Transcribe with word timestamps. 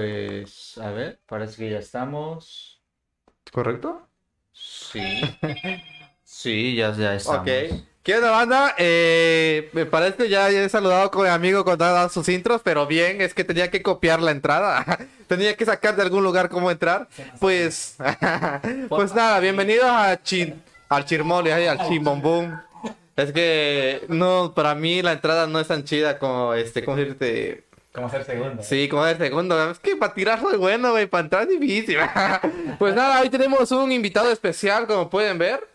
Pues, 0.00 0.76
a 0.76 0.90
ver, 0.90 1.20
parece 1.24 1.56
que 1.56 1.70
ya 1.70 1.78
estamos. 1.78 2.82
¿Correcto? 3.50 4.06
Sí. 4.52 5.00
sí, 6.22 6.74
ya, 6.76 6.94
ya 6.94 7.14
estamos. 7.14 7.40
Ok. 7.40 7.80
¿Qué 8.02 8.14
onda, 8.16 8.30
banda? 8.30 8.74
Eh, 8.76 9.70
me 9.72 9.86
parece 9.86 10.18
que 10.18 10.28
ya, 10.28 10.50
ya 10.50 10.62
he 10.62 10.68
saludado 10.68 11.10
con 11.10 11.22
mi 11.22 11.30
amigo 11.30 11.64
cuando 11.64 11.86
ha 11.86 11.92
dado 11.92 12.08
sus 12.10 12.28
intros, 12.28 12.60
pero 12.62 12.86
bien, 12.86 13.22
es 13.22 13.32
que 13.32 13.42
tenía 13.42 13.70
que 13.70 13.82
copiar 13.82 14.20
la 14.20 14.32
entrada. 14.32 14.84
tenía 15.28 15.56
que 15.56 15.64
sacar 15.64 15.96
de 15.96 16.02
algún 16.02 16.24
lugar 16.24 16.50
cómo 16.50 16.70
entrar. 16.70 17.08
Pues, 17.40 17.96
pues 18.90 19.14
nada, 19.14 19.40
bienvenidos 19.40 19.86
a 19.88 20.22
Chi- 20.22 20.52
al 20.90 21.06
Chirmol 21.06 21.48
y 21.48 21.52
al 21.52 21.88
Chimbombum. 21.88 22.54
Es 23.16 23.32
que 23.32 24.04
no, 24.08 24.52
para 24.54 24.74
mí 24.74 25.00
la 25.00 25.12
entrada 25.12 25.46
no 25.46 25.58
es 25.58 25.68
tan 25.68 25.84
chida 25.84 26.18
como 26.18 26.52
este, 26.52 26.84
¿cómo 26.84 26.98
decirte? 26.98 27.64
Como 27.96 28.10
ser 28.10 28.24
segundo. 28.24 28.62
Sí, 28.62 28.88
como 28.88 29.06
el 29.06 29.16
segundo. 29.16 29.70
Es 29.70 29.78
que 29.78 29.96
para 29.96 30.12
tirar 30.12 30.38
soy 30.38 30.58
bueno, 30.58 30.90
güey. 30.90 31.06
Para 31.06 31.24
entrar 31.24 31.42
es 31.44 31.58
difícil. 31.58 31.96
pues 32.78 32.94
nada, 32.94 33.22
hoy 33.22 33.30
tenemos 33.30 33.72
un 33.72 33.90
invitado 33.90 34.30
especial, 34.30 34.86
como 34.86 35.08
pueden 35.08 35.38
ver. 35.38 35.66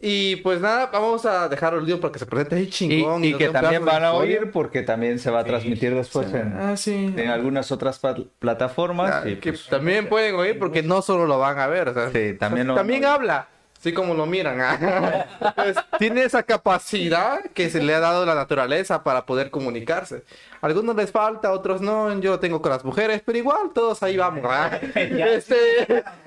Y 0.00 0.36
pues 0.36 0.60
nada, 0.60 0.86
vamos 0.92 1.26
a 1.26 1.48
dejar 1.48 1.74
el 1.74 1.84
lío 1.84 1.98
para 2.00 2.12
que 2.12 2.18
se 2.20 2.26
presente 2.26 2.54
ahí 2.54 2.62
Y, 2.64 2.68
chingón. 2.70 3.24
y 3.24 3.30
nos 3.30 3.38
que 3.38 3.44
dé 3.44 3.48
un 3.50 3.54
también 3.54 3.84
van 3.84 4.04
a 4.04 4.12
oír 4.12 4.50
porque 4.52 4.82
también 4.82 5.18
se 5.18 5.30
va 5.30 5.40
a 5.40 5.44
transmitir 5.44 5.94
después 5.94 6.32
en, 6.34 6.52
Ah, 6.52 6.76
sí. 6.76 7.12
en 7.16 7.28
algunas 7.30 7.72
otras 7.72 8.00
plataformas. 8.38 9.22
Ah, 9.24 9.28
y, 9.28 9.36
que 9.36 9.52
pues, 9.52 9.66
también 9.66 10.08
pueden 10.08 10.34
oír 10.36 10.58
porque 10.58 10.82
no 10.82 11.02
solo 11.02 11.26
lo 11.26 11.38
van 11.38 11.58
a 11.58 11.66
ver. 11.66 11.88
o 11.88 11.94
sea, 11.94 12.10
Sí, 12.10 12.34
también 12.38 12.68
lo 12.68 12.74
también 12.74 13.02
van 13.02 13.10
a 13.10 13.14
habla. 13.14 13.48
Así 13.86 13.94
como 13.94 14.14
lo 14.14 14.26
miran. 14.26 14.60
ah. 14.60 15.52
Pues, 15.54 15.76
tiene 15.98 16.24
esa 16.24 16.42
capacidad 16.42 17.38
que 17.54 17.70
se 17.70 17.80
le 17.80 17.94
ha 17.94 18.00
dado 18.00 18.26
la 18.26 18.34
naturaleza 18.34 19.04
para 19.04 19.24
poder 19.26 19.48
comunicarse. 19.52 20.24
A 20.60 20.66
algunos 20.66 20.96
les 20.96 21.12
falta, 21.12 21.48
a 21.48 21.52
otros 21.52 21.80
no. 21.80 22.18
Yo 22.18 22.32
lo 22.32 22.40
tengo 22.40 22.60
con 22.60 22.72
las 22.72 22.84
mujeres, 22.84 23.22
pero 23.24 23.38
igual 23.38 23.70
todos 23.72 24.02
ahí 24.02 24.16
vamos. 24.16 24.44
ah. 24.44 24.76
Este. 24.96 26.04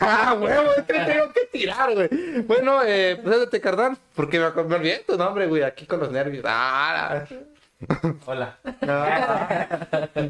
Ah, 0.00 0.36
huevo, 0.38 0.70
es 0.76 0.84
que 0.84 0.92
tengo 0.92 1.32
que 1.32 1.46
tirar, 1.50 1.94
güey. 1.94 2.08
Bueno, 2.42 2.82
eh, 2.84 3.18
preséntate, 3.22 3.58
carnal. 3.62 3.96
Porque 4.14 4.38
me, 4.38 4.50
me 4.64 4.76
olvidé 4.76 4.98
tu 5.06 5.16
nombre, 5.16 5.46
güey, 5.46 5.62
aquí 5.62 5.86
con 5.86 6.00
los 6.00 6.10
nervios. 6.10 6.44
Ah, 6.46 7.24
Hola. 8.26 8.58
ah. 8.82 9.66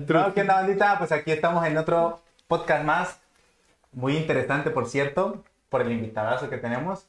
No, 0.06 0.32
¿qué 0.32 0.40
onda, 0.42 0.54
bandita? 0.54 0.96
Pues 0.98 1.10
aquí 1.10 1.32
estamos 1.32 1.66
en 1.66 1.76
otro 1.76 2.22
podcast 2.46 2.84
más. 2.84 3.18
Muy 3.90 4.16
interesante, 4.16 4.70
por 4.70 4.86
cierto, 4.86 5.42
por 5.68 5.82
el 5.82 5.92
invitadazo 5.92 6.50
que 6.50 6.58
tenemos. 6.58 7.06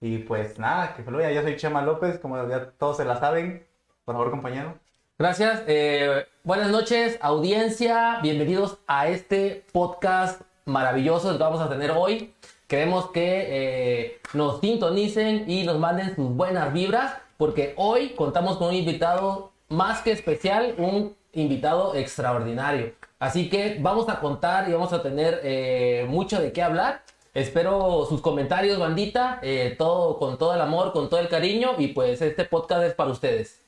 Y 0.00 0.18
pues 0.18 0.58
nada, 0.58 0.94
que 0.94 1.02
fluya. 1.02 1.30
Yo 1.30 1.42
soy 1.42 1.56
Chema 1.56 1.82
López, 1.82 2.18
como 2.18 2.48
ya 2.48 2.70
todos 2.72 2.96
se 2.96 3.04
la 3.04 3.18
saben. 3.18 3.64
Por 4.04 4.14
favor, 4.14 4.30
compañero. 4.30 4.74
Gracias. 5.18 5.62
eh, 5.68 6.26
buenas 6.42 6.70
noches, 6.70 7.18
audiencia. 7.22 8.18
Bienvenidos 8.22 8.78
a 8.88 9.06
este 9.06 9.64
podcast 9.72 10.40
maravilloso 10.64 11.32
que 11.32 11.38
vamos 11.38 11.60
a 11.60 11.68
tener 11.68 11.92
hoy. 11.92 12.34
Queremos 12.66 13.10
que 13.10 13.46
eh, 13.48 14.20
nos 14.32 14.60
sintonicen 14.60 15.48
y 15.48 15.64
nos 15.64 15.78
manden 15.78 16.16
sus 16.16 16.30
buenas 16.30 16.72
vibras, 16.72 17.16
porque 17.36 17.74
hoy 17.76 18.14
contamos 18.14 18.56
con 18.56 18.68
un 18.68 18.74
invitado 18.74 19.52
más 19.68 20.00
que 20.00 20.10
especial, 20.10 20.74
un 20.78 21.14
invitado 21.32 21.94
extraordinario. 21.94 22.92
Así 23.18 23.48
que 23.48 23.78
vamos 23.80 24.08
a 24.08 24.20
contar 24.20 24.68
y 24.68 24.72
vamos 24.72 24.92
a 24.92 25.02
tener 25.02 25.40
eh, 25.44 26.06
mucho 26.08 26.40
de 26.40 26.52
qué 26.52 26.62
hablar. 26.62 27.02
Espero 27.34 28.04
sus 28.06 28.20
comentarios, 28.20 28.78
bandita, 28.78 29.38
eh, 29.42 29.74
todo 29.78 30.18
con 30.18 30.36
todo 30.36 30.54
el 30.54 30.60
amor, 30.60 30.92
con 30.92 31.08
todo 31.08 31.18
el 31.18 31.28
cariño 31.28 31.76
y 31.78 31.88
pues 31.88 32.20
este 32.20 32.44
podcast 32.44 32.84
es 32.84 32.92
para 32.92 33.10
ustedes. 33.10 33.58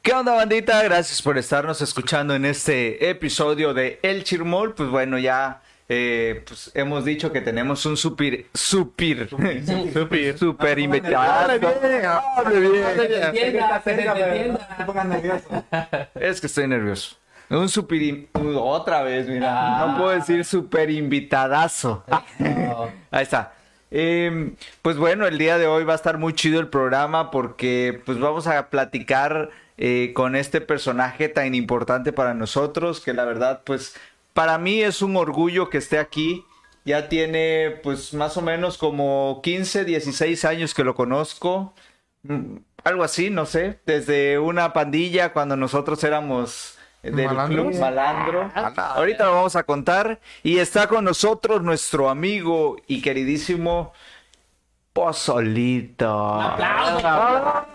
¿Qué 0.00 0.14
onda, 0.14 0.32
bandita? 0.32 0.82
Gracias 0.82 1.20
por 1.20 1.36
estarnos 1.36 1.82
escuchando 1.82 2.34
en 2.34 2.46
este 2.46 3.10
episodio 3.10 3.74
de 3.74 3.98
El 4.00 4.24
Chirmol. 4.24 4.74
Pues 4.74 4.88
bueno, 4.88 5.18
ya 5.18 5.60
eh, 5.90 6.42
pues 6.46 6.70
hemos 6.72 7.04
dicho 7.04 7.30
que 7.32 7.42
tenemos 7.42 7.84
un 7.84 7.98
super, 7.98 8.46
super, 8.54 9.28
super, 9.28 10.38
super 10.38 10.78
invitado. 10.78 11.50
Es 16.14 16.40
que 16.40 16.46
estoy 16.46 16.66
nervioso. 16.66 17.16
Un 17.48 17.68
super, 17.68 18.02
in- 18.02 18.28
otra 18.56 19.02
vez, 19.02 19.28
mira, 19.28 19.50
Ah. 19.84 19.86
no 19.86 19.98
puedo 19.98 20.10
decir 20.10 20.44
super 20.44 20.90
invitadazo. 20.90 22.04
Ahí 23.10 23.22
está. 23.22 23.52
Eh, 23.90 24.52
pues 24.82 24.96
bueno, 24.96 25.26
el 25.26 25.38
día 25.38 25.58
de 25.58 25.66
hoy 25.68 25.84
va 25.84 25.92
a 25.92 25.96
estar 25.96 26.18
muy 26.18 26.34
chido 26.34 26.58
el 26.58 26.68
programa 26.68 27.30
porque 27.30 28.00
pues 28.04 28.18
vamos 28.18 28.46
a 28.48 28.68
platicar 28.68 29.50
eh, 29.78 30.10
con 30.14 30.34
este 30.34 30.60
personaje 30.60 31.28
tan 31.28 31.54
importante 31.54 32.12
para 32.12 32.34
nosotros 32.34 33.00
que 33.00 33.12
la 33.12 33.24
verdad 33.24 33.60
pues 33.64 33.94
para 34.34 34.58
mí 34.58 34.82
es 34.82 35.02
un 35.02 35.16
orgullo 35.16 35.70
que 35.70 35.78
esté 35.78 35.98
aquí. 35.98 36.44
Ya 36.84 37.08
tiene 37.08 37.76
pues 37.82 38.12
más 38.12 38.36
o 38.36 38.42
menos 38.42 38.76
como 38.76 39.40
15, 39.42 39.84
16 39.84 40.44
años 40.44 40.74
que 40.74 40.82
lo 40.84 40.94
conozco. 40.94 41.72
Mm, 42.24 42.56
Algo 42.84 43.02
así, 43.04 43.30
no 43.30 43.46
sé. 43.46 43.78
Desde 43.86 44.38
una 44.38 44.72
pandilla 44.72 45.32
cuando 45.32 45.56
nosotros 45.56 46.02
éramos 46.04 46.75
del 47.10 47.28
club 47.28 47.74
Malandro. 47.78 48.50
Ah. 48.54 48.72
Ahorita 48.96 49.26
lo 49.26 49.34
vamos 49.34 49.56
a 49.56 49.62
contar. 49.62 50.20
Y 50.42 50.58
está 50.58 50.86
con 50.86 51.04
nosotros 51.04 51.62
nuestro 51.62 52.08
amigo 52.08 52.76
y 52.86 53.02
queridísimo 53.02 53.92
Pozolito. 54.92 56.36
Un 56.36 56.42
aplauso. 56.42 57.66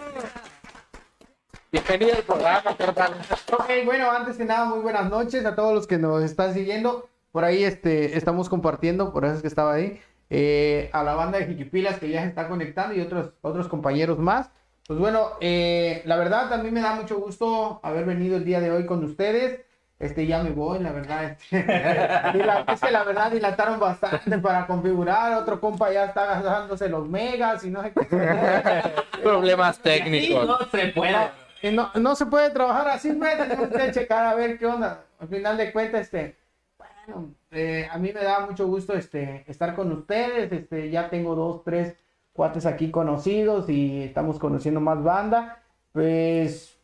Bienvenido 1.72 2.16
al 2.18 2.24
programa, 2.24 2.76
carnal. 2.76 3.14
Ok, 3.54 3.70
bueno, 3.86 4.12
antes 4.12 4.38
que 4.38 4.44
nada, 4.44 4.66
muy 4.66 4.80
buenas 4.80 5.10
noches 5.10 5.46
a 5.46 5.56
todos 5.56 5.74
los 5.74 5.88
que 5.88 5.98
nos 5.98 6.24
están 6.24 6.54
siguiendo. 6.54 7.08
Por 7.32 7.46
ahí 7.46 7.64
este, 7.64 8.18
estamos 8.18 8.50
compartiendo, 8.50 9.14
por 9.14 9.24
eso 9.24 9.36
es 9.36 9.42
que 9.42 9.48
estaba 9.48 9.74
ahí, 9.74 10.02
eh, 10.30 10.90
a 10.92 11.04
la 11.04 11.14
banda 11.14 11.38
de 11.38 11.46
Jiquipilas 11.46 12.00
que 12.00 12.10
ya 12.10 12.24
se 12.24 12.28
está 12.28 12.48
conectando 12.50 12.96
y 12.96 13.02
otros, 13.02 13.32
otros 13.42 13.68
compañeros 13.68 14.18
más. 14.18 14.50
Pues 14.92 15.00
bueno, 15.00 15.38
eh, 15.40 16.02
la 16.04 16.18
verdad, 16.18 16.52
a 16.52 16.58
mí 16.58 16.70
me 16.70 16.82
da 16.82 16.96
mucho 16.96 17.18
gusto 17.18 17.80
haber 17.82 18.04
venido 18.04 18.36
el 18.36 18.44
día 18.44 18.60
de 18.60 18.72
hoy 18.72 18.86
con 18.86 19.02
ustedes. 19.06 19.62
Este, 20.00 20.28
ya 20.28 20.44
me 20.44 20.50
voy, 20.50 20.80
la 20.80 20.92
verdad. 20.92 21.24
este, 21.24 21.60
y 22.38 22.44
la- 22.44 22.66
es 22.68 22.82
que 22.82 22.92
la 22.92 23.06
verdad 23.06 23.32
dilataron 23.32 23.80
bastante 23.80 24.38
para 24.40 24.68
configurar. 24.68 25.32
Otro 25.38 25.62
compa 25.62 25.94
ya 25.94 26.04
está 26.08 26.26
gastándose 26.26 26.90
los 26.90 27.08
megas 27.08 27.64
y 27.64 27.70
no 27.70 27.82
sé 27.84 27.94
qué. 27.94 28.04
Problemas 29.24 29.80
técnicos. 29.80 30.46
no 30.46 30.58
se 30.70 30.88
puede. 30.90 31.16
Y 31.62 31.72
no, 31.72 31.90
no 31.96 32.14
se 32.14 32.26
puede 32.26 32.50
trabajar 32.50 32.90
así, 32.90 33.14
pues, 33.14 33.38
tenemos 33.38 33.70
que 33.70 33.92
checar 33.94 34.26
a 34.26 34.36
ver 34.36 34.60
qué 34.60 34.66
onda. 34.66 35.06
Al 35.22 35.30
final 35.30 35.56
de 35.56 35.72
cuentas, 35.72 36.02
este, 36.02 36.36
bueno, 36.78 37.34
eh, 37.52 37.88
a 37.90 37.98
mí 37.98 38.12
me 38.14 38.24
da 38.26 38.42
mucho 38.42 38.68
gusto 38.68 38.92
este, 38.92 39.46
estar 39.48 39.74
con 39.74 39.90
ustedes. 39.94 40.52
Este, 40.52 40.90
ya 40.90 41.10
tengo 41.10 41.34
dos, 41.34 41.64
tres 41.64 41.96
cuates 42.34 42.66
aquí 42.66 42.92
conocidos 42.92 43.70
y 43.70 44.04
estamos 44.04 44.40
conociendo 44.40 44.80
más 44.80 45.04
banda. 45.04 45.64
Pues, 45.92 46.80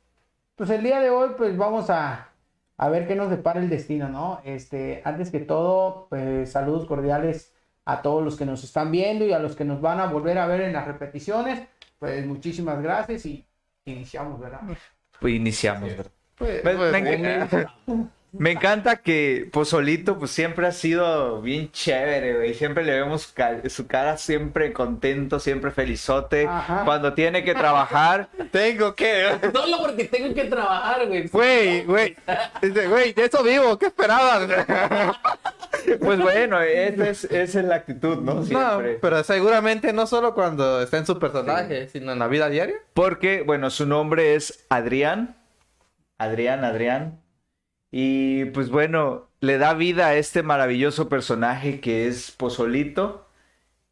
pues 0.56 0.69
el 0.69 0.84
día 0.84 1.00
de 1.00 1.09
hoy, 1.09 1.31
pues 1.38 1.58
vamos 1.58 1.90
a, 1.90 2.30
a 2.78 2.90
ver 2.90 3.08
qué 3.08 3.16
nos 3.16 3.30
depara 3.30 3.59
el 3.59 3.69
destino, 3.69 4.09
¿no? 4.09 4.41
Este, 4.44 5.02
antes 5.06 5.31
que 5.31 5.40
todo, 5.40 6.07
pues 6.09 6.52
saludos 6.52 6.86
cordiales 6.86 7.53
a 7.86 8.02
todos 8.02 8.24
los 8.24 8.36
que 8.36 8.46
nos 8.46 8.63
están 8.63 8.91
viendo 8.91 9.25
y 9.25 9.31
a 9.31 9.40
los 9.40 9.56
que 9.56 9.63
nos 9.63 9.80
van 9.81 10.00
a 10.00 10.07
volver 10.07 10.38
a 10.38 10.47
ver 10.47 10.62
en 10.62 10.74
las 10.74 10.86
repeticiones. 10.86 11.68
Pues 12.00 12.25
muchísimas 12.25 12.81
gracias 12.81 13.25
y 13.25 13.46
iniciamos, 13.86 14.40
¿verdad? 14.40 14.62
Pues 15.19 15.34
iniciamos. 15.34 15.90
¿verdad? 15.90 16.12
Pues, 16.36 16.63
Me, 16.63 16.75
pues, 16.75 17.68
me 18.33 18.39
enc- 18.39 18.41
me 18.41 18.51
encanta 18.51 18.95
que 18.97 19.49
Pozolito 19.51 20.17
pues 20.19 20.31
siempre 20.31 20.67
ha 20.67 20.71
sido 20.71 21.41
bien 21.41 21.71
chévere, 21.71 22.35
güey. 22.35 22.53
Siempre 22.53 22.83
le 22.83 22.93
vemos 22.99 23.33
su 23.69 23.88
cara 23.88 24.18
siempre 24.18 24.74
contento, 24.74 25.39
siempre 25.39 25.71
felizote. 25.71 26.45
Ajá. 26.47 26.83
Cuando 26.85 27.13
tiene 27.13 27.44
que 27.44 27.53
trabajar, 27.53 28.29
Tengo 28.51 28.95
que. 28.95 29.25
Solo 29.53 29.77
porque 29.81 30.06
tengo 30.06 30.33
que 30.33 30.45
trabajar, 30.45 31.07
güey. 31.07 31.27
Güey, 31.27 31.83
güey. 31.85 32.15
Güey, 32.89 33.13
de 33.13 33.25
eso 33.25 33.44
vivo. 33.44 33.77
¿Qué 33.77 33.88
esperabas? 33.88 34.47
pues 36.00 36.19
bueno, 36.19 36.62
esa 36.62 37.09
es, 37.09 37.23
esa 37.25 37.59
es 37.59 37.65
la 37.65 37.75
actitud, 37.75 38.18
¿no? 38.18 38.35
No, 38.35 38.44
Siempre. 38.44 38.97
pero 39.01 39.23
seguramente 39.23 39.94
no 39.94 40.07
solo 40.07 40.33
cuando 40.33 40.81
está 40.81 40.97
en 40.97 41.06
su 41.06 41.18
personaje, 41.19 41.88
sino 41.89 42.12
en 42.12 42.19
la 42.19 42.27
vida 42.27 42.50
diaria. 42.50 42.75
Porque, 42.94 43.41
bueno, 43.41 43.69
su 43.69 43.85
nombre 43.85 44.35
es 44.35 44.65
Adrián. 44.69 45.35
Adrián, 46.18 46.63
Adrián. 46.65 47.21
Y 47.92 48.45
pues 48.45 48.69
bueno, 48.69 49.30
le 49.39 49.57
da 49.57 49.74
vida 49.74 50.07
a 50.07 50.16
este 50.16 50.44
maravilloso 50.44 51.10
personaje 51.10 51.80
que 51.80 52.07
es 52.07 52.31
Pozolito. 52.31 53.28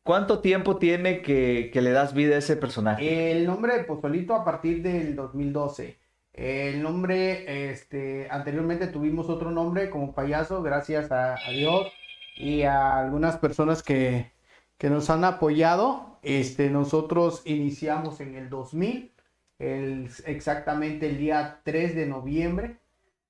¿Cuánto 0.03 0.39
tiempo 0.39 0.77
tiene 0.77 1.21
que, 1.21 1.71
que 1.73 1.81
le 1.81 1.91
das 1.91 2.13
vida 2.13 2.35
a 2.35 2.39
ese 2.39 2.57
personaje? 2.57 3.31
El 3.31 3.45
nombre 3.45 3.77
de 3.77 3.83
Pozolito 3.85 4.35
a 4.35 4.45
partir 4.45 4.83
del 4.83 5.15
2012. 5.15 5.97
El 6.35 6.83
nombre, 6.83 7.71
este, 7.71 8.27
anteriormente 8.29 8.87
tuvimos 8.87 9.29
otro 9.29 9.51
nombre 9.51 9.89
como 9.89 10.13
payaso, 10.13 10.61
gracias 10.61 11.09
a, 11.09 11.37
Dios 11.49 11.87
y 12.35 12.63
a 12.63 12.99
algunas 12.99 13.37
personas 13.37 13.81
que, 13.81 14.33
que 14.77 14.89
nos 14.89 15.09
han 15.09 15.23
apoyado. 15.23 16.19
Este, 16.23 16.69
nosotros 16.69 17.41
iniciamos 17.45 18.19
en 18.19 18.35
el 18.35 18.49
2000, 18.49 19.13
el, 19.59 20.09
exactamente 20.25 21.07
el 21.07 21.17
día 21.19 21.61
3 21.63 21.95
de 21.95 22.05
noviembre. 22.05 22.79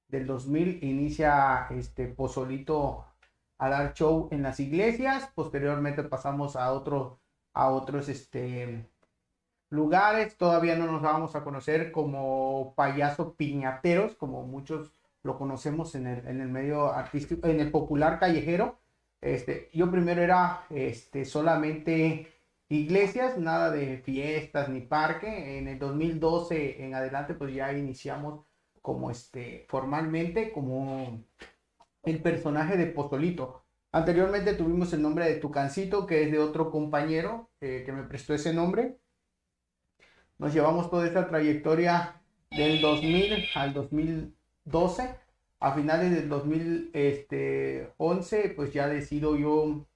Del 0.07 0.27
2000 0.27 0.83
inicia 0.83 1.67
este 1.71 2.07
Pozolito 2.07 3.05
a 3.57 3.69
dar 3.69 3.93
show 3.93 4.27
en 4.31 4.43
las 4.43 4.59
iglesias, 4.59 5.31
posteriormente 5.33 6.03
pasamos 6.03 6.55
a 6.55 6.71
otro, 6.73 7.19
a 7.53 7.69
otros 7.69 8.09
este, 8.09 8.85
lugares, 9.69 10.37
todavía 10.37 10.75
no 10.75 10.87
nos 10.87 11.01
vamos 11.01 11.35
a 11.35 11.43
conocer 11.43 11.91
como 11.91 12.73
payaso 12.75 13.35
piñateros, 13.35 14.15
como 14.15 14.43
muchos 14.43 14.91
lo 15.23 15.37
conocemos 15.37 15.95
en 15.95 16.07
el, 16.07 16.27
en 16.27 16.41
el 16.41 16.49
medio 16.49 16.91
artístico, 16.91 17.47
en 17.47 17.59
el 17.59 17.71
popular 17.71 18.19
callejero. 18.19 18.77
Este, 19.21 19.69
yo 19.73 19.89
primero 19.89 20.21
era 20.21 20.65
este, 20.69 21.25
solamente 21.25 22.27
iglesias, 22.69 23.37
nada 23.37 23.71
de 23.71 23.97
fiestas 23.97 24.69
ni 24.69 24.81
parque. 24.81 25.57
En 25.57 25.67
el 25.67 25.79
2012 25.79 26.83
en 26.85 26.93
adelante, 26.93 27.33
pues 27.33 27.53
ya 27.53 27.73
iniciamos 27.73 28.45
como 28.85 29.09
este, 29.09 29.65
formalmente, 29.67 30.51
como 30.51 31.25
el 32.03 32.21
personaje 32.21 32.77
de 32.77 32.85
Postolito. 32.85 33.63
Anteriormente 33.91 34.53
tuvimos 34.53 34.93
el 34.93 35.01
nombre 35.01 35.25
de 35.25 35.37
Tucancito, 35.37 36.05
que 36.05 36.21
es 36.21 36.31
de 36.31 36.37
otro 36.37 36.69
compañero 36.69 37.49
eh, 37.61 37.81
que 37.83 37.91
me 37.91 38.03
prestó 38.03 38.35
ese 38.35 38.53
nombre. 38.53 38.99
Nos 40.37 40.53
llevamos 40.53 40.91
toda 40.91 41.07
esta 41.07 41.27
trayectoria 41.27 42.21
del 42.51 42.79
2000 42.79 43.45
al 43.55 43.73
2012. 43.73 45.15
A 45.59 45.73
finales 45.73 46.11
del 46.11 46.29
2011, 46.29 48.53
pues 48.55 48.71
ya 48.71 48.87
decido 48.87 49.35
yo 49.35 49.87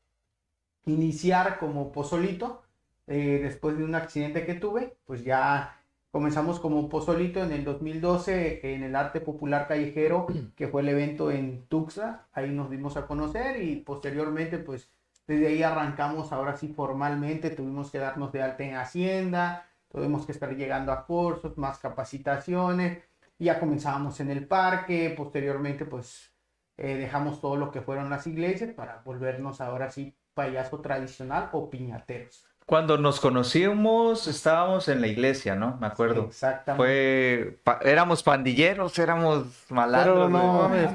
iniciar 0.88 1.60
como 1.60 1.92
pozolito. 1.92 2.64
Eh, 3.06 3.40
después 3.44 3.78
de 3.78 3.84
un 3.84 3.94
accidente 3.94 4.48
que 4.48 4.56
tuve, 4.56 4.98
pues 5.06 5.24
ya 5.24 5.79
comenzamos 6.12 6.60
como 6.60 6.90
pozolito 6.90 7.44
en 7.44 7.52
el 7.52 7.64
2012 7.64 8.76
en 8.76 8.84
el 8.84 8.96
Arte 8.96 9.22
Popular 9.22 9.68
Callejero, 9.68 10.28
que 10.56 10.68
fue 10.68 10.82
el 10.82 10.90
evento 10.90 11.32
en 11.32 11.66
Tuxtla. 11.68 12.28
Ahí 12.34 12.52
nos 12.52 12.70
dimos 12.70 12.98
a 12.98 13.08
conocer 13.08 13.62
y 13.64 13.78
posteriormente, 13.78 14.58
pues 14.58 14.92
desde 15.28 15.48
ahí 15.48 15.64
arrancamos 15.64 16.32
ahora 16.32 16.58
sí 16.58 16.70
formalmente. 16.70 17.50
Tuvimos 17.52 17.92
que 17.92 18.00
darnos 18.00 18.32
de 18.32 18.42
alta 18.42 18.64
en 18.64 18.76
Hacienda, 18.76 19.68
tuvimos 19.90 20.26
que 20.26 20.32
estar 20.32 20.56
llegando 20.56 20.92
a 20.92 21.06
cursos, 21.06 21.58
más 21.58 21.80
capacitaciones. 21.80 23.04
Ya 23.38 23.60
comenzábamos 23.60 24.20
en 24.20 24.32
el 24.32 24.48
parque, 24.48 25.14
posteriormente 25.16 25.86
pues 25.86 26.34
eh, 26.78 26.96
dejamos 26.96 27.40
todo 27.40 27.56
lo 27.56 27.72
que 27.72 27.82
fueron 27.82 28.10
las 28.10 28.28
iglesias 28.28 28.74
para 28.74 29.02
volvernos 29.06 29.62
ahora 29.62 29.90
sí 29.92 30.16
payaso 30.34 30.80
tradicional 30.82 31.50
o 31.54 31.70
piñateros. 31.70 32.49
Cuando 32.70 33.00
nos 33.00 33.20
conocimos 33.20 34.28
estábamos 34.28 34.88
en 34.90 35.02
la 35.02 35.08
iglesia, 35.08 35.56
¿no? 35.56 35.76
Me 35.82 35.88
acuerdo. 35.88 36.26
Exactamente. 36.26 36.78
Fue, 36.84 37.58
pa- 37.64 37.80
éramos 37.84 38.22
pandilleros, 38.22 38.98
éramos 39.00 39.46
malandros. 39.70 40.16
Pero 40.16 40.30
no 40.30 40.54
mames, 40.62 40.92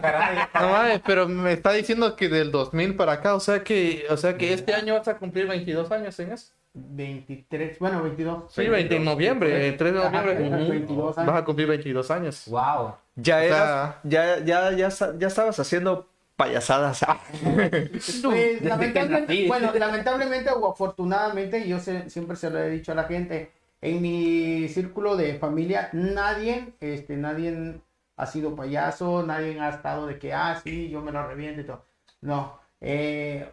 no 0.55 0.69
mames, 0.69 1.01
pero 1.05 1.27
me 1.29 1.53
está 1.53 1.73
diciendo 1.73 2.15
que 2.15 2.29
del 2.29 2.53
2000 2.53 2.95
para 2.95 3.15
acá, 3.15 3.35
o 3.35 3.41
sea 3.41 3.65
que, 3.65 4.07
o 4.09 4.17
sea 4.17 4.37
que 4.39 4.53
este 4.53 4.73
año 4.73 4.95
vas 4.95 5.09
a 5.09 5.17
cumplir 5.19 5.49
22 5.49 5.91
años 5.91 6.17
en 6.21 6.33
eso. 6.33 6.53
23, 6.75 7.79
bueno, 7.81 8.03
22. 8.05 8.53
Sí, 8.53 8.69
20 8.69 8.97
en 8.97 9.05
noviembre, 9.05 9.69
el 9.69 9.77
3 9.77 9.95
de 9.95 9.99
noviembre. 9.99 10.47
ajá, 10.47 10.57
22 10.71 11.17
Vas 11.17 11.19
años. 11.19 11.35
a 11.37 11.45
cumplir 11.45 11.67
22 11.69 12.11
años. 12.11 12.45
Wow. 12.47 12.95
Ya 13.17 13.37
O 13.37 13.41
eras, 13.41 13.59
sea- 13.59 14.01
ya, 14.05 14.39
ya, 14.45 14.73
ya, 14.73 14.91
sa- 14.91 15.13
ya 15.19 15.27
estabas 15.27 15.59
haciendo 15.59 16.09
payasadas. 16.37 17.03
Ah, 17.05 17.21
Pues, 18.23 18.63
lamentablemente, 18.63 19.49
bueno, 19.49 19.73
lamentablemente 19.75 20.51
o 20.51 20.71
afortunadamente, 20.73 21.67
yo 21.69 21.79
se- 21.79 22.09
siempre 22.11 22.37
se 22.37 22.51
lo 22.51 22.59
he 22.59 22.71
dicho 22.71 22.93
a 22.93 22.95
la 22.95 23.05
gente, 23.05 23.53
en 23.81 24.01
mi 24.03 24.69
círculo 24.69 25.17
de 25.17 25.35
familia, 25.39 25.91
nadie, 25.93 26.75
este, 26.81 27.17
nadie 27.17 27.81
ha 28.17 28.27
sido 28.27 28.55
payaso, 28.57 29.23
nadie 29.25 29.59
ha 29.61 29.69
estado 29.71 30.07
de 30.07 30.19
que, 30.19 30.33
ah, 30.33 30.61
sí, 30.63 30.89
yo 30.89 31.01
me 31.03 31.13
lo 31.13 31.27
reviento 31.27 31.61
y 31.61 31.65
todo. 31.65 31.85
No, 32.23 32.59
eh, 32.81 33.53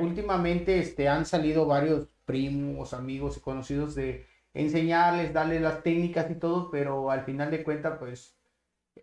últimamente 0.00 0.78
este, 0.78 1.08
han 1.08 1.24
salido 1.26 1.66
varios 1.66 2.08
primos, 2.24 2.94
amigos 2.94 3.36
y 3.36 3.40
conocidos 3.40 3.94
de 3.94 4.26
enseñarles, 4.54 5.32
darles 5.32 5.62
las 5.62 5.82
técnicas 5.82 6.30
y 6.30 6.34
todo, 6.34 6.70
pero 6.70 7.10
al 7.10 7.24
final 7.24 7.50
de 7.50 7.62
cuentas, 7.64 7.98
pues, 7.98 8.34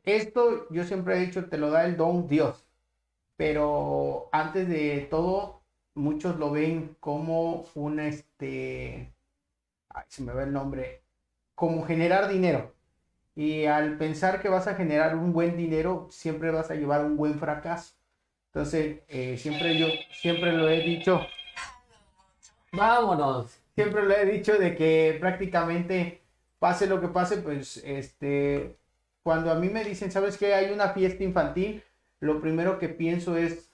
esto 0.03 0.67
yo 0.69 0.83
siempre 0.83 1.17
he 1.17 1.25
dicho, 1.25 1.45
te 1.49 1.57
lo 1.57 1.69
da 1.71 1.85
el 1.85 1.97
don 1.97 2.27
Dios 2.27 2.67
pero 3.37 4.29
antes 4.31 4.67
de 4.67 5.07
todo, 5.09 5.61
muchos 5.93 6.37
lo 6.37 6.51
ven 6.51 6.97
como 6.99 7.65
un, 7.75 7.99
este, 7.99 9.13
ay, 9.89 10.03
se 10.07 10.23
me 10.23 10.33
va 10.33 10.43
el 10.43 10.51
nombre, 10.51 11.03
como 11.55 11.85
generar 11.85 12.27
dinero. 12.27 12.73
Y 13.35 13.65
al 13.65 13.97
pensar 13.97 14.41
que 14.41 14.49
vas 14.49 14.67
a 14.67 14.75
generar 14.75 15.15
un 15.15 15.31
buen 15.31 15.55
dinero, 15.55 16.07
siempre 16.09 16.51
vas 16.51 16.71
a 16.71 16.75
llevar 16.75 17.05
un 17.05 17.15
buen 17.15 17.39
fracaso. 17.39 17.93
Entonces, 18.47 19.01
eh, 19.07 19.37
siempre 19.37 19.77
yo, 19.77 19.87
siempre 20.11 20.51
lo 20.51 20.67
he 20.67 20.81
dicho, 20.81 21.21
Vámonos. 22.71 23.59
siempre 23.75 24.03
lo 24.03 24.15
he 24.15 24.25
dicho 24.25 24.57
de 24.57 24.75
que 24.75 25.17
prácticamente 25.19 26.21
pase 26.57 26.87
lo 26.87 26.99
que 26.99 27.07
pase, 27.07 27.37
pues 27.37 27.77
este, 27.85 28.77
cuando 29.27 29.51
a 29.51 29.55
mí 29.55 29.67
me 29.67 29.83
dicen, 29.83 30.09
¿sabes 30.09 30.37
qué? 30.37 30.53
Hay 30.53 30.71
una 30.71 30.93
fiesta 30.93 31.21
infantil, 31.21 31.83
lo 32.21 32.39
primero 32.39 32.79
que 32.79 32.87
pienso 32.87 33.35
es, 33.35 33.69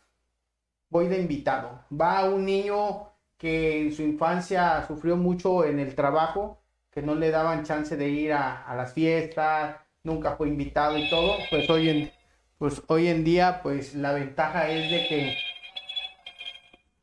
voy 0.89 1.07
de 1.07 1.21
invitado. 1.21 1.85
Va 1.91 2.27
un 2.27 2.43
niño 2.43 3.11
que 3.37 3.79
en 3.83 3.93
su 3.93 4.01
infancia 4.01 4.83
sufrió 4.87 5.15
mucho 5.15 5.63
en 5.63 5.77
el 5.77 5.93
trabajo, 5.93 6.59
que 6.89 7.03
no 7.03 7.13
le 7.13 7.29
daban 7.29 7.65
chance 7.65 7.95
de 7.95 8.09
ir 8.09 8.33
a, 8.33 8.63
a 8.63 8.75
las 8.75 8.93
fiestas, 8.93 9.75
nunca 10.01 10.35
fue 10.37 10.47
invitado 10.47 10.97
y 10.97 11.07
todo, 11.07 11.35
pues 11.51 11.69
hoy 11.69 11.87
en, 11.87 12.11
pues 12.57 12.81
hoy 12.87 13.07
en 13.09 13.23
día, 13.23 13.59
pues 13.61 13.93
la 13.93 14.11
ventaja 14.11 14.71
es 14.71 14.89
de 14.89 15.07
que 15.07 15.37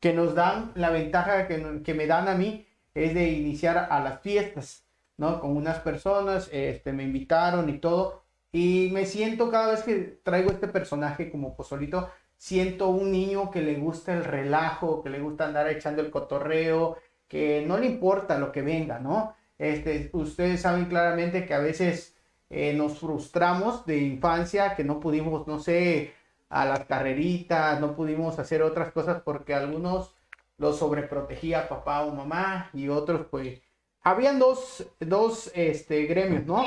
que 0.01 0.11
nos 0.11 0.35
dan, 0.35 0.73
la 0.75 0.89
ventaja 0.89 1.47
que, 1.47 1.83
que 1.85 1.93
me 1.93 2.05
dan 2.05 2.27
a 2.27 2.35
mí 2.35 2.67
es 2.95 3.13
de 3.13 3.29
iniciar 3.29 3.87
a 3.89 4.01
las 4.01 4.19
fiestas, 4.19 4.83
¿no? 5.15 5.39
Con 5.39 5.55
unas 5.55 5.79
personas, 5.79 6.49
este, 6.51 6.91
me 6.91 7.03
invitaron 7.03 7.69
y 7.69 7.77
todo, 7.77 8.20
y 8.51 8.89
me 8.91 9.05
siento 9.05 9.49
cada 9.49 9.71
vez 9.71 9.83
que 9.83 10.19
traigo 10.23 10.51
este 10.51 10.67
personaje 10.67 11.31
como 11.31 11.55
pozolito, 11.55 12.09
siento 12.37 12.89
un 12.89 13.11
niño 13.11 13.51
que 13.51 13.61
le 13.61 13.75
gusta 13.75 14.13
el 14.13 14.23
relajo, 14.25 15.03
que 15.03 15.09
le 15.09 15.19
gusta 15.19 15.45
andar 15.45 15.69
echando 15.69 16.01
el 16.01 16.11
cotorreo, 16.11 16.97
que 17.27 17.63
no 17.65 17.77
le 17.77 17.85
importa 17.85 18.37
lo 18.37 18.51
que 18.51 18.61
venga, 18.61 18.99
¿no? 18.99 19.35
Este, 19.57 20.09
ustedes 20.13 20.61
saben 20.61 20.85
claramente 20.85 21.45
que 21.45 21.53
a 21.53 21.59
veces 21.59 22.17
eh, 22.49 22.73
nos 22.73 22.99
frustramos 22.99 23.85
de 23.85 23.99
infancia, 23.99 24.75
que 24.75 24.83
no 24.83 24.99
pudimos, 24.99 25.47
no 25.47 25.59
sé, 25.59 26.13
a 26.49 26.65
las 26.65 26.85
carreritas, 26.85 27.79
no 27.79 27.95
pudimos 27.95 28.39
hacer 28.39 28.61
otras 28.63 28.91
cosas 28.91 29.21
porque 29.23 29.53
algunos 29.53 30.13
los 30.57 30.77
sobreprotegía 30.77 31.69
papá 31.69 32.03
o 32.03 32.13
mamá 32.13 32.69
y 32.73 32.89
otros 32.89 33.27
pues 33.31 33.61
habían 34.03 34.39
dos, 34.39 34.85
dos 34.99 35.51
este, 35.55 36.05
gremios, 36.05 36.45
¿no? 36.45 36.63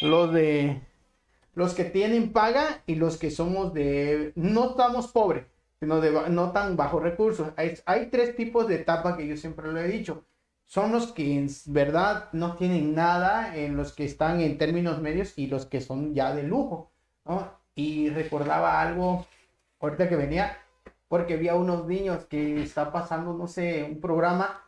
Los 0.00 0.32
de 0.32 0.82
los 1.54 1.74
que 1.74 1.84
tienen 1.84 2.32
paga 2.32 2.82
y 2.86 2.96
los 2.96 3.16
que 3.16 3.30
somos 3.30 3.72
de 3.72 4.32
no 4.34 4.70
estamos 4.70 5.08
pobres, 5.08 5.46
sino 5.80 6.00
de 6.00 6.30
no 6.30 6.52
tan 6.52 6.76
bajos 6.76 7.02
recursos. 7.02 7.52
Hay, 7.56 8.06
tres 8.06 8.36
tipos 8.36 8.68
de 8.68 8.76
etapa 8.76 9.16
que 9.16 9.26
yo 9.26 9.36
siempre 9.36 9.72
lo 9.72 9.78
he 9.78 9.88
dicho. 9.88 10.24
Son 10.64 10.92
los 10.92 11.12
que 11.12 11.36
en 11.38 11.48
verdad 11.66 12.30
no 12.32 12.56
tienen 12.56 12.94
nada, 12.94 13.56
en 13.56 13.76
los 13.76 13.92
que 13.92 14.04
están 14.04 14.40
en 14.40 14.58
términos 14.58 15.00
medios 15.00 15.38
y 15.38 15.46
los 15.46 15.66
que 15.66 15.80
son 15.80 16.14
ya 16.14 16.34
de 16.34 16.42
lujo. 16.42 16.90
Y 17.74 18.08
recordaba 18.10 18.80
algo 18.80 19.26
ahorita 19.80 20.08
que 20.08 20.16
venía, 20.16 20.58
porque 21.08 21.36
vi 21.36 21.48
a 21.48 21.54
unos 21.54 21.86
niños 21.86 22.24
que 22.26 22.62
está 22.62 22.92
pasando, 22.92 23.34
no 23.34 23.46
sé, 23.46 23.84
un 23.84 24.00
programa. 24.00 24.60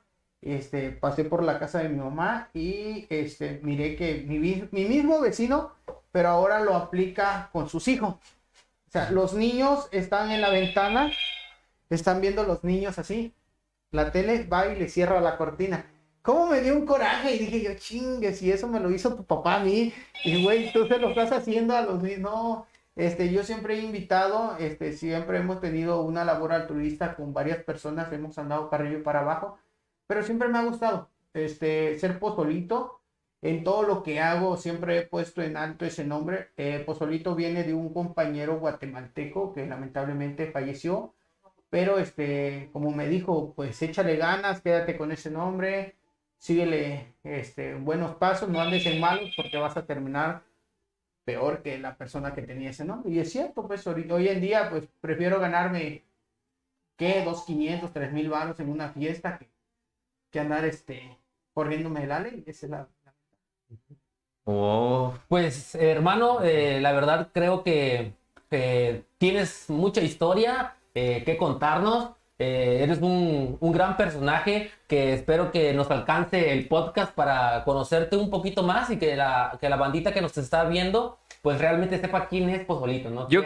Este, 0.42 0.92
pasé 0.92 1.24
por 1.24 1.42
la 1.42 1.58
casa 1.58 1.80
de 1.80 1.88
mi 1.88 1.96
mamá 1.96 2.50
y 2.52 3.06
este, 3.08 3.58
miré 3.64 3.96
que 3.96 4.22
mi, 4.28 4.38
mi 4.70 4.84
mismo 4.84 5.20
vecino, 5.20 5.72
pero 6.12 6.28
ahora 6.28 6.60
lo 6.60 6.74
aplica 6.74 7.50
con 7.52 7.68
sus 7.68 7.88
hijos. 7.88 8.14
O 8.14 8.90
sea, 8.90 9.10
los 9.10 9.34
niños 9.34 9.88
están 9.90 10.30
en 10.30 10.40
la 10.40 10.50
ventana, 10.50 11.10
están 11.90 12.20
viendo 12.20 12.44
los 12.44 12.64
niños 12.64 12.98
así. 12.98 13.32
La 13.90 14.12
tele 14.12 14.44
va 14.44 14.66
y 14.68 14.78
le 14.78 14.88
cierra 14.88 15.20
la 15.20 15.36
cortina. 15.36 15.86
¿Cómo 16.22 16.46
me 16.48 16.60
dio 16.60 16.74
un 16.74 16.86
coraje? 16.86 17.36
Y 17.36 17.38
dije 17.38 17.62
yo, 17.62 17.74
chingue, 17.76 18.32
si 18.32 18.50
eso 18.50 18.66
me 18.68 18.80
lo 18.80 18.90
hizo 18.90 19.14
tu 19.14 19.24
papá 19.24 19.56
a 19.56 19.60
mí. 19.60 19.92
Y 20.24 20.42
güey, 20.42 20.72
tú 20.72 20.86
se 20.86 20.98
lo 20.98 21.10
estás 21.10 21.32
haciendo 21.32 21.76
a 21.76 21.82
los 21.82 22.02
niños. 22.02 22.20
No, 22.20 22.66
este, 22.96 23.30
yo 23.30 23.44
siempre 23.44 23.74
he 23.78 23.82
invitado, 23.82 24.56
este, 24.58 24.94
siempre 24.94 25.38
hemos 25.38 25.60
tenido 25.60 26.00
una 26.00 26.24
labor 26.24 26.52
altruista 26.52 27.14
con 27.14 27.34
varias 27.34 27.62
personas, 27.62 28.10
hemos 28.10 28.38
andado 28.38 28.70
para 28.70 28.84
arriba 28.84 29.00
y 29.00 29.02
para 29.02 29.20
abajo, 29.20 29.58
pero 30.06 30.22
siempre 30.22 30.48
me 30.48 30.58
ha 30.58 30.64
gustado, 30.64 31.10
este, 31.34 31.98
ser 31.98 32.18
pozolito. 32.18 33.00
En 33.42 33.64
todo 33.64 33.82
lo 33.82 34.02
que 34.02 34.20
hago 34.20 34.56
siempre 34.56 34.98
he 34.98 35.06
puesto 35.06 35.42
en 35.42 35.56
alto 35.56 35.84
ese 35.84 36.04
nombre. 36.04 36.50
Eh, 36.56 36.82
pozolito 36.86 37.34
viene 37.34 37.64
de 37.64 37.74
un 37.74 37.92
compañero 37.92 38.58
guatemalteco 38.58 39.52
que 39.52 39.66
lamentablemente 39.66 40.50
falleció, 40.50 41.14
pero 41.70 41.98
este, 41.98 42.70
como 42.72 42.90
me 42.92 43.08
dijo, 43.08 43.52
pues 43.54 43.80
échale 43.82 44.16
ganas, 44.16 44.60
quédate 44.62 44.96
con 44.96 45.12
ese 45.12 45.30
nombre, 45.30 45.96
síguele 46.38 47.14
este, 47.24 47.74
buenos 47.74 48.16
pasos, 48.16 48.48
no 48.48 48.60
andes 48.60 48.86
en 48.86 49.00
malos 49.00 49.30
porque 49.36 49.58
vas 49.58 49.76
a 49.76 49.86
terminar 49.86 50.42
peor 51.24 51.62
que 51.62 51.78
la 51.78 51.96
persona 51.96 52.34
que 52.34 52.42
tenía 52.42 52.70
ese 52.70 52.84
nombre. 52.84 53.12
Y 53.12 53.18
es 53.20 53.30
cierto, 53.32 53.66
pues 53.66 53.86
hoy 53.86 54.28
en 54.28 54.40
día, 54.40 54.70
pues 54.70 54.88
prefiero 55.00 55.40
ganarme, 55.40 56.04
¿qué? 56.96 57.22
Dos, 57.24 57.44
quinientos, 57.44 57.92
tres 57.92 58.12
mil 58.12 58.28
baros 58.30 58.60
en 58.60 58.70
una 58.70 58.90
fiesta 58.90 59.38
que, 59.38 59.48
que 60.30 60.40
andar, 60.40 60.64
este, 60.64 61.18
corriéndome 61.54 62.00
de 62.00 62.06
la 62.06 62.20
ley. 62.20 62.44
Esa 62.46 62.66
es 62.66 62.70
la... 62.70 62.88
Oh, 64.44 65.14
Pues, 65.28 65.74
hermano, 65.74 66.40
eh, 66.42 66.78
la 66.80 66.92
verdad 66.92 67.28
creo 67.32 67.64
que 67.64 68.12
eh, 68.50 69.02
tienes 69.18 69.64
mucha 69.68 70.00
historia 70.00 70.74
eh, 70.94 71.22
que 71.24 71.36
contarnos. 71.36 72.10
Eh, 72.38 72.80
eres 72.82 73.00
un, 73.00 73.56
un 73.58 73.72
gran 73.72 73.96
personaje 73.96 74.70
que 74.86 75.14
espero 75.14 75.50
que 75.50 75.72
nos 75.72 75.90
alcance 75.90 76.52
el 76.52 76.68
podcast 76.68 77.12
para 77.14 77.64
conocerte 77.64 78.16
un 78.16 78.28
poquito 78.28 78.62
más 78.62 78.90
y 78.90 78.98
que 78.98 79.16
la, 79.16 79.56
que 79.58 79.70
la 79.70 79.76
bandita 79.76 80.12
que 80.12 80.20
nos 80.20 80.36
está 80.36 80.64
viendo, 80.64 81.18
pues 81.40 81.58
realmente 81.58 81.98
sepa 81.98 82.28
quién 82.28 82.50
es 82.50 82.62
Pozolito, 82.66 83.08
¿no? 83.08 83.26
Yo, 83.30 83.40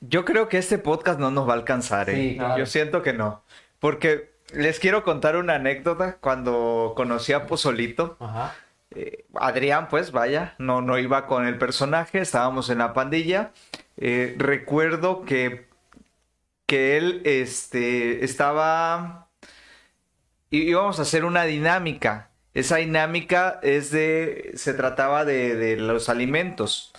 yo 0.00 0.24
creo 0.24 0.48
que 0.48 0.58
este 0.58 0.78
podcast 0.78 1.18
no 1.18 1.32
nos 1.32 1.48
va 1.48 1.54
a 1.54 1.56
alcanzar, 1.56 2.08
¿eh? 2.08 2.14
Sí, 2.14 2.36
claro. 2.36 2.58
Yo 2.58 2.66
siento 2.66 3.02
que 3.02 3.12
no. 3.12 3.42
Porque 3.80 4.30
les 4.54 4.78
quiero 4.78 5.02
contar 5.02 5.36
una 5.36 5.56
anécdota. 5.56 6.16
Cuando 6.20 6.92
conocí 6.96 7.32
a 7.32 7.46
Pozolito, 7.46 8.16
Ajá. 8.20 8.54
Eh, 8.90 9.26
Adrián, 9.34 9.88
pues 9.88 10.12
vaya, 10.12 10.54
no, 10.58 10.80
no 10.80 10.98
iba 10.98 11.26
con 11.26 11.46
el 11.46 11.58
personaje, 11.58 12.20
estábamos 12.20 12.70
en 12.70 12.78
la 12.78 12.94
pandilla. 12.94 13.52
Eh, 13.96 14.34
recuerdo 14.38 15.24
que, 15.24 15.68
que 16.66 16.96
él 16.96 17.22
este, 17.24 18.24
estaba... 18.24 19.28
íbamos 20.50 20.98
a 20.98 21.02
hacer 21.02 21.24
una 21.24 21.44
dinámica. 21.44 22.30
Esa 22.54 22.76
dinámica 22.76 23.60
es 23.62 23.90
de... 23.90 24.52
se 24.54 24.74
trataba 24.74 25.24
de, 25.24 25.56
de 25.56 25.76
los 25.76 26.08
alimentos. 26.08 26.92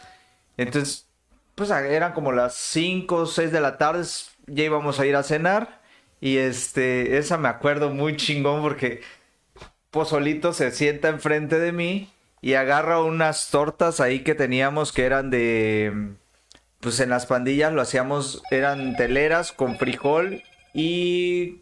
Entonces, 0.58 1.08
pues 1.56 1.72
eran 1.72 2.14
como 2.14 2.32
las 2.32 2.56
5 2.56 3.16
o 3.16 3.26
6 3.26 3.52
de 3.52 3.62
la 3.62 3.78
tarde, 3.78 4.04
ya 4.46 4.64
íbamos 4.64 5.00
a 5.00 5.06
ir 5.06 5.16
a 5.16 5.24
cenar. 5.24 5.82
Y 6.20 6.38
este, 6.38 7.18
esa 7.18 7.38
me 7.38 7.48
acuerdo 7.48 7.90
muy 7.92 8.16
chingón 8.18 8.62
porque 8.62 9.02
Pozolito 9.92 10.54
se 10.54 10.72
sienta 10.72 11.10
enfrente 11.10 11.60
de 11.60 11.72
mí 11.72 12.10
y 12.42 12.54
agarra 12.54 13.02
unas 13.02 13.50
tortas 13.50 14.00
ahí 14.00 14.20
que 14.24 14.36
teníamos 14.36 14.92
que 14.92 15.06
eran 15.06 15.30
de, 15.30 16.14
pues 16.80 17.00
en 17.00 17.10
las 17.10 17.26
pandillas 17.26 17.74
lo 17.74 17.82
hacíamos, 17.82 18.44
eran 18.52 18.96
teleras 18.96 19.52
con 19.52 19.78
frijol 19.78 20.44
y 20.74 21.62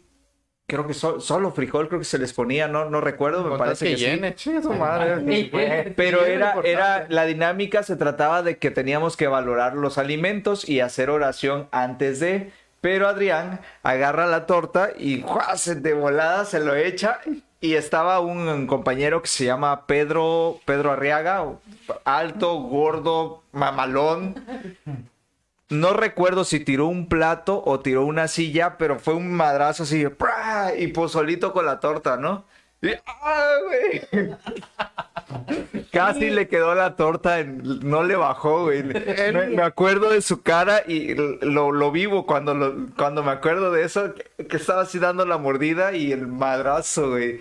creo 0.66 0.86
que 0.86 0.94
so- 0.94 1.20
solo 1.20 1.52
frijol 1.52 1.88
creo 1.88 2.00
que 2.00 2.04
se 2.04 2.18
les 2.18 2.32
ponía, 2.32 2.68
no, 2.68 2.90
no 2.90 3.00
recuerdo, 3.00 3.44
me 3.44 3.56
parece 3.56 3.86
que, 3.86 4.20
que 4.20 4.34
sí. 4.36 4.62
su 4.62 4.72
madre. 4.72 5.24
Sí, 5.26 5.44
pues. 5.50 5.94
Pero 5.96 6.26
era, 6.26 6.56
era, 6.64 7.06
la 7.08 7.24
dinámica 7.24 7.82
se 7.82 7.96
trataba 7.96 8.42
de 8.42 8.58
que 8.58 8.70
teníamos 8.70 9.16
que 9.16 9.28
valorar 9.28 9.74
los 9.74 9.96
alimentos 9.96 10.68
y 10.68 10.80
hacer 10.80 11.08
oración 11.10 11.68
antes 11.70 12.20
de. 12.20 12.50
Pero 12.82 13.08
Adrián 13.08 13.60
agarra 13.82 14.26
la 14.26 14.46
torta 14.46 14.90
y 14.96 15.22
¡juá! 15.22 15.54
de 15.76 15.94
volada 15.94 16.44
se 16.44 16.60
lo 16.60 16.74
echa. 16.74 17.20
Y 17.60 17.74
estaba 17.74 18.20
un 18.20 18.66
compañero 18.66 19.22
que 19.22 19.28
se 19.28 19.44
llama 19.46 19.86
Pedro, 19.86 20.60
Pedro 20.64 20.92
Arriaga, 20.92 21.44
alto, 22.04 22.54
gordo, 22.54 23.42
mamalón. 23.52 24.34
No 25.68 25.94
recuerdo 25.94 26.44
si 26.44 26.60
tiró 26.60 26.86
un 26.86 27.08
plato 27.08 27.62
o 27.64 27.80
tiró 27.80 28.04
una 28.04 28.28
silla, 28.28 28.78
pero 28.78 28.98
fue 29.00 29.14
un 29.14 29.32
madrazo 29.32 29.82
así, 29.82 30.06
¡pra! 30.06 30.76
y 30.78 30.88
pozolito 30.88 31.52
con 31.52 31.66
la 31.66 31.80
torta, 31.80 32.16
¿no? 32.16 32.44
Y, 32.82 32.90
¡ah, 33.06 33.48
güey! 33.66 34.30
Casi 35.92 36.30
le 36.30 36.46
quedó 36.48 36.74
la 36.74 36.94
torta, 36.96 37.40
en- 37.40 37.62
no 37.88 38.02
le 38.02 38.16
bajó, 38.16 38.64
güey. 38.64 38.82
Me, 38.82 39.46
me 39.48 39.62
acuerdo 39.62 40.10
de 40.10 40.20
su 40.20 40.42
cara 40.42 40.82
y 40.86 41.14
lo, 41.14 41.72
lo 41.72 41.90
vivo 41.90 42.26
cuando, 42.26 42.54
lo- 42.54 42.88
cuando 42.96 43.22
me 43.22 43.30
acuerdo 43.32 43.72
de 43.72 43.84
eso, 43.84 44.14
que, 44.14 44.46
que 44.46 44.56
estaba 44.56 44.82
así 44.82 44.98
dando 44.98 45.24
la 45.26 45.38
mordida 45.38 45.94
y 45.94 46.12
el 46.12 46.26
madrazo, 46.26 47.10
güey. 47.10 47.40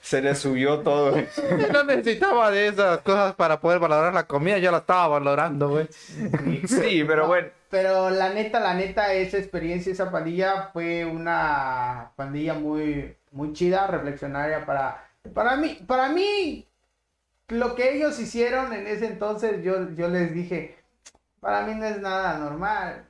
Se 0.00 0.22
le 0.22 0.34
subió 0.34 0.80
todo. 0.80 1.10
güey. 1.12 1.26
No 1.72 1.84
necesitaba 1.84 2.50
de 2.50 2.68
esas 2.68 2.98
cosas 3.00 3.34
para 3.34 3.60
poder 3.60 3.78
valorar 3.78 4.12
la 4.14 4.26
comida, 4.26 4.58
yo 4.58 4.70
la 4.70 4.78
estaba 4.78 5.08
valorando, 5.08 5.68
güey. 5.68 5.88
Sí, 6.66 7.04
pero 7.06 7.26
bueno. 7.26 7.48
Pero 7.70 8.10
la 8.10 8.30
neta, 8.30 8.60
la 8.60 8.74
neta, 8.74 9.12
esa 9.14 9.38
experiencia, 9.38 9.92
esa 9.92 10.10
pandilla 10.10 10.70
fue 10.72 11.04
una 11.06 12.10
pandilla 12.16 12.52
muy, 12.54 13.14
muy 13.32 13.52
chida, 13.52 13.86
reflexionaria 13.86 14.64
para, 14.64 15.04
para 15.34 15.56
mí, 15.56 15.78
para 15.86 16.08
mí, 16.10 16.66
lo 17.48 17.74
que 17.74 17.96
ellos 17.96 18.18
hicieron 18.18 18.72
en 18.72 18.86
ese 18.86 19.06
entonces, 19.06 19.62
yo, 19.64 19.90
yo 19.90 20.08
les 20.08 20.32
dije, 20.32 20.76
para 21.40 21.62
mí 21.66 21.74
no 21.74 21.84
es 21.84 22.00
nada 22.00 22.38
normal. 22.38 23.04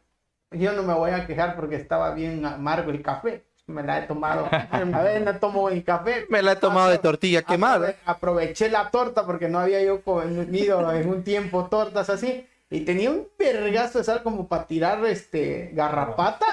Yo 0.51 0.73
no 0.73 0.83
me 0.83 0.95
voy 0.95 1.11
a 1.13 1.27
quejar 1.27 1.57
porque 1.57 1.77
estaba 1.77 2.13
bien 2.15 2.45
amargo 2.45 2.91
el 2.91 3.03
café. 3.03 3.45
Me 3.67 3.83
la 3.83 4.01
he 4.01 4.03
tomado. 4.07 4.49
A 4.71 5.03
ver, 5.03 5.23
no 5.23 5.37
tomo 5.39 5.69
el 5.71 5.83
café. 5.85 6.27
Me 6.29 6.43
la 6.43 6.53
he 6.53 6.57
tomado 6.57 6.91
de 6.91 6.99
tortilla 6.99 7.43
quemada. 7.43 7.89
Aprove- 7.89 7.97
Aproveché 8.05 8.69
la 8.69 8.91
torta 8.91 9.25
porque 9.25 9.49
no 9.49 9.61
había 9.61 9.83
yo 9.83 10.03
comido 10.03 10.93
en 10.93 11.09
un 11.09 11.23
tiempo 11.25 11.67
tortas 11.67 12.11
así. 12.11 12.47
Y 12.73 12.81
tenía 12.87 13.11
un 13.11 13.29
vergazo 13.39 13.99
de 13.99 14.05
sal 14.05 14.23
como 14.23 14.49
para 14.49 14.67
tirar 14.67 15.05
este 15.05 15.71
garrapata 15.75 16.47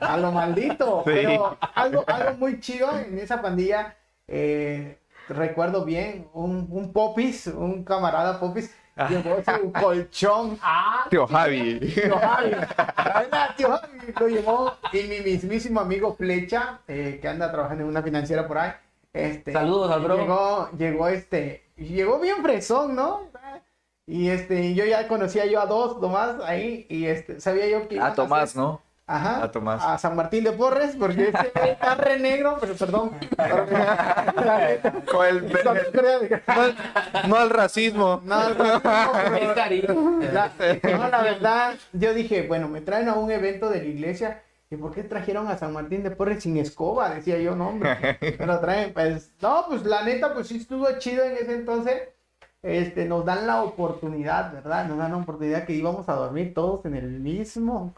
a 0.00 0.16
lo 0.18 0.30
maldito. 0.30 1.02
Sí. 1.06 1.12
Pero 1.14 1.56
algo, 1.74 2.04
algo 2.06 2.36
muy 2.36 2.60
chido 2.60 2.90
en 2.98 3.18
esa 3.18 3.40
pandilla. 3.40 3.96
eh, 4.28 4.98
recuerdo 5.28 5.84
bien, 5.84 6.28
un, 6.34 6.66
un 6.70 6.92
popis, 6.92 7.46
un 7.46 7.84
camarada 7.84 8.38
popis, 8.38 8.74
llevó 9.08 9.36
su 9.42 9.72
colchón 9.72 10.58
Ah, 10.62 11.06
Tío 11.08 11.26
Javi. 11.26 11.80
Tío 11.80 12.18
Javi. 12.18 12.50
La 12.50 13.20
verdad, 13.20 13.50
tío 13.56 13.70
Javi 13.70 14.12
lo 14.20 14.28
llevó. 14.28 14.74
Y 14.92 15.02
mi 15.04 15.20
mismísimo 15.20 15.80
amigo 15.80 16.14
Flecha, 16.14 16.80
eh, 16.86 17.18
que 17.22 17.28
anda 17.28 17.50
trabajando 17.50 17.84
en 17.84 17.88
una 17.88 18.02
financiera 18.02 18.46
por 18.46 18.58
ahí. 18.58 18.72
Este, 19.14 19.52
Saludos 19.52 19.90
al 19.90 20.02
bro. 20.02 20.16
Llegó, 20.18 20.70
llegó 20.76 21.08
este, 21.08 21.64
llegó 21.76 22.18
bien 22.20 22.42
fresón, 22.42 22.94
¿no? 22.94 23.31
Y 24.06 24.28
este, 24.30 24.60
y 24.64 24.74
yo 24.74 24.84
ya 24.84 25.06
conocía 25.06 25.46
yo 25.46 25.60
a 25.60 25.66
dos 25.66 26.00
nomás 26.00 26.36
ahí, 26.44 26.86
y 26.88 27.06
este, 27.06 27.40
sabía 27.40 27.68
yo 27.68 27.86
que. 27.88 28.00
A 28.00 28.14
Tomás, 28.14 28.50
hacer- 28.50 28.56
¿no? 28.60 28.82
Ajá. 29.06 29.42
A 29.44 29.50
Tomás. 29.50 29.82
A 29.84 29.98
San 29.98 30.16
Martín 30.16 30.42
de 30.44 30.52
Porres, 30.52 30.96
porque 30.96 31.28
este 31.28 31.70
está 31.72 31.94
re 31.96 32.18
negro, 32.18 32.56
pero 32.60 32.74
perdón. 32.74 33.10
Con 35.10 35.26
el- 35.26 35.52
no. 35.64 35.74
No 37.28 37.36
al 37.36 37.50
racismo. 37.50 38.20
No, 38.24 38.40
es 39.36 39.52
cariño. 39.54 40.20
la, 40.32 40.50
no, 40.82 41.08
la 41.08 41.22
verdad, 41.22 41.74
yo 41.92 42.14
dije, 42.14 42.46
bueno, 42.46 42.68
me 42.68 42.80
traen 42.80 43.08
a 43.08 43.14
un 43.14 43.30
evento 43.30 43.70
de 43.70 43.78
la 43.82 43.88
iglesia. 43.88 44.42
¿Y 44.70 44.76
por 44.76 44.92
qué 44.94 45.02
trajeron 45.02 45.48
a 45.48 45.58
San 45.58 45.74
Martín 45.74 46.02
de 46.02 46.10
Porres 46.12 46.42
sin 46.42 46.56
escoba? 46.56 47.10
Decía 47.10 47.38
yo, 47.38 47.54
no, 47.54 47.68
hombre. 47.68 48.16
Me 48.38 48.46
lo 48.46 48.58
traen, 48.60 48.94
pues, 48.94 49.30
no, 49.42 49.66
pues 49.68 49.84
la 49.84 50.02
neta, 50.02 50.32
pues 50.32 50.48
sí 50.48 50.56
estuvo 50.56 50.86
chido 50.98 51.22
en 51.24 51.32
ese 51.36 51.54
entonces. 51.54 52.08
Este, 52.62 53.06
nos 53.06 53.24
dan 53.24 53.46
la 53.46 53.62
oportunidad, 53.64 54.52
¿verdad? 54.52 54.86
Nos 54.86 54.96
dan 54.98 55.10
la 55.10 55.18
oportunidad 55.18 55.64
que 55.66 55.72
íbamos 55.72 56.08
a 56.08 56.14
dormir 56.14 56.54
todos 56.54 56.84
en 56.84 56.94
el 56.94 57.08
mismo 57.20 57.92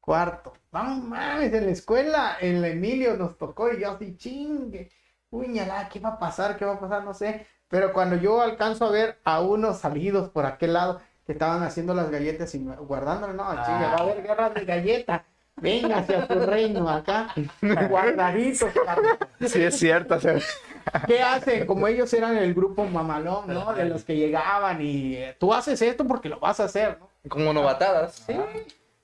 cuarto. 0.00 0.52
Vamos, 0.70 1.04
mames, 1.04 1.52
en 1.52 1.66
la 1.66 1.72
escuela, 1.72 2.36
en 2.40 2.60
la 2.60 2.68
Emilio 2.68 3.16
nos 3.16 3.38
tocó 3.38 3.72
y 3.72 3.80
yo 3.80 3.92
así, 3.92 4.16
chingue. 4.16 4.90
Uy, 5.30 5.48
ñala, 5.48 5.88
¿qué 5.88 5.98
va 5.98 6.10
a 6.10 6.18
pasar? 6.18 6.56
¿Qué 6.56 6.64
va 6.64 6.74
a 6.74 6.80
pasar? 6.80 7.04
No 7.04 7.14
sé. 7.14 7.46
Pero 7.68 7.92
cuando 7.92 8.16
yo 8.16 8.42
alcanzo 8.42 8.84
a 8.84 8.90
ver 8.90 9.18
a 9.24 9.40
unos 9.40 9.78
salidos 9.78 10.28
por 10.28 10.44
aquel 10.46 10.74
lado 10.74 11.00
que 11.24 11.32
estaban 11.32 11.62
haciendo 11.62 11.94
las 11.94 12.10
galletas 12.10 12.54
y 12.54 12.64
guardándole, 12.64 13.34
no, 13.34 13.44
chingue, 13.64 13.86
va 13.86 13.94
a 13.94 14.02
haber 14.02 14.22
guerra 14.22 14.50
de 14.50 14.64
galletas. 14.64 15.22
Venga 15.56 15.98
hacia 15.98 16.28
tu 16.28 16.38
reino 16.40 16.88
acá, 16.88 17.28
guardaditos. 17.88 18.70
carnal. 18.84 19.18
Sí, 19.40 19.62
es 19.62 19.78
cierto. 19.78 20.16
o 20.16 20.20
sea, 20.20 20.38
¿Qué 21.06 21.22
hacen? 21.22 21.66
Como 21.66 21.86
ellos 21.88 22.12
eran 22.12 22.36
el 22.36 22.54
grupo 22.54 22.84
mamalón, 22.84 23.48
¿no? 23.48 23.72
De 23.74 23.84
los 23.84 24.04
que 24.04 24.16
llegaban 24.16 24.80
y 24.80 25.14
eh, 25.16 25.36
tú 25.38 25.52
haces 25.52 25.80
esto 25.82 26.06
porque 26.06 26.28
lo 26.28 26.38
vas 26.40 26.60
a 26.60 26.64
hacer, 26.64 26.98
¿no? 27.00 27.08
Como 27.28 27.52
novatadas. 27.52 28.14
Sí, 28.26 28.36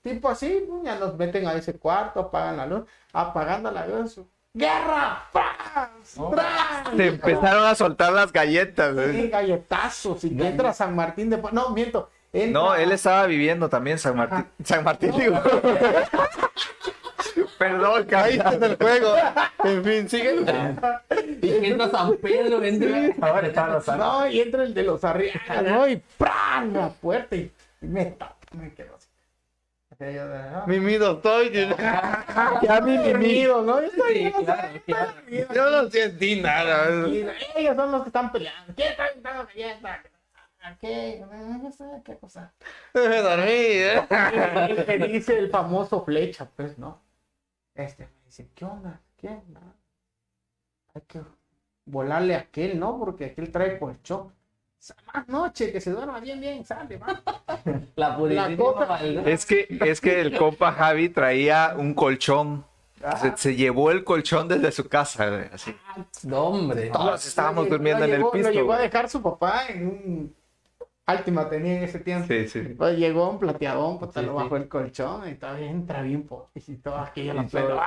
tipo 0.03 0.29
así, 0.29 0.65
¿no? 0.69 0.83
ya 0.85 0.97
nos 0.97 1.17
meten 1.17 1.47
a 1.47 1.55
ese 1.55 1.75
cuarto, 1.79 2.21
apagan 2.21 2.57
la 2.57 2.67
luz, 2.67 2.85
apagando 3.13 3.71
la 3.71 3.87
luz. 3.87 4.21
¡Guerra! 4.55 5.25
Se 6.95 7.07
empezaron 7.07 7.65
a 7.65 7.75
soltar 7.75 8.13
las 8.13 8.31
galletas. 8.33 8.93
güey. 8.95 9.13
Sí, 9.23 9.29
galletazos. 9.29 10.25
Y 10.25 10.37
que 10.37 10.47
entra 10.47 10.75
San 10.75 10.95
Martín 10.95 11.31
de... 11.31 11.43
No, 11.53 11.71
miento. 11.71 12.11
entra- 12.33 12.53
No, 12.53 12.75
él 12.75 12.93
estaba 12.93 13.27
viviendo 13.27 13.69
también 13.71 13.99
San 13.99 14.15
Martín. 14.17 14.47
San 14.63 14.85
Martín, 14.85 15.13
digo. 15.19 15.41
Perdón, 17.59 18.05
Caíste 18.05 18.43
caíste 18.45 18.65
en 18.67 18.71
el 18.73 18.77
juego. 18.77 19.15
En 19.65 19.85
fin, 19.85 20.09
sigue. 20.09 20.45
Y 21.43 21.67
entra 21.67 21.89
San 21.91 22.17
Pedro, 22.17 22.63
entra. 22.63 23.29
Ahora 23.29 23.47
están 23.47 23.73
los. 23.73 23.87
No, 23.89 24.27
y 24.29 24.41
entra 24.41 24.63
el 24.65 24.75
de 24.75 24.83
los 24.83 25.05
arriba, 25.05 25.41
¿no? 25.63 25.89
Y 25.89 25.97
¡pran! 26.19 26.73
La 26.73 26.89
puerta 26.91 27.37
y 27.37 27.51
me 27.81 28.17
me 28.53 28.75
quedo 28.75 28.95
así. 28.97 29.09
Ah, 30.01 30.65
Mimido 30.67 31.13
estoy. 31.17 31.51
Ya 32.63 32.81
mi 32.81 32.99
mimido, 32.99 33.63
¿no? 33.63 33.81
Yo 33.81 33.87
estoy- 33.87 34.15
Sí, 34.15 34.23
yo 34.23 34.29
estoy- 34.31 34.45
claro, 34.45 34.73
claro. 34.87 35.55
Yo 35.55 35.71
no 35.71 35.91
sentí 35.91 36.41
nada. 36.41 37.07
Y 37.09 37.27
ellos 37.57 37.77
son 37.77 37.93
los 37.93 38.03
que 38.03 38.09
están 38.09 38.33
peleando. 38.33 38.73
¿Quién 38.75 38.89
está 38.91 39.11
gritando 39.13 39.47
galleta? 39.47 40.03
¿qué? 40.81 41.25
No 41.63 41.71
sé, 41.73 41.85
¿Qué 42.05 42.17
cosa? 42.17 42.53
Me 42.95 43.17
dormí, 43.23 43.45
¿eh? 43.49 44.03
Me 44.99 45.09
dice 45.09 45.39
el 45.39 45.51
famoso 45.51 46.05
flecha, 46.05 46.49
pues, 46.57 46.79
¿no? 46.79 47.01
Este 47.75 48.05
me 48.05 48.25
dice, 48.27 48.49
¿qué 48.55 48.65
onda? 48.65 49.01
¿Qué? 49.17 49.29
Nada. 49.49 49.75
Hay 50.95 51.03
que 51.07 51.21
volarle 51.87 52.35
a 52.35 52.41
aquel, 52.41 52.79
¿no? 52.79 52.99
Porque 52.99 53.27
aquel 53.27 53.51
trae 53.51 53.79
colchón. 53.79 54.33
Sa- 54.79 54.97
Más 55.15 55.29
noche, 55.29 55.73
que 55.73 55.81
se 55.81 55.91
duerma 55.91 56.21
bien, 56.21 56.41
bien, 56.41 56.65
sale, 56.65 56.99
va. 56.99 57.23
La 57.97 58.19
maldad. 58.19 59.27
Es 59.29 59.47
que, 59.47 59.67
es 59.85 60.01
que 60.01 60.21
el 60.21 60.37
compa 60.37 60.73
Javi 60.73 61.09
traía 61.09 61.75
un 61.77 61.95
colchón. 61.95 62.67
Se, 63.21 63.37
se 63.37 63.57
llevó 63.57 63.91
el 63.91 64.05
colchón 64.05 64.47
desde 64.47 64.71
su 64.71 64.89
casa, 64.89 65.29
güey, 65.29 65.45
así. 65.53 65.75
No, 66.23 66.45
hombre. 66.49 66.89
Todos 66.91 67.27
estábamos 67.27 67.65
Lo 67.65 67.71
durmiendo 67.71 68.05
en 68.05 68.13
el 68.13 68.25
piso. 68.31 68.49
Lo 68.49 68.55
llegó 68.55 68.73
a 68.75 68.79
dejar 68.79 69.09
su 69.09 69.21
papá 69.21 69.67
en 69.69 69.87
un 69.89 70.37
Altima 71.07 71.49
tenía 71.49 71.79
en 71.79 71.85
ese 71.85 71.99
tiempo. 71.99 72.27
Sí, 72.29 72.49
sí. 72.49 72.61
Pues 72.77 72.97
llegó 72.97 73.29
un 73.31 73.39
plateadón, 73.39 73.99
pues 73.99 74.13
Sí, 74.15 74.23
lo 74.23 74.35
bajo 74.35 74.57
el 74.57 74.69
colchón 74.69 75.29
y 75.29 75.35
todavía 75.35 75.71
entra 75.71 76.03
bien 76.03 76.25
aquello 76.97 77.35
la 77.35 77.43
Y 77.43 77.47
todo. 77.49 77.67
peló. 77.67 77.81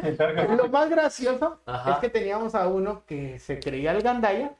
Lo 0.56 0.68
más 0.68 0.88
gracioso 0.88 1.60
Ajá. 1.66 1.92
es 1.92 1.98
que 1.98 2.08
teníamos 2.08 2.54
a 2.54 2.68
uno 2.68 3.04
que 3.04 3.38
se 3.38 3.58
creía 3.60 3.92
el 3.92 4.02
gandaya, 4.02 4.56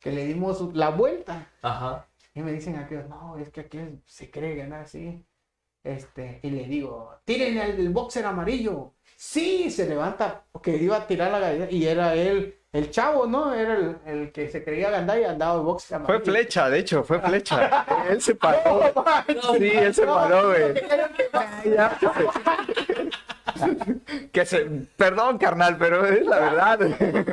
que 0.00 0.10
le 0.10 0.24
dimos 0.26 0.74
la 0.74 0.90
vuelta. 0.90 1.46
Ajá. 1.62 2.06
Y 2.34 2.42
me 2.42 2.52
dicen 2.52 2.76
aquellos, 2.76 3.08
no, 3.08 3.36
es 3.38 3.50
que 3.50 3.60
aquel 3.62 4.00
se 4.06 4.30
cree 4.30 4.56
ganar 4.56 4.82
así. 4.82 5.24
Este, 5.82 6.40
y 6.42 6.50
le 6.50 6.64
digo, 6.64 7.14
tiren 7.24 7.58
el, 7.58 7.88
boxer 7.90 8.26
amarillo. 8.26 8.94
Sí, 9.16 9.70
se 9.70 9.88
levanta, 9.88 10.44
porque 10.52 10.76
iba 10.76 10.96
a 10.96 11.06
tirar 11.06 11.30
la 11.30 11.40
galleta 11.40 11.70
y 11.70 11.86
era 11.86 12.14
él, 12.14 12.59
el 12.72 12.90
chavo, 12.90 13.26
¿no? 13.26 13.52
Era 13.52 13.74
el, 13.74 13.96
el 14.06 14.32
que 14.32 14.48
se 14.48 14.62
creía 14.62 14.90
gandaya, 14.90 15.30
andaba 15.30 15.56
el 15.56 15.62
boxer 15.62 16.00
Fue 16.02 16.20
flecha, 16.20 16.70
de 16.70 16.78
hecho, 16.78 17.02
fue 17.02 17.20
flecha. 17.20 17.84
Él 18.08 18.20
se 18.22 18.34
paró. 18.36 18.92
No, 19.42 19.54
Sí, 19.54 19.70
él 19.74 19.92
se 19.94 20.06
paró, 20.06 20.48
güey. 20.50 20.74
que- 20.74 21.10
Que 24.32 24.46
se... 24.46 24.64
Perdón, 24.96 25.36
carnal, 25.38 25.76
pero 25.76 26.06
es 26.06 26.24
la 26.24 26.38
verdad. 26.38 26.78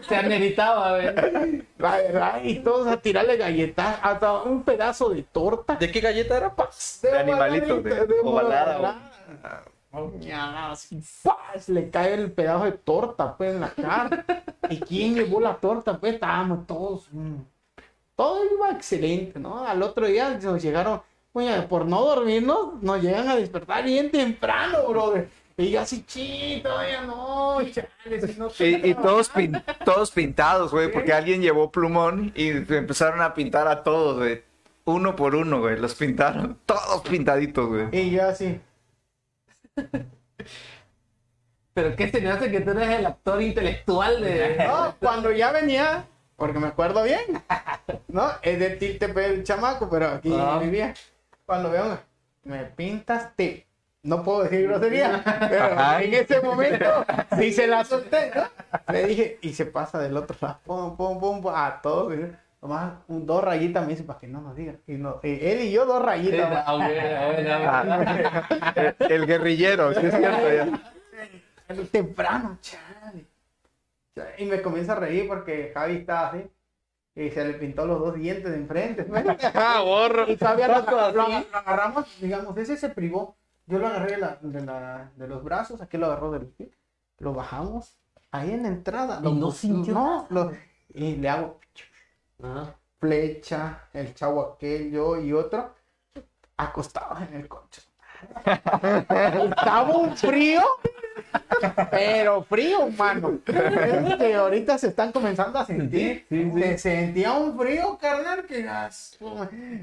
Se 0.08 0.16
ameritaba, 0.16 0.98
güey. 0.98 1.64
La 1.78 1.98
verdad, 1.98 2.42
y 2.44 2.60
todos 2.60 2.88
a 2.88 2.98
tirarle 2.98 3.38
galletas, 3.38 3.98
hasta 4.02 4.42
un 4.42 4.64
pedazo 4.64 5.10
de 5.10 5.24
torta. 5.24 5.76
¿De 5.76 5.92
qué 5.92 6.00
galleta 6.00 6.38
era? 6.38 6.54
¡Paz! 6.56 7.00
De 7.04 7.18
animalito, 7.18 7.82
de 7.82 8.08
ovalada, 8.24 9.12
así, 9.44 9.70
¡paz! 11.24 11.70
Le 11.70 11.90
cae 11.90 12.14
el 12.14 12.32
pedazo 12.32 12.66
de 12.66 12.72
torta, 12.74 13.36
pues, 13.38 13.54
en 13.56 13.62
la 13.62 13.70
cara. 13.70 14.26
¿Y 14.70 14.80
quién 14.80 15.16
llevó 15.16 15.40
la 15.40 15.56
torta? 15.56 15.98
Pues, 16.00 16.16
estábamos 16.16 16.66
todos... 16.68 17.08
mm, 17.12 17.36
Todo 18.16 18.40
iba 18.54 18.72
excelente, 18.72 19.40
¿no? 19.40 19.66
Al 19.66 19.82
otro 19.84 20.08
día 20.08 20.38
nos 20.42 20.62
llegaron... 20.62 21.02
Oye, 21.34 21.62
por 21.64 21.86
no 21.86 22.02
dormirnos, 22.04 22.82
nos 22.82 23.00
llegan 23.02 23.28
a 23.30 23.36
despertar 23.36 23.84
bien 23.84 24.10
temprano, 24.10 24.88
brother. 24.90 25.30
Y 25.56 25.70
yo 25.72 25.82
así, 25.82 26.04
chito, 26.04 26.70
todavía 26.70 27.02
no, 27.02 27.58
chale, 27.72 28.28
si 28.28 28.40
no 28.40 28.48
Y, 28.60 28.90
y 28.90 28.94
todos, 28.96 29.32
pin- 29.32 29.64
todos 29.86 30.12
pintados, 30.12 30.72
güey, 30.72 30.92
porque 30.92 31.14
alguien 31.14 31.42
llevó 31.42 31.72
plumón 31.72 32.32
y 32.36 32.50
empezaron 32.50 33.22
a 33.22 33.34
pintar 33.36 33.68
a 33.68 33.84
todos, 33.84 34.18
güey. 34.18 34.42
Uno 34.86 35.16
por 35.16 35.36
uno, 35.36 35.60
güey, 35.60 35.78
los 35.80 35.94
pintaron. 35.96 36.58
Todos 36.66 37.02
pintaditos, 37.02 37.68
güey. 37.68 37.88
Y 37.92 38.12
yo 38.12 38.28
así... 38.28 38.60
Pero 41.74 41.96
qué 41.96 42.10
se 42.10 42.22
me 42.22 42.32
hace 42.32 42.50
que 42.52 42.62
tú 42.62 42.72
eres 42.72 42.90
el 43.00 43.06
actor 43.06 43.42
intelectual 43.42 44.22
de. 44.22 44.56
No, 44.68 44.96
cuando 45.00 45.32
ya 45.32 45.52
venía, 45.52 46.06
porque 46.36 46.58
me 46.60 46.68
acuerdo 46.68 47.04
bien, 47.04 47.22
¿no? 48.08 48.32
Es 48.42 48.60
de 48.60 48.72
Tiltepec 48.72 49.26
el 49.28 49.44
chamaco, 49.44 49.88
pero 49.90 50.08
aquí 50.08 50.34
Ah. 50.36 50.60
vivía. 50.62 50.94
Cuando 51.46 51.70
veo, 51.70 52.00
me 52.44 52.66
pintas. 52.66 53.30
No 54.04 54.24
puedo 54.24 54.44
decir 54.44 54.68
grosería, 54.68 55.22
pero 55.50 55.66
Ajá. 55.66 56.02
en 56.02 56.14
ese 56.14 56.40
momento 56.42 57.06
sí 57.38 57.52
se 57.52 57.68
la 57.68 57.84
solté, 57.84 58.32
¿no? 58.34 58.44
Le 58.94 59.06
dije, 59.06 59.38
y 59.42 59.54
se 59.54 59.66
pasa 59.66 60.00
del 60.00 60.16
otro 60.16 60.36
lado, 60.40 60.60
pum, 60.66 60.96
pum, 60.96 61.20
pum, 61.20 61.54
a 61.54 61.80
todos. 61.82 62.14
Nomás 62.62 62.94
un- 63.08 63.26
dos 63.26 63.44
rayitas 63.44 63.84
me 63.86 63.92
dice 63.94 64.04
para 64.04 64.20
que 64.20 64.28
no 64.28 64.42
nos 64.42 64.56
digan. 64.56 64.80
Y 64.88 64.94
no, 64.94 65.20
y 65.24 65.46
él 65.46 65.62
y 65.62 65.72
yo 65.72 65.86
dos 65.86 66.02
rayitas. 66.04 66.64
Ah. 66.66 66.90
El, 68.76 68.96
el 69.12 69.28
guerrillero, 69.28 69.94
sí 69.94 70.06
es 70.06 70.16
cierto. 70.16 70.52
ya. 70.52 71.76
Temprano, 71.92 72.58
chale. 72.62 73.26
Y 74.40 74.46
me 74.46 74.62
comienza 74.62 74.94
a 74.94 74.96
reír 74.96 75.28
porque 75.28 75.72
Javi 75.74 75.98
estaba 75.98 76.30
así. 76.30 76.50
Y 77.16 77.30
se 77.32 77.46
le 77.46 77.54
pintó 77.56 77.86
los 77.86 78.00
dos 78.00 78.16
dientes 78.16 78.52
de 78.52 78.58
enfrente. 78.58 79.06
Ah, 79.54 79.82
borro. 79.84 80.30
Y 80.30 80.38
todavía 80.38 80.68
lo, 80.68 80.82
lo- 80.82 81.12
lo 81.12 81.24
agarramos, 81.58 82.06
digamos, 82.22 82.56
ese 82.58 82.78
se 82.78 82.90
privó. 82.90 83.36
Yo 83.66 83.80
lo 83.80 83.88
agarré 83.88 84.12
de, 84.14 84.18
la- 84.18 84.38
de, 84.42 84.66
la- 84.66 85.12
de 85.16 85.28
los 85.28 85.44
brazos, 85.44 85.82
aquí 85.82 85.98
lo 85.98 86.06
agarró 86.08 86.32
del 86.32 86.46
pie. 86.48 86.72
Lo 87.20 87.34
bajamos 87.34 87.98
ahí 88.32 88.52
en 88.52 88.64
la 88.64 88.70
entrada. 88.70 89.20
¿Y 89.22 89.24
Lo- 89.26 89.32
no 89.34 89.52
sintió 89.52 89.94
No, 89.94 90.28
lo- 90.30 90.52
y 90.94 91.16
le 91.18 91.30
hago 91.30 91.60
Ajá. 92.44 92.76
flecha, 93.00 93.88
el 93.94 94.14
chavo 94.14 94.54
aquel, 94.56 94.92
yo 94.92 95.20
y 95.20 95.34
otro, 95.34 95.74
acostados 96.58 97.22
en 97.22 97.34
el 97.42 97.48
coche. 97.48 97.82
Estaba 98.46 99.96
un 99.96 100.18
frío, 100.18 100.64
pero 101.92 102.42
frío, 102.44 102.90
mano. 102.90 103.40
Es 103.46 104.16
que 104.18 104.34
ahorita 104.34 104.78
se 104.80 104.88
están 104.88 105.12
comenzando 105.12 105.60
a 105.60 105.66
sentir. 105.66 106.26
Se 106.30 106.78
sentía 106.80 107.34
un 107.34 107.58
frío, 107.58 107.98
carnal, 108.00 108.46
que 108.46 108.64
gas- 108.64 109.18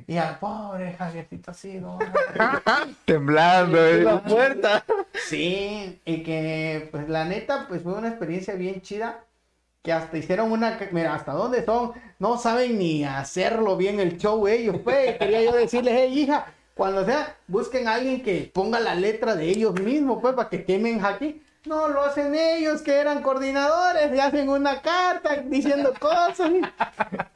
Y 0.08 0.16
al 0.16 0.38
pobre 0.40 0.94
Javiercito 0.94 1.52
así, 1.52 1.74
¿no? 1.74 1.98
Temblando, 3.04 3.78
güey. 3.78 4.02
La 4.02 4.22
puerta. 4.22 4.84
Sí, 5.28 6.00
y 6.04 6.22
que, 6.24 6.88
pues 6.90 7.08
la 7.08 7.24
neta, 7.24 7.66
pues 7.68 7.82
fue 7.82 7.94
una 7.94 8.08
experiencia 8.08 8.54
bien 8.54 8.80
chida. 8.80 9.24
Que 9.84 9.92
hasta 9.92 10.16
hicieron 10.16 10.50
una. 10.50 10.78
Mira, 10.92 11.14
hasta 11.14 11.32
dónde 11.32 11.62
son. 11.62 11.92
No 12.18 12.38
saben 12.38 12.78
ni 12.78 13.04
hacerlo 13.04 13.76
bien 13.76 14.00
el 14.00 14.16
show 14.16 14.48
ellos, 14.48 14.78
pues. 14.82 15.18
Quería 15.18 15.42
yo 15.42 15.52
decirles, 15.52 15.92
hey, 15.94 16.18
hija, 16.18 16.46
cuando 16.74 17.04
sea, 17.04 17.36
busquen 17.46 17.86
a 17.86 17.94
alguien 17.94 18.22
que 18.22 18.50
ponga 18.52 18.80
la 18.80 18.94
letra 18.94 19.36
de 19.36 19.44
ellos 19.44 19.78
mismos, 19.78 20.20
pues, 20.22 20.34
para 20.34 20.48
que 20.48 20.64
quemen 20.64 21.04
aquí. 21.04 21.42
No, 21.66 21.88
lo 21.88 22.02
hacen 22.02 22.34
ellos, 22.34 22.80
que 22.80 22.94
eran 22.94 23.22
coordinadores, 23.22 24.10
y 24.14 24.20
hacen 24.20 24.48
una 24.48 24.80
carta 24.80 25.36
diciendo 25.36 25.92
cosas. 26.00 26.50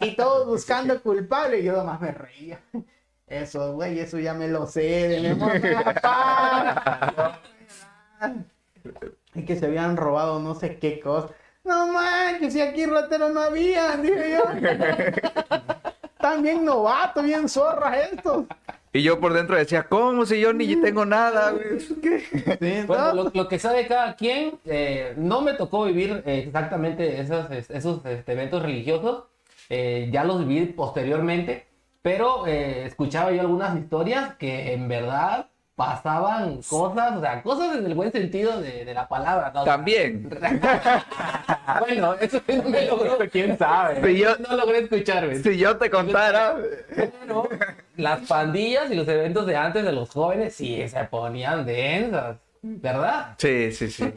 Y, 0.01 0.07
y 0.07 0.17
todos 0.17 0.47
buscando 0.47 1.03
culpable. 1.03 1.63
Yo 1.63 1.75
nomás 1.75 2.01
me 2.01 2.13
reía. 2.13 2.61
Eso, 3.27 3.75
güey, 3.75 4.01
eso 4.01 4.19
ya 4.19 4.33
me 4.33 4.49
lo 4.49 4.67
sé 4.67 4.81
de 4.81 5.21
memoria. 5.21 5.85
Y 9.35 9.45
que 9.45 9.55
se 9.55 9.67
habían 9.67 9.97
robado 9.97 10.41
no 10.41 10.57
sé 10.57 10.79
qué 10.79 10.99
cosa. 10.99 11.29
No 11.69 11.87
manches, 11.89 12.53
si 12.55 12.61
aquí 12.63 12.87
rateros 12.87 13.33
no 13.33 13.41
había, 13.41 13.97
dije 13.99 14.39
yo. 14.39 14.43
Están 16.15 16.43
bien 16.43 16.65
novatos, 16.65 17.23
bien 17.23 17.49
zorras 17.49 17.97
estos. 18.13 18.47
Y 18.93 19.03
yo 19.03 19.21
por 19.21 19.35
dentro 19.35 19.55
decía, 19.55 19.85
¿cómo 19.85 20.25
si 20.25 20.41
yo 20.41 20.53
ni 20.53 20.75
tengo 20.81 21.05
nada, 21.05 21.51
güey? 21.53 21.79
¿Qué? 22.03 22.21
Sí, 22.59 22.87
Bueno, 22.87 23.09
¿no? 23.15 23.25
lo, 23.25 23.31
lo 23.35 23.49
que 23.49 23.59
sabe 23.59 23.87
cada 23.87 24.17
quien, 24.17 24.59
eh, 24.65 25.13
no 25.17 25.43
me 25.43 25.53
tocó 25.53 25.85
vivir 25.85 26.23
eh, 26.27 26.45
exactamente 26.47 27.21
esos, 27.21 27.51
es- 27.51 27.71
esos 27.71 28.05
este, 28.07 28.33
eventos 28.33 28.63
religiosos, 28.63 29.25
eh, 29.69 30.09
ya 30.11 30.25
los 30.25 30.47
viví 30.49 30.67
posteriormente, 30.73 31.67
pero 32.03 32.47
eh, 32.47 32.87
escuchaba 32.87 33.31
yo 33.31 33.43
algunas 33.43 33.79
historias 33.79 34.35
que 34.37 34.73
en 34.73 34.89
verdad 34.89 35.49
pasaban 35.79 36.61
cosas, 36.69 37.17
o 37.17 37.21
sea, 37.21 37.41
cosas 37.41 37.77
en 37.77 37.87
el 37.87 37.95
buen 37.95 38.11
sentido 38.11 38.61
de, 38.61 38.85
de 38.85 38.93
la 38.95 39.07
palabra. 39.07 39.53
¿no? 39.55 39.63
También. 39.65 40.29
Bueno, 41.81 42.15
eso 42.19 42.41
no 42.49 42.63
me 42.65 42.87
logró. 42.87 43.19
¿Quién 43.31 43.57
sabe? 43.57 44.03
Si 44.03 44.19
yo, 44.19 44.37
No 44.39 44.57
logré 44.57 44.79
escuchar, 44.81 45.27
güey. 45.27 45.43
si 45.43 45.57
yo 45.59 45.77
te 45.77 45.91
contara, 45.91 46.57
Pero 46.97 47.49
las 47.97 48.21
pandillas 48.27 48.91
y 48.91 48.95
los 48.95 49.07
eventos 49.07 49.47
de 49.47 49.55
antes 49.55 49.85
de 49.85 49.93
los 49.93 50.11
jóvenes 50.11 50.55
sí 50.55 50.83
se 50.89 51.05
ponían 51.05 51.65
densas, 51.67 52.39
¿verdad? 52.63 53.35
Sí, 53.39 53.71
sí, 53.73 53.91
sí. 53.91 54.11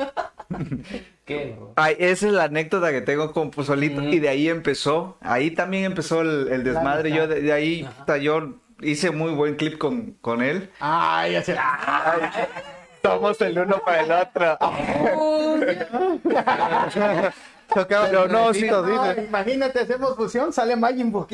¿Qué? 1.26 1.56
Ay, 1.76 1.96
esa 2.00 2.28
es 2.28 2.34
la 2.34 2.46
anécdota 2.46 2.92
que 2.92 3.02
tengo 3.02 3.34
con 3.34 3.52
Pozolito 3.52 4.02
y 4.02 4.20
de 4.20 4.30
ahí 4.30 4.48
empezó, 4.50 5.18
ahí 5.22 5.52
también 5.52 5.84
empezó 5.84 6.22
el, 6.22 6.48
el 6.52 6.64
desmadre, 6.64 7.12
yo 7.12 7.28
de, 7.28 7.42
de 7.42 7.54
ahí, 7.54 7.88
puta, 8.00 8.18
yo 8.18 8.56
hice 8.82 9.12
muy 9.12 9.32
buen 9.32 9.56
clip 9.56 9.78
con, 9.78 10.14
con 10.22 10.42
él. 10.42 10.70
Ay, 10.80 11.34
ya 11.34 11.44
se 11.44 11.58
Somos 13.02 13.42
el 13.42 13.58
uno 13.58 13.82
para 13.84 14.02
el 14.02 14.12
otro. 14.12 14.58
Pero 17.74 18.28
no, 18.28 18.54
sí, 18.54 18.68
No, 18.70 19.14
imagínate, 19.14 19.80
hacemos 19.80 20.16
fusión, 20.16 20.52
sale 20.52 20.76
Majin 20.76 21.12
Buu. 21.12 21.26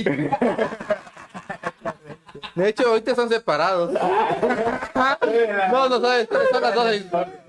De 2.54 2.70
hecho, 2.70 2.90
ahorita 2.90 3.12
están 3.12 3.30
separados. 3.30 3.92
No, 3.94 5.90
no 5.90 6.02
sabes, 6.02 6.28
son 6.52 6.62
las 6.62 6.76
dos, 6.76 6.88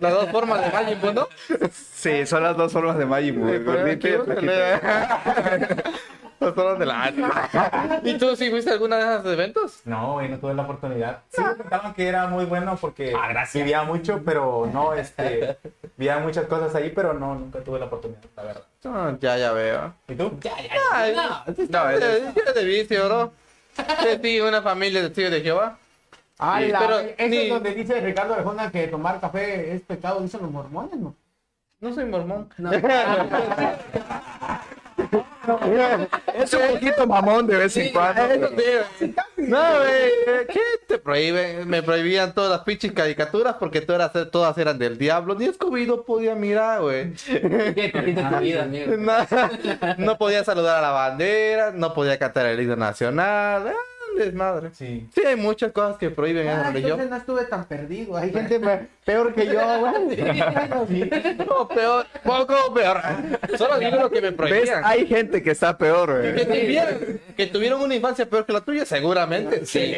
las 0.00 0.12
dos 0.12 0.30
formas 0.30 0.64
de 0.64 0.70
Majin 0.70 1.00
Buu, 1.00 1.12
¿no? 1.12 1.28
sí, 1.94 2.26
son 2.26 2.42
las 2.42 2.56
dos 2.56 2.72
formas 2.72 2.98
de 2.98 3.06
Majin 3.06 3.40
Buu, 3.40 3.48
toros 6.38 6.78
de 6.78 6.86
la 6.86 8.00
¿Y 8.04 8.16
tú 8.18 8.36
sí 8.36 8.50
fuiste 8.50 8.70
a 8.70 8.74
alguna 8.74 8.96
de 8.96 9.16
esos 9.18 9.32
eventos? 9.32 9.80
No, 9.84 10.14
güey, 10.14 10.28
no 10.28 10.38
tuve 10.38 10.54
la 10.54 10.62
oportunidad. 10.62 11.20
Sí 11.30 11.42
me 11.42 11.56
contaban 11.56 11.94
que 11.94 12.06
era 12.06 12.26
muy 12.28 12.44
bueno 12.44 12.76
porque 12.80 13.14
Ah, 13.16 13.44
vivía 13.52 13.82
mucho, 13.82 14.22
pero 14.24 14.68
no, 14.72 14.94
este, 14.94 15.58
vivía 15.96 16.18
muchas 16.18 16.46
cosas 16.46 16.74
ahí, 16.74 16.90
pero 16.94 17.12
no, 17.14 17.34
nunca 17.34 17.60
tuve 17.60 17.78
la 17.78 17.86
oportunidad, 17.86 18.20
la 18.36 18.42
verdad. 18.44 18.62
No, 18.84 19.18
ya, 19.18 19.36
ya 19.38 19.52
veo. 19.52 19.94
¿Y 20.08 20.14
tú? 20.14 20.38
Ya, 20.40 20.52
ya, 20.62 20.72
Ay, 20.92 21.14
ya. 21.14 21.44
No, 21.46 21.54
No, 21.84 21.90
es 21.90 22.02
es 22.02 22.54
de 22.54 22.64
vicio, 22.64 23.06
bro. 23.06 23.32
Yo 23.76 24.18
sí, 24.22 24.40
una 24.40 24.62
familia 24.62 25.02
de 25.02 25.08
testigos 25.08 25.32
de 25.32 25.40
Jehová. 25.40 25.78
Ah, 26.38 26.60
Sí, 26.62 26.68
la- 26.68 26.78
pero 26.78 26.98
eso 27.00 27.14
ni- 27.28 27.36
es 27.36 27.48
donde 27.50 27.74
dice 27.74 28.00
Ricardo 28.00 28.34
Arjona 28.34 28.70
que 28.70 28.86
tomar 28.86 29.20
café 29.20 29.74
es 29.74 29.82
pecado, 29.82 30.20
dicen 30.20 30.40
los 30.42 30.50
mormones, 30.52 30.96
¿no? 30.98 31.14
No 31.80 31.92
soy 31.94 32.04
mormón. 32.06 32.48
No. 32.58 32.70
Es 36.34 36.52
un 36.54 36.60
poquito 36.68 37.06
mamón 37.06 37.46
de 37.46 37.56
vez 37.56 37.76
en 37.76 37.92
cuando. 37.92 38.50
No, 39.36 39.78
güey. 39.78 40.46
¿Qué 40.48 40.60
te 40.86 40.98
prohíben? 40.98 41.68
Me 41.68 41.82
prohibían 41.82 42.34
todas 42.34 42.50
las 42.50 42.60
pinches 42.60 42.92
caricaturas 42.92 43.56
porque 43.58 43.80
todas, 43.80 44.12
todas 44.30 44.58
eran 44.58 44.78
del 44.78 44.98
diablo. 44.98 45.34
Ni 45.34 45.46
Scooby-Doo 45.46 46.04
podía 46.04 46.34
mirar, 46.34 46.82
güey. 46.82 47.12
No, 48.98 49.26
no 49.96 50.18
podía 50.18 50.44
saludar 50.44 50.78
a 50.78 50.82
la 50.82 50.90
bandera, 50.90 51.72
no 51.72 51.94
podía 51.94 52.18
cantar 52.18 52.46
el 52.46 52.60
himno 52.60 52.76
nacional. 52.76 53.72
Ah, 54.16 54.18
desmadre. 54.24 54.70
Sí. 54.74 55.08
Sí, 55.14 55.20
hay 55.24 55.36
muchas 55.36 55.72
cosas 55.72 55.96
que 55.98 56.10
prohíben 56.10 56.46
en 56.46 56.52
Ah, 56.54 56.56
la 56.58 56.62
religión. 56.70 57.00
entonces 57.00 57.10
no 57.10 57.16
estuve 57.16 57.44
tan 57.44 57.64
perdido. 57.66 58.16
Hay 58.16 58.30
gente 58.32 58.58
pe- 58.60 58.88
peor 59.04 59.34
que 59.34 59.46
yo, 59.46 59.60
güey. 59.80 60.16
Bueno, 60.18 60.86
sí. 60.88 61.10
No, 61.46 61.68
peor, 61.68 62.06
poco 62.24 62.74
peor. 62.74 63.00
Solo 63.56 63.78
digo 63.78 63.96
lo 63.96 64.10
que 64.10 64.20
me 64.20 64.28
¿Ves? 64.30 64.36
prohibían. 64.36 64.82
Hay 64.84 65.06
gente 65.06 65.42
que 65.42 65.50
está 65.52 65.76
peor, 65.78 66.20
Que 66.22 66.32
güey. 66.32 66.44
tuvieron, 66.46 67.20
que 67.36 67.46
tuvieron 67.46 67.80
una 67.82 67.94
infancia 67.94 68.26
peor 68.26 68.44
que 68.46 68.52
la 68.52 68.60
tuya, 68.62 68.84
seguramente. 68.84 69.64
Sí. 69.66 69.94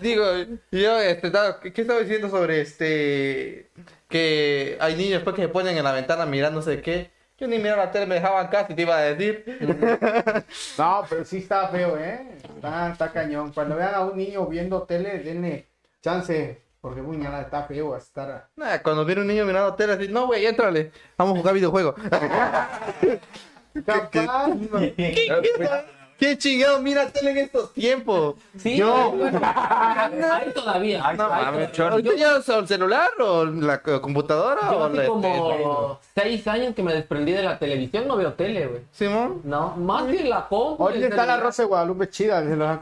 Digo, 0.00 0.24
yo, 0.70 1.00
este, 1.00 1.26
estaba- 1.28 1.60
¿qué 1.60 1.72
qué 1.72 1.82
estaba 1.82 2.00
diciendo 2.00 2.28
sobre 2.28 2.60
este? 2.60 3.68
Que 4.08 4.76
hay 4.80 4.96
niños 4.96 5.22
pues, 5.22 5.36
que 5.36 5.42
se 5.42 5.48
ponen 5.48 5.76
en 5.76 5.84
la 5.84 5.92
ventana 5.92 6.24
sé 6.62 6.80
qué. 6.80 7.10
Yo 7.38 7.46
ni 7.46 7.58
miraba 7.58 7.84
la 7.84 7.90
tele, 7.92 8.06
me 8.06 8.16
dejaban 8.16 8.48
casi, 8.48 8.74
te 8.74 8.82
iba 8.82 8.96
a 8.96 9.00
decir. 9.00 9.44
No, 10.78 11.04
pero 11.08 11.24
sí 11.24 11.38
está 11.38 11.68
feo, 11.68 11.96
¿eh? 11.96 12.36
Está, 12.56 12.90
está 12.90 13.12
cañón. 13.12 13.52
Cuando 13.52 13.76
vean 13.76 13.94
a 13.94 14.00
un 14.00 14.16
niño 14.16 14.44
viendo 14.46 14.82
tele, 14.82 15.20
denle 15.20 15.68
chance. 16.02 16.62
Porque, 16.80 17.00
puñalada, 17.02 17.42
está 17.42 17.62
feo 17.64 17.96
estar. 17.96 18.48
Nah, 18.56 18.78
cuando 18.78 19.04
viene 19.04 19.20
un 19.20 19.26
niño 19.28 19.44
mirando 19.44 19.74
tele, 19.74 19.92
así, 19.92 20.08
no, 20.08 20.26
güey, 20.26 20.46
éntrale, 20.46 20.90
vamos 21.16 21.34
a 21.34 21.38
jugar 21.38 21.54
videojuegos. 21.54 21.94
Capaz. 23.86 24.50
¿Qué 26.18 26.36
chingado 26.36 26.80
mira 26.82 27.06
tele 27.10 27.30
en 27.30 27.36
estos 27.38 27.72
tiempos? 27.72 28.34
Sí, 28.56 28.76
Yo. 28.76 29.14
Hay 29.42 30.52
todavía. 30.52 30.98
No, 30.98 31.08
Hay 31.08 31.16
todavía. 31.16 31.70
¿ahorita 31.90 32.14
ya 32.16 32.36
es 32.38 32.48
el 32.48 32.66
celular 32.66 33.08
o 33.20 33.44
la 33.44 33.74
eh, 33.86 34.00
computadora 34.00 34.60
Yo 34.70 34.78
o 34.78 34.84
hace 34.84 34.96
la 34.96 35.06
como 35.06 36.00
seis 36.14 36.46
años 36.48 36.74
que 36.74 36.82
me 36.82 36.92
desprendí 36.92 37.30
de 37.32 37.44
la 37.44 37.56
televisión, 37.58 38.08
no 38.08 38.16
veo 38.16 38.32
tele, 38.32 38.66
güey. 38.66 38.80
Simón? 38.90 39.42
No, 39.44 39.76
más 39.76 40.04
que 40.04 40.24
la 40.24 40.48
compu. 40.48 40.88
El 40.88 41.04
está 41.04 41.24
la. 41.24 41.36
Rosa 41.36 41.62
de 41.62 41.68
Guadalupe 41.68 42.10
chida, 42.10 42.42
se 42.42 42.56
los. 42.56 42.78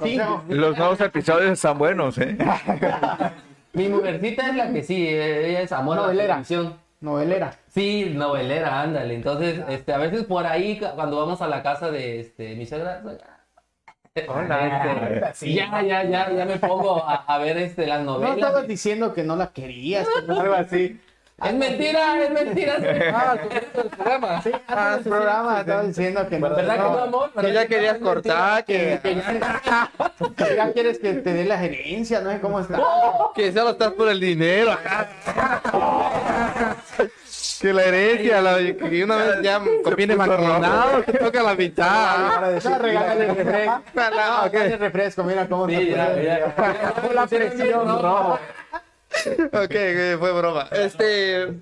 Los 0.48 0.78
nuevos 0.78 1.00
episodios 1.02 1.50
están 1.52 1.76
buenos, 1.76 2.16
¿eh? 2.16 2.38
Mi 3.74 3.88
mujercita 3.88 4.48
es 4.48 4.56
la 4.56 4.72
que 4.72 4.82
sí, 4.82 5.06
ella 5.06 5.60
es 5.60 5.72
amor 5.72 5.98
a 5.98 6.00
la 6.00 6.06
Novelera. 6.06 6.28
televisión. 6.36 6.85
Novelera. 7.06 7.52
Sí, 7.68 8.10
novelera, 8.12 8.80
ándale. 8.82 9.14
Entonces, 9.14 9.60
este, 9.68 9.92
a 9.92 9.98
veces 9.98 10.24
por 10.24 10.44
ahí, 10.44 10.78
cu- 10.78 10.94
cuando 10.96 11.16
vamos 11.18 11.40
a 11.40 11.46
la 11.46 11.62
casa 11.62 11.90
de 11.92 12.18
este, 12.20 12.56
mi 12.56 12.66
suegra, 12.66 13.00
Hola. 14.28 15.20
este, 15.30 15.52
ya, 15.54 15.82
ya, 15.82 16.02
ya, 16.04 16.30
ya 16.32 16.44
me 16.46 16.56
pongo 16.56 17.04
a, 17.04 17.14
a 17.26 17.38
ver 17.38 17.58
este, 17.58 17.86
las 17.86 18.00
No 18.00 18.14
novelas. 18.14 18.36
estabas 18.38 18.66
diciendo 18.66 19.12
que 19.14 19.22
no 19.22 19.36
la 19.36 19.52
querías, 19.52 20.08
algo 20.28 20.54
así. 20.54 21.00
Es 21.44 21.52
mentira, 21.52 22.22
es 22.24 22.30
mentira. 22.30 22.76
Ah, 23.14 23.36
tu 23.36 23.80
el 23.80 23.88
programa. 23.90 24.40
Sí, 24.42 24.50
antes 24.66 25.04
del 25.04 25.12
programa 25.12 25.60
estabas 25.60 25.86
diciendo 25.88 26.26
que 26.28 26.38
no. 26.38 26.48
¿Verdad 26.48 26.74
que 26.74 26.80
no, 26.80 26.98
amor? 26.98 27.30
Que 27.38 27.52
ya 27.52 27.66
querías 27.66 27.98
cortar, 27.98 28.64
que, 28.64 28.98
Que 29.02 29.14
ya, 29.16 29.90
que 30.36 30.56
ya 30.56 30.72
quieres 30.72 30.98
que 30.98 31.12
te 31.14 31.32
dé 31.34 31.44
la 31.44 31.58
gerencia, 31.58 32.20
no 32.22 32.30
sé 32.32 32.40
cómo 32.40 32.60
está. 32.60 32.78
que 33.34 33.52
solo 33.52 33.70
estás 33.70 33.92
por 33.92 34.08
el 34.08 34.18
dinero. 34.18 34.76
Que 37.60 37.72
la 37.72 37.84
herencia, 37.84 38.40
la, 38.40 38.56
que 38.56 39.04
una 39.04 39.16
vez 39.16 39.42
ya 39.42 39.60
conviene 39.84 40.16
maquinado, 40.16 41.04
que 41.04 41.12
toca 41.14 41.42
la 41.42 41.54
mitad. 41.54 42.34
Para 42.34 42.48
decir- 42.50 42.70
No, 42.70 42.78
regálale 42.78 43.26
refresco. 43.34 43.82
No, 43.94 44.10
No, 44.10 44.48
dale 44.50 44.76
refresco, 44.78 45.24
mira 45.24 45.46
cómo 45.48 45.66
la 45.68 47.26
presión, 47.26 47.86
rojo. 48.02 48.38
Ok, 49.52 50.18
fue 50.18 50.32
broma. 50.32 50.68
Este. 50.72 51.52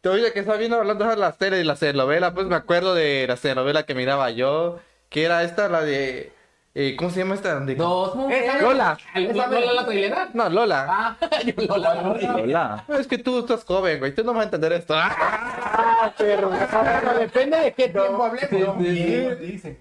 Te 0.00 0.08
oye 0.08 0.32
que 0.32 0.40
estaba 0.40 0.58
viendo 0.58 0.76
hablando 0.78 1.06
de 1.06 1.16
las 1.16 1.38
teles 1.38 1.60
y 1.60 1.64
las 1.64 1.78
telenovelas, 1.78 2.32
pues 2.32 2.46
me 2.46 2.56
acuerdo 2.56 2.92
de 2.94 3.24
la 3.28 3.36
telenovela 3.36 3.84
que 3.84 3.94
miraba 3.94 4.30
yo, 4.30 4.80
que 5.08 5.24
era 5.24 5.44
esta, 5.44 5.68
la 5.68 5.82
de. 5.82 6.32
eh, 6.74 6.96
¿Cómo 6.96 7.10
se 7.10 7.20
llama 7.20 7.36
esta? 7.36 7.60
De- 7.60 7.76
Dos 7.76 8.16
mujeres. 8.16 8.60
Lola. 8.60 8.98
¿Lola, 9.14 9.46
Lola 9.46 9.72
la 9.74 9.84
trailera? 9.84 10.28
No, 10.34 10.48
Lola. 10.48 10.86
Ah, 10.88 11.16
yo 11.46 11.64
Lola. 11.66 11.94
Lola. 11.94 12.84
No, 12.88 12.96
es 12.96 13.06
que 13.06 13.18
tú 13.18 13.38
estás 13.38 13.62
joven, 13.64 14.00
güey, 14.00 14.12
tú 14.12 14.24
no 14.24 14.32
vas 14.32 14.40
a 14.40 14.44
entender 14.46 14.72
esto. 14.72 14.92
Ah, 14.96 16.12
pero 16.18 16.50
pero 16.50 17.18
depende 17.20 17.58
de 17.58 17.72
qué 17.72 17.88
tiempo 17.88 18.24
hablemos. 18.24 18.76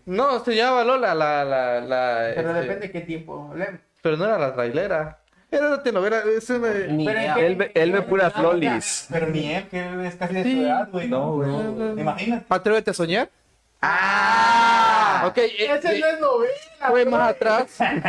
No, 0.06 0.39
se 0.45 0.56
llamaba 0.56 0.84
Lola, 0.84 1.15
la. 1.15 1.43
la, 1.43 1.82
la 1.82 2.32
Pero 2.36 2.50
este, 2.50 2.62
depende 2.62 2.88
de 2.88 2.91
qué 2.91 3.02
tiempo 3.02 3.47
hablemos. 3.50 3.80
Pero 4.04 4.17
no 4.17 4.26
era 4.26 4.38
la 4.38 4.54
trailera. 4.54 5.20
Era 5.51 5.67
una 5.67 5.83
telenovela. 5.83 6.23
Es 6.37 6.49
una... 6.49 6.69
Ni 6.71 7.05
Pero 7.05 7.19
idea. 7.19 7.31
es 7.33 7.37
que- 7.37 7.45
Él, 7.47 7.55
ve- 7.57 7.71
él 7.75 7.91
ve 7.91 8.01
puras 8.03 8.35
lolis. 8.37 9.07
Pero 9.11 9.27
ni 9.27 9.53
él, 9.53 9.67
que 9.67 10.07
es 10.07 10.15
casi 10.15 10.33
de 10.35 10.43
Sí. 10.43 10.55
su 10.55 10.61
edad, 10.65 10.89
güey. 10.91 11.07
No, 11.09 11.33
güey. 11.33 11.49
Imagínate. 11.99 12.45
Atrévete 12.49 12.91
a 12.91 12.93
soñar. 12.93 13.29
Ah, 13.81 15.23
ok. 15.27 15.37
eh, 15.37 15.51
Ese 15.77 15.97
eh, 15.97 15.99
no 16.01 16.07
es 16.07 16.19
novela. 16.19 16.51
fue 16.87 17.05
más 17.05 17.29
atrás. 17.31 17.65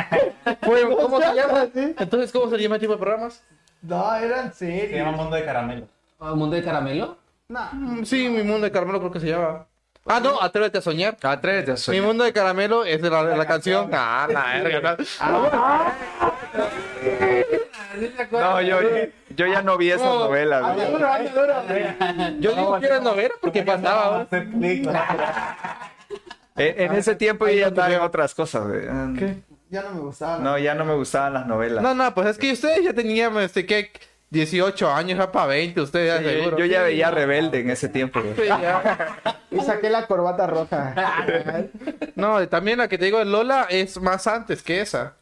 Fue- 0.62 0.83
¿Cómo 0.96 1.20
se 1.20 1.35
llama? 1.35 1.66
Entonces, 1.74 2.31
¿cómo 2.33 2.48
se 2.50 2.59
llama 2.59 2.76
el 2.76 2.81
tipo 2.81 2.92
de 2.92 2.98
programas? 2.98 3.42
No, 3.83 4.14
eran 4.14 4.52
Se 4.55 4.88
llama. 4.88 5.12
Mundo 5.12 5.35
de 5.37 5.44
Caramelo. 5.44 5.88
¿El 6.20 6.37
mundo 6.37 6.55
de 6.55 6.62
caramelo? 6.62 7.18
No. 7.48 7.68
Mm, 7.72 8.05
Sí, 8.05 8.28
mi 8.28 8.42
mundo 8.44 8.61
de 8.64 8.70
caramelo 8.70 9.00
creo 9.00 9.11
que 9.11 9.18
se 9.20 9.26
llama. 9.26 9.66
Ah, 10.07 10.20
no, 10.20 10.40
atrévete 10.40 10.78
a 10.78 10.83
soñar. 10.83 11.16
Atrévete 11.22 11.72
a 11.72 11.74
Mi 11.74 11.81
soñar. 11.81 12.02
mundo 12.05 12.22
de 12.24 12.33
caramelo 12.33 12.85
es 12.85 13.02
de 13.02 13.11
la, 13.11 13.24
de 13.24 13.37
la 13.37 13.46
canción. 13.46 13.90
Ah, 13.92 14.28
la 14.31 14.62
verga. 14.62 14.96
No, 15.26 15.48
yo, 18.67 18.79
yo 19.37 19.47
ya 19.47 19.62
no 19.62 19.77
vi 19.77 19.91
esas 19.91 20.03
No. 20.07 20.21
novelas, 20.27 20.62
güey. 20.75 22.41
Yo 22.41 22.53
digo 22.55 22.79
que 22.81 22.87
era 22.87 23.01
novela 23.01 23.35
porque 23.41 23.62
pasaba. 23.62 24.27
¿no? 24.31 24.38
En, 26.57 26.81
en 26.81 26.93
ese 26.93 27.15
tiempo 27.15 27.47
yo 27.49 27.55
ya 27.55 27.69
estaba 27.69 27.93
en 27.93 28.01
otras 28.01 28.35
cosas, 28.35 28.67
güey. 28.67 28.83
Ya 29.71 29.83
no 29.83 29.91
me 29.93 30.01
gustaba. 30.01 30.38
No, 30.38 30.59
ya 30.59 30.75
no 30.75 30.85
me 30.85 30.95
gustaban 30.95 31.33
las 31.33 31.47
novelas. 31.47 31.83
No, 31.83 31.95
no, 31.95 32.12
pues 32.15 32.27
es 32.29 32.38
que 32.38 32.53
ustedes 32.53 32.85
ya 32.85 32.93
tenían, 32.93 33.37
este, 33.38 33.65
¿qué? 33.65 33.91
18 34.29 34.91
años, 34.91 35.19
ya 35.19 35.31
para 35.31 35.47
20, 35.47 35.81
ustedes 35.83 36.09
ya 36.09 36.19
Sí, 36.19 36.25
yo, 36.25 36.31
seguro. 36.31 36.59
yo 36.59 36.65
ya 36.65 36.83
veía 36.83 37.11
Rebelde 37.11 37.61
en 37.61 37.69
ese 37.71 37.88
tiempo, 37.91 38.21
güey. 38.23 38.35
Sí, 38.35 38.47
ya. 38.47 39.19
Y 39.51 39.61
saqué 39.61 39.91
la 39.91 40.07
corbata 40.07 40.47
roja. 40.47 40.95
No, 42.15 42.47
también 42.49 42.79
la 42.79 42.88
que 42.88 42.97
te 42.99 43.05
digo 43.07 43.19
de 43.19 43.25
Lola 43.27 43.67
es 43.69 44.01
más 44.01 44.27
antes 44.27 44.62
que 44.62 44.81
esa. 44.81 45.15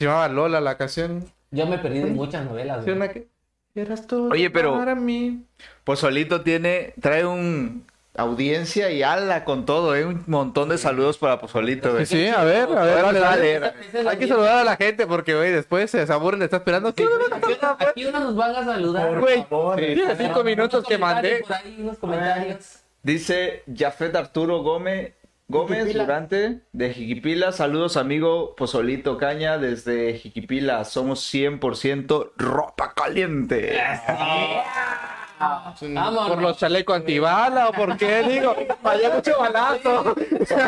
Se 0.00 0.06
llamaba 0.06 0.28
Lola 0.28 0.62
la 0.62 0.78
canción. 0.78 1.26
Yo 1.50 1.66
me 1.66 1.76
perdí 1.76 1.98
de 1.98 2.06
muchas 2.06 2.42
novelas. 2.46 2.78
¿Sí, 2.78 2.84
güey. 2.84 2.96
una 2.96 3.08
que? 3.08 3.28
Eras 3.74 4.06
todo 4.06 4.30
Oye, 4.30 4.48
pero- 4.48 4.78
para 4.78 4.94
mí. 4.94 5.42
Pozolito 5.84 6.40
tiene, 6.40 6.94
trae 7.02 7.26
un 7.26 7.84
audiencia 8.16 8.90
y 8.90 9.02
ala 9.02 9.44
con 9.44 9.66
todo, 9.66 9.94
¿eh? 9.94 10.06
Un 10.06 10.24
montón 10.26 10.70
de 10.70 10.78
saludos 10.78 11.18
para 11.18 11.38
Pozolito, 11.38 11.92
güey. 11.92 12.06
Sí, 12.06 12.16
sí, 12.16 12.26
a 12.28 12.44
ver, 12.44 12.62
a 12.74 12.82
ver, 12.82 13.02
dale, 13.02 13.18
dale. 13.20 13.60
dale. 13.60 14.08
Hay 14.08 14.16
que 14.16 14.26
saludar 14.26 14.56
a 14.56 14.64
la 14.64 14.76
gente 14.76 15.06
porque, 15.06 15.34
güey, 15.36 15.52
después 15.52 15.90
se 15.90 16.00
aburren 16.10 16.40
estar 16.40 16.60
esperando. 16.60 16.94
¿Qué? 16.94 17.04
Aquí, 17.30 17.52
aquí 17.86 18.04
unos 18.06 18.22
nos 18.22 18.36
van 18.36 18.56
a 18.56 18.64
saludar. 18.64 19.08
Por 19.10 19.20
Güey, 19.20 19.44
favor. 19.44 19.78
sí, 19.78 20.02
cinco 20.16 20.42
minutos 20.44 20.82
que 20.88 20.96
mandé. 20.96 21.42
Por 21.46 21.52
ahí 21.56 21.76
unos 21.78 21.98
comentarios. 21.98 22.78
Dice 23.02 23.64
Jafet 23.76 24.16
Arturo 24.16 24.62
Gómez, 24.62 25.12
Gómez 25.50 25.78
Jiquipila. 25.80 26.04
Durante 26.04 26.60
de 26.72 26.94
Jiquipila. 26.94 27.50
Saludos, 27.52 27.96
amigo 27.96 28.54
Pozolito 28.54 29.18
Caña, 29.18 29.58
desde 29.58 30.14
Jiquipila. 30.14 30.84
Somos 30.84 31.34
100% 31.34 32.32
ropa 32.36 32.94
caliente. 32.94 33.76
¿Por 36.28 36.40
los 36.40 36.56
chalecos 36.56 36.94
antibala 36.96 37.68
o 37.68 37.72
por 37.72 37.96
qué? 37.96 38.22
Digo, 38.22 38.54
vaya 38.80 39.10
mucho 39.10 39.32
balazo. 39.40 40.14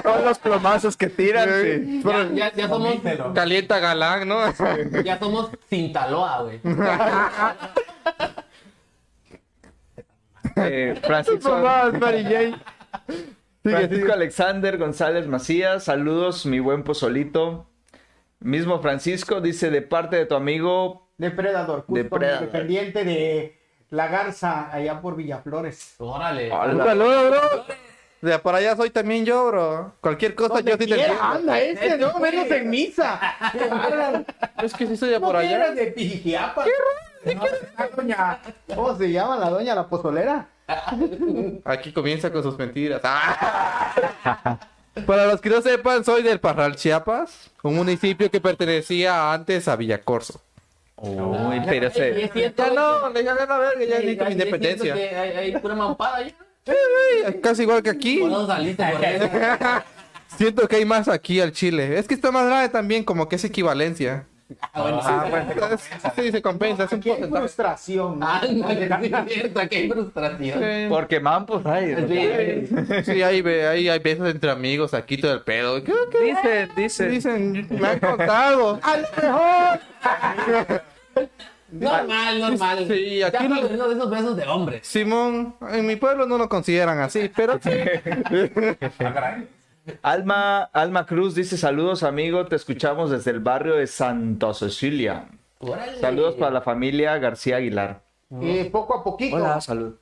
Todos 0.02 0.24
los 0.24 0.38
plomazos 0.40 0.96
que 0.96 1.08
tiran. 1.08 1.48
sí. 1.62 2.02
Ya, 2.04 2.28
ya, 2.32 2.52
ya 2.52 2.68
somos, 2.68 2.90
Omítelo. 2.90 3.32
Calienta 3.34 3.78
galán, 3.78 4.26
¿no? 4.26 4.38
ya 5.04 5.18
somos 5.18 5.50
Sintaloa, 5.70 6.42
güey. 6.42 6.60
Eh, 10.54 11.00
Francisco, 11.02 11.62
Francisco 13.62 14.12
Alexander 14.12 14.76
González 14.78 15.26
Macías, 15.28 15.84
saludos, 15.84 16.46
mi 16.46 16.58
buen 16.58 16.82
pozolito. 16.82 17.66
Mismo 18.40 18.80
Francisco 18.80 19.40
dice 19.40 19.70
de 19.70 19.82
parte 19.82 20.16
de 20.16 20.26
tu 20.26 20.34
amigo. 20.34 21.08
Depredador, 21.16 21.84
Custom, 21.84 21.94
Depredador. 21.94 22.46
dependiente 22.46 23.04
de 23.04 23.58
La 23.90 24.08
Garza, 24.08 24.72
allá 24.72 25.00
por 25.00 25.14
Villaflores. 25.14 25.94
Órale. 25.98 26.50
Un 26.52 26.78
saludo, 26.78 27.30
bro. 27.30 27.64
De 28.20 28.38
por 28.40 28.54
allá 28.54 28.74
soy 28.76 28.90
también 28.90 29.24
yo, 29.24 29.46
bro. 29.48 29.94
Cualquier 30.00 30.34
cosa 30.34 30.60
yo 30.60 30.72
sí 30.76 30.86
te 30.86 30.94
entiendo. 30.94 31.22
anda 31.22 31.60
este, 31.60 31.98
no 31.98 32.18
menos 32.18 32.50
en 32.50 32.70
misa. 32.70 33.20
Es 34.62 34.74
que 34.74 34.86
sí 34.86 34.96
soy 34.96 35.10
de 35.10 35.18
No 35.20 35.26
por 35.26 35.36
allá. 35.36 35.70
de 35.72 35.86
Pijijiapa. 35.88 36.64
No, 37.34 37.42
la 37.78 37.88
doña, 37.96 38.38
¿Cómo 38.74 38.96
se 38.96 39.10
llama 39.10 39.36
la 39.38 39.50
doña 39.50 39.74
la 39.74 39.86
pozolera? 39.88 40.48
Aquí 41.64 41.92
comienza 41.92 42.32
con 42.32 42.42
sus 42.42 42.58
mentiras. 42.58 43.00
Ah. 43.04 44.58
Para 45.06 45.26
los 45.26 45.40
que 45.40 45.48
no 45.48 45.62
sepan, 45.62 46.04
soy 46.04 46.22
del 46.22 46.38
Parral, 46.38 46.76
Chiapas, 46.76 47.50
un 47.62 47.76
municipio 47.76 48.30
que 48.30 48.40
pertenecía 48.40 49.32
antes 49.32 49.66
a 49.66 49.76
Villacorso. 49.76 50.40
Uy, 50.96 51.60
pero 51.66 51.88
Ey, 51.88 52.30
se... 52.30 52.54
Ya 52.56 52.70
no, 52.70 53.08
le 53.08 53.22
gané 53.22 53.46
la 53.46 53.58
verga, 53.58 53.84
ya 53.84 53.96
Ey, 53.96 54.02
necesito 54.02 54.24
mi 54.26 54.32
independencia. 54.32 54.94
Hay, 54.94 55.30
hay 55.30 55.56
pura 55.58 55.74
mampada 55.74 56.22
ya. 56.22 57.40
Casi 57.40 57.62
igual 57.62 57.82
que 57.82 57.90
aquí. 57.90 58.22
Siento 60.36 60.68
que 60.68 60.76
hay 60.76 60.84
más 60.84 61.08
aquí 61.08 61.40
al 61.40 61.52
Chile. 61.52 61.98
Es 61.98 62.06
que 62.06 62.14
está 62.14 62.30
más 62.30 62.46
grande 62.46 62.68
también, 62.68 63.04
como 63.04 63.28
que 63.28 63.36
es 63.36 63.44
equivalencia. 63.44 64.26
Ah, 64.60 64.82
bueno, 64.82 65.76
sí. 65.76 65.88
Sí, 66.22 66.30
se 66.30 66.42
compensa, 66.42 66.84
es 66.84 66.92
un 66.92 67.00
Qué 67.00 67.10
porcentaje. 67.10 67.40
frustración. 67.42 68.18
¿no? 68.18 68.26
Ándale, 68.28 68.88
sí, 69.02 69.12
es 69.14 69.32
cierto, 69.34 69.60
qué 69.70 69.88
frustración. 69.92 70.58
Sí. 70.60 70.86
Porque 70.88 71.20
mampos 71.20 71.64
hay. 71.66 71.94
¿no? 71.94 72.08
Sí. 72.08 73.04
Sí, 73.04 73.22
hay, 73.22 73.40
hay, 73.46 73.88
hay 73.88 73.98
besos 73.98 74.28
entre 74.30 74.50
amigos 74.50 74.94
aquí 74.94 75.16
todo 75.18 75.32
el 75.34 75.40
pedo. 75.42 75.82
¿Qué, 75.82 75.92
qué 76.10 76.20
Dicen, 76.24 76.70
dicen. 76.76 77.52
dicen? 77.52 77.66
Me 77.80 77.88
han 77.88 77.98
contado. 77.98 78.80
A 78.82 78.96
lo 78.96 79.08
mejor. 79.22 79.80
Normal, 81.70 82.38
normal. 82.40 82.84
Sí, 82.86 83.22
aquí 83.22 83.48
lo- 83.48 83.54
viendo 83.66 83.88
de 83.88 83.94
esos 83.94 84.10
besos 84.10 84.36
de 84.36 84.44
hombres. 84.46 84.86
Simón, 84.86 85.54
en 85.70 85.86
mi 85.86 85.96
pueblo 85.96 86.26
no 86.26 86.36
lo 86.36 86.48
consideran 86.48 86.98
así, 87.00 87.30
pero 87.34 87.58
sí. 87.62 87.70
Alma, 90.02 90.62
Alma 90.72 91.06
Cruz 91.06 91.34
dice 91.34 91.56
saludos 91.56 92.02
amigo, 92.02 92.46
te 92.46 92.56
escuchamos 92.56 93.10
desde 93.10 93.30
el 93.32 93.40
barrio 93.40 93.76
de 93.76 93.86
Santa 93.86 94.54
Cecilia. 94.54 95.28
Órale. 95.58 95.98
Saludos 95.98 96.36
para 96.36 96.50
la 96.50 96.60
familia 96.60 97.18
García 97.18 97.56
Aguilar. 97.56 98.02
Eh, 98.40 98.68
poco 98.70 98.96
a 98.96 99.04
poquito. 99.04 99.60
salud. 99.60 99.96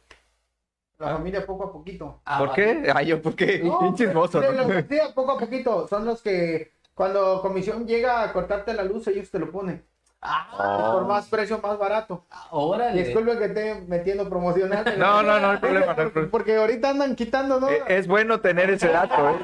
La 0.99 1.17
familia 1.17 1.47
poco 1.47 1.65
a 1.65 1.73
poquito. 1.73 2.21
Ah, 2.27 2.39
¿Por 2.39 2.49
vale. 2.51 2.83
qué? 2.83 2.93
Ay, 2.95 3.07
yo, 3.07 3.23
¿por 3.23 3.35
qué? 3.35 3.61
No, 3.61 3.95
chismoso, 3.95 4.41
¿no? 4.41 4.53
los 4.53 5.13
poco 5.15 5.33
a 5.33 5.39
poquito. 5.39 5.89
Son 5.89 6.05
los 6.05 6.21
que 6.21 6.73
cuando 6.95 7.41
comisión 7.41 7.87
llega 7.87 8.23
a 8.23 8.33
cortarte 8.33 8.75
la 8.75 8.85
luz, 8.85 9.07
ellos 9.09 9.31
te 9.31 9.39
lo 9.39 9.51
ponen. 9.51 9.83
Ah, 10.23 10.91
Por 10.93 11.07
más 11.07 11.27
precio, 11.29 11.59
más 11.63 11.79
barato. 11.79 12.25
órale. 12.51 13.03
Disculpe 13.05 13.39
que 13.39 13.45
esté 13.47 13.75
metiendo 13.89 14.29
promocional. 14.29 14.85
No, 14.99 15.23
no, 15.23 15.41
no 15.41 15.51
hay 15.53 15.57
problema, 15.57 15.87
no 15.95 16.03
hay 16.03 16.09
problema. 16.09 16.31
Porque 16.31 16.57
ahorita 16.57 16.91
andan 16.91 17.17
quitando, 17.17 17.59
¿no? 17.59 17.71
Eh, 17.71 17.83
Es 17.89 18.07
bueno 18.07 18.39
tener 18.41 18.69
ese 18.69 18.89
dato, 18.89 19.31
¿eh? 19.31 19.37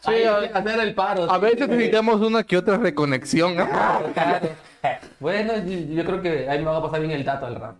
Sí, 0.00 0.10
hay 0.10 0.48
que 0.48 0.58
hacer 0.58 0.80
el 0.80 0.94
paro. 0.96 1.30
A 1.30 1.34
sí. 1.36 1.40
veces 1.40 1.68
necesitamos 1.68 2.20
una 2.20 2.42
que 2.42 2.56
otra 2.56 2.76
reconexión. 2.78 3.54
Claro. 3.54 4.10
Bueno, 5.20 5.54
yo, 5.58 5.76
yo 5.94 6.04
creo 6.04 6.22
que 6.22 6.48
ahí 6.48 6.60
me 6.60 6.66
va 6.66 6.76
a 6.76 6.82
pasar 6.82 7.00
bien 7.00 7.10
el 7.10 7.24
dato 7.24 7.46
al 7.46 7.56
rato. 7.56 7.78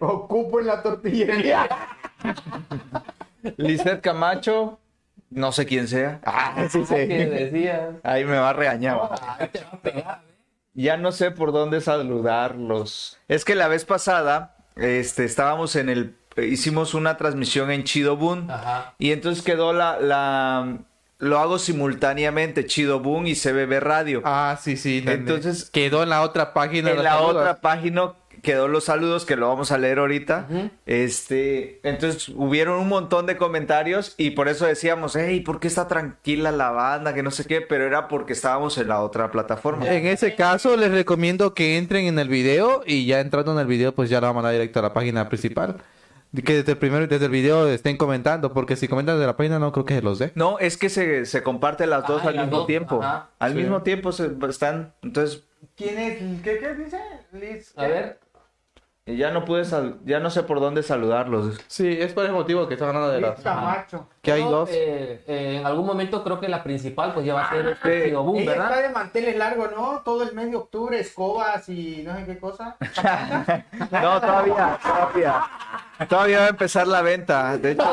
Ocupo 0.00 0.58
en 0.60 0.66
la 0.66 0.82
tortillería. 0.82 1.68
Lizeth 3.58 4.00
Camacho, 4.00 4.78
no 5.28 5.52
sé 5.52 5.66
quién 5.66 5.86
sea. 5.88 6.20
Ah, 6.24 6.66
sí, 6.70 6.82
¿Qué 6.88 7.06
decías? 7.26 7.94
Ahí 8.02 8.24
me 8.24 8.38
va 8.38 8.50
a 8.50 8.52
regañar. 8.54 8.98
Ahí 9.38 9.48
te 9.48 9.60
va 9.62 9.70
a 9.72 9.76
pegar. 9.76 10.20
Ya 10.74 10.96
no 10.96 11.12
sé 11.12 11.30
por 11.30 11.52
dónde 11.52 11.80
saludarlos. 11.80 13.18
Es 13.28 13.44
que 13.44 13.54
la 13.54 13.68
vez 13.68 13.84
pasada, 13.84 14.56
este, 14.76 15.24
estábamos 15.24 15.76
en 15.76 15.88
el, 15.88 16.16
hicimos 16.36 16.94
una 16.94 17.16
transmisión 17.16 17.70
en 17.70 17.84
Chido 17.84 18.16
Boom 18.16 18.48
Ajá. 18.50 18.94
y 18.98 19.10
entonces 19.12 19.42
quedó 19.42 19.72
la, 19.72 19.98
la, 20.00 20.78
lo 21.18 21.38
hago 21.38 21.58
simultáneamente 21.58 22.66
Chido 22.66 23.00
Boom 23.00 23.26
y 23.26 23.34
CBB 23.34 23.80
Radio. 23.80 24.22
Ah, 24.24 24.56
sí, 24.60 24.76
sí. 24.76 25.02
Entonces- 25.06 25.68
quedó 25.70 26.02
en 26.02 26.08
la 26.10 26.22
otra 26.22 26.54
página. 26.54 26.90
en 26.92 27.02
la 27.02 27.12
saludos. 27.14 27.36
otra 27.36 27.60
página 27.60 28.12
quedó 28.42 28.68
los 28.68 28.84
saludos 28.84 29.24
que 29.26 29.36
lo 29.36 29.48
vamos 29.48 29.70
a 29.72 29.78
leer 29.78 29.98
ahorita. 29.98 30.48
Este, 30.86 31.80
entonces 31.82 32.28
hubieron 32.30 32.78
un 32.80 32.88
montón 32.88 33.26
de 33.26 33.36
comentarios 33.36 34.14
y 34.16 34.30
por 34.30 34.48
eso 34.48 34.66
decíamos, 34.66 35.16
hey, 35.16 35.40
¿por 35.40 35.60
qué 35.60 35.68
está 35.68 35.88
tranquila 35.88 36.52
la 36.52 36.70
banda? 36.70 37.14
Que 37.14 37.22
no 37.22 37.30
sé 37.30 37.44
qué, 37.46 37.60
pero 37.60 37.84
era 37.86 38.08
porque 38.08 38.32
estábamos 38.32 38.76
en 38.78 38.88
la 38.88 39.00
otra 39.02 39.30
plataforma. 39.30 39.86
En 39.88 40.06
ese 40.06 40.34
caso, 40.34 40.76
les 40.76 40.90
recomiendo 40.90 41.54
que 41.54 41.78
entren 41.78 42.06
en 42.06 42.18
el 42.18 42.28
video 42.28 42.82
y 42.86 43.06
ya 43.06 43.20
entrando 43.20 43.52
en 43.52 43.58
el 43.58 43.66
video, 43.66 43.94
pues 43.94 44.10
ya 44.10 44.20
lo 44.20 44.26
vamos 44.26 44.40
a 44.40 44.42
mandar 44.42 44.52
directo 44.52 44.78
a 44.80 44.82
la 44.82 44.92
página 44.92 45.28
principal. 45.28 45.76
Que 46.44 46.54
desde 46.54 46.72
el 46.72 46.78
primero 46.78 47.02
y 47.04 47.06
desde 47.08 47.24
el 47.24 47.30
video 47.32 47.66
estén 47.68 47.96
comentando, 47.96 48.52
porque 48.52 48.76
si 48.76 48.86
comentan 48.86 49.16
desde 49.16 49.26
la 49.26 49.36
página 49.36 49.58
no 49.58 49.72
creo 49.72 49.84
que 49.84 49.94
se 49.96 50.02
los 50.02 50.20
dé. 50.20 50.30
No, 50.36 50.60
es 50.60 50.76
que 50.76 50.88
se, 50.88 51.26
se 51.26 51.42
comparten 51.42 51.90
las 51.90 52.06
dos 52.06 52.22
Ah, 52.24 52.28
al 52.28 52.36
las 52.36 52.44
mismo 52.44 52.58
dos, 52.58 52.66
tiempo. 52.68 53.02
ajá. 53.02 53.30
Al 53.40 53.52
Sí. 53.52 53.58
mismo 53.58 53.82
tiempo 53.82 54.12
se 54.12 54.30
están. 54.48 54.92
Entonces, 55.02 55.42
¿Quién 55.76 55.98
es? 55.98 56.18
¿Qué, 56.42 56.58
qué 56.58 56.74
dice? 56.74 56.98
Liz. 57.32 57.72
A 57.76 57.86
ver. 57.88 58.18
Ya 59.16 59.30
no 59.30 59.44
pude 59.44 59.64
sal- 59.64 59.98
ya 60.04 60.20
no 60.20 60.30
sé 60.30 60.42
por 60.42 60.60
dónde 60.60 60.82
saludarlos. 60.82 61.58
Sí, 61.66 61.96
es 62.00 62.12
por 62.12 62.24
el 62.26 62.32
motivo 62.32 62.66
que 62.68 62.74
están 62.74 62.88
hablando 62.88 63.10
de. 63.10 63.34
Camacho. 63.42 64.08
Que 64.22 64.32
hay 64.32 64.42
dos. 64.42 64.68
eh, 64.72 65.22
eh, 65.26 65.56
en 65.60 65.66
algún 65.66 65.86
momento 65.86 66.22
creo 66.24 66.38
que 66.40 66.48
la 66.48 66.62
principal 66.62 67.12
pues 67.14 67.24
ya 67.26 67.34
va 67.34 67.44
a 67.44 67.50
ser 67.50 67.64
Sí. 67.82 67.88
este 67.88 68.14
Boom, 68.16 68.36
Ella 68.38 68.52
está 68.52 68.80
de 68.82 68.88
manteles 68.90 69.36
largos, 69.36 69.70
¿no? 69.74 70.02
Todo 70.04 70.22
el 70.24 70.34
mes 70.34 70.50
de 70.50 70.56
octubre, 70.56 70.98
escobas 71.00 71.68
y 71.68 72.02
no 72.06 72.14
sé 72.16 72.24
qué 72.26 72.38
cosa. 72.38 72.76
No, 73.90 74.20
todavía, 74.20 74.78
todavía. 74.82 75.42
Todavía 76.08 76.38
va 76.40 76.44
a 76.46 76.48
empezar 76.48 76.86
la 76.86 77.02
venta. 77.02 77.56
De 77.58 77.72
hecho, 77.72 77.84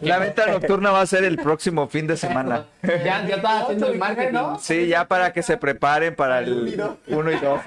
la 0.00 0.18
venta 0.18 0.46
nocturna 0.46 0.90
va 0.92 1.00
a 1.00 1.06
ser 1.06 1.24
el 1.24 1.36
próximo 1.38 1.88
fin 1.88 2.06
de 2.06 2.16
semana. 2.16 2.66
Ya, 2.82 3.26
ya 3.26 3.36
está 3.36 3.60
haciendo 3.60 3.88
el 3.88 3.98
marketing. 3.98 4.32
¿no? 4.32 4.58
Sí, 4.60 4.86
ya 4.86 5.06
para 5.08 5.32
que 5.32 5.42
se 5.42 5.56
preparen 5.56 6.14
para 6.14 6.38
el 6.38 6.52
1 7.08 7.30
y 7.32 7.36
2. 7.36 7.60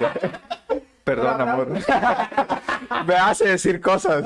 Perdón, 1.04 1.40
amor. 1.40 1.68
Me 3.06 3.14
hace 3.14 3.48
decir 3.48 3.80
cosas. 3.80 4.24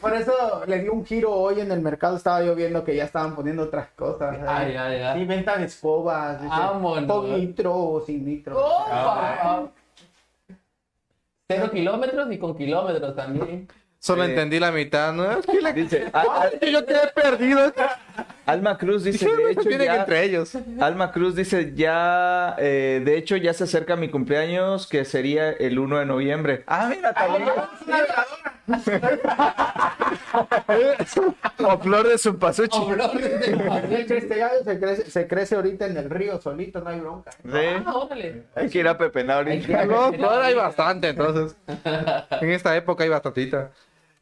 Por 0.00 0.14
eso 0.14 0.64
le 0.66 0.80
di 0.80 0.88
un 0.88 1.04
giro 1.06 1.30
hoy 1.32 1.60
en 1.60 1.70
el 1.70 1.80
mercado. 1.80 2.16
Estaba 2.16 2.42
yo 2.42 2.54
viendo 2.56 2.82
que 2.84 2.96
ya 2.96 3.04
estaban 3.04 3.34
poniendo 3.36 3.62
otras 3.62 3.88
cosas. 3.94 4.36
Ay, 4.46 4.74
ay, 4.76 5.00
ay. 5.02 5.20
Sí, 5.20 5.26
venta 5.26 5.56
de 5.56 5.66
escobas. 5.66 6.42
Vámonos. 6.48 7.06
Con 7.06 7.34
nitro 7.38 7.74
o 7.76 8.00
sin 8.04 8.24
nitro. 8.24 8.58
¡Opa! 8.58 9.68
Cero 11.48 11.70
kilómetros 11.72 12.32
y 12.32 12.38
con 12.38 12.56
kilómetros 12.56 13.14
también. 13.14 13.68
Solo 13.98 14.24
Sí. 14.24 14.30
entendí 14.30 14.58
la 14.58 14.72
mitad, 14.72 15.12
¿no? 15.12 15.30
Es 15.30 15.46
que 15.46 15.60
la- 15.60 15.72
Dice, 15.72 16.10
Yo 16.72 16.84
quedé 16.84 17.06
perdido. 17.14 17.72
Alma 18.46 18.76
Cruz 18.78 19.04
dice, 19.04 19.28
de 19.34 19.52
hecho, 19.52 19.70
ya- 19.70 19.96
entre 20.00 20.24
ellos. 20.24 20.56
Alma 20.80 21.12
Cruz 21.12 21.34
dice, 21.36 21.72
ya, 21.74 22.54
eh, 22.58 23.00
de 23.04 23.16
hecho, 23.16 23.36
ya 23.36 23.54
se 23.54 23.64
acerca 23.64 23.96
mi 23.96 24.08
cumpleaños, 24.08 24.86
que 24.86 25.04
sería 25.04 25.50
el 25.50 25.78
1 25.78 25.98
de 25.98 26.06
noviembre. 26.06 26.64
Ah, 26.66 26.90
mira, 26.94 27.12
también. 27.14 27.48
o 31.64 31.78
flor 31.78 32.08
de 32.08 32.18
su 32.18 32.38
pasuchi. 32.38 32.78
O 32.78 32.90
flores 32.92 33.40
de 33.40 34.06
este 34.18 34.36
gallo 34.38 34.62
se 34.64 34.78
crece, 34.78 35.10
se 35.10 35.26
crece 35.28 35.54
ahorita 35.56 35.86
en 35.86 35.96
el 35.96 36.10
río 36.10 36.40
solito, 36.40 36.80
no 36.80 36.90
hay 36.90 37.00
bronca. 37.00 37.30
¿eh? 37.52 37.82
Ah, 37.84 37.94
órale. 37.96 38.44
Hay 38.54 38.68
que 38.68 38.78
ir 38.78 38.88
a 38.88 38.96
Pepená 38.98 39.36
ahorita. 39.36 39.84
No, 39.86 39.96
ahora 40.04 40.46
hay 40.46 40.54
bastante, 40.54 41.08
entonces. 41.08 41.56
En 42.40 42.50
esta 42.50 42.76
época 42.76 43.04
hay 43.04 43.10
bastantita. 43.10 43.70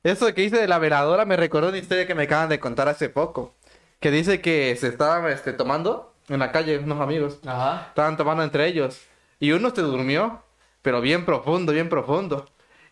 Eso 0.02 0.32
que 0.34 0.42
hice 0.42 0.56
de 0.56 0.68
la 0.68 0.78
veladora 0.78 1.24
me 1.26 1.36
recordó 1.36 1.68
una 1.68 1.78
historia 1.78 2.06
que 2.06 2.14
me 2.14 2.22
acaban 2.24 2.48
de 2.48 2.58
contar 2.58 2.88
hace 2.88 3.08
poco. 3.10 3.54
Que 4.00 4.10
dice 4.10 4.40
que 4.40 4.74
se 4.76 4.88
estaban 4.88 5.30
este, 5.30 5.52
tomando 5.52 6.14
en 6.28 6.38
la 6.40 6.52
calle 6.52 6.78
unos 6.78 7.00
amigos. 7.00 7.38
Ajá. 7.46 7.86
Estaban 7.88 8.16
tomando 8.16 8.42
entre 8.42 8.66
ellos. 8.66 9.00
Y 9.38 9.52
uno 9.52 9.70
se 9.70 9.82
durmió, 9.82 10.42
pero 10.82 11.00
bien 11.00 11.24
profundo, 11.24 11.72
bien 11.72 11.88
profundo. 11.88 12.46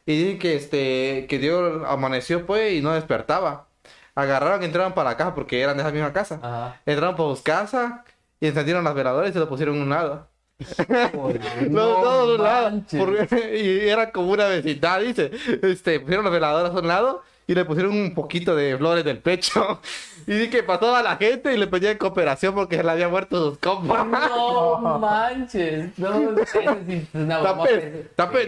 Y 0.07 0.17
dicen 0.19 0.39
que 0.39 0.57
este, 0.57 1.27
que 1.29 1.39
Dios 1.39 1.83
amaneció 1.87 2.47
pues 2.47 2.73
y 2.75 2.81
no 2.83 2.93
despertaba. 2.93 3.67
Agarraron 4.15 4.63
y 4.63 4.67
entraron 4.67 4.93
para 4.95 5.11
la 5.11 5.17
casa 5.17 5.35
porque 5.35 5.61
eran 5.61 5.77
de 5.77 5.83
esa 5.83 5.93
misma 5.93 6.13
casa. 6.13 6.41
Ajá. 6.43 6.81
Entraron 6.87 7.15
por 7.17 7.37
su 7.37 7.43
casa 7.43 8.05
y 8.41 8.47
encendieron 8.49 8.85
las 8.85 8.95
veladoras 8.95 9.31
y 9.31 9.33
se 9.33 9.39
lo 9.39 9.49
pusieron 9.49 9.79
a 9.79 9.83
un 9.83 9.89
lado. 9.91 10.29
No 11.71 11.83
a 11.83 12.25
un 12.25 12.43
lado. 12.43 12.83
Porque- 12.99 13.59
y 13.63 13.89
era 13.89 14.11
como 14.11 14.33
una 14.33 14.47
vecindad, 14.47 15.01
dice. 15.01 15.31
Este, 15.63 16.01
pusieron 16.01 16.25
las 16.25 16.33
veladoras 16.33 16.75
a 16.75 16.79
un 16.79 16.89
lado 16.89 17.23
y 17.49 17.55
le 17.55 17.65
pusieron 17.65 17.93
un 17.97 18.15
poquito 18.15 18.55
de 18.55 18.77
flores 18.77 19.05
del 19.05 19.19
pecho. 19.19 19.81
Y 20.27 20.33
dice 20.33 20.51
que 20.51 20.63
pasaba 20.63 21.03
la 21.03 21.17
gente 21.17 21.55
y 21.55 21.57
le 21.57 21.67
pedían 21.67 21.97
cooperación 21.97 22.55
porque 22.55 22.77
se 22.77 22.85
le 22.85 22.91
había 22.91 23.09
muerto 23.09 23.49
sus 23.49 23.59
compas. 23.59 24.07
No 24.07 24.99
manches. 24.99 25.99
No, 25.99 26.39
es 26.39 27.09
una 27.15 27.41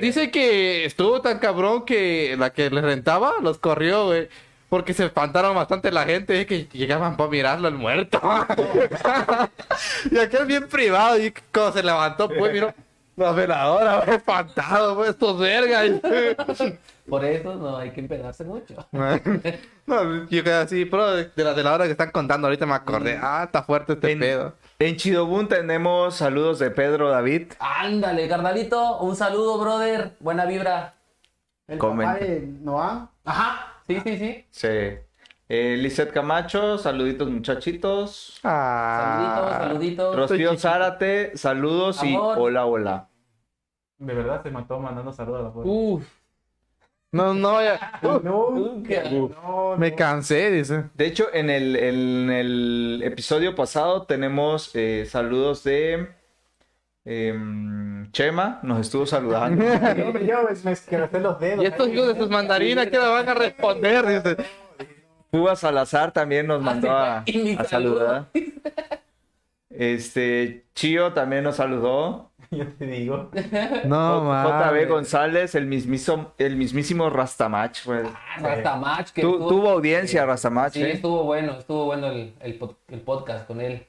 dice 0.03 0.31
que 0.31 0.85
estuvo 0.85 1.23
tan 1.23 1.39
cabrón 1.39 1.87
que 1.87 2.37
la 2.39 2.51
que 2.51 2.69
le 2.69 2.83
rentaba 2.83 3.33
los 3.41 3.57
corrió, 3.57 4.09
güey. 4.09 4.29
Porque 4.69 4.93
se 4.93 5.07
espantaron 5.07 5.57
bastante 5.57 5.91
la 5.91 6.05
gente, 6.05 6.39
es 6.39 6.47
que 6.47 6.69
llegaban 6.71 7.17
para 7.17 7.31
mirarlo 7.31 7.69
el 7.69 7.75
muerto. 7.75 8.21
y 10.13 10.19
aquel 10.19 10.45
bien 10.45 10.69
privado, 10.69 11.19
y 11.19 11.33
cuando 11.53 11.73
se 11.73 11.83
levantó, 11.83 12.29
pues 12.29 12.53
miró 12.53 12.75
la 13.21 13.33
veladora, 13.33 14.03
fue 14.03 14.15
espantado, 14.17 14.97
pues 14.97 15.11
estos 15.11 15.39
vergas. 15.39 15.89
Por 17.09 17.25
eso 17.25 17.55
no 17.57 17.77
hay 17.77 17.91
que 17.91 18.01
empedarse 18.01 18.45
mucho. 18.45 18.75
no, 19.87 20.25
yo 20.29 20.45
quedé 20.45 20.55
así, 20.55 20.85
pero 20.85 21.13
de 21.17 21.31
la 21.37 21.55
de 21.55 21.63
la 21.65 21.75
hora 21.75 21.85
que 21.87 21.93
están 21.93 22.11
contando 22.11 22.47
ahorita 22.47 22.67
me 22.67 22.75
acordé, 22.75 23.19
ah, 23.21 23.43
está 23.45 23.63
fuerte 23.63 23.95
este 23.95 24.13
En, 24.13 24.21
pedo. 24.21 24.55
en 24.79 24.97
Chidobun 24.97 25.49
tenemos 25.49 26.15
saludos 26.17 26.59
de 26.59 26.71
Pedro 26.71 27.11
David. 27.11 27.53
Ándale, 27.59 28.29
carnalito, 28.29 28.99
un 28.99 29.17
saludo, 29.17 29.59
brother. 29.59 30.17
Buena 30.21 30.45
vibra. 30.47 30.95
El 31.67 31.79
Comenta. 31.79 32.15
papá 32.15 32.25
de 32.25 32.41
Noah. 32.61 33.11
Ajá, 33.25 33.75
sí, 33.87 34.01
sí, 34.05 34.17
sí. 34.19 34.47
Sí. 34.51 34.69
Eh, 35.53 35.77
Lisette 35.77 36.13
Camacho, 36.13 36.79
saluditos 36.79 37.29
muchachitos. 37.29 38.39
Saluditos, 38.41 39.53
Ah, 39.53 39.59
saluditos. 39.63 40.17
Rocío 40.17 40.57
Zárate, 40.57 41.37
saludos 41.37 42.05
y 42.05 42.17
hola, 42.17 42.67
hola. 42.67 43.09
De 44.01 44.15
verdad 44.15 44.43
se 44.43 44.51
mató 44.51 44.81
mandando 44.81 45.13
saludos 45.13 45.41
a 45.41 45.45
la 45.45 45.51
foto. 45.53 45.69
Uf. 45.69 46.05
No, 47.13 47.35
no, 47.35 47.63
ya, 47.63 47.99
no, 48.03 48.47
Uh, 48.49 48.83
qué- 48.83 49.03
no, 49.43 49.77
me 49.77 49.91
no. 49.91 49.97
cansé, 49.97 50.51
dice. 50.51 50.85
De 50.95 51.07
hecho, 51.07 51.27
en 51.33 51.51
el, 51.51 51.77
en 51.77 52.31
el 52.31 53.03
episodio 53.05 53.55
pasado 53.55 54.03
tenemos 54.07 54.71
eh, 54.75 55.07
saludos 55.09 55.63
de 55.65 56.09
em, 57.05 58.11
Chema, 58.13 58.61
nos 58.63 58.81
estuvo 58.81 59.07
saludando. 59.07 59.63
Yo 60.21 60.43
me, 60.45 60.51
me 60.65 60.73
esquercé 60.73 61.21
los 61.21 61.39
dedos. 61.41 61.65
Y 61.65 61.67
estos 61.67 61.89
hijos 61.89 62.09
de 62.09 62.17
sus 62.21 62.31
mandarinas, 62.31 62.87
¿qué 62.87 62.99
le 62.99 63.07
van 63.09 63.29
a 63.29 63.35
responder? 63.35 64.07
Dice. 64.07 64.37
Cuba 65.31 65.55
Salazar 65.57 66.13
también 66.13 66.47
nos 66.47 66.63
mandó 66.63 66.91
a, 66.91 67.19
a 67.59 67.65
saludar. 67.65 68.27
Este, 69.69 70.65
Chío 70.75 71.13
también 71.13 71.45
nos 71.45 71.57
saludó. 71.57 72.30
Yo 72.57 72.67
te 72.79 72.87
digo. 72.87 73.31
No, 73.85 74.25
JB. 74.25 74.89
González, 74.89 75.55
el 75.55 75.67
mismísimo, 75.67 76.33
el 76.39 76.57
mismísimo 76.57 77.09
Rastamach. 77.09 77.77
fue. 77.83 78.03
Rastamach, 78.41 79.11
que 79.11 79.23
Tu- 79.23 79.31
estuvo- 79.33 79.49
tuvo 79.49 79.71
audiencia 79.71 80.27
Rastamach, 80.27 80.73
Sí, 80.73 80.83
¿eh? 80.83 80.93
estuvo 80.95 81.23
bueno, 81.25 81.53
estuvo 81.59 81.85
bueno 81.87 82.09
el, 82.09 82.35
el, 82.41 82.59
pod- 82.59 82.77
el 82.89 83.01
podcast 83.03 83.47
con 83.47 83.61
él. 83.61 83.87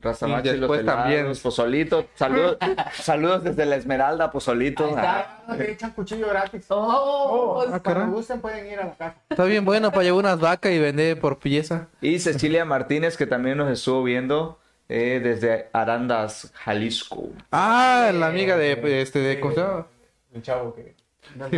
Rastamach 0.00 0.44
Y 0.44 0.48
y 0.48 0.50
los 0.52 0.60
después 0.62 0.80
helados, 0.80 1.00
también. 1.02 1.32
Pozolito. 1.40 2.06
Saludos, 2.16 2.56
saludos 2.92 3.44
desde 3.44 3.66
la 3.66 3.76
Esmeralda, 3.76 4.32
Pozolito. 4.32 4.82
Ahí 4.84 4.90
está. 4.90 5.44
Ah, 5.46 5.56
echan 5.60 5.92
cuchillo 5.92 6.26
gratis. 6.28 6.66
Oh, 6.70 7.60
Ah, 7.60 7.78
Cuando 7.78 7.82
caray. 7.84 8.06
gusten 8.08 8.40
pueden 8.40 8.66
ir 8.66 8.80
a 8.80 8.86
la 8.86 8.94
casa. 8.96 9.16
Está 9.30 9.44
bien 9.44 9.64
bueno 9.64 9.92
para 9.92 10.02
llevar 10.02 10.18
unas 10.24 10.40
vacas 10.40 10.72
y 10.72 10.80
vender 10.80 11.20
por 11.20 11.38
pieza. 11.38 11.86
Y 12.00 12.18
Cecilia 12.18 12.64
Martínez, 12.64 13.16
que 13.16 13.26
también 13.28 13.58
nos 13.58 13.70
estuvo 13.70 14.02
viendo 14.02 14.58
eh, 14.92 15.20
desde 15.20 15.70
Arandas, 15.72 16.52
Jalisco. 16.54 17.30
Ah, 17.50 18.10
la 18.12 18.26
amiga 18.28 18.56
de 18.56 19.00
este 19.00 19.20
de 19.20 19.40
¿cómo 19.40 19.54
se 19.54 19.60
llama? 19.60 19.86
El 20.34 20.42
chavo 20.42 20.74
que. 20.74 20.94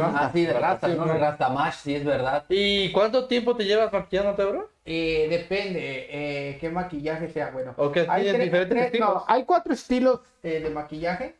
Ah, 0.00 0.30
sí, 0.32 0.44
de 0.44 0.52
Rasta, 0.52 0.88
¿no? 0.88 1.04
De 1.06 1.18
Rastamach, 1.18 1.74
sí, 1.74 1.94
es 1.96 2.04
verdad. 2.04 2.44
¿Y 2.48 2.92
cuánto 2.92 3.26
tiempo 3.26 3.56
te 3.56 3.64
llevas 3.64 3.92
maquillándote, 3.92 4.44
bro? 4.44 4.70
Eh, 4.84 5.26
depende 5.30 6.06
eh, 6.10 6.58
qué 6.60 6.68
maquillaje 6.70 7.28
sea. 7.28 7.50
Bueno, 7.50 7.74
¿O 7.76 7.90
qué 7.90 8.06
hay, 8.08 8.24
tres- 8.30 8.44
diferentes 8.44 8.68
tres- 8.68 8.86
estilos? 8.86 9.08
no, 9.14 9.24
hay 9.26 9.44
cuatro 9.44 9.72
estilos 9.72 10.20
eh, 10.42 10.60
de 10.60 10.70
maquillaje. 10.70 11.34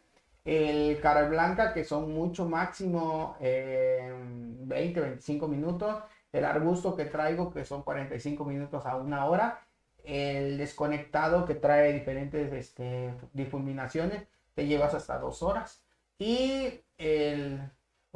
El 0.45 0.99
cara 1.01 1.29
blanca, 1.29 1.73
que 1.73 1.85
son 1.85 2.13
mucho 2.13 2.47
máximo 2.47 3.37
eh, 3.41 4.13
20, 4.13 5.01
25 5.01 5.47
minutos. 5.49 6.03
El 6.33 6.45
arbusto 6.45 6.97
que 6.97 7.05
traigo, 7.05 7.53
que 7.53 7.65
son 7.65 7.83
45 7.83 8.45
minutos 8.45 8.85
a 8.87 8.97
una 8.97 9.27
hora. 9.27 9.61
El 10.05 10.59
desconectado, 10.59 11.47
que 11.47 11.55
trae 11.55 11.93
diferentes 11.93 12.53
este, 12.53 13.15
difuminaciones, 13.33 14.27
te 14.55 14.67
llevas 14.67 14.95
hasta 14.95 15.19
dos 15.19 15.43
horas. 15.43 15.83
Y 16.19 16.81
el 16.99 17.61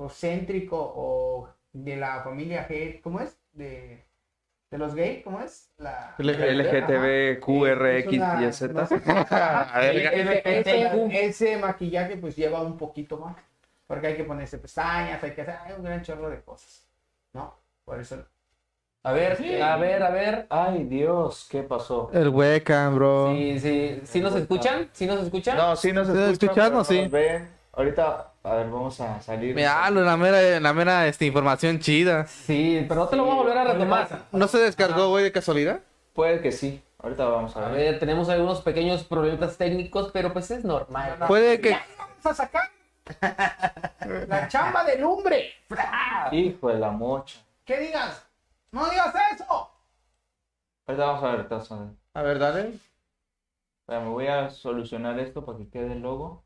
céntrico 0.08 0.92
o 0.94 1.48
de 1.72 1.96
la 1.96 2.22
familia 2.22 2.68
G, 2.68 3.00
¿cómo 3.00 3.20
es? 3.20 3.38
De, 3.52 4.04
de 4.70 4.78
los 4.78 4.94
gay, 4.94 5.22
¿cómo 5.22 5.40
es? 5.40 5.72
La... 5.78 6.14
LGTB, 6.18 7.40
QRX, 7.40 8.12
Y, 8.12 8.52
Z. 8.52 8.88
ver, 9.80 10.42
Ese- 11.12 11.56
maquillaje 11.56 12.16
pues 12.16 12.36
lleva 12.36 12.62
un 12.62 12.76
poquito 12.76 13.18
más. 13.18 13.36
Porque 13.86 14.08
hay 14.08 14.16
que 14.16 14.24
ponerse 14.24 14.58
pestañas, 14.58 15.22
hay 15.22 15.32
que 15.32 15.40
hacer 15.40 15.56
hay 15.64 15.72
un 15.72 15.82
gran 15.82 16.02
chorro 16.02 16.28
de 16.28 16.42
cosas. 16.42 16.86
¿No? 17.32 17.54
Por 17.84 17.98
eso. 17.98 18.24
A 19.04 19.12
ver, 19.12 19.62
a 19.62 19.76
ver, 19.76 20.02
a 20.02 20.10
ver. 20.10 20.46
Ay, 20.50 20.84
Dios, 20.84 21.46
¿qué 21.50 21.62
pasó? 21.62 22.10
El 22.12 22.28
webcam, 22.28 22.96
bro. 22.96 23.32
Sí, 23.32 23.60
sí. 23.60 24.00
¿Sí 24.04 24.20
nos 24.20 24.34
escuchan? 24.34 24.88
¿Sí 24.92 25.06
nos 25.06 25.22
escuchan? 25.22 25.56
No, 25.56 25.76
sí 25.76 25.92
nos 25.92 26.08
escuchan, 26.08 26.32
escuchando, 26.32 26.62
pero 26.62 26.76
no 26.78 26.84
sí. 26.84 27.02
nos 27.02 27.10
ven. 27.10 27.48
Ahorita, 27.72 28.32
a 28.42 28.54
ver, 28.54 28.66
vamos 28.66 29.00
a 29.00 29.20
salir. 29.22 29.54
Mira, 29.54 29.88
la 29.88 30.16
mera, 30.16 30.58
la 30.60 30.72
mera 30.72 31.06
este, 31.06 31.26
información 31.26 31.78
chida. 31.78 32.26
Sí, 32.26 32.84
pero 32.88 33.02
no 33.02 33.08
te 33.08 33.16
lo 33.16 33.24
voy 33.24 33.32
a 33.32 33.36
volver 33.36 33.58
a 33.58 33.64
retomar. 33.72 34.08
¿No 34.32 34.48
se 34.48 34.58
descargó, 34.58 35.10
güey, 35.10 35.22
de 35.24 35.32
casualidad? 35.32 35.80
Puede 36.12 36.40
que 36.40 36.50
sí. 36.50 36.82
Ahorita 36.98 37.24
vamos 37.26 37.56
a 37.56 37.66
A 37.66 37.68
ver. 37.70 37.92
ver, 37.92 37.98
tenemos 38.00 38.28
algunos 38.28 38.60
pequeños 38.62 39.04
problemas 39.04 39.56
técnicos, 39.56 40.10
pero 40.12 40.32
pues 40.32 40.50
es 40.50 40.64
normal. 40.64 41.14
Puede 41.28 41.60
que... 41.60 41.78
Vamos 41.96 42.26
a 42.26 42.34
sacar 42.34 42.64
la 44.26 44.48
chamba 44.48 44.82
de 44.84 44.98
lumbre. 44.98 45.52
Hijo 46.32 46.68
de 46.68 46.78
la 46.80 46.90
mocha. 46.90 47.38
¿Qué 47.64 47.78
digas? 47.78 48.27
No 48.72 48.88
digas 48.90 49.14
eso. 49.34 49.70
Ahorita 50.86 51.06
vamos 51.06 51.24
a 51.24 51.36
ver, 51.36 51.48
vamos 51.48 51.72
a 51.72 51.80
ver. 51.80 51.88
A 52.14 52.22
ver, 52.22 52.38
dale. 52.38 52.78
Espera, 53.80 54.00
me 54.00 54.08
voy 54.08 54.26
a 54.26 54.50
solucionar 54.50 55.18
esto 55.18 55.44
para 55.44 55.58
que 55.58 55.68
quede 55.68 55.92
el 55.92 56.00
logo. 56.00 56.44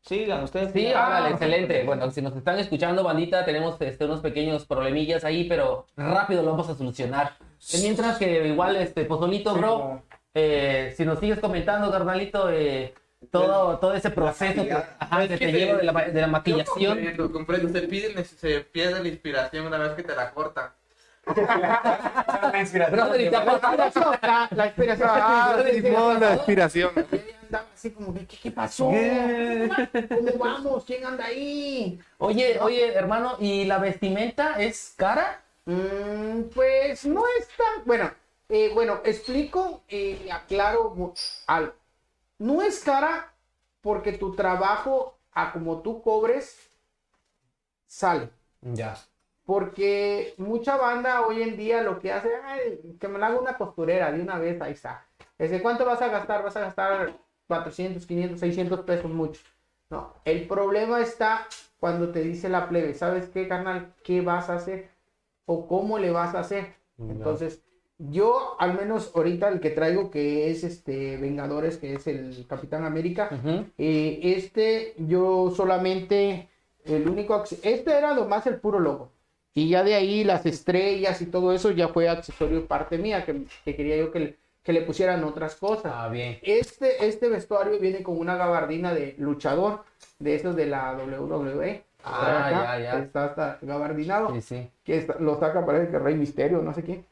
Sigan, 0.00 0.44
ustedes. 0.44 0.72
Sí, 0.72 0.80
sigan. 0.80 1.06
órale, 1.06 1.30
excelente. 1.30 1.84
Bueno, 1.84 2.10
si 2.10 2.22
nos 2.22 2.34
están 2.34 2.58
escuchando, 2.58 3.04
bandita, 3.04 3.44
tenemos 3.44 3.80
este, 3.80 4.04
unos 4.04 4.20
pequeños 4.20 4.66
problemillas 4.66 5.24
ahí, 5.24 5.48
pero 5.48 5.86
rápido 5.96 6.42
lo 6.42 6.52
vamos 6.52 6.68
a 6.68 6.74
solucionar. 6.74 7.36
De 7.38 7.78
Mientras 7.80 8.18
que 8.18 8.46
igual, 8.48 8.76
este, 8.76 9.04
Pozolito, 9.04 9.54
bro, 9.54 10.02
eh, 10.34 10.94
si 10.96 11.04
nos 11.04 11.18
sigues 11.18 11.40
comentando, 11.40 11.90
carnalito, 11.90 12.50
eh, 12.50 12.94
todo, 13.30 13.78
todo 13.78 13.94
ese 13.94 14.10
proceso 14.10 14.64
que, 14.64 14.72
ajá, 14.72 15.28
que 15.28 15.36
te 15.36 15.52
lleva 15.52 15.78
de 15.78 15.84
la, 15.84 15.92
de 15.92 16.20
la 16.20 16.26
maquillación. 16.26 17.16
Lo 17.16 17.32
comprendo, 17.32 17.68
se 17.68 17.86
pide, 17.86 18.24
se 18.24 18.60
pierde 18.60 19.02
la 19.02 19.08
inspiración 19.08 19.66
una 19.66 19.78
vez 19.78 19.92
que 19.92 20.02
te 20.02 20.14
la 20.14 20.30
cortan. 20.30 20.70
La 21.28 22.60
inspiración. 22.60 23.00
Brother. 23.00 23.32
La, 23.32 23.44
la 24.52 24.66
inspiración. 24.66 25.00
Ah, 25.12 25.58
la 26.18 26.34
inspiración. 26.34 26.90
Así 27.74 27.90
como 27.90 28.14
que, 28.14 28.26
¿qué, 28.26 28.36
qué 28.42 28.50
pasó? 28.50 28.86
¿Cómo 28.86 30.38
vamos? 30.38 30.84
¿Quién 30.84 31.04
anda 31.04 31.26
ahí? 31.26 32.00
Oye, 32.18 32.58
oye, 32.60 32.94
hermano, 32.94 33.36
¿y 33.40 33.64
la 33.64 33.78
vestimenta 33.78 34.60
es 34.60 34.94
cara? 34.96 35.42
Mm, 35.66 36.44
pues 36.54 37.04
no 37.04 37.22
es 37.38 37.48
tan. 37.48 37.84
Bueno, 37.84 38.10
eh, 38.48 38.70
bueno, 38.72 39.00
explico 39.04 39.82
y 39.88 40.28
aclaro 40.30 41.14
algo. 41.46 41.74
No 42.38 42.62
es 42.62 42.80
cara 42.84 43.34
porque 43.80 44.12
tu 44.12 44.34
trabajo, 44.34 45.18
a 45.32 45.52
como 45.52 45.82
tú 45.82 46.02
cobres, 46.02 46.70
sale. 47.86 48.30
Ya. 48.62 48.96
Porque 49.44 50.34
mucha 50.36 50.76
banda 50.76 51.26
hoy 51.26 51.42
en 51.42 51.56
día 51.56 51.82
lo 51.82 51.98
que 51.98 52.12
hace, 52.12 52.30
"Ay, 52.44 52.96
que 53.00 53.08
me 53.08 53.18
la 53.18 53.28
haga 53.28 53.40
una 53.40 53.56
costurera 53.56 54.12
de 54.12 54.20
una 54.20 54.38
vez, 54.38 54.60
ahí 54.60 54.72
está. 54.72 55.06
Ese, 55.38 55.62
¿Cuánto 55.62 55.84
vas 55.86 56.02
a 56.02 56.08
gastar? 56.08 56.42
Vas 56.42 56.56
a 56.56 56.60
gastar 56.60 57.18
400, 57.46 58.04
500, 58.06 58.40
600 58.40 58.80
pesos 58.80 59.10
mucho. 59.10 59.40
No, 59.90 60.12
el 60.24 60.46
problema 60.46 61.00
está 61.00 61.46
cuando 61.80 62.10
te 62.12 62.20
dice 62.20 62.48
la 62.48 62.68
plebe, 62.68 62.92
¿sabes 62.94 63.28
qué, 63.30 63.48
carnal? 63.48 63.94
¿Qué 64.04 64.20
vas 64.20 64.50
a 64.50 64.54
hacer? 64.54 64.90
¿O 65.46 65.66
cómo 65.66 65.98
le 65.98 66.10
vas 66.10 66.34
a 66.34 66.40
hacer? 66.40 66.74
Entonces, 66.98 67.62
yo 67.98 68.56
al 68.58 68.74
menos 68.78 69.12
ahorita 69.14 69.48
el 69.48 69.60
que 69.60 69.70
traigo 69.70 70.10
que 70.10 70.50
es 70.50 70.62
este 70.64 71.16
Vengadores, 71.16 71.76
que 71.78 71.94
es 71.94 72.06
el 72.06 72.46
Capitán 72.48 72.84
América, 72.84 73.28
eh, 73.76 74.20
este, 74.22 74.94
yo 74.98 75.52
solamente, 75.54 76.48
el 76.84 77.08
único, 77.08 77.42
este 77.62 77.92
era 77.92 78.14
lo 78.14 78.26
más 78.26 78.46
el 78.46 78.56
puro 78.60 78.78
logo. 78.78 79.10
Y 79.54 79.68
ya 79.70 79.82
de 79.82 79.94
ahí 79.96 80.22
las 80.22 80.46
estrellas 80.46 81.20
y 81.20 81.26
todo 81.26 81.52
eso 81.52 81.72
ya 81.72 81.88
fue 81.88 82.08
accesorio 82.08 82.66
parte 82.66 82.96
mía, 82.98 83.24
que, 83.24 83.42
que 83.64 83.74
quería 83.74 83.96
yo 83.96 84.12
que, 84.12 84.18
le- 84.20 84.36
que 84.62 84.72
le 84.72 84.82
pusieran 84.82 85.24
otras 85.24 85.56
cosas. 85.56 85.92
Ah, 85.96 86.08
bien. 86.08 86.38
Este, 86.42 87.06
este 87.06 87.28
vestuario 87.28 87.78
viene 87.80 88.02
con 88.04 88.18
una 88.18 88.36
gabardina 88.36 88.94
de 88.94 89.14
luchador, 89.18 89.82
de 90.20 90.34
esos 90.36 90.54
de 90.54 90.66
la 90.66 90.94
WWE. 90.96 91.82
Ah, 92.04 92.20
Está 92.20 92.46
acá, 92.48 92.78
ya, 92.78 92.82
ya. 92.92 92.98
Está 93.02 93.24
hasta 93.24 93.58
gabardinado 93.62 94.32
Sí, 94.34 94.40
sí. 94.42 94.70
que 94.84 94.98
está- 94.98 95.16
lo 95.18 95.40
saca 95.40 95.66
parece 95.66 95.90
que 95.90 95.98
Rey 95.98 96.14
Misterio, 96.14 96.62
no 96.62 96.72
sé 96.72 96.84
quién. 96.84 97.04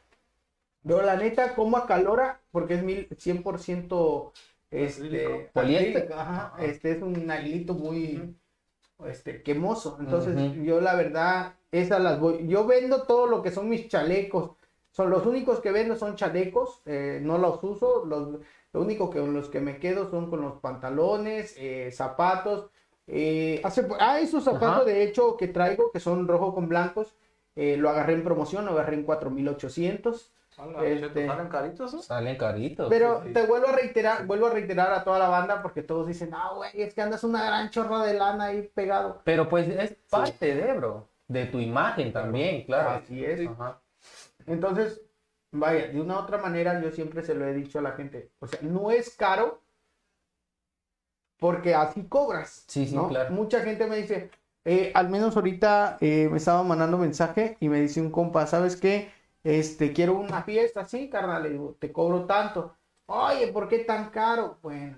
Pero 0.87 1.01
la 1.01 1.17
neta, 1.17 1.53
como 1.55 1.77
acalora, 1.77 2.39
porque 2.51 2.75
es 2.75 2.83
mil, 2.83 3.09
100% 3.09 4.31
este, 4.71 5.49
Poliéster. 5.53 6.11
ajá, 6.13 6.53
este 6.59 6.91
es 6.91 7.01
un 7.01 7.29
hilito 7.31 7.73
muy, 7.73 8.35
este, 9.05 9.43
quemoso. 9.43 9.97
Entonces, 9.99 10.35
yo 10.63 10.81
la 10.81 10.95
verdad, 10.95 11.55
esas 11.71 12.01
las 12.01 12.19
voy. 12.19 12.47
Yo 12.47 12.65
vendo 12.65 13.03
todo 13.03 13.27
lo 13.27 13.41
que 13.41 13.51
son 13.51 13.69
mis 13.69 13.87
chalecos. 13.87 14.51
Son 14.91 15.09
los 15.11 15.25
únicos 15.25 15.59
que 15.59 15.71
vendo 15.71 15.95
son 15.95 16.15
chalecos, 16.15 16.81
eh, 16.85 17.19
no 17.21 17.37
los 17.37 17.63
uso. 17.63 18.03
Los, 18.05 18.39
lo 18.73 18.81
único 18.81 19.09
que 19.09 19.19
con 19.19 19.33
los 19.33 19.49
que 19.49 19.59
me 19.59 19.77
quedo 19.77 20.09
son 20.09 20.29
con 20.29 20.41
los 20.41 20.59
pantalones, 20.59 21.55
eh, 21.57 21.91
zapatos. 21.91 22.69
Eh, 23.07 23.61
hace, 23.63 23.87
ah, 23.99 24.19
esos 24.19 24.43
zapatos 24.43 24.69
Ajá. 24.69 24.83
de 24.83 25.03
hecho 25.03 25.37
que 25.37 25.47
traigo, 25.47 25.91
que 25.91 25.99
son 25.99 26.27
rojo 26.27 26.53
con 26.53 26.67
blancos, 26.67 27.15
eh, 27.55 27.77
lo 27.77 27.89
agarré 27.89 28.13
en 28.13 28.23
promoción, 28.23 28.65
lo 28.65 28.71
agarré 28.71 28.95
en 28.95 29.03
4800. 29.03 30.31
Este- 30.81 31.27
¿Salen 31.27 31.49
caritos? 31.49 31.93
esos? 31.93 32.05
Salen 32.05 32.35
caritos. 32.35 32.87
Pero 32.89 33.21
sí, 33.21 33.27
sí. 33.27 33.33
te 33.33 33.45
vuelvo 33.45 33.67
a 33.67 33.73
reiterar, 33.73 34.25
vuelvo 34.25 34.47
a 34.47 34.49
reiterar 34.51 34.91
a 34.91 35.03
toda 35.03 35.19
la 35.19 35.27
banda 35.27 35.61
porque 35.61 35.83
todos 35.83 36.07
dicen, 36.07 36.31
ah, 36.33 36.51
güey, 36.55 36.71
es 36.81 36.93
que 36.93 37.01
andas 37.01 37.23
una 37.23 37.45
gran 37.45 37.69
chorra 37.69 38.03
de 38.03 38.15
lana 38.15 38.45
ahí 38.45 38.63
pegado. 38.73 39.21
Pero 39.23 39.47
pues 39.47 39.67
es 39.67 39.95
parte 40.09 40.55
de, 40.55 40.73
bro. 40.73 41.07
De 41.27 41.45
tu 41.45 41.59
imagen 41.59 42.11
también, 42.11 42.65
claro. 42.65 42.89
Así 42.91 43.23
es. 43.23 43.47
Ajá. 43.47 43.79
Entonces, 44.47 45.01
vaya, 45.51 45.87
de 45.87 46.01
una 46.01 46.15
u 46.15 46.19
otra 46.19 46.37
manera 46.37 46.81
yo 46.81 46.91
siempre 46.91 47.21
se 47.21 47.35
lo 47.35 47.45
he 47.45 47.53
dicho 47.53 47.79
a 47.79 47.81
la 47.81 47.91
gente, 47.91 48.31
o 48.39 48.47
sea, 48.47 48.59
no 48.63 48.91
es 48.91 49.15
caro 49.15 49.61
porque 51.37 51.75
así 51.75 52.03
cobras. 52.07 52.63
Sí, 52.67 52.87
sí, 52.87 52.95
¿no? 52.95 53.09
claro. 53.09 53.31
Mucha 53.31 53.61
gente 53.61 53.85
me 53.85 53.97
dice, 53.97 54.31
eh, 54.65 54.91
al 54.95 55.09
menos 55.09 55.35
ahorita 55.35 55.97
eh, 56.01 56.27
me 56.31 56.37
estaba 56.37 56.63
mandando 56.63 56.97
mensaje 56.97 57.57
y 57.59 57.69
me 57.69 57.79
dice 57.79 58.01
un 58.01 58.09
compa, 58.09 58.47
¿sabes 58.47 58.75
qué? 58.75 59.11
Este, 59.47 59.93
quiero 59.93 60.15
una 60.15 60.43
fiesta, 60.43 60.83
sí, 60.83 61.09
carnal, 61.09 61.43
le 61.43 61.51
digo, 61.51 61.77
te 61.79 61.89
cobro 61.93 62.25
tanto. 62.25 62.75
Oye, 63.05 63.47
¿por 63.47 63.69
qué 63.69 63.79
tan 63.79 64.09
caro? 64.09 64.59
Bueno, 64.61 64.97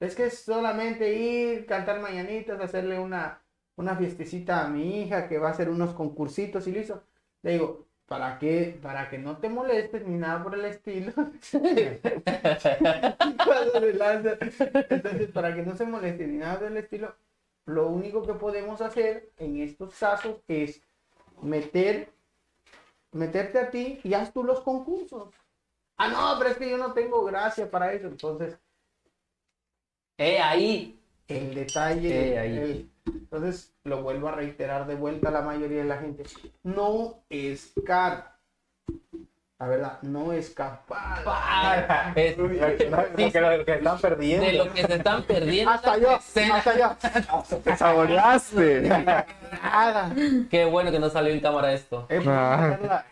es 0.00 0.14
que 0.14 0.26
es 0.26 0.40
solamente 0.40 1.14
ir, 1.14 1.66
cantar 1.66 2.00
mañanitas, 2.00 2.60
hacerle 2.60 2.98
una, 2.98 3.42
una 3.76 3.96
fiestecita 3.96 4.64
a 4.66 4.68
mi 4.68 5.00
hija 5.02 5.28
que 5.28 5.38
va 5.38 5.48
a 5.48 5.52
hacer 5.52 5.70
unos 5.70 5.94
concursitos 5.94 6.66
y 6.66 6.72
listo. 6.72 7.04
Le 7.42 7.52
digo, 7.52 7.86
¿para 8.06 8.38
qué? 8.38 8.78
Para 8.82 9.08
que 9.08 9.16
no 9.18 9.38
te 9.38 9.48
molestes 9.48 10.06
ni 10.06 10.18
nada 10.18 10.42
por 10.42 10.54
el 10.54 10.66
estilo. 10.66 11.12
Entonces, 14.90 15.30
para 15.32 15.54
que 15.54 15.62
no 15.62 15.74
se 15.74 15.86
moleste 15.86 16.26
ni 16.26 16.36
nada 16.36 16.58
por 16.58 16.68
el 16.68 16.76
estilo, 16.76 17.14
lo 17.64 17.88
único 17.88 18.22
que 18.24 18.34
podemos 18.34 18.82
hacer 18.82 19.30
en 19.38 19.56
estos 19.60 19.98
casos 19.98 20.42
es 20.48 20.82
meter, 21.42 22.13
meterte 23.14 23.58
a 23.58 23.70
ti 23.70 24.00
y 24.02 24.14
haz 24.14 24.32
tú 24.32 24.44
los 24.44 24.60
concursos. 24.60 25.34
Ah, 25.96 26.08
no, 26.08 26.34
pero 26.38 26.50
es 26.50 26.56
que 26.58 26.70
yo 26.70 26.76
no 26.76 26.92
tengo 26.92 27.24
gracia 27.24 27.70
para 27.70 27.92
eso. 27.92 28.08
Entonces, 28.08 28.58
Eh, 30.18 30.38
ahí. 30.38 31.00
el 31.28 31.54
detalle. 31.54 32.32
Eh, 32.34 32.38
ahí. 32.38 32.58
el- 32.58 32.90
entonces, 33.06 33.74
lo 33.84 34.02
vuelvo 34.02 34.28
a 34.28 34.32
reiterar 34.32 34.86
de 34.86 34.94
vuelta 34.94 35.28
a 35.28 35.32
la 35.32 35.42
mayoría 35.42 35.78
de 35.78 35.88
la 35.88 35.98
gente. 35.98 36.24
No 36.62 37.24
es 37.28 37.72
caro. 37.84 38.24
La 39.64 39.70
verdad, 39.70 39.98
no 40.02 40.30
es 40.34 40.50
capaz. 40.50 41.22
Ah, 41.24 42.12
es- 42.16 42.36
Uy, 42.36 42.58
lo 42.60 42.76
que, 42.76 42.90
lo 43.40 43.64
que 43.64 43.72
están 43.72 43.98
perdiendo. 43.98 44.44
de 44.46 44.52
lo 44.52 44.70
que 44.74 44.82
se 44.86 44.94
están 44.96 45.22
perdiendo. 45.22 45.70
Hasta 45.70 45.96
yo, 45.96 46.16
escena. 46.18 46.56
hasta 46.56 46.76
yo. 46.78 46.96
Te 47.64 47.74
saboreaste. 47.78 48.82
Nada. 48.82 50.12
Qué 50.50 50.66
bueno 50.66 50.90
que 50.90 50.98
no 50.98 51.08
salió 51.08 51.32
en 51.32 51.40
cámara 51.40 51.72
esto. 51.72 52.04
Eh, 52.10 52.22
Ah. 52.26 53.04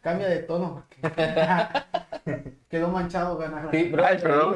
Cambia 0.00 0.26
de 0.28 0.38
tono. 0.38 0.84
porque 1.02 2.54
Quedó 2.70 2.88
manchado, 2.88 3.36
ganar. 3.36 3.68
Sí, 3.70 3.90
bro. 3.90 4.06
Ay, 4.06 4.16
perdón. 4.18 4.54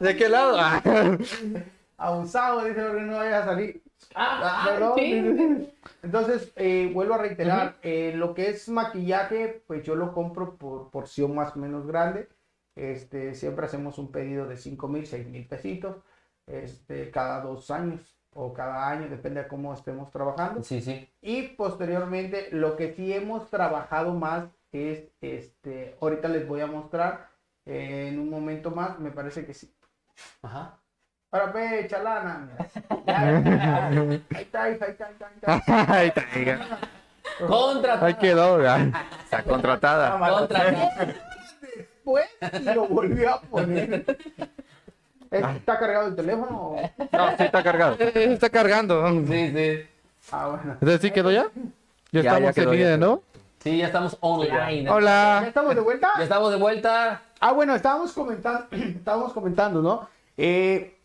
¿De 0.00 0.16
qué 0.16 0.28
lado? 0.28 0.56
Ah. 0.60 0.82
Abusado, 1.96 2.64
dice, 2.64 2.80
no 2.82 3.16
vaya 3.16 3.38
a 3.38 3.44
salir. 3.46 3.80
Ah, 4.14 4.64
Perdón. 4.68 4.92
sí. 4.96 5.72
Entonces, 6.02 6.52
eh, 6.56 6.90
vuelvo 6.92 7.14
a 7.14 7.18
reiterar, 7.18 7.78
eh, 7.82 8.12
lo 8.16 8.34
que 8.34 8.50
es 8.50 8.68
maquillaje, 8.68 9.62
pues 9.66 9.84
yo 9.84 9.94
lo 9.94 10.12
compro 10.12 10.56
por 10.56 10.90
porción 10.90 11.34
más 11.34 11.56
o 11.56 11.60
menos 11.60 11.86
grande. 11.86 12.28
Este, 12.74 13.34
siempre 13.34 13.66
hacemos 13.66 13.98
un 13.98 14.10
pedido 14.10 14.46
de 14.46 14.56
5 14.56 14.88
mil, 14.88 15.06
6 15.06 15.28
mil 15.28 15.46
pesitos, 15.46 15.96
este, 16.46 17.10
cada 17.10 17.40
dos 17.42 17.70
años 17.70 18.18
o 18.34 18.52
cada 18.52 18.88
año, 18.88 19.08
depende 19.08 19.42
de 19.42 19.48
cómo 19.48 19.72
estemos 19.74 20.10
trabajando. 20.10 20.62
Sí, 20.62 20.80
sí. 20.80 21.08
Y 21.20 21.48
posteriormente, 21.48 22.48
lo 22.50 22.76
que 22.76 22.94
sí 22.94 23.12
hemos 23.12 23.48
trabajado 23.50 24.14
más 24.14 24.48
es, 24.72 25.04
este, 25.20 25.96
ahorita 26.00 26.28
les 26.28 26.48
voy 26.48 26.62
a 26.62 26.66
mostrar 26.66 27.28
eh, 27.66 28.08
en 28.10 28.18
un 28.18 28.30
momento 28.30 28.70
más, 28.70 28.98
me 28.98 29.10
parece 29.12 29.44
que 29.46 29.54
sí. 29.54 29.72
Ajá. 30.40 30.81
Ahora 31.32 31.46
ve, 31.46 31.86
chalana. 31.88 32.48
Ahí 33.06 34.22
está, 34.42 34.64
ahí 34.64 34.72
está, 34.74 34.84
ahí 34.84 34.92
está, 34.92 35.06
ahí 35.06 35.34
está. 35.40 35.94
Ahí 35.94 36.08
está, 36.08 36.38
hija. 36.38 36.78
Contra. 37.46 38.04
Ahí 38.04 38.14
quedó, 38.14 38.62
ya. 38.62 38.90
Está 39.24 39.42
contratada. 39.42 40.18
Contra. 40.18 40.64
Después 41.76 42.26
lo 42.74 42.86
volvió 42.86 43.34
a 43.34 43.40
poner. 43.40 44.04
¿Está 45.30 45.78
cargado 45.78 46.08
el 46.08 46.16
teléfono? 46.16 46.76
No, 47.12 47.28
sí 47.38 47.42
está 47.44 47.62
cargado. 47.62 47.96
Está 47.98 48.50
cargando. 48.50 49.08
Sí, 49.26 49.52
sí. 49.54 49.86
Ah, 50.30 50.48
bueno. 50.48 50.72
Entonces, 50.74 51.00
¿sí 51.00 51.10
quedó 51.10 51.30
ya? 51.32 51.44
Ya, 52.12 52.20
Ya, 52.20 52.22
ya 52.22 52.30
estamos 52.30 52.54
quedó, 52.54 52.72
en 52.74 52.78
ya 52.78 52.84
línea. 52.90 52.96
¿no? 52.98 53.22
Sí, 53.60 53.78
ya 53.78 53.86
estamos 53.86 54.18
online. 54.20 54.82
¿Ya 54.82 54.92
Hola. 54.94 55.44
estamos 55.46 55.74
de 55.74 55.80
vuelta? 55.80 56.10
Ya 56.18 56.24
estamos 56.24 56.50
de 56.50 56.56
vuelta. 56.58 57.22
Ah, 57.40 57.52
bueno, 57.52 57.74
estábamos 57.74 58.12
comentando, 58.12 58.66
estábamos 58.72 59.32
comentando, 59.32 59.80
¿no? 59.80 60.08
Eh, 60.36 60.98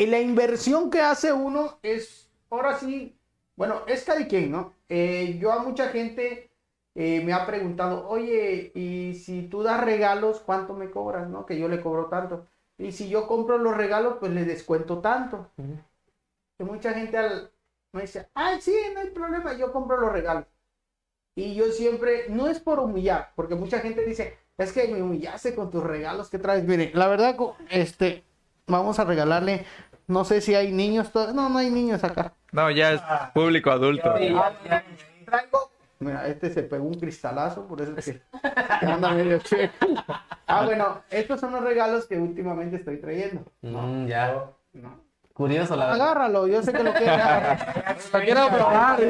y 0.00 0.06
la 0.06 0.18
inversión 0.18 0.90
que 0.90 1.00
hace 1.00 1.32
uno 1.32 1.78
es, 1.82 2.30
ahora 2.48 2.78
sí, 2.78 3.18
bueno, 3.54 3.82
es 3.86 4.02
cada 4.04 4.26
quien, 4.26 4.50
¿no? 4.50 4.72
Eh, 4.88 5.36
yo 5.38 5.52
a 5.52 5.62
mucha 5.62 5.88
gente 5.88 6.50
eh, 6.94 7.22
me 7.22 7.34
ha 7.34 7.44
preguntado, 7.46 8.08
oye, 8.08 8.72
y 8.74 9.14
si 9.14 9.42
tú 9.42 9.62
das 9.62 9.84
regalos, 9.84 10.40
¿cuánto 10.40 10.72
me 10.74 10.90
cobras, 10.90 11.28
no? 11.28 11.44
Que 11.44 11.58
yo 11.58 11.68
le 11.68 11.82
cobro 11.82 12.06
tanto. 12.06 12.46
Y 12.78 12.92
si 12.92 13.10
yo 13.10 13.26
compro 13.26 13.58
los 13.58 13.76
regalos, 13.76 14.16
pues 14.18 14.32
le 14.32 14.46
descuento 14.46 15.00
tanto. 15.00 15.50
Que 16.56 16.64
mucha 16.64 16.94
gente 16.94 17.18
al- 17.18 17.50
me 17.92 18.02
dice, 18.02 18.28
ay, 18.34 18.60
sí, 18.62 18.74
no 18.94 19.00
hay 19.00 19.10
problema, 19.10 19.52
yo 19.52 19.70
compro 19.70 19.98
los 19.98 20.12
regalos. 20.12 20.46
Y 21.36 21.54
yo 21.54 21.70
siempre, 21.72 22.26
no 22.28 22.48
es 22.48 22.58
por 22.60 22.80
humillar, 22.80 23.32
porque 23.36 23.54
mucha 23.54 23.80
gente 23.80 24.04
dice, 24.04 24.38
es 24.58 24.72
que 24.72 24.88
me 24.88 25.02
humillaste 25.02 25.54
con 25.54 25.70
tus 25.70 25.82
regalos 25.84 26.30
que 26.30 26.38
traes. 26.38 26.64
Mire, 26.64 26.90
la 26.94 27.08
verdad, 27.08 27.36
este, 27.70 28.24
vamos 28.66 28.98
a 28.98 29.04
regalarle, 29.04 29.64
no 30.10 30.24
sé 30.24 30.40
si 30.40 30.54
hay 30.54 30.72
niños, 30.72 31.10
to- 31.12 31.32
no, 31.32 31.48
no 31.48 31.58
hay 31.58 31.70
niños 31.70 32.02
acá. 32.04 32.32
No, 32.52 32.70
ya 32.70 32.92
es 32.92 33.00
público 33.32 33.70
adulto. 33.70 34.14
Sí, 34.18 34.28
ya, 34.28 34.52
ya. 34.68 34.84
Traigo, 35.24 35.70
mira, 36.00 36.26
este 36.26 36.52
se 36.52 36.62
pegó 36.64 36.84
un 36.84 36.94
cristalazo, 36.94 37.66
por 37.66 37.80
eso 37.80 37.94
es 37.96 38.04
que 38.04 38.12
que 38.80 38.86
anda 38.86 39.10
medio 39.10 39.38
checo. 39.42 39.86
Ah, 40.46 40.64
bueno, 40.64 41.02
estos 41.10 41.40
son 41.40 41.52
los 41.52 41.62
regalos 41.62 42.06
que 42.06 42.18
últimamente 42.18 42.76
estoy 42.76 42.98
trayendo. 42.98 43.44
Mm, 43.62 44.06
ya. 44.06 44.44
No. 44.72 45.00
Curioso, 45.32 45.74
la 45.76 45.86
verdad. 45.86 46.00
Agárralo, 46.02 46.46
yo 46.48 46.62
sé 46.62 46.72
que 46.72 46.82
lo 46.82 46.92
quieres. 46.92 48.12
Lo 48.12 48.20
quiero 48.20 48.48
probar. 48.48 49.00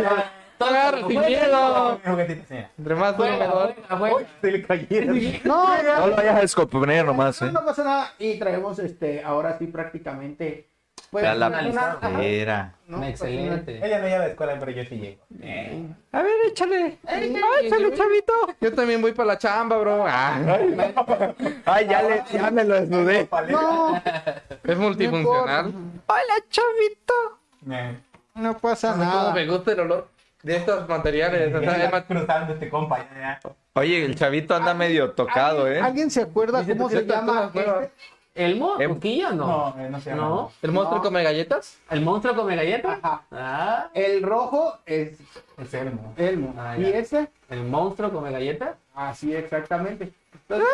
Agarra 0.60 0.98
sin 1.08 1.20
miedo. 1.20 2.00
Entre 2.04 2.94
más 2.94 3.16
duro, 3.16 3.28
Buena, 3.30 3.38
mejor. 3.46 3.74
buena, 3.88 3.94
buena. 4.12 4.28
Se 4.42 4.52
le 4.52 4.62
cayeron. 4.62 5.18
No, 5.44 5.82
No 5.82 6.06
lo 6.08 6.16
vayas 6.16 6.36
a 6.36 6.40
descomponer 6.42 7.04
nomás, 7.06 7.40
no, 7.40 7.48
eh. 7.48 7.52
no 7.52 7.64
pasa 7.64 7.82
nada. 7.82 8.12
Y 8.18 8.38
traemos, 8.38 8.78
este, 8.78 9.24
ahora 9.24 9.56
sí 9.58 9.66
prácticamente, 9.68 10.68
pues, 11.10 11.22
Vea 11.22 11.34
la 11.34 11.48
una- 11.48 11.68
una- 11.68 11.80
ajá, 11.92 12.18
pera. 12.18 12.74
¿no? 12.86 12.98
Pues, 12.98 13.10
Excelente. 13.10 13.84
Ella 13.84 13.98
no 13.98 14.08
lleva 14.08 14.24
de 14.24 14.30
escuela, 14.30 14.56
pero 14.58 14.70
yo 14.72 14.84
sí 14.84 14.96
llego. 14.96 15.22
A 16.12 16.22
ver, 16.22 16.32
échale. 16.48 16.98
Échale, 17.06 17.94
chavito. 17.94 18.32
Yo 18.60 18.74
también 18.74 19.00
voy 19.02 19.12
para 19.12 19.26
la 19.28 19.38
chamba, 19.38 19.76
bro. 19.78 20.04
Ah, 20.06 20.38
Ay, 21.66 21.86
ya, 21.88 22.02
le, 22.02 22.22
ya 22.32 22.50
me 22.50 22.64
lo 22.64 22.74
desnudé. 22.74 23.28
No, 23.48 24.00
es 24.64 24.78
multifuncional. 24.78 25.72
Hola, 26.06 26.34
chavito. 26.48 27.14
Me 27.62 27.96
no 28.34 28.56
pasa 28.56 28.96
nada. 28.96 29.32
me 29.34 29.46
gusta 29.46 29.72
el 29.72 29.80
olor 29.80 30.08
de 30.42 30.56
estos 30.56 30.88
materiales. 30.88 31.54
o 31.54 31.60
sea, 31.60 31.76
es 31.76 31.84
está 31.84 32.04
cruzando 32.06 32.52
este 32.54 32.68
compa. 32.70 32.98
Ya, 33.14 33.38
ya. 33.42 33.50
Oye, 33.74 34.04
el 34.04 34.14
chavito 34.14 34.54
anda 34.54 34.74
medio 34.74 35.10
tocado, 35.12 35.64
¿Alguien, 35.66 35.82
¿eh? 35.82 35.86
¿Alguien 35.86 36.10
se 36.10 36.22
acuerda 36.22 36.64
cómo 36.64 36.88
¿tú 36.88 36.96
se 36.96 37.04
llama 37.04 37.50
este? 37.54 37.90
¿Elmo? 38.34 38.80
Eh, 38.80 38.88
¿Coquilla? 38.88 39.32
No. 39.32 39.46
No, 39.74 39.74
eh, 39.84 39.88
no 39.90 40.00
se 40.00 40.10
llama. 40.10 40.22
¿No? 40.22 40.52
¿El 40.62 40.72
monstruo 40.72 40.98
No. 40.98 41.04
come 41.04 41.22
galletas? 41.22 41.78
¿El 41.90 42.00
monstruo 42.02 42.34
come 42.36 42.54
galleta? 42.56 42.98
Ajá. 43.02 43.22
Ah. 43.32 43.88
El 43.92 44.22
rojo 44.22 44.74
es 44.86 45.18
Es 45.58 45.74
Elmo. 45.74 46.14
Elmo. 46.16 46.54
Ah, 46.56 46.76
y 46.78 46.82
ya. 46.82 46.88
ese, 46.98 47.28
¿El 47.48 47.64
monstruo 47.64 48.10
come 48.12 48.30
galleta? 48.30 48.76
así 48.94 49.34
exactamente. 49.34 50.12
Entonces, 50.48 50.68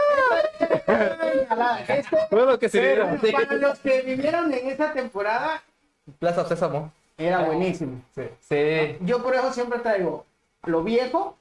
este, 1.89 2.17
Bueno, 2.31 2.59
que 2.59 2.69
pero 2.69 3.19
sí. 3.21 3.33
para 3.33 3.53
los 3.55 3.79
que 3.79 4.03
vivieron 4.03 4.53
en 4.53 4.69
esa 4.69 4.93
temporada, 4.93 5.63
Plaza 6.19 6.45
Sésamo. 6.47 6.93
era 7.17 7.41
buenísimo. 7.41 8.03
Sí. 8.15 8.97
Yo 9.01 9.23
por 9.23 9.35
eso 9.35 9.53
siempre 9.53 9.79
traigo 9.81 10.25
lo 10.65 10.83
viejo. 10.83 11.37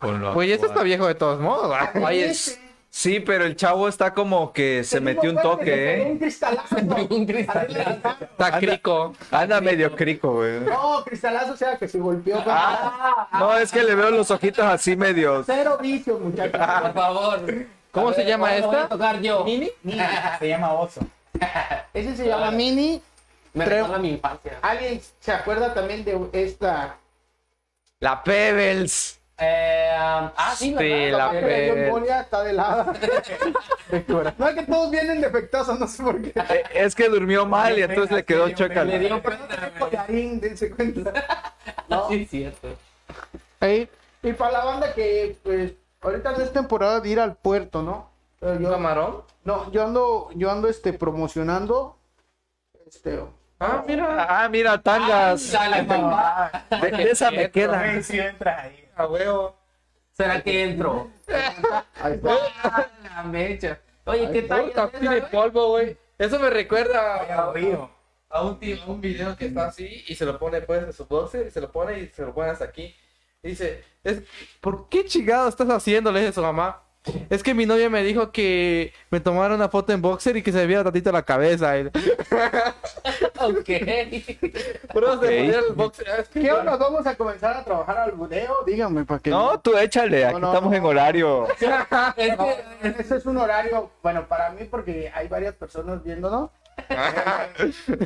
Con 0.00 0.20
lo 0.20 0.34
Pues 0.34 0.48
este 0.50 0.66
actual. 0.66 0.70
está 0.76 0.84
viejo 0.84 1.06
de 1.06 1.14
todos 1.14 1.40
modos. 1.40 1.76
Oye, 2.04 2.26
este, 2.30 2.60
Sí, 2.94 3.20
pero 3.20 3.46
el 3.46 3.56
chavo 3.56 3.88
está 3.88 4.12
como 4.12 4.52
que 4.52 4.84
se 4.84 5.00
metió 5.00 5.30
un 5.30 5.40
toque, 5.40 5.96
¿eh? 6.02 6.10
Un 6.10 6.18
cristalazo. 6.18 6.76
Un 7.08 7.24
cristalazo. 7.26 8.16
Está 8.20 8.58
crico. 8.58 9.14
Anda 9.30 9.62
medio 9.62 9.96
crico, 9.96 10.34
güey. 10.34 10.60
No, 10.60 11.02
cristalazo, 11.02 11.54
o 11.54 11.56
sea, 11.56 11.78
que 11.78 11.88
se 11.88 11.98
golpeó. 11.98 12.34
con- 12.44 12.52
Ah, 12.54 13.28
no, 13.40 13.56
es 13.56 13.72
que 13.72 13.82
le 13.82 13.94
veo 13.94 14.10
los 14.10 14.30
ojitos 14.30 14.66
así 14.66 14.94
medios. 14.94 15.46
Cero 15.46 15.78
vicios, 15.80 16.20
muchachos. 16.20 16.52
Por 16.52 16.92
favor. 16.92 17.40
¿Cómo 17.92 18.12
se 18.12 18.26
llama 18.26 18.54
lo 18.58 18.66
voy 18.66 18.76
a 18.76 18.80
esta? 18.82 18.88
tocar 18.90 19.20
yo. 19.22 19.42
Mini. 19.42 19.70
Se 20.38 20.48
llama 20.48 20.74
oso. 20.74 21.00
Ese 21.94 22.14
se 22.14 22.26
llama 22.28 22.50
Mini. 22.50 23.00
Me 23.54 23.64
recuerda 23.64 23.96
a 23.96 24.00
mi 24.00 24.10
infancia. 24.10 24.58
¿Alguien 24.60 25.00
se 25.18 25.32
acuerda 25.32 25.72
también 25.72 26.04
de 26.04 26.28
esta? 26.34 26.96
La 28.00 28.22
Pebbles. 28.22 29.18
Eh, 29.44 29.90
ah, 29.98 30.54
sí, 30.56 30.74
Sí, 30.78 31.10
la 31.10 31.30
embolia, 31.32 32.20
está 32.20 32.44
de 32.44 32.52
lado. 32.52 32.92
no 34.38 34.48
es 34.48 34.54
que 34.54 34.62
todos 34.62 34.90
vienen 34.90 35.20
defectuosos, 35.20 35.80
no 35.80 35.88
sé 35.88 36.02
por 36.02 36.22
qué. 36.22 36.32
Eh, 36.38 36.62
Es 36.74 36.94
que 36.94 37.08
durmió 37.08 37.44
mal 37.44 37.76
y 37.76 37.82
entonces 37.82 38.16
le 38.16 38.24
quedó 38.24 38.48
chueca. 38.50 38.84
Le 38.84 39.00
dio 39.00 39.20
Pero 39.20 39.38
no 39.38 39.46
trae 39.46 39.72
collarín, 39.72 40.40
dense 40.40 40.70
cuenta. 40.70 41.12
No. 41.88 42.08
Sí, 42.08 42.22
es 42.22 42.30
cierto. 42.30 42.68
Ahí. 43.58 43.88
Y 44.22 44.32
para 44.32 44.52
la 44.52 44.64
banda 44.64 44.94
que, 44.94 45.36
pues, 45.42 45.72
ahorita 46.00 46.32
no 46.32 46.38
es 46.38 46.52
temporada 46.52 47.00
de 47.00 47.08
ir 47.08 47.18
al 47.18 47.34
puerto, 47.34 47.82
¿no? 47.82 48.10
¿Un 48.40 48.60
yo, 48.60 48.70
camarón? 48.70 49.22
no, 49.44 49.70
yo 49.72 49.84
ando, 49.84 50.30
yo 50.34 50.50
ando, 50.50 50.68
este, 50.68 50.92
promocionando, 50.92 51.96
este, 52.86 53.18
Ah, 53.58 53.84
mira. 53.86 54.26
Ah, 54.28 54.48
mira, 54.48 54.78
tangas. 54.80 55.52
Papá. 55.86 56.64
De, 56.80 56.90
de 56.90 57.10
esa 57.10 57.30
me 57.30 57.50
queda. 57.50 57.80
Ahí. 57.80 58.81
A 58.96 59.06
huevo. 59.06 59.56
¿Será 60.12 60.42
que 60.42 60.64
entro? 60.64 61.10
ahí 61.94 62.14
está. 62.14 62.36
Ah, 62.62 62.86
la 63.02 63.22
mecha. 63.24 63.80
Oye, 64.04 64.30
¿qué 64.30 64.42
tal? 64.42 64.66
Puta, 64.66 64.88
tiene 64.88 65.22
polvo, 65.22 65.68
güey. 65.68 65.96
Eso 66.18 66.38
me 66.38 66.50
recuerda 66.50 67.16
a, 67.16 67.52
a 68.28 68.42
un, 68.42 68.58
video 69.00 69.36
que 69.36 69.46
está 69.46 69.66
así 69.66 70.04
y 70.06 70.14
se 70.14 70.24
lo 70.24 70.38
pone 70.38 70.60
pues 70.62 70.82
en 70.84 70.92
su 70.92 71.06
boxer 71.06 71.46
y 71.46 71.50
se 71.50 71.60
lo 71.60 71.70
pone 71.70 72.00
y 72.00 72.08
se 72.08 72.22
lo 72.22 72.34
pone 72.34 72.50
hasta 72.50 72.64
aquí. 72.64 72.94
Y 73.42 73.48
dice, 73.48 73.84
es, 74.04 74.22
¿por 74.60 74.88
qué 74.88 75.04
chingado 75.04 75.48
estás 75.48 75.68
haciendo? 75.68 76.10
Le 76.12 76.20
dice 76.20 76.30
a 76.30 76.34
su 76.34 76.42
mamá. 76.42 76.81
Es 77.30 77.42
que 77.42 77.52
mi 77.52 77.66
novia 77.66 77.90
me 77.90 78.02
dijo 78.04 78.30
que 78.30 78.92
me 79.10 79.18
tomara 79.18 79.54
una 79.56 79.68
foto 79.68 79.92
en 79.92 80.00
boxer 80.00 80.36
y 80.36 80.42
que 80.42 80.52
se 80.52 80.58
me 80.58 80.66
viera 80.66 80.84
tantito 80.84 81.10
la 81.10 81.22
cabeza. 81.24 81.76
Y- 81.78 81.86
Ok. 83.42 83.70
Por 84.92 85.02
eso 85.02 85.12
se 85.14 85.18
Ok. 85.18 85.20
ponía 85.20 85.58
el 85.58 85.72
boxer. 85.74 86.08
Es 86.20 86.28
que- 86.28 86.40
¿Qué 86.42 86.48
nos 86.64 86.78
vamos 86.78 87.04
a 87.06 87.16
comenzar 87.16 87.56
a 87.56 87.64
trabajar 87.64 87.98
al 87.98 88.12
budeo? 88.12 88.54
Díganme, 88.66 89.04
para 89.04 89.18
que... 89.18 89.30
No, 89.30 89.58
tú 89.58 89.76
échale, 89.76 90.24
aquí 90.24 90.34
No, 90.34 90.38
no, 90.40 90.48
estamos 90.52 90.70
no. 90.70 90.76
en 90.76 90.84
horario. 90.84 91.48
Es 92.16 92.36
No, 92.38 92.44
que- 92.46 92.94
ese 93.00 93.16
es 93.16 93.26
un 93.26 93.36
horario, 93.38 93.90
bueno, 94.02 94.26
para 94.28 94.50
mí, 94.50 94.64
porque 94.70 95.10
hay 95.12 95.26
varias 95.26 95.54
personas 95.54 96.04
viéndonos. 96.04 96.50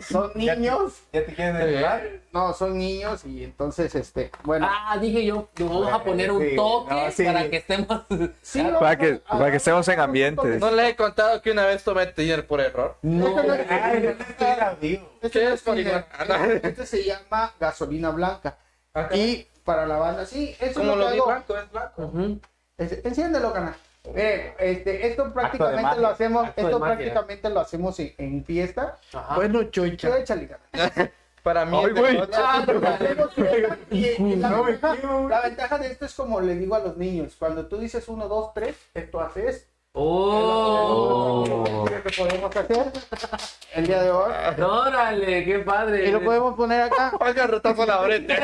Son 0.08 0.30
niños. 0.34 0.94
¿Ya 1.12 1.24
te 1.24 1.34
quieres 1.34 1.54
desvelar? 1.58 2.02
No, 2.32 2.52
son 2.52 2.76
niños 2.78 3.24
y 3.24 3.44
entonces, 3.44 3.94
este, 3.94 4.30
bueno. 4.44 4.68
Ah, 4.70 4.96
dije 5.00 5.24
yo, 5.24 5.48
le 5.56 5.64
vamos 5.64 5.92
a 5.92 6.02
poner 6.04 6.30
un 6.30 6.42
Sí, 6.42 6.56
toque 6.56 6.94
no, 6.94 7.10
sí. 7.10 7.24
para 7.24 7.48
que 7.50 7.56
estemos. 7.56 8.02
Sí, 8.42 8.62
Para 8.78 8.96
que- 8.98 9.22
a- 9.26 9.38
para 9.38 9.50
que 9.50 9.56
estemos 9.56 9.88
en 9.88 10.00
ambiente. 10.00 10.58
No 10.58 10.70
le 10.70 10.88
he 10.90 10.96
contado 10.96 11.40
que 11.42 11.50
una 11.50 11.66
vez 11.66 11.82
tomé 11.82 12.06
Tinder 12.06 12.46
por 12.46 12.60
error. 12.60 12.96
No. 13.02 13.28
Este 13.28 13.42
no 13.42 13.54
no 13.54 13.54
este. 16.34 16.68
Este 16.68 16.86
se 16.86 17.04
llama 17.04 17.52
gasolina 17.58 18.10
blanca. 18.10 18.58
Ajá. 18.92 19.14
Y 19.16 19.48
para 19.64 19.86
la 19.86 19.96
banda, 19.96 20.26
sí, 20.26 20.54
eso 20.60 20.80
es 20.80 20.86
lo 20.86 20.94
que 20.94 21.12
vi 21.12 21.18
hago. 21.18 21.26
blanco, 21.26 21.56
es 21.56 21.70
blanco. 21.72 22.12
Este, 22.78 23.08
enciéndelo, 23.08 23.52
canal. 23.52 23.74
Eh, 24.14 24.54
este, 24.58 25.06
esto 25.08 25.32
prácticamente 25.32 25.82
magia, 25.82 26.00
lo 26.00 26.08
hacemos, 26.08 26.48
esto 26.56 26.80
prácticamente 26.80 27.50
lo 27.50 27.60
hacemos 27.60 27.98
en, 28.00 28.14
en 28.18 28.44
fiesta. 28.44 28.98
Ajá. 29.12 29.34
Bueno, 29.34 29.62
Yo 29.70 29.88
chocha. 29.88 30.10
Para 31.46 31.64
mí 31.64 31.76
Ay. 31.76 31.92
Ah, 32.34 32.64
la, 35.28 35.40
ventaja, 35.42 35.78
de 35.78 35.92
esto 35.92 36.06
es 36.06 36.14
como 36.14 36.40
le 36.40 36.56
digo 36.56 36.74
a 36.74 36.80
los 36.80 36.96
niños, 36.96 37.36
cuando 37.38 37.66
tú 37.66 37.78
dices 37.78 38.08
uno, 38.08 38.26
dos, 38.26 38.52
tres, 38.52 38.76
esto 38.94 39.20
haces. 39.20 39.68
Oh. 39.92 41.84
Que 41.86 42.10
podemos 42.10 42.56
hacer 42.56 42.92
el 43.74 43.86
día 43.86 44.02
de 44.02 44.10
hoy. 44.10 44.32
Órale, 44.60 45.44
qué 45.44 45.60
padre. 45.60 46.08
Y 46.08 46.10
lo 46.10 46.20
podemos 46.20 46.56
poner 46.56 46.82
acá. 46.82 47.12
Oiga, 47.20 47.46
rotazo 47.46 47.82
a 47.82 47.86
la 47.86 47.98
frente. 48.00 48.36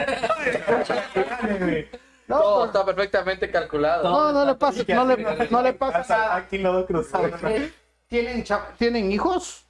No, 2.29 2.41
Todo 2.41 2.59
pues, 2.61 2.67
está 2.69 2.85
perfectamente 2.85 3.51
calculado. 3.51 4.05
no, 4.05 4.33
no 4.33 4.45
le 4.45 4.55
pasa, 4.55 4.83
no 4.89 5.05
le, 5.05 5.49
no 5.51 5.63
le 5.63 5.73
pasa 5.73 6.05
nada. 6.09 6.37
Aquí 6.37 6.59
los 6.59 6.73
dos 6.75 6.87
cruzados. 6.87 7.43
Eh, 7.45 7.73
¿Tienen, 8.07 8.45
¿Tienen 8.79 9.11
hijos? 9.11 9.65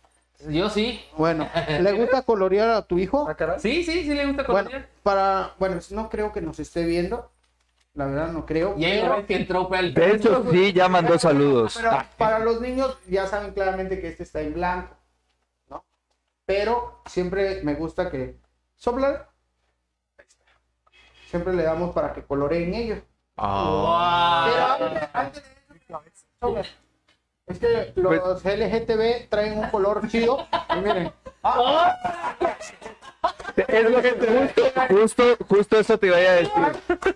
Yo 0.49 0.69
sí. 0.69 1.03
Bueno, 1.17 1.49
¿le 1.81 1.93
gusta 1.93 2.23
colorear 2.23 2.71
a 2.71 2.83
tu 2.83 2.99
hijo? 2.99 3.29
Ah. 3.29 3.59
Sí, 3.59 3.85
sí, 3.85 4.03
sí 4.03 4.15
le 4.15 4.27
gusta 4.27 4.43
Bueno, 4.45 4.69
colorear. 4.69 4.89
para, 5.03 5.55
bueno, 5.59 5.81
no 5.91 6.09
creo 6.09 6.33
que 6.33 6.41
nos 6.41 6.59
esté 6.59 6.85
viendo. 6.85 7.31
La 7.95 8.07
verdad 8.07 8.29
no 8.29 8.47
creo. 8.47 8.75
Y 8.79 8.85
ahí 8.87 9.01
pero- 9.03 9.27
que 9.27 9.37
entró 9.37 9.73
al. 9.73 9.93
De 9.95 10.13
hecho, 10.13 10.45
sí, 10.51 10.73
ya 10.73 10.89
mandó 10.89 11.19
saludos. 11.19 11.75
Pero 11.77 11.91
para 12.17 12.39
los 12.39 12.61
niños 12.61 12.97
ya 13.07 13.27
saben 13.27 13.53
claramente 13.53 14.01
que 14.01 14.09
este 14.09 14.23
está 14.23 14.41
en 14.41 14.55
blanco, 14.55 14.97
¿no? 15.69 15.85
Pero 16.47 17.03
siempre 17.07 17.63
me 17.63 17.75
gusta 17.75 18.11
que 18.11 18.37
soplar. 18.77 19.32
Siempre 21.33 21.55
le 21.55 21.62
damos 21.62 21.95
para 21.95 22.12
que 22.12 22.22
coloreen 22.22 22.74
ellos. 22.74 22.99
Ah. 23.39 24.45
Pero 24.78 24.87
antes, 24.93 25.09
antes 25.14 25.43
de 25.43 26.61
eso. 26.61 26.70
Es 27.47 27.59
que 27.59 27.93
los 27.97 28.45
LGTB 28.45 29.30
traen 29.30 29.59
un 29.59 29.70
color 29.70 30.07
chido. 30.09 30.47
Y 30.76 30.80
miren, 30.80 31.11
Es 33.66 33.91
lo 33.91 34.03
que 34.03 34.12
te- 34.12 34.87
justo, 34.89 35.22
justo 35.49 35.78
eso 35.78 35.97
te 35.99 36.07
iba 36.09 36.16
a 36.16 36.20
decir. 36.20 36.53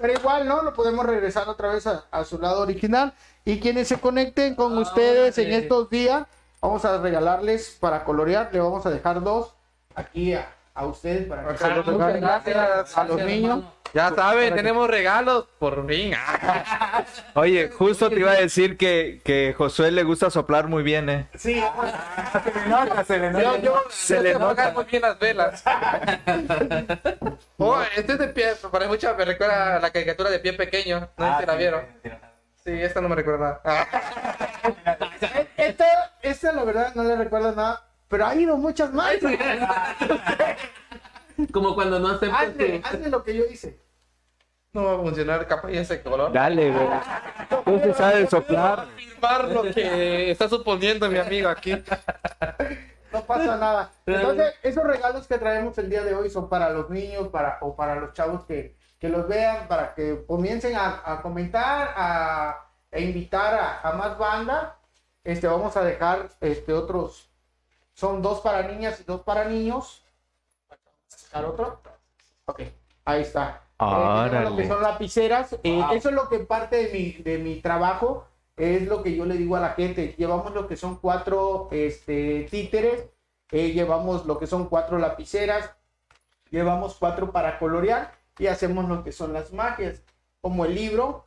pero 0.01 0.13
igual, 0.15 0.49
¿no? 0.49 0.63
Lo 0.63 0.73
podemos 0.73 1.05
regresar 1.05 1.47
otra 1.51 1.69
vez 1.75 1.87
a, 1.87 2.07
a 2.11 2.25
su 2.25 2.39
lado 2.39 2.63
original. 2.63 3.13
Y 3.45 3.61
quienes 3.61 3.89
se 3.89 4.01
conecten 4.01 4.55
con 4.55 4.77
ustedes 4.79 5.37
en 5.37 5.49
Órale. 5.49 5.63
estos 5.63 5.91
días, 5.91 6.27
vamos 6.63 6.87
a 6.87 6.97
regalarles 7.03 7.77
para 7.79 8.03
colorear. 8.05 8.49
Le 8.51 8.61
vamos 8.61 8.87
a 8.87 8.91
dejar 8.91 9.23
dos 9.23 9.55
aquí 9.95 10.33
a, 10.33 10.56
a 10.77 10.87
ustedes 10.87 11.27
para 11.27 11.49
que 11.49 11.59
se 11.59 11.71
los 11.71 11.87
Muchas 11.87 12.21
gracias. 12.21 12.99
a 12.99 13.05
los 13.05 13.17
Gracias, 13.17 13.27
niños. 13.27 13.51
hermano. 13.59 13.77
Ya 13.95 14.11
saben, 14.15 14.55
tenemos 14.55 14.91
regalos 14.91 15.47
por 15.59 15.87
fin. 15.89 16.13
Oye, 17.35 17.71
justo 17.71 18.11
te 18.11 18.19
iba 18.21 18.33
a 18.33 18.35
decir 18.35 18.77
que, 18.77 19.23
que 19.25 19.55
Josué 19.57 19.91
le 19.91 20.03
gusta 20.03 20.29
soplar 20.29 20.67
muy 20.67 20.83
bien, 20.83 21.09
¿eh? 21.09 21.29
Sí, 21.35 21.63
se 22.45 22.53
le 22.61 22.67
nota, 22.69 23.05
se 23.05 23.19
le 23.19 23.31
nota. 23.31 23.43
Yo, 23.45 23.57
yo, 23.63 23.83
Se 23.89 24.17
yo 24.17 24.23
le 24.23 24.35
nota. 24.35 24.71
muy 24.73 24.85
bien 24.85 25.03
las 25.03 25.19
velas. 25.19 25.65
Oh, 27.59 27.81
este 27.97 28.13
es 28.13 28.19
de 28.19 28.29
pie, 28.29 28.53
para 28.71 28.87
mucho 28.87 29.15
me 29.17 29.25
recuerda 29.25 29.77
a 29.77 29.81
la 29.81 29.91
caricatura 29.91 30.29
de 30.31 30.39
pie 30.41 30.53
pequeño. 30.53 31.01
No 31.01 31.07
sé 31.27 31.31
Ah, 31.33 31.39
si 31.41 31.47
la 31.47 31.53
sí, 31.53 31.59
vieron. 31.59 31.83
sí, 32.65 32.73
esta 32.83 33.01
no 33.01 33.09
me 33.09 33.15
recuerda 33.17 33.39
nada. 33.39 33.61
Ah. 33.65 33.87
Esta, 35.57 35.87
esta 36.23 36.53
la 36.53 36.65
verdad 36.65 36.95
no 36.95 37.03
le 37.05 37.17
recuerdo 37.17 37.53
nada, 37.55 37.86
pero 38.09 38.27
ha 38.27 38.35
ido 38.35 38.57
muchas 38.57 38.93
más. 38.93 39.15
Como 41.53 41.75
cuando 41.75 41.99
no 42.01 42.09
aceptas 42.09 42.49
Hazle, 42.49 42.79
tu- 42.81 42.89
hazle 42.89 43.09
lo 43.11 43.23
que 43.23 43.37
yo 43.37 43.45
hice. 43.45 43.79
No 44.73 44.85
va 44.85 44.95
a 44.95 44.99
funcionar 44.99 45.47
capaz 45.47 45.71
y 45.71 45.79
ese 45.79 46.03
color. 46.03 46.33
Dale, 46.33 46.71
güey. 46.71 46.87
Tú 47.65 47.81
sí 47.85 47.93
sabes 47.95 48.29
soplar. 48.31 48.81
Afirmar 48.81 49.45
lo 49.49 49.63
que 49.63 50.31
está 50.31 50.49
suponiendo 50.49 51.09
mi 51.11 51.19
amigo 51.19 51.49
aquí. 51.49 51.83
No 53.13 53.23
pasa 53.23 53.57
nada. 53.57 53.91
Entonces, 54.05 54.55
esos 54.63 54.85
regalos 54.85 55.27
que 55.27 55.39
traemos 55.39 55.79
el 55.79 55.89
día 55.89 56.03
de 56.05 56.15
hoy 56.15 56.29
son 56.29 56.49
para 56.51 56.71
los 56.71 56.91
niños 56.91 57.29
para, 57.29 57.59
o 57.63 57.75
para 57.75 57.95
los 57.97 58.13
chavos 58.13 58.45
que, 58.45 58.77
que 58.99 59.09
los 59.09 59.27
vean, 59.29 59.67
para 59.69 59.95
que 59.95 60.25
comiencen 60.27 60.75
a, 60.77 61.01
a 61.05 61.23
comentar, 61.23 61.95
a, 61.97 62.67
e 62.91 63.03
invitar 63.03 63.55
a, 63.55 63.81
a 63.81 63.93
más 63.93 64.19
banda. 64.19 64.79
Este, 65.25 65.47
vamos 65.47 65.75
a 65.77 65.85
dejar 65.85 66.29
este, 66.41 66.73
otros, 66.75 67.31
son 67.97 68.21
dos 68.21 68.41
para 68.43 68.63
niñas 68.69 69.01
y 69.01 69.05
dos 69.05 69.23
para 69.23 69.45
niños. 69.47 70.03
Vamos 70.69 71.15
a 71.15 71.19
sacar 71.19 71.45
otro. 71.47 71.81
Ok, 72.45 72.61
ahí 73.07 73.23
está. 73.23 73.63
Eh, 73.79 74.41
lo 74.43 74.57
que 74.57 74.67
son 74.69 74.83
lapiceras. 74.83 75.55
Eh, 75.63 75.83
Wow. 75.83 75.93
Eso 75.93 76.09
es 76.11 76.15
lo 76.15 76.29
que 76.29 76.41
parte 76.41 76.77
de 76.77 76.93
mi, 76.93 77.13
de 77.23 77.39
mi 77.39 77.61
trabajo. 77.61 78.27
Es 78.57 78.87
lo 78.87 79.03
que 79.03 79.17
yo 79.17 79.25
le 79.25 79.37
digo 79.37 79.57
a 79.57 79.61
la 79.61 79.71
gente. 79.71 80.15
Llevamos 80.19 80.53
lo 80.55 80.67
que 80.69 80.77
son 80.77 80.97
cuatro 80.97 81.69
este, 81.73 82.47
títeres. 82.51 83.07
eh, 83.51 83.73
llevamos 83.73 84.27
lo 84.27 84.39
que 84.39 84.47
son 84.47 84.69
cuatro 84.69 84.99
lapiceras. 84.99 85.71
Llevamos 86.51 86.97
cuatro 86.99 87.33
para 87.33 87.59
colorear. 87.59 88.13
Y 88.39 88.47
hacemos 88.49 88.89
lo 88.89 89.03
que 89.05 89.13
son 89.13 89.33
las 89.33 89.53
magias. 89.53 90.03
Como 90.43 90.65
el 90.67 90.75
libro. 90.75 91.25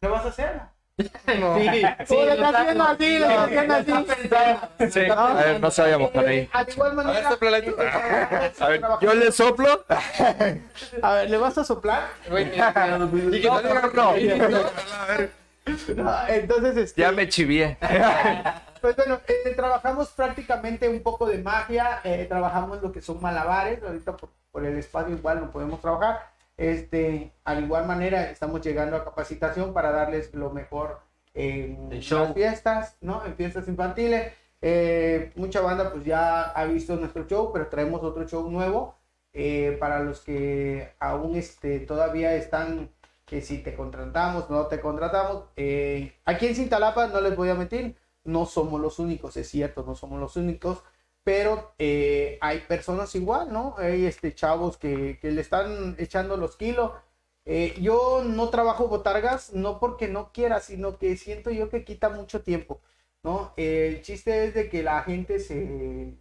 ¿Qué 0.00 0.06
vas 0.08 0.24
a 0.24 0.28
hacer? 0.28 0.62
No. 0.98 1.56
Sí, 1.58 1.82
Sí, 2.06 2.16
lo 2.16 2.32
está 2.32 2.48
haciendo 2.48 2.84
así, 2.84 3.18
lo 3.18 3.26
está 3.30 3.44
haciendo 3.44 3.74
así. 3.74 4.90
Sí, 4.90 5.00
a 5.10 5.34
ver, 5.34 5.60
no 5.60 5.70
sabíamos 5.70 6.10
por 6.10 6.26
ahí. 6.26 6.38
Eh, 6.38 6.50
A 8.60 8.68
ver, 8.68 8.80
este, 8.80 8.84
A 8.86 9.00
yo 9.00 9.14
le 9.14 9.30
soplo. 9.32 9.84
A 11.02 11.14
ver, 11.14 11.30
¿le 11.30 11.36
vas 11.36 11.56
a 11.58 11.64
soplar? 11.64 12.08
No 12.28 13.60
no. 13.92 14.14
No, 15.96 16.28
entonces, 16.28 16.76
este, 16.76 17.00
Ya 17.02 17.12
me 17.12 17.28
chivié. 17.28 17.76
Pues 18.80 18.96
bueno, 18.96 19.20
eh, 19.26 19.54
trabajamos 19.56 20.08
prácticamente 20.10 20.88
un 20.88 21.02
poco 21.02 21.26
de 21.26 21.38
magia, 21.38 22.00
eh, 22.04 22.26
trabajamos 22.28 22.80
lo 22.80 22.92
que 22.92 23.00
son 23.00 23.20
malabares, 23.20 23.82
ahorita 23.82 24.16
por, 24.16 24.30
por 24.52 24.64
el 24.64 24.78
espacio 24.78 25.14
igual 25.14 25.40
no 25.40 25.50
podemos 25.50 25.80
trabajar. 25.80 26.30
Este, 26.58 27.32
al 27.44 27.64
igual 27.64 27.86
manera 27.86 28.30
estamos 28.30 28.60
llegando 28.60 28.96
a 28.96 29.04
capacitación 29.04 29.72
para 29.72 29.92
darles 29.92 30.34
lo 30.34 30.50
mejor 30.50 31.00
en 31.32 31.90
El 31.90 32.00
show. 32.00 32.24
las 32.24 32.34
fiestas, 32.34 32.98
¿no? 33.00 33.24
En 33.24 33.34
fiestas 33.36 33.66
infantiles. 33.68 34.32
Eh, 34.60 35.32
mucha 35.36 35.60
banda 35.60 35.90
pues 35.92 36.04
ya 36.04 36.42
ha 36.42 36.64
visto 36.64 36.96
nuestro 36.96 37.26
show, 37.26 37.52
pero 37.52 37.68
traemos 37.68 38.02
otro 38.02 38.26
show 38.26 38.50
nuevo 38.50 38.96
eh, 39.32 39.76
para 39.78 40.00
los 40.00 40.20
que 40.20 40.94
aún 40.98 41.36
este, 41.36 41.78
todavía 41.80 42.34
están 42.34 42.90
que 43.24 43.40
si 43.42 43.58
te 43.58 43.74
contratamos, 43.74 44.50
no 44.50 44.66
te 44.66 44.80
contratamos. 44.80 45.44
Eh, 45.56 46.14
aquí 46.24 46.46
en 46.46 46.54
Cintalapa, 46.54 47.08
no 47.08 47.20
les 47.20 47.36
voy 47.36 47.50
a 47.50 47.54
mentir, 47.54 47.94
no 48.24 48.46
somos 48.46 48.80
los 48.80 48.98
únicos, 48.98 49.36
es 49.36 49.48
cierto, 49.48 49.84
no 49.86 49.94
somos 49.94 50.18
los 50.18 50.36
únicos, 50.36 50.82
pero 51.28 51.74
eh, 51.78 52.38
hay 52.40 52.60
personas 52.60 53.14
igual, 53.14 53.52
¿no? 53.52 53.74
Hay 53.76 54.06
este, 54.06 54.34
chavos 54.34 54.78
que, 54.78 55.18
que 55.20 55.30
le 55.30 55.42
están 55.42 55.94
echando 55.98 56.38
los 56.38 56.56
kilos. 56.56 56.92
Eh, 57.44 57.74
yo 57.82 58.22
no 58.24 58.48
trabajo 58.48 58.88
botargas, 58.88 59.52
no 59.52 59.78
porque 59.78 60.08
no 60.08 60.32
quiera, 60.32 60.60
sino 60.60 60.96
que 60.98 61.18
siento 61.18 61.50
yo 61.50 61.68
que 61.68 61.84
quita 61.84 62.08
mucho 62.08 62.40
tiempo, 62.42 62.80
¿no? 63.22 63.52
Eh, 63.58 63.88
el 63.88 64.00
chiste 64.00 64.46
es 64.46 64.54
de 64.54 64.70
que 64.70 64.82
la 64.82 65.02
gente 65.02 65.38
se, 65.38 66.16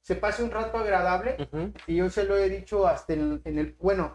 se 0.00 0.16
pase 0.16 0.42
un 0.42 0.50
rato 0.50 0.78
agradable 0.78 1.36
Ujú. 1.40 1.74
y 1.86 1.96
yo 1.96 2.08
se 2.08 2.24
lo 2.24 2.38
he 2.38 2.48
dicho 2.48 2.86
hasta 2.86 3.12
en, 3.12 3.42
en 3.44 3.58
el, 3.58 3.76
bueno, 3.80 4.14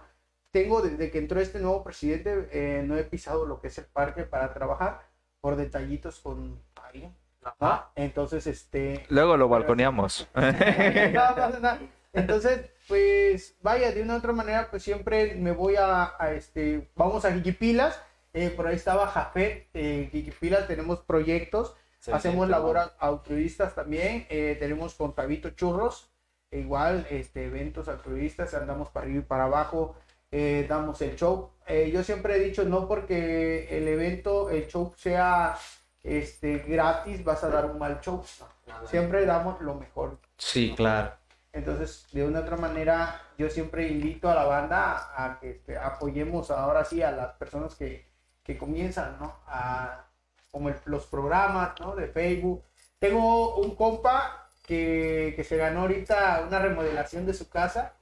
tengo 0.50 0.82
desde 0.82 1.12
que 1.12 1.20
entró 1.20 1.42
este 1.42 1.60
nuevo 1.60 1.84
presidente, 1.84 2.50
eh, 2.52 2.82
no 2.84 2.98
he 2.98 3.04
pisado 3.04 3.46
lo 3.46 3.62
que 3.62 3.68
es 3.68 3.78
el 3.78 3.86
parque 3.86 4.24
para 4.24 4.52
trabajar 4.52 5.08
por 5.42 5.58
detallitos 5.58 6.20
con 6.20 6.60
alguien. 6.76 7.16
Ajá. 7.44 7.92
Entonces, 7.96 8.48
este... 8.48 9.06
Luego 9.10 9.38
lo 9.38 9.48
balconeamos. 9.48 10.28
no. 10.36 11.78
Entonces, 12.14 12.70
pues 12.88 13.56
vaya, 13.62 13.92
de 13.92 14.02
una 14.02 14.16
u 14.16 14.18
otra 14.18 14.34
manera, 14.34 14.68
pues 14.70 14.84
siempre 14.84 15.36
me 15.36 15.52
voy 15.52 15.76
a, 15.76 16.14
a, 16.20 16.34
este, 16.34 16.90
vamos 16.96 17.26
a 17.26 17.34
Jiquipilas, 17.34 18.00
eh, 18.34 18.50
por 18.50 18.68
ahí 18.68 18.76
estaba 18.76 19.08
Jafet, 19.08 19.68
eh, 19.74 20.10
Jiquipilas 20.12 20.68
tenemos 20.68 21.00
proyectos, 21.00 21.76
hacemos 22.12 22.50
labor 22.50 22.78
altruistas 23.00 23.74
también, 23.74 24.28
eh, 24.30 24.56
tenemos 24.60 24.94
con 24.94 25.16
Tabito 25.16 25.52
Churros, 25.52 26.12
igual, 26.52 27.08
este, 27.10 27.46
eventos 27.46 27.88
altruistas, 27.88 28.54
andamos 28.54 28.90
para 28.90 29.06
arriba 29.06 29.22
y 29.22 29.26
para 29.26 29.46
abajo, 29.46 29.96
eh, 30.32 30.66
damos 30.68 31.00
el 31.02 31.16
show. 31.16 31.52
Eh, 31.68 31.92
yo 31.94 32.04
siempre 32.04 32.36
he 32.36 32.40
dicho, 32.40 32.64
no 32.64 32.88
porque 32.88 33.68
el 33.78 33.88
evento, 33.88 34.50
el 34.50 34.68
show 34.68 34.94
sea 34.98 35.56
este, 36.04 36.60
gratis, 36.60 37.24
vas 37.24 37.44
a 37.44 37.50
dar 37.50 37.66
un 37.66 37.80
mal 37.80 38.00
show. 38.02 38.24
No, 38.68 38.88
Siempre 38.88 39.26
damos 39.26 39.62
lo 39.62 39.76
mejor. 39.76 40.20
Sí, 40.38 40.74
claro. 40.76 41.14
Entonces, 41.52 42.08
de 42.12 42.26
una 42.26 42.40
u 42.40 42.44
otra 42.44 42.58
manera, 42.58 43.22
yo 43.38 43.50
siempre 43.50 43.88
invito 43.88 44.30
a 44.30 44.36
la 44.36 44.46
banda 44.46 45.12
a 45.16 45.40
que 45.40 45.52
este, 45.52 45.78
apoyemos 45.78 46.50
ahora 46.52 46.84
sí 46.84 47.02
a 47.04 47.12
las 47.12 47.34
personas 47.34 47.76
que, 47.76 48.08
que 48.44 48.58
comienzan, 48.58 49.18
¿no? 49.20 49.36
A, 49.48 50.06
como 50.52 50.70
el- 50.70 50.80
los 50.86 51.06
programas, 51.06 51.80
¿no? 51.80 51.96
De 51.96 52.08
Facebook. 52.08 52.64
Tengo 53.00 53.56
un 53.58 53.76
compa 53.76 54.50
que, 54.66 55.34
que 55.36 55.44
se 55.44 55.58
ganó 55.58 55.82
ahorita 55.82 56.44
una 56.48 56.60
remodelación 56.60 57.26
de 57.26 57.34
su 57.34 57.50
casa. 57.50 57.94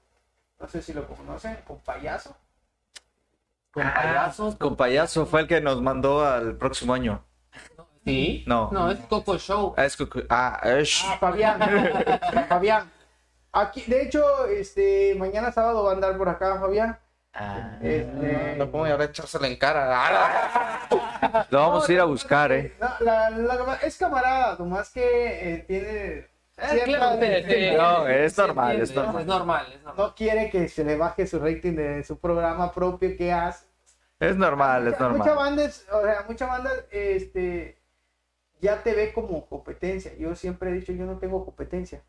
No 0.59 0.67
sé 0.69 0.81
si 0.81 0.93
lo 0.93 1.07
conocen, 1.07 1.57
con 1.67 1.79
payaso. 1.79 2.35
Con 3.71 3.83
Ah, 3.87 3.93
payasos. 3.93 4.55
Con 4.55 4.75
payaso 4.77 5.25
fue 5.25 5.41
el 5.41 5.47
que 5.47 5.59
nos 5.61 5.81
mandó 5.81 6.25
al 6.25 6.55
próximo 6.57 6.93
año. 6.93 7.23
Sí. 8.05 8.43
No. 8.47 8.69
No, 8.71 8.89
es 8.91 8.99
Coco 9.01 9.37
Show. 9.37 9.73
Ah, 9.77 9.85
es 9.85 9.95
que- 9.95 10.25
ah, 10.29 10.59
es- 10.63 11.03
Ah, 11.05 11.17
Fabián. 11.19 11.59
Fabián. 12.49 12.91
Aquí, 13.53 13.81
de 13.85 14.03
hecho, 14.03 14.45
este, 14.47 15.13
mañana 15.17 15.51
sábado 15.51 15.83
va 15.83 15.91
a 15.91 15.93
andar 15.93 16.17
por 16.17 16.29
acá, 16.29 16.59
Fabián. 16.59 16.97
Ah. 17.33 17.77
Este, 17.81 18.55
No 18.57 18.69
pongo 18.71 18.85
ahora 18.85 19.05
echárselo 19.05 19.45
en 19.45 19.55
cara. 19.57 20.87
Lo 21.49 21.59
vamos 21.59 21.87
a 21.87 21.93
ir 21.93 21.99
a 21.99 22.05
buscar, 22.05 22.51
eh. 22.51 22.75
No, 22.79 22.89
la- 23.01 23.29
la- 23.29 23.75
es 23.83 23.97
camarada, 23.97 24.55
nomás 24.57 24.89
que 24.89 25.03
eh, 25.53 25.65
tiene. 25.67 26.31
Eh, 26.57 26.81
claro, 26.85 27.15
No, 27.17 28.07
es 28.07 28.37
normal, 28.37 28.71
entiende, 28.75 28.85
es 28.85 28.95
normal. 28.95 29.21
Es 29.21 29.27
normal, 29.27 29.65
es 29.71 29.81
normal. 29.81 29.95
No 29.97 30.15
quiere 30.15 30.49
que 30.49 30.67
se 30.67 30.83
le 30.83 30.95
baje 30.97 31.25
su 31.25 31.39
rating 31.39 31.75
de 31.75 32.03
su 32.03 32.19
programa 32.19 32.71
propio 32.71 33.15
que 33.17 33.31
hace. 33.31 33.65
Es 34.19 34.35
normal, 34.35 34.87
es 34.87 34.93
Mucha- 34.93 35.09
Mucha 35.09 35.25
normal. 35.25 35.35
banda, 35.45 35.63
es- 35.65 35.85
o 35.91 36.01
sea, 36.03 36.25
mucha 36.27 36.45
banda, 36.45 36.69
este, 36.91 37.80
ya 38.61 38.83
te 38.83 38.93
ve 38.93 39.13
como 39.13 39.45
competencia. 39.47 40.15
Yo 40.17 40.35
siempre 40.35 40.69
he 40.69 40.73
dicho, 40.73 40.93
yo 40.93 41.05
no 41.05 41.17
tengo 41.19 41.43
competencia. 41.45 42.03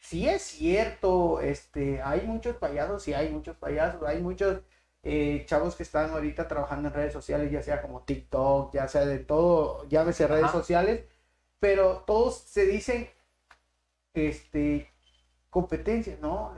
Sí 0.00 0.28
es 0.28 0.42
cierto, 0.42 1.40
este, 1.40 2.00
hay 2.02 2.22
muchos 2.26 2.56
payasos, 2.56 3.02
sí 3.02 3.12
hay 3.14 3.30
muchos 3.30 3.56
payasos, 3.56 4.02
hay 4.04 4.20
muchos 4.20 4.60
eh, 5.02 5.44
chavos 5.46 5.74
que 5.76 5.82
están 5.82 6.10
ahorita 6.10 6.48
trabajando 6.48 6.88
en 6.88 6.94
redes 6.94 7.12
sociales, 7.12 7.50
ya 7.50 7.62
sea 7.62 7.82
como 7.82 8.02
TikTok, 8.02 8.72
ya 8.74 8.88
sea 8.88 9.04
de 9.04 9.18
todo, 9.18 9.86
llámese 9.88 10.26
redes 10.28 10.44
Ajá. 10.44 10.52
sociales, 10.52 11.04
pero 11.58 12.04
todos 12.06 12.38
se 12.38 12.66
dicen, 12.66 13.08
este, 14.14 14.90
competencia, 15.50 16.18
¿no? 16.20 16.54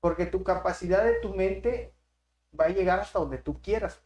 Porque 0.00 0.26
tu 0.26 0.44
capacidad 0.44 1.04
de 1.04 1.14
tu 1.20 1.34
mente 1.34 1.94
va 2.58 2.66
a 2.66 2.68
llegar 2.68 3.00
hasta 3.00 3.18
donde 3.18 3.38
tú 3.38 3.60
quieras. 3.60 4.00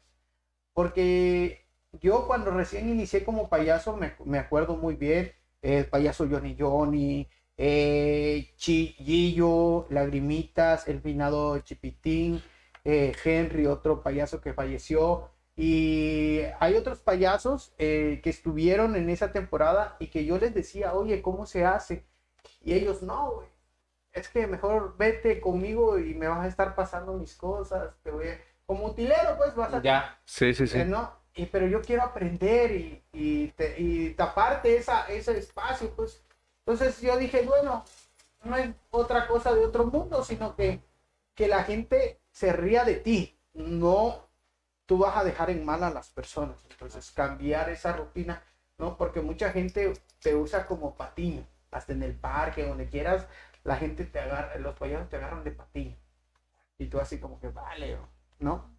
Porque 0.72 1.67
yo 1.92 2.26
cuando 2.26 2.50
recién 2.50 2.88
inicié 2.88 3.24
como 3.24 3.48
payaso, 3.48 3.96
me, 3.96 4.14
me 4.24 4.38
acuerdo 4.38 4.76
muy 4.76 4.94
bien, 4.96 5.32
el 5.62 5.86
payaso 5.86 6.26
Johnny 6.30 6.56
Johnny, 6.58 7.28
eh, 7.56 8.52
Chillillo, 8.56 9.86
Lagrimitas, 9.90 10.86
el 10.88 11.00
finado 11.00 11.58
Chipitín, 11.60 12.42
eh, 12.84 13.12
Henry, 13.24 13.66
otro 13.66 14.02
payaso 14.02 14.40
que 14.40 14.52
falleció. 14.54 15.30
Y 15.56 16.40
hay 16.60 16.74
otros 16.76 17.00
payasos 17.00 17.74
eh, 17.78 18.20
que 18.22 18.30
estuvieron 18.30 18.94
en 18.94 19.10
esa 19.10 19.32
temporada 19.32 19.96
y 19.98 20.06
que 20.08 20.24
yo 20.24 20.38
les 20.38 20.54
decía, 20.54 20.94
oye, 20.94 21.20
¿cómo 21.20 21.46
se 21.46 21.64
hace? 21.64 22.06
Y 22.62 22.74
ellos, 22.74 23.02
no, 23.02 23.32
güey. 23.32 23.48
Es 24.12 24.28
que 24.28 24.46
mejor 24.46 24.96
vete 24.98 25.40
conmigo 25.40 25.98
y 25.98 26.14
me 26.14 26.28
vas 26.28 26.44
a 26.44 26.48
estar 26.48 26.74
pasando 26.74 27.14
mis 27.14 27.36
cosas. 27.36 27.94
Te 28.02 28.10
voy 28.10 28.28
a- 28.28 28.40
Como 28.66 28.86
utilero, 28.86 29.36
pues 29.38 29.54
vas 29.56 29.72
a 29.74 29.82
Ya. 29.82 30.20
Sí, 30.26 30.52
sí, 30.54 30.66
sí. 30.66 30.78
eh, 30.78 30.84
¿no? 30.84 31.17
Y, 31.38 31.46
pero 31.46 31.66
yo 31.68 31.82
quiero 31.82 32.02
aprender 32.02 32.72
y, 32.72 33.02
y, 33.12 33.48
te- 33.52 33.80
y 33.80 34.14
taparte 34.14 34.76
esa, 34.76 35.06
ese 35.08 35.38
espacio, 35.38 35.90
pues. 35.96 36.24
Entonces 36.60 37.00
yo 37.00 37.16
dije, 37.16 37.42
bueno, 37.42 37.84
no 38.44 38.56
es 38.56 38.70
otra 38.90 39.26
cosa 39.28 39.54
de 39.54 39.64
otro 39.64 39.86
mundo, 39.86 40.24
sino 40.24 40.56
que, 40.56 40.82
que 41.34 41.48
la 41.48 41.64
gente 41.64 42.20
se 42.32 42.52
ría 42.52 42.84
de 42.84 42.96
ti, 42.96 43.38
no 43.54 44.28
tú 44.86 44.98
vas 44.98 45.16
a 45.16 45.24
dejar 45.24 45.50
en 45.50 45.64
mal 45.64 45.84
a 45.84 45.90
las 45.90 46.10
personas. 46.10 46.58
Entonces 46.70 47.10
cambiar 47.12 47.70
esa 47.70 47.92
rutina, 47.94 48.42
¿no? 48.78 48.96
Porque 48.96 49.20
mucha 49.20 49.50
gente 49.52 49.92
te 50.22 50.34
usa 50.34 50.66
como 50.66 50.96
patiño, 50.96 51.46
hasta 51.70 51.92
en 51.92 52.02
el 52.02 52.14
parque, 52.16 52.66
donde 52.66 52.88
quieras, 52.88 53.26
la 53.64 53.76
gente 53.76 54.04
te 54.04 54.20
agarra, 54.20 54.56
los 54.58 54.76
payasos 54.78 55.08
te 55.10 55.16
agarran 55.16 55.44
de 55.44 55.52
patiño. 55.52 55.96
Y 56.78 56.86
tú 56.88 57.00
así 57.00 57.18
como 57.20 57.40
que, 57.40 57.48
vale, 57.48 57.98
¿no? 58.40 58.70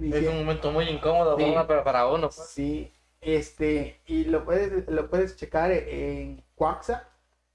Es 0.00 0.26
un 0.28 0.38
momento 0.38 0.70
muy 0.72 0.84
incómodo 0.88 1.36
Sí. 1.38 1.52
para- 1.66 1.84
para, 1.84 2.06
uno. 2.08 2.28
pues. 2.28 2.48
Sí, 2.48 2.92
este, 3.20 4.00
y 4.06 4.24
lo 4.24 4.44
puedes, 4.44 4.88
lo 4.88 5.08
puedes 5.10 5.36
checar 5.36 5.70
en 5.72 6.42
Quaxa. 6.54 7.06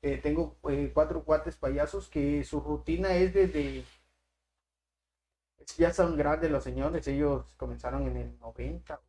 Eh, 0.01 0.17
tengo 0.21 0.55
eh, 0.69 0.91
cuatro 0.93 1.23
cuates 1.23 1.55
payasos 1.55 2.07
que 2.09 2.43
su 2.43 2.59
rutina 2.59 3.15
es 3.15 3.33
desde. 3.33 3.83
Ya 5.77 5.91
son 5.91 6.15
grandes 6.15 6.51
los 6.51 6.63
señores, 6.63 7.07
ellos 7.07 7.53
comenzaron 7.57 8.03
en 8.07 8.17
el 8.17 8.39
90, 8.39 9.01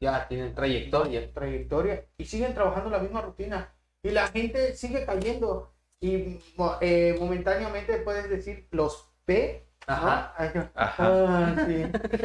Ya 0.00 0.28
tienen 0.28 0.54
trayectoria. 0.54 1.32
trayectoria, 1.32 2.06
y 2.16 2.24
siguen 2.26 2.54
trabajando 2.54 2.90
la 2.90 3.00
misma 3.00 3.22
rutina. 3.22 3.74
Y 4.02 4.10
la 4.10 4.28
gente 4.28 4.74
sigue 4.76 5.04
cayendo. 5.04 5.72
Y 6.00 6.38
eh, 6.80 7.16
momentáneamente 7.18 7.98
puedes 7.98 8.30
decir 8.30 8.66
los 8.70 9.10
P. 9.26 9.66
Ajá. 9.90 10.34
Ajá. 10.74 11.04
Ah, 11.06 11.54
sí, 11.66 11.82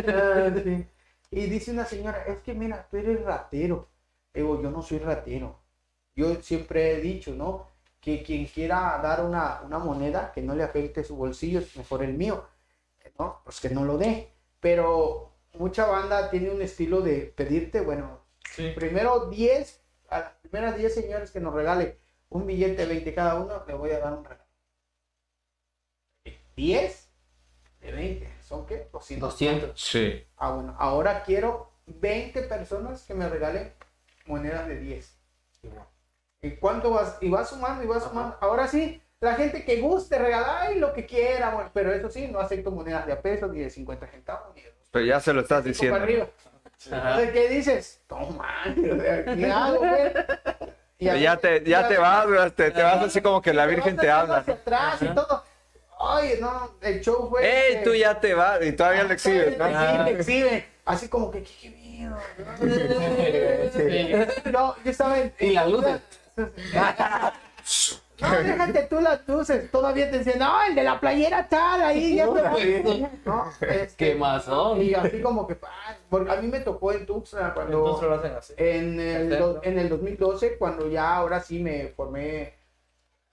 ah, 0.07 0.51
sí. 0.63 0.87
Y 1.31 1.45
dice 1.47 1.71
una 1.71 1.85
señora, 1.85 2.23
es 2.27 2.39
que 2.39 2.53
mira, 2.53 2.87
tú 2.89 2.97
eres 2.97 3.23
ratero. 3.23 3.89
Digo, 4.33 4.61
yo 4.61 4.69
no 4.69 4.81
soy 4.81 4.99
ratero. 4.99 5.59
Yo 6.15 6.35
siempre 6.41 6.93
he 6.93 7.01
dicho, 7.01 7.33
¿no? 7.33 7.67
Que 7.99 8.23
quien 8.23 8.45
quiera 8.45 8.99
dar 9.01 9.25
una, 9.25 9.61
una 9.63 9.79
moneda 9.79 10.31
que 10.31 10.41
no 10.41 10.55
le 10.55 10.63
afecte 10.63 11.03
su 11.03 11.15
bolsillo, 11.15 11.59
es 11.59 11.75
mejor 11.77 12.03
el 12.03 12.13
mío. 12.13 12.47
¿No? 13.19 13.41
Pues 13.43 13.59
que 13.61 13.69
no 13.69 13.85
lo 13.85 13.97
dé. 13.97 14.31
Pero 14.59 15.31
mucha 15.53 15.85
banda 15.87 16.29
tiene 16.29 16.51
un 16.51 16.61
estilo 16.61 17.01
de 17.01 17.33
pedirte, 17.35 17.81
bueno, 17.81 18.21
primero 18.75 19.29
10, 19.29 19.81
a 20.09 20.19
las 20.19 20.33
primeras 20.41 20.77
10 20.77 20.93
señores 20.93 21.31
que 21.31 21.39
nos 21.39 21.53
regale 21.53 21.99
un 22.29 22.45
billete 22.47 22.83
de 22.83 22.85
20 22.87 23.13
cada 23.13 23.35
uno, 23.35 23.63
le 23.67 23.73
voy 23.73 23.91
a 23.91 23.99
dar 23.99 24.13
un 24.13 24.23
regalo. 24.23 24.45
10 26.55 27.04
de 27.85 27.91
20, 27.91 28.29
¿son 28.41 28.65
qué? 28.65 28.87
200. 28.91 29.29
200. 29.31 29.79
Sí. 29.81 30.25
Ah, 30.37 30.51
bueno, 30.51 30.75
ahora 30.79 31.23
quiero 31.23 31.71
20 31.85 32.41
personas 32.43 33.03
que 33.03 33.13
me 33.13 33.27
regalen 33.29 33.73
monedas 34.25 34.67
de 34.67 34.77
10. 34.79 35.17
¿Y 36.41 36.51
cuánto 36.57 36.91
vas? 36.91 37.17
Y 37.21 37.29
vas 37.29 37.49
sumando 37.49 37.83
y 37.83 37.87
vas 37.87 38.03
sumando. 38.03 38.37
Ahora 38.41 38.67
sí, 38.67 39.01
la 39.19 39.33
gente 39.35 39.65
que 39.65 39.81
guste 39.81 40.17
regalar 40.19 40.67
ay, 40.67 40.79
lo 40.79 40.93
que 40.93 41.05
quiera, 41.05 41.49
bueno, 41.51 41.71
pero 41.73 41.91
eso 41.93 42.09
sí, 42.09 42.27
no 42.27 42.39
acepto 42.39 42.71
monedas 42.71 43.05
de 43.07 43.13
a 43.13 43.21
pesos, 43.21 43.51
ni 43.51 43.59
de 43.59 43.69
50 43.69 44.07
centavos, 44.07 44.53
ni 44.55 44.61
de 44.61 44.73
Pero 44.91 45.05
ya 45.05 45.19
se 45.19 45.33
lo 45.33 45.41
estás 45.41 45.63
diciendo. 45.63 45.95
para 45.95 46.03
arriba. 46.03 46.27
Entonces, 46.85 47.31
¿qué 47.31 47.49
dices? 47.49 48.01
Toma, 48.07 48.47
¿qué 48.75 49.51
hago, 49.51 49.79
güey? 49.79 50.11
Y 50.99 51.05
Ya 51.05 51.37
te, 51.37 51.63
ya 51.63 51.85
y 51.85 51.87
te 51.89 51.97
vas, 51.97 52.27
güey, 52.27 52.51
te, 52.51 52.71
te 52.71 52.83
vas 52.83 53.03
así 53.03 53.21
como 53.21 53.41
que 53.41 53.53
la 53.53 53.65
te 53.65 53.75
Virgen 53.75 53.97
te 53.97 54.09
habla. 54.09 54.37
hacia 54.37 54.53
atrás 54.53 55.01
y 55.01 55.07
todo. 55.07 55.43
Oye, 56.05 56.37
no, 56.39 56.71
el 56.81 57.01
show 57.01 57.27
fue. 57.29 57.43
¡Ey, 57.45 57.75
que- 57.77 57.81
tú 57.83 57.93
ya 57.95 58.19
te 58.19 58.33
vas! 58.33 58.63
Y 58.65 58.71
todavía 58.73 59.03
lo 59.03 59.13
exhibes, 59.13 59.57
¿no? 59.57 59.65
Sí, 59.67 60.03
te 60.05 60.11
exhibe. 60.11 60.65
Así 60.85 61.07
como 61.07 61.31
que, 61.31 61.41
qué, 61.43 61.51
qué 61.61 61.69
miedo. 61.71 62.17
No, 64.51 64.75
yo 64.83 64.91
estaba 64.91 65.19
en. 65.19 65.33
Y 65.39 65.51
las 65.51 65.67
luces. 65.69 65.99
No, 68.21 68.29
déjate 68.31 68.83
tú 68.83 69.01
las 69.01 69.27
luces. 69.27 69.69
Todavía 69.71 70.09
te 70.09 70.19
dicen, 70.19 70.39
no, 70.39 70.63
el 70.63 70.73
de 70.73 70.83
la 70.83 71.01
playera 71.01 71.49
tal, 71.49 71.81
ahí 71.83 72.15
ya 72.15 72.25
te 72.25 72.41
No, 73.25 73.51
este, 73.59 73.95
¿Qué 73.97 74.15
más 74.15 74.45
son? 74.45 74.81
Y 74.81 74.93
así 74.93 75.19
como 75.21 75.45
que, 75.45 75.57
ah, 75.63 75.95
porque 76.09 76.31
a 76.31 76.35
mí 76.37 76.47
me 76.47 76.61
tocó 76.61 76.93
en 76.93 77.05
Tuxtla 77.05 77.53
cuando. 77.53 77.79
Entonces 77.79 78.07
lo 78.09 78.15
hacen 78.15 78.31
así. 78.37 78.53
En 78.55 78.99
el, 79.01 79.37
do- 79.37 79.59
en 79.63 79.79
el 79.79 79.89
2012, 79.89 80.57
cuando 80.57 80.89
ya 80.89 81.13
ahora 81.17 81.41
sí 81.41 81.59
me 81.59 81.87
formé, 81.89 82.54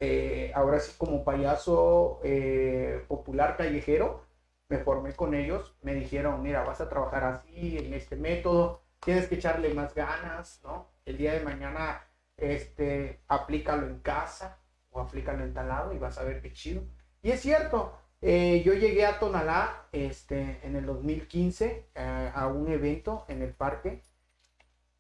eh, 0.05 0.51
ahora 0.57 0.81
sí 0.81 0.93
como 0.99 1.23
payaso 1.23 2.19
eh, 2.25 3.05
popular 3.07 3.57
callejero, 3.57 4.25
me 4.69 4.79
formé 4.79 5.15
con 5.15 5.33
ellos, 5.33 5.77
me 5.83 5.95
dijeron, 5.95 6.43
mira, 6.43 6.65
vas 6.65 6.81
a 6.81 6.89
trabajar 6.89 7.23
así, 7.23 7.79
en 7.79 7.95
este 7.95 8.17
método, 8.17 8.83
tienes 9.05 9.29
que 9.29 9.37
echarle 9.37 9.73
más 9.75 9.95
ganas, 9.95 10.61
¿no? 10.65 10.91
El 11.05 11.19
día 11.19 11.35
de 11.35 11.45
mañana, 11.45 12.05
este, 12.37 13.21
aplícalo 13.29 13.87
en 13.87 14.01
casa 14.01 14.59
o 14.91 15.01
aplícalo 15.01 15.45
en 15.45 15.55
tal 15.55 15.69
lado 15.69 15.93
y 15.93 15.99
vas 15.99 16.19
a 16.19 16.25
ver 16.25 16.43
qué 16.43 16.53
chido. 16.53 16.83
Y 17.23 17.31
es 17.31 17.41
cierto, 17.41 17.97
eh, 18.21 18.61
yo 18.65 18.75
llegué 18.75 19.07
a 19.07 19.21
Tonalá 19.21 19.87
este, 19.93 20.59
en 20.65 20.75
el 20.75 20.85
2015 20.87 21.91
eh, 21.95 22.31
a 22.35 22.49
un 22.49 22.69
evento 22.73 23.25
en 23.29 23.43
el 23.43 23.55
parque 23.55 24.03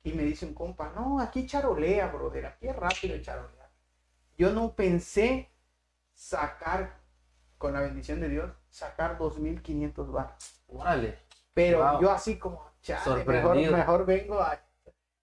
y 0.05 0.13
me 0.13 0.23
dice 0.23 0.47
un 0.47 0.55
compa, 0.55 0.93
no, 0.95 1.19
aquí 1.19 1.45
charolea, 1.45 2.07
brother, 2.07 2.47
aquí 2.47 2.69
es 2.69 2.77
rápido 2.77 3.21
charolear. 3.21 3.62
Yo 4.43 4.53
no 4.53 4.75
pensé 4.75 5.53
sacar, 6.15 6.99
con 7.59 7.75
la 7.75 7.81
bendición 7.81 8.21
de 8.21 8.29
Dios, 8.29 8.51
sacar 8.71 9.17
2.500 9.17 10.11
baros. 10.11 10.65
Órale. 10.67 11.17
Pero 11.55 11.79
Wow. 11.79 12.01
yo 12.01 12.11
así 12.11 12.41
como, 12.41 12.61
chale, 12.83 13.25
mejor, 13.25 13.55
mejor 13.55 14.05
vengo 14.05 14.41
a, 14.41 14.61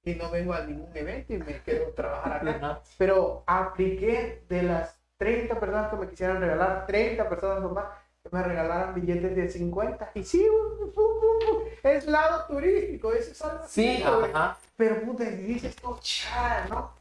y 0.05 0.15
no 0.15 0.31
vengo 0.31 0.53
a 0.53 0.61
ningún 0.61 0.95
evento 0.95 1.33
y 1.33 1.37
me 1.37 1.61
quedo 1.63 1.91
trabajar 1.91 2.47
acá. 2.47 2.81
Pero 2.97 3.43
apliqué 3.45 4.45
de 4.47 4.63
las 4.63 4.97
30 5.17 5.59
personas 5.59 5.89
que 5.89 5.97
me 5.97 6.07
quisieran 6.07 6.39
regalar, 6.39 6.85
30 6.85 7.27
personas 7.27 7.61
nomás, 7.61 7.87
que 8.23 8.29
me 8.31 8.41
regalaran 8.41 8.93
billetes 8.95 9.35
de 9.35 9.49
50. 9.49 10.11
Y 10.13 10.23
sí, 10.23 10.47
uh, 10.49 10.85
uh, 10.85 10.97
uh, 10.97 11.63
es 11.83 12.05
lado 12.05 12.45
turístico, 12.47 13.11
eso 13.11 13.31
es 13.31 13.41
algo 13.41 13.67
Sí, 13.67 14.01
así, 14.01 14.31
ajá. 14.33 14.57
Pero 14.77 15.01
puta, 15.01 15.25
y 15.25 15.35
dices 15.35 15.75
tú, 15.75 15.97
chal, 15.99 16.69
¿no? 16.69 16.98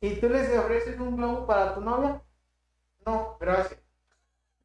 ¿Y 0.00 0.16
tú 0.20 0.28
les 0.28 0.56
ofreces 0.56 0.98
un 1.00 1.16
globo 1.16 1.46
para 1.46 1.74
tu 1.74 1.80
novia? 1.80 2.22
No, 3.04 3.36
gracias. 3.40 3.80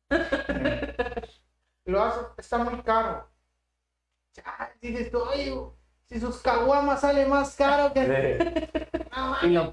Lo 1.86 2.04
haces, 2.04 2.26
está 2.38 2.58
muy 2.60 2.82
caro. 2.82 3.28
Chal, 4.34 4.72
dices 4.82 5.12
tú, 5.12 5.20
oye, 5.22 5.54
si 6.08 6.20
sus 6.20 6.38
caguamas 6.42 7.02
sale 7.02 7.26
más 7.26 7.56
caro 7.56 7.94
que... 7.94 8.72
No, 9.16 9.36
Y 9.44 9.50
lo 9.50 9.64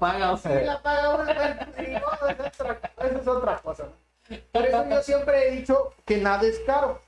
la 0.65 0.81
paga 0.81 1.15
uno, 1.15 1.23
bueno, 1.33 1.65
ni 1.77 1.87
modo, 1.93 2.27
es 2.27 2.39
otra- 2.59 2.81
eso 2.97 3.21
es 3.21 3.27
otra 3.27 3.57
cosa. 3.61 3.87
Por 4.51 4.65
eso 4.65 4.89
yo 4.89 5.01
siempre 5.01 5.47
he 5.47 5.51
dicho 5.51 5.93
que 6.05 6.17
nada 6.17 6.43
es 6.45 6.59
caro. 6.65 7.01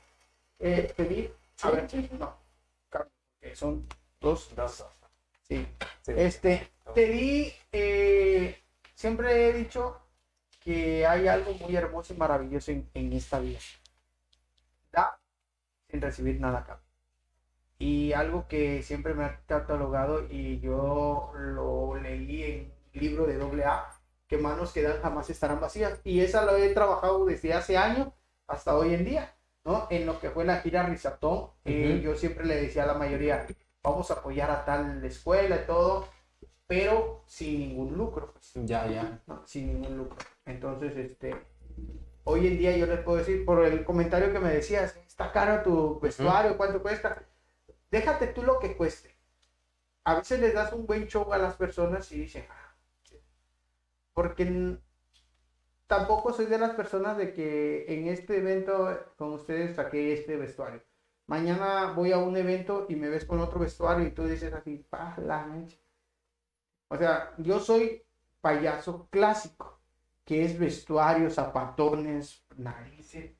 Eh, 0.59 0.93
pedir, 0.95 1.35
a 1.61 1.71
ver, 1.71 1.87
no, 2.17 2.37
caro, 2.89 3.09
que 3.41 3.53
son 3.53 3.85
dos. 4.21 4.49
Sí. 5.41 5.67
Este, 6.07 6.71
te 6.93 7.05
di, 7.07 7.53
eh, 7.71 8.57
siempre 8.95 9.49
he 9.49 9.53
dicho 9.53 10.01
que 10.59 11.05
hay 11.05 11.27
algo 11.27 11.53
muy 11.55 11.75
hermoso 11.75 12.13
y 12.13 12.17
maravilloso 12.17 12.71
en, 12.71 12.89
en 12.93 13.13
esta 13.13 13.39
vida. 13.39 13.59
Da 14.91 15.19
sin 15.89 16.01
recibir 16.01 16.39
nada 16.41 16.59
a 16.59 16.65
cambio. 16.65 16.85
Y 17.79 18.13
algo 18.13 18.47
que 18.47 18.83
siempre 18.83 19.13
me 19.15 19.25
ha 19.25 19.41
catalogado 19.47 20.27
y 20.29 20.59
yo 20.59 21.31
lo 21.35 21.95
leí 21.97 22.43
en 22.43 22.73
un 22.95 23.01
libro 23.01 23.27
de 23.27 23.37
doble 23.37 23.65
A, 23.65 23.89
que 24.27 24.37
manos 24.37 24.73
que 24.73 24.83
dan 24.83 25.01
jamás 25.01 25.29
estarán 25.29 25.59
vacías. 25.59 25.99
Y 26.03 26.21
esa 26.21 26.45
lo 26.45 26.57
he 26.57 26.73
trabajado 26.73 27.25
desde 27.25 27.53
hace 27.53 27.77
años 27.77 28.09
hasta 28.47 28.77
hoy 28.77 28.93
en 28.93 29.05
día, 29.05 29.35
¿no? 29.65 29.87
En 29.89 30.05
lo 30.05 30.19
que 30.19 30.29
fue 30.31 30.45
la 30.45 30.61
gira 30.61 30.83
Risatón, 30.83 31.51
eh, 31.65 31.99
Ujú. 31.99 32.03
yo 32.03 32.15
siempre 32.15 32.45
le 32.45 32.57
decía 32.61 32.83
a 32.83 32.87
la 32.87 32.93
mayoría, 32.95 33.47
vamos 33.83 34.11
a 34.11 34.15
apoyar 34.15 34.51
a 34.51 34.65
tal 34.65 35.03
escuela 35.05 35.57
y 35.63 35.65
todo, 35.65 36.07
pero 36.71 37.21
sin 37.27 37.59
ningún 37.59 37.97
lucro. 37.97 38.31
pues. 38.31 38.53
Ya, 38.65 38.87
ya. 38.87 39.21
No, 39.27 39.45
sin 39.45 39.67
ningún 39.73 39.97
lucro. 39.97 40.17
Entonces, 40.45 40.95
este, 40.95 41.35
hoy 42.23 42.47
en 42.47 42.57
día 42.57 42.77
yo 42.77 42.85
les 42.85 43.01
puedo 43.01 43.17
decir, 43.17 43.43
por 43.43 43.65
el 43.65 43.83
comentario 43.83 44.31
que 44.31 44.39
me 44.39 44.53
decías, 44.53 44.95
está 45.05 45.33
caro 45.33 45.63
tu 45.63 45.99
vestuario, 45.99 46.55
¿cuánto 46.55 46.81
cuesta? 46.81 47.25
Déjate 47.91 48.27
tú 48.27 48.43
lo 48.43 48.57
que 48.57 48.77
cueste. 48.77 49.13
A 50.05 50.15
veces 50.15 50.39
les 50.39 50.53
das 50.53 50.71
un 50.71 50.85
buen 50.87 51.07
show 51.07 51.33
a 51.33 51.37
las 51.37 51.57
personas 51.57 52.09
y 52.13 52.21
dicen, 52.21 52.45
"Ah, 52.49 52.73
sí". 53.03 53.17
porque 54.13 54.77
tampoco 55.87 56.31
soy 56.31 56.45
de 56.45 56.57
las 56.57 56.71
personas 56.71 57.17
de 57.17 57.33
que 57.33 57.83
en 57.93 58.07
este 58.07 58.37
evento 58.37 58.97
con 59.17 59.33
ustedes 59.33 59.75
saqué 59.75 60.13
este 60.13 60.37
vestuario. 60.37 60.81
Mañana 61.27 61.91
voy 61.91 62.13
a 62.13 62.17
un 62.17 62.37
evento 62.37 62.85
y 62.87 62.95
me 62.95 63.09
ves 63.09 63.25
con 63.25 63.41
otro 63.41 63.59
vestuario 63.59 64.07
y 64.07 64.11
tú 64.11 64.23
dices 64.23 64.53
así, 64.53 64.85
pa, 64.89 65.17
la 65.17 65.45
mecha". 65.45 65.75
O 66.91 66.97
sea, 66.97 67.33
yo 67.37 67.59
soy 67.59 68.03
payaso 68.41 69.07
clásico, 69.11 69.79
que 70.25 70.45
es 70.45 70.57
vestuario, 70.59 71.29
zapatones, 71.29 72.43
narices, 72.57 73.31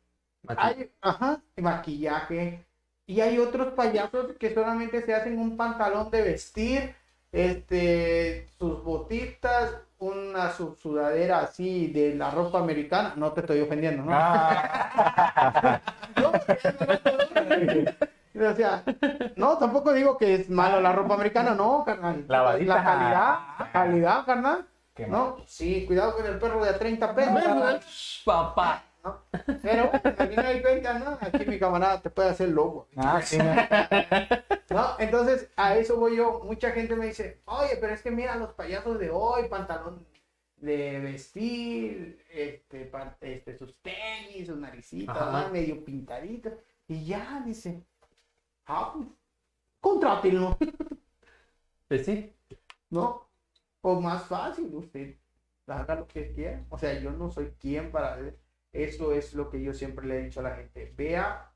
hay, 0.55 0.91
ajá, 1.01 1.43
maquillaje. 1.57 2.65
Y 3.05 3.21
hay 3.21 3.37
otros 3.39 3.73
payasos 3.73 4.33
que 4.39 4.53
solamente 4.53 5.03
se 5.05 5.13
hacen 5.15 5.37
un 5.39 5.57
pantalón 5.57 6.11
de 6.11 6.21
vestir, 6.23 6.95
este, 7.31 8.47
sus 8.59 8.83
botitas, 8.83 9.75
una 9.99 10.51
su- 10.53 10.75
sudadera 10.75 11.41
así 11.41 11.87
de 11.91 12.15
la 12.15 12.31
ropa 12.31 12.59
americana. 12.59 13.13
No 13.17 13.33
te 13.33 13.41
estoy 13.41 13.61
ofendiendo, 13.61 14.03
¿no? 14.03 14.11
Ah, 14.13 15.81
No, 16.15 16.41
o 18.36 18.55
sea, 18.55 18.84
no, 19.36 19.57
tampoco 19.57 19.93
digo 19.93 20.17
que 20.17 20.36
es 20.36 20.49
malo 20.49 20.79
la 20.82 20.91
ropa 20.91 21.15
americana, 21.15 21.55
no, 21.55 21.84
carnal. 21.86 22.25
Lavadita. 22.27 22.75
La 22.75 22.84
calidad, 22.84 23.39
la 23.59 23.71
calidad, 23.71 24.25
carnal. 24.25 24.67
qué 24.95 25.07
No, 25.07 25.38
sí, 25.45 25.86
cuidado 25.86 26.15
con 26.15 26.25
el 26.25 26.39
perro 26.39 26.63
de 26.63 26.69
a 26.69 26.79
30 26.79 27.15
pesos. 27.15 28.21
Papá. 28.25 28.84
¿no? 29.03 29.23
Pero 29.61 29.89
aquí 30.17 30.36
no 30.36 30.41
hay 30.43 30.61
cuenta, 30.61 30.99
¿no? 30.99 31.17
Aquí 31.19 31.45
mi 31.45 31.57
camarada 31.57 32.01
te 32.01 32.09
puede 32.09 32.29
hacer 32.29 32.49
lobo. 32.49 32.88
Ah, 32.95 33.21
sí, 33.21 33.38
no. 33.38 33.55
¿no? 34.69 34.95
Entonces, 34.99 35.49
a 35.55 35.75
eso 35.75 35.97
voy 35.97 36.17
yo. 36.17 36.41
Mucha 36.45 36.71
gente 36.71 36.95
me 36.95 37.07
dice, 37.07 37.41
oye, 37.45 37.77
pero 37.79 37.93
es 37.93 38.01
que 38.01 38.11
mira 38.11 38.36
los 38.36 38.53
payasos 38.53 38.99
de 38.99 39.09
hoy, 39.09 39.47
pantalón 39.49 40.05
de 40.57 40.99
vestir, 40.99 42.23
este, 42.32 42.91
este, 43.21 43.57
sus 43.57 43.75
tenis, 43.82 44.47
sus 44.47 44.57
naricitas. 44.57 45.32
¿no? 45.32 45.49
medio 45.49 45.84
pintaditos. 45.84 46.53
Y 46.88 47.05
ya, 47.05 47.41
dice, 47.45 47.84
ah, 48.72 48.91
pues, 48.93 49.07
contrátenlo, 49.82 50.57
Pues 51.88 52.05
sí. 52.05 52.34
¿no? 52.89 53.30
O 53.82 54.01
más 54.01 54.26
fácil, 54.26 54.74
usted 54.76 55.17
haga 55.67 55.95
lo 55.95 56.07
que 56.07 56.34
quiera. 56.34 56.65
O 56.69 56.78
sea, 56.78 56.99
yo 56.99 57.11
no 57.11 57.32
soy 57.32 57.53
quien 57.59 57.91
para... 57.91 58.19
Eso 58.74 59.13
es 59.13 59.34
lo 59.34 59.49
que 59.49 59.61
yo 59.61 59.74
siempre 59.74 60.07
le 60.07 60.19
he 60.19 60.24
dicho 60.24 60.39
a 60.41 60.43
la 60.43 60.55
gente. 60.55 60.93
Vea, 60.97 61.53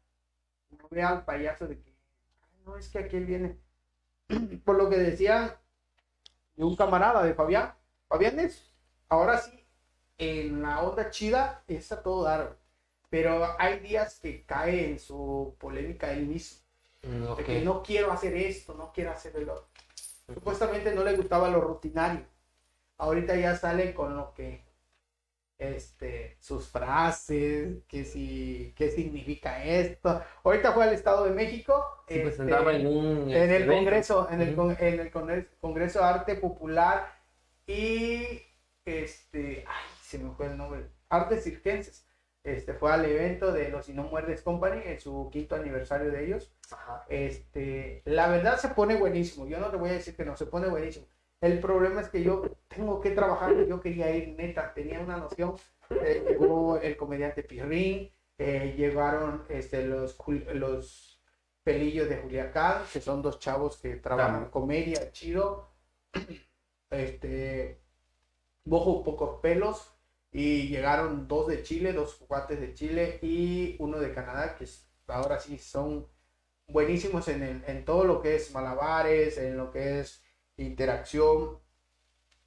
no 0.71 0.87
vea 0.91 1.09
al 1.09 1.25
payaso 1.25 1.67
de 1.67 1.79
que, 1.81 1.91
"Ay, 2.43 2.59
no, 2.65 2.77
es 2.77 2.89
que 2.89 2.99
aquel 2.99 3.25
viene. 3.25 3.59
Por 4.65 4.77
lo 4.77 4.89
que 4.89 4.97
decía 4.97 5.61
de 6.55 6.63
un 6.65 6.75
camarada 6.75 7.23
de 7.23 7.33
Fabián. 7.33 7.73
Fabián 8.07 8.39
es, 8.39 8.73
ahora 9.09 9.37
sí, 9.39 9.65
en 10.17 10.61
la 10.61 10.81
onda 10.83 11.09
chida 11.11 11.63
es 11.67 11.91
a 11.91 12.03
todo 12.03 12.23
dar. 12.25 12.57
Pero 13.09 13.45
hay 13.59 13.79
días 13.79 14.19
que 14.19 14.45
cae 14.45 14.91
en 14.91 14.99
su 14.99 15.55
polémica 15.59 16.11
él 16.13 16.27
mismo. 16.27 16.64
Mm, 17.05 17.35
De 17.35 17.43
que 17.43 17.61
no 17.61 17.83
quiero 17.83 18.11
hacer 18.11 18.35
esto, 18.35 18.73
no 18.73 18.91
quiero 18.93 19.11
hacer 19.11 19.35
el 19.35 19.49
otro. 19.49 19.67
Supuestamente 20.33 20.93
no 20.95 21.03
le 21.03 21.15
gustaba 21.15 21.49
lo 21.49 21.61
rutinario. 21.61 22.25
Ahorita 22.97 23.35
ya 23.35 23.55
sale 23.55 23.93
con 23.93 24.15
lo 24.15 24.33
que 24.33 24.63
este, 25.57 26.35
sus 26.39 26.67
frases, 26.67 27.83
que 27.87 28.03
si, 28.05 28.73
qué 28.75 28.91
significa 28.91 29.63
esto. 29.63 30.21
Ahorita 30.43 30.73
fue 30.73 30.83
al 30.83 30.93
Estado 30.93 31.23
de 31.25 31.31
México. 31.31 31.73
Sí, 32.07 32.19
pues 32.19 32.39
este, 32.39 32.51
en 32.51 32.87
un 32.87 33.31
en 33.31 33.51
el. 33.51 33.67
Congreso, 33.67 34.27
en 34.31 34.41
el, 34.41 34.49
Ujú. 34.49 34.55
con- 34.57 34.77
en 34.79 34.99
el 34.99 35.11
Congreso, 35.11 35.47
Congreso 35.61 35.99
de 35.99 36.05
Arte 36.05 36.35
Popular 36.35 37.13
y 37.67 38.41
este, 38.83 39.63
ay, 39.67 39.85
se 40.01 40.17
me 40.19 40.31
fue 40.35 40.47
el 40.47 40.57
nombre, 40.57 40.87
Artes 41.09 41.43
Circenses. 41.43 42.05
Este 42.45 42.73
fue 42.75 42.93
al 42.93 43.03
evento 43.05 43.51
de 43.51 43.69
los 43.69 43.89
Y 43.89 43.93
No 43.93 44.03
Muerdes 44.03 44.41
Company 44.43 44.81
en 44.85 44.99
su 44.99 45.29
quinto 45.31 45.55
aniversario 45.55 46.11
de 46.11 46.25
ellos. 46.25 46.51
Ajá. 46.71 47.03
Este, 47.09 48.03
la 48.05 48.27
verdad 48.27 48.57
se 48.57 48.69
pone 48.69 48.95
buenísimo. 48.95 49.47
Yo 49.47 49.59
no 49.59 49.69
te 49.71 49.77
voy 49.77 49.89
a 49.89 49.93
decir 49.93 50.15
que 50.15 50.23
no, 50.23 50.37
se 50.37 50.45
pone 50.45 50.67
buenísimo. 50.67 51.07
El 51.41 51.59
problema 51.59 52.01
es 52.01 52.09
que 52.09 52.21
yo 52.23 52.43
tengo 52.67 53.01
que 53.01 53.11
trabajar. 53.11 53.55
Yo 53.65 53.81
quería 53.81 54.15
ir 54.15 54.29
neta, 54.37 54.73
tenía 54.73 54.99
una 54.99 55.17
noción. 55.17 55.55
Eh, 55.89 56.23
llegó 56.29 56.77
el 56.77 56.95
comediante 56.97 57.43
Pirrín, 57.43 58.11
eh, 58.37 58.75
llegaron 58.77 59.43
este, 59.49 59.83
los, 59.85 60.17
los 60.53 61.19
pelillos 61.63 62.07
de 62.09 62.17
Juliacán, 62.17 62.83
que 62.93 63.01
son 63.01 63.21
dos 63.23 63.39
chavos 63.39 63.77
que 63.77 63.95
trabajan 63.95 64.35
Claro. 64.35 64.51
comedia, 64.51 65.11
chido. 65.11 65.71
Este, 66.89 67.81
Bojo 68.63 69.03
Pocos 69.03 69.39
Pelos. 69.41 69.94
Y 70.37 70.67
llegaron 70.67 71.29
dos 71.29 71.47
de 71.47 71.63
Chile, 71.63 71.93
dos 71.93 72.15
cuates 72.15 72.59
de 72.59 72.73
Chile 72.73 73.19
y 73.21 73.77
uno 73.79 73.99
de 73.99 74.13
Canadá, 74.13 74.55
que 74.57 74.65
ahora 75.07 75.39
sí 75.39 75.57
son 75.57 76.07
buenísimos 76.67 77.29
en, 77.29 77.41
el- 77.41 77.63
en 77.67 77.85
todo 77.85 78.03
lo 78.03 78.21
que 78.21 78.35
es 78.35 78.53
malabares, 78.53 79.37
en 79.37 79.55
lo 79.55 79.71
que 79.71 80.01
es 80.01 80.21
interacción, 80.57 81.59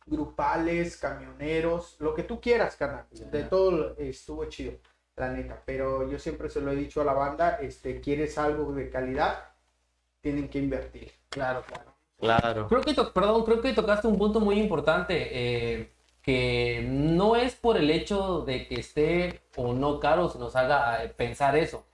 grupales, 0.07 0.97
camioneros, 0.99 1.97
lo 1.99 2.14
que 2.14 2.24
tú 2.24 2.41
quieras, 2.41 2.76
carnal. 2.76 3.07
De 3.11 3.45
todo 3.45 3.97
estuvo 3.99 4.45
chido, 4.47 4.72
la 5.16 5.30
neta. 5.30 5.62
Pero 5.64 6.11
yo 6.11 6.18
siempre 6.18 6.51
se 6.51 6.61
lo 6.61 6.70
he 6.72 6.76
dicho 6.76 7.01
a 7.01 7.05
la 7.05 7.12
banda, 7.14 7.59
este, 7.61 8.01
quieres 8.03 8.36
algo 8.39 8.72
de 8.72 8.91
calidad, 8.91 9.45
tienen 10.20 10.49
que 10.51 10.59
invertir. 10.59 11.11
Claro, 11.30 11.62
claro. 11.66 11.95
Claro. 12.18 12.68
Creo 12.68 12.80
que, 12.82 12.93
to- 12.95 13.12
perdón, 13.14 13.45
creo 13.45 13.61
que 13.62 13.72
tocaste 13.72 14.09
un 14.09 14.18
punto 14.18 14.41
muy 14.41 14.59
importante, 14.59 15.14
eh, 15.30 15.93
que 16.29 16.85
no 16.87 17.37
es 17.37 17.55
por 17.55 17.79
el 17.79 17.91
hecho 17.91 18.41
de 18.41 18.68
que 18.68 18.81
esté 18.81 19.41
o 19.57 19.72
no 19.72 19.99
caro 19.99 20.29
se 20.29 20.39
nos 20.39 20.55
haga 20.57 21.03
eh, 21.03 21.09
pensar 21.09 21.57
eso. 21.57 21.87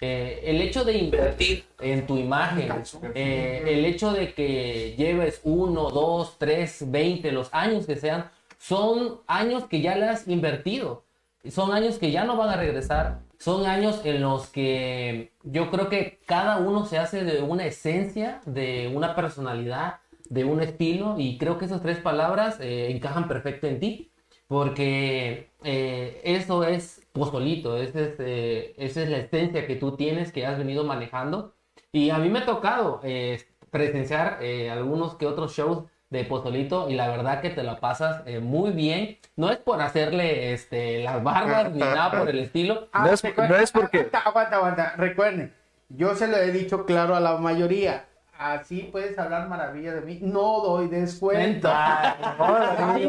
Eh, 0.00 0.42
el 0.44 0.60
hecho 0.60 0.84
de 0.84 0.96
invertir 0.96 1.64
en 1.80 2.06
tu 2.06 2.16
imagen, 2.16 2.70
eh, 3.16 3.64
el 3.66 3.84
hecho 3.84 4.12
de 4.12 4.32
que 4.32 4.94
lleves 4.96 5.40
uno, 5.42 5.90
dos, 5.90 6.36
tres, 6.38 6.88
veinte, 6.88 7.32
los 7.32 7.52
años 7.52 7.84
que 7.84 7.96
sean, 7.96 8.30
son 8.60 9.22
años 9.26 9.64
que 9.64 9.80
ya 9.80 9.96
le 9.96 10.04
has 10.04 10.28
invertido. 10.28 11.02
Son 11.48 11.72
años 11.72 11.98
que 11.98 12.12
ya 12.12 12.22
no 12.22 12.36
van 12.36 12.50
a 12.50 12.56
regresar. 12.56 13.22
Son 13.38 13.66
años 13.66 14.02
en 14.04 14.20
los 14.20 14.46
que 14.46 15.32
yo 15.42 15.68
creo 15.72 15.88
que 15.88 16.20
cada 16.26 16.58
uno 16.58 16.86
se 16.86 16.96
hace 16.96 17.24
de 17.24 17.42
una 17.42 17.66
esencia, 17.66 18.40
de 18.46 18.92
una 18.94 19.16
personalidad, 19.16 19.99
de 20.30 20.44
un 20.44 20.62
estilo. 20.62 21.16
Y 21.18 21.36
creo 21.36 21.58
que 21.58 21.66
esas 21.66 21.82
tres 21.82 21.98
palabras 21.98 22.56
eh, 22.60 22.90
encajan 22.90 23.28
perfecto 23.28 23.66
en 23.66 23.78
ti. 23.80 24.06
Porque 24.48 25.48
eh, 25.62 26.20
eso 26.24 26.64
es 26.64 27.06
pozolito, 27.12 27.76
ese 27.76 28.04
es, 28.08 28.14
eh, 28.18 28.74
esa 28.78 29.02
es 29.02 29.08
la 29.08 29.18
esencia 29.18 29.64
que 29.66 29.76
tú 29.76 29.96
tienes, 29.96 30.32
que 30.32 30.44
has 30.44 30.58
venido 30.58 30.82
manejando. 30.82 31.54
Y 31.92 32.10
a 32.10 32.18
mí 32.18 32.28
me 32.30 32.40
ha 32.40 32.46
tocado 32.46 33.00
eh, 33.04 33.40
presenciar 33.70 34.38
eh, 34.42 34.68
algunos 34.68 35.14
que 35.14 35.26
otros 35.26 35.54
shows 35.54 35.84
de 36.10 36.24
Pozolito 36.24 36.90
y 36.90 36.94
la 36.96 37.06
verdad 37.08 37.40
que 37.40 37.50
te 37.50 37.62
la 37.62 37.78
pasas 37.78 38.22
eh, 38.26 38.40
muy 38.40 38.72
bien. 38.72 39.18
No 39.36 39.50
es 39.50 39.58
por 39.58 39.80
hacerle 39.80 40.52
este, 40.52 41.02
las 41.04 41.22
barbas 41.22 41.70
ni 41.72 41.78
nada 41.78 42.10
por 42.10 42.28
el 42.28 42.40
estilo. 42.40 42.88
Ah, 42.92 43.06
No 43.06 43.12
es- 43.12 43.22
no 43.22 43.56
es 43.56 43.70
porque- 43.70 43.98
Aguanta, 43.98 44.18
aguanta, 44.26 44.56
aguanta. 44.56 44.94
Recuerden, 44.96 45.54
yo 45.90 46.16
se 46.16 46.26
lo 46.26 46.36
he 46.36 46.50
dicho 46.50 46.84
claro 46.84 47.14
a 47.14 47.20
la 47.20 47.36
mayoría. 47.38 48.06
Así 48.40 48.88
puedes 48.90 49.18
hablar 49.18 49.48
maravilla 49.48 49.92
de 49.92 50.00
mí. 50.00 50.18
No 50.22 50.60
doy 50.62 50.88
descuento. 50.88 51.70
Ay, 51.70 53.06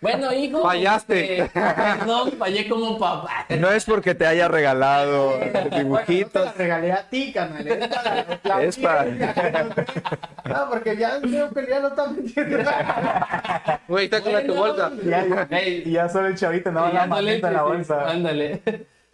bueno, 0.00 0.32
hijo. 0.32 0.62
Fallaste. 0.62 1.42
este, 1.42 1.60
perdón, 1.60 2.32
fallé 2.38 2.66
como 2.66 2.98
papá. 2.98 3.44
No 3.58 3.70
es 3.70 3.84
porque 3.84 4.14
te 4.14 4.26
haya 4.26 4.48
regalado 4.48 5.36
Bueno, 5.36 5.60
no 5.64 5.68
te 5.70 5.78
dibujitos. 5.78 6.44
la 6.46 6.52
regalé 6.52 6.92
a 6.92 7.02
ti, 7.08 7.32
canal. 7.34 7.66
Es 7.68 7.88
para 7.88 8.24
la 8.44 8.62
Es 8.62 8.78
para- 8.78 9.04
No, 10.44 10.70
porque 10.70 10.96
ya 10.96 11.18
veo 11.18 11.50
que 11.52 11.66
ya 11.68 11.80
no 11.80 11.88
está 11.88 12.06
metiendo. 12.08 12.58
Güey, 13.88 14.04
está 14.06 14.20
con 14.22 14.32
Bueno. 14.32 14.52
tu 14.54 14.58
bolsa. 14.58 14.90
Ya, 15.04 15.62
y 15.62 15.90
ya 15.90 16.08
solo 16.08 16.28
el 16.28 16.36
chavito, 16.36 16.72
no, 16.72 16.90
la 16.90 17.06
manita 17.06 17.48
en 17.48 17.54
la 17.54 17.62
bolsa. 17.62 18.08
ándale. 18.10 18.62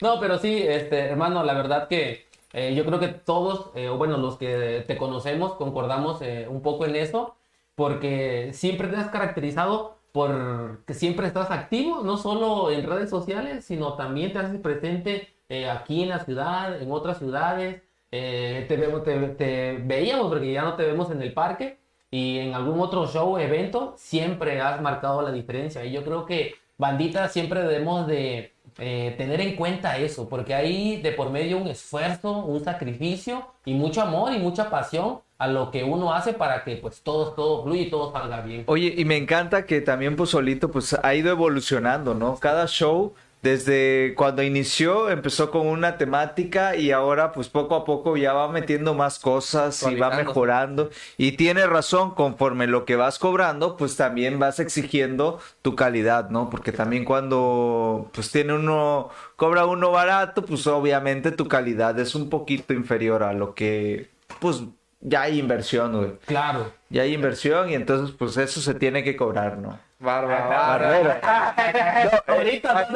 No, 0.00 0.20
pero 0.20 0.38
sí, 0.38 0.62
este, 0.68 1.06
hermano, 1.10 1.42
la 1.44 1.54
verdad 1.54 1.88
que 1.88 2.26
eh, 2.52 2.74
yo 2.74 2.84
creo 2.84 3.00
que 3.00 3.08
todos, 3.08 3.70
eh, 3.74 3.88
bueno, 3.88 4.16
los 4.18 4.36
que 4.38 4.84
te 4.86 4.96
conocemos, 4.96 5.54
concordamos 5.54 6.22
eh, 6.22 6.46
un 6.48 6.62
poco 6.62 6.84
en 6.86 6.96
eso, 6.96 7.34
porque 7.74 8.50
siempre 8.52 8.88
te 8.88 8.96
has 8.96 9.08
caracterizado 9.08 9.96
por 10.12 10.84
que 10.84 10.94
siempre 10.94 11.26
estás 11.26 11.50
activo, 11.50 12.02
no 12.02 12.16
solo 12.18 12.70
en 12.70 12.86
redes 12.86 13.10
sociales, 13.10 13.64
sino 13.64 13.94
también 13.94 14.32
te 14.32 14.38
haces 14.40 14.60
presente 14.60 15.34
eh, 15.48 15.68
aquí 15.68 16.02
en 16.02 16.10
la 16.10 16.20
ciudad, 16.24 16.80
en 16.80 16.92
otras 16.92 17.18
ciudades. 17.18 17.82
Eh, 18.10 18.66
te, 18.68 18.76
vemos, 18.76 19.04
te, 19.04 19.18
te 19.30 19.78
veíamos 19.84 20.28
porque 20.28 20.52
ya 20.52 20.62
no 20.62 20.76
te 20.76 20.84
vemos 20.84 21.10
en 21.10 21.22
el 21.22 21.32
parque 21.32 21.78
y 22.10 22.38
en 22.38 22.54
algún 22.54 22.78
otro 22.80 23.06
show, 23.06 23.38
evento, 23.38 23.94
siempre 23.96 24.60
has 24.60 24.80
marcado 24.82 25.22
la 25.22 25.32
diferencia. 25.32 25.84
Y 25.84 25.92
yo 25.92 26.04
creo 26.04 26.26
que, 26.26 26.54
bandita, 26.76 27.28
siempre 27.28 27.62
debemos 27.62 28.06
de 28.06 28.51
eh, 28.78 29.14
tener 29.18 29.40
en 29.40 29.56
cuenta 29.56 29.98
eso, 29.98 30.28
porque 30.28 30.54
hay 30.54 31.00
de 31.00 31.12
por 31.12 31.30
medio 31.30 31.58
un 31.58 31.68
esfuerzo, 31.68 32.44
un 32.44 32.62
sacrificio 32.64 33.46
y 33.64 33.74
mucho 33.74 34.02
amor 34.02 34.32
y 34.32 34.38
mucha 34.38 34.70
pasión 34.70 35.20
a 35.38 35.48
lo 35.48 35.72
que 35.72 35.82
uno 35.82 36.14
hace 36.14 36.34
para 36.34 36.62
que 36.62 36.76
pues 36.76 37.02
todo, 37.02 37.32
todo 37.32 37.64
fluya 37.64 37.82
y 37.82 37.90
todo 37.90 38.12
salga 38.12 38.42
bien. 38.42 38.62
Oye, 38.66 38.94
y 38.96 39.04
me 39.04 39.16
encanta 39.16 39.66
que 39.66 39.80
también 39.80 40.14
Pozolito 40.14 40.70
pues 40.70 40.96
ha 41.02 41.14
ido 41.14 41.30
evolucionando, 41.30 42.14
¿no? 42.14 42.36
Cada 42.36 42.66
show, 42.66 43.14
desde 43.42 44.14
cuando 44.16 44.44
inició, 44.44 45.10
empezó 45.10 45.50
con 45.50 45.66
una 45.66 45.98
temática 45.98 46.76
y 46.76 46.92
ahora 46.92 47.32
pues 47.32 47.48
poco 47.48 47.74
a 47.74 47.84
poco 47.84 48.16
ya 48.16 48.32
va 48.32 48.48
metiendo 48.48 48.94
más 48.94 49.18
cosas 49.18 49.82
y 49.82 49.96
va 49.96 50.10
mejorando. 50.10 50.90
Y 51.18 51.32
tiene 51.32 51.66
razón, 51.66 52.12
conforme 52.14 52.68
lo 52.68 52.84
que 52.84 52.94
vas 52.94 53.18
cobrando, 53.18 53.76
pues 53.76 53.96
también 53.96 54.38
vas 54.38 54.60
exigiendo 54.60 55.40
tu 55.60 55.74
calidad, 55.74 56.30
¿no? 56.30 56.50
Porque 56.50 56.70
también 56.70 57.04
cuando 57.04 58.08
pues 58.12 58.30
tiene 58.30 58.54
uno, 58.54 59.10
cobra 59.34 59.66
uno 59.66 59.90
barato, 59.90 60.44
pues 60.44 60.64
obviamente 60.68 61.32
tu 61.32 61.48
calidad 61.48 61.98
es 61.98 62.14
un 62.14 62.30
poquito 62.30 62.72
inferior 62.74 63.24
a 63.24 63.32
lo 63.32 63.54
que 63.54 64.08
pues 64.38 64.62
ya 65.00 65.22
hay 65.22 65.40
inversión, 65.40 65.96
güey. 65.96 66.12
Claro. 66.26 66.72
Ya 66.90 67.02
hay 67.02 67.12
inversión 67.12 67.70
y 67.70 67.74
entonces 67.74 68.14
pues 68.16 68.36
eso 68.36 68.60
se 68.60 68.74
tiene 68.74 69.02
que 69.02 69.16
cobrar, 69.16 69.58
¿no? 69.58 69.80
Barba, 70.02 70.48
Barbero. 70.48 71.14
Ahorita 72.26 72.88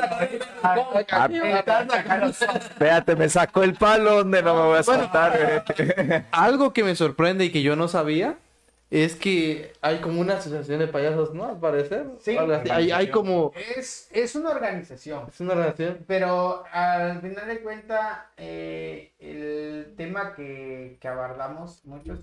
Espérate, 2.55 3.17
me 3.17 3.29
sacó 3.29 3.63
el 3.63 3.75
palo 3.75 4.17
donde 4.17 4.43
no 4.43 4.55
me 4.55 4.63
voy 4.63 4.79
a 4.79 4.83
soltar, 4.83 5.65
güey. 5.67 6.25
Algo 6.33 6.73
que 6.73 6.83
me 6.83 6.97
sorprende 6.97 7.45
y 7.45 7.53
que 7.53 7.63
yo 7.63 7.77
no 7.77 7.87
sabía 7.89 8.39
es 8.91 9.17
que 9.17 9.73
hay 9.83 9.99
como 9.99 10.21
una 10.21 10.35
asociación 10.35 10.79
de 10.81 10.89
payasos, 10.89 11.35
¿no? 11.35 11.47
Al 11.47 11.59
parecer. 11.59 12.07
Sí. 12.21 12.37
Hay, 12.71 12.91
hay 12.91 13.11
como... 13.11 13.53
Es, 13.77 14.09
es 14.13 14.35
una 14.35 14.51
organización. 14.51 15.27
Es 15.29 15.41
una 15.41 15.55
relación. 15.55 16.05
Pero 16.07 16.65
al 16.73 17.21
final 17.21 17.47
de 17.47 17.61
cuentas, 17.61 18.19
eh, 18.37 19.13
el 19.19 19.95
tema 19.97 20.35
que, 20.35 20.99
que 21.01 21.09
abordamos 21.09 21.85
muchos 21.85 22.21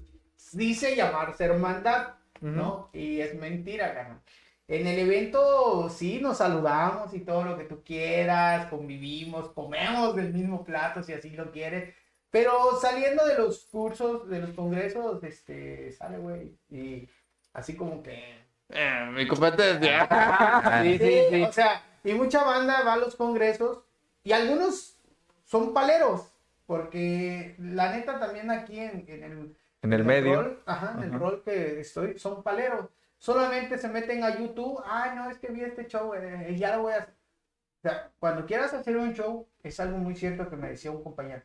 dice 0.54 0.96
llamarse 0.96 1.46
hermandad, 1.46 2.16
¿no? 2.42 2.90
Y 2.94 3.20
es 3.22 3.36
mentira, 3.36 3.94
gana. 3.94 4.22
En 4.68 4.88
el 4.88 4.98
evento 5.00 5.90
sí 5.90 6.20
nos 6.22 6.38
saludamos 6.38 7.14
y 7.14 7.20
todo 7.20 7.44
lo 7.44 7.58
que 7.58 7.66
tú 7.66 7.84
quieras, 7.84 8.68
convivimos, 8.68 9.50
comemos 9.50 10.16
del 10.16 10.34
mismo 10.34 10.64
plato 10.64 11.04
si 11.04 11.14
así 11.14 11.32
lo 11.32 11.52
quieres. 11.52 11.94
Pero 12.30 12.80
saliendo 12.82 13.26
de 13.26 13.38
los 13.38 13.66
cursos, 13.66 14.28
de 14.30 14.40
los 14.40 14.52
congresos, 14.52 15.24
este, 15.24 15.92
sale, 15.92 16.18
güey. 16.18 16.58
Y 16.70 17.08
así 17.54 17.76
como 17.76 18.02
que 18.02 18.42
Eh, 18.70 19.10
mi 19.12 19.28
competencia. 19.28 20.08
Sí, 20.84 20.98
sí, 20.98 21.22
sí. 21.30 21.42
O 21.44 21.52
sea, 21.52 21.84
y 22.04 22.14
mucha 22.14 22.44
banda 22.44 22.84
va 22.84 22.94
a 22.94 22.98
los 22.98 23.16
congresos 23.16 23.80
y 24.24 24.32
algunos 24.32 24.98
son 25.46 25.74
paleros, 25.74 26.34
porque 26.66 27.56
la 27.60 27.92
neta 27.96 28.20
también 28.20 28.50
aquí 28.50 28.80
en, 28.80 29.06
en 29.08 29.24
el, 29.24 29.58
En 29.84 29.94
el 29.94 30.04
medio. 30.06 30.36
rol, 30.42 30.64
ajá, 30.66 30.96
en 30.98 31.04
el 31.04 31.20
rol 31.20 31.44
que 31.44 31.82
estoy, 31.82 32.18
son 32.18 32.42
paleros. 32.42 32.90
Solamente 33.24 33.78
se 33.78 33.88
meten 33.88 34.22
a 34.26 34.38
YouTube, 34.38 34.82
ay, 34.86 35.12
no, 35.16 35.30
es 35.30 35.38
que 35.38 35.48
vi 35.48 35.62
este 35.62 35.88
show, 35.88 36.14
eh, 36.14 36.48
y 36.50 36.58
ya 36.58 36.76
lo 36.76 36.82
voy 36.84 36.92
a 36.92 36.98
hacer. 36.98 37.14
O 37.14 37.88
sea, 37.88 38.12
cuando 38.20 38.46
quieras 38.46 38.74
hacer 38.74 38.98
un 38.98 39.14
show, 39.14 39.48
es 39.64 39.80
algo 39.80 39.98
muy 39.98 40.14
cierto 40.14 40.50
que 40.50 40.58
me 40.58 40.68
decía 40.68 40.92
un 40.92 41.02
compañero. 41.02 41.42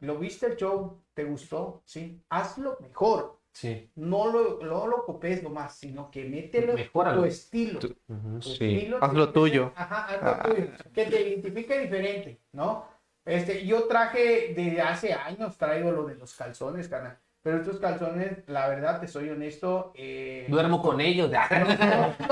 ¿Lo 0.00 0.16
viste 0.16 0.46
el 0.46 0.56
show? 0.56 1.02
¿Te 1.12 1.24
gustó? 1.24 1.82
Sí. 1.84 2.22
Hazlo 2.30 2.78
mejor. 2.80 3.38
Sí. 3.52 3.90
No 3.96 4.32
lo, 4.32 4.60
no 4.62 4.86
lo 4.86 5.04
copies 5.04 5.42
nomás, 5.42 5.74
sino 5.76 6.10
que 6.10 6.24
mételo 6.24 6.72
Mejóralo. 6.72 7.20
tu 7.20 7.26
estilo. 7.26 7.80
Tu-. 7.80 7.88
Tu 7.88 8.40
Sí. 8.40 8.76
estilo 8.78 8.96
Haz 8.96 9.10
tiene 9.10 9.18
lo 9.18 9.26
que 9.26 9.32
tuyo. 9.34 9.72
Ajá, 9.76 10.06
haz 10.06 10.22
lo 10.22 10.28
Ah. 10.30 10.42
tuyo. 10.42 10.66
Que 10.94 11.04
te 11.04 11.20
identifique 11.28 11.78
diferente, 11.80 12.40
¿no? 12.52 12.86
Este, 13.26 13.66
yo 13.66 13.84
traje 13.88 14.54
desde 14.56 14.80
hace 14.80 15.12
años, 15.12 15.58
traigo 15.58 15.90
lo 15.90 16.04
de 16.06 16.14
los 16.14 16.34
calzones, 16.34 16.88
carnal. 16.88 17.18
Pero 17.48 17.62
estos 17.62 17.78
calzones, 17.78 18.46
la 18.46 18.68
verdad, 18.68 19.00
te 19.00 19.08
soy 19.08 19.30
honesto. 19.30 19.92
Eh, 19.94 20.44
Duermo 20.50 20.82
con 20.82 21.00
ellos. 21.00 21.30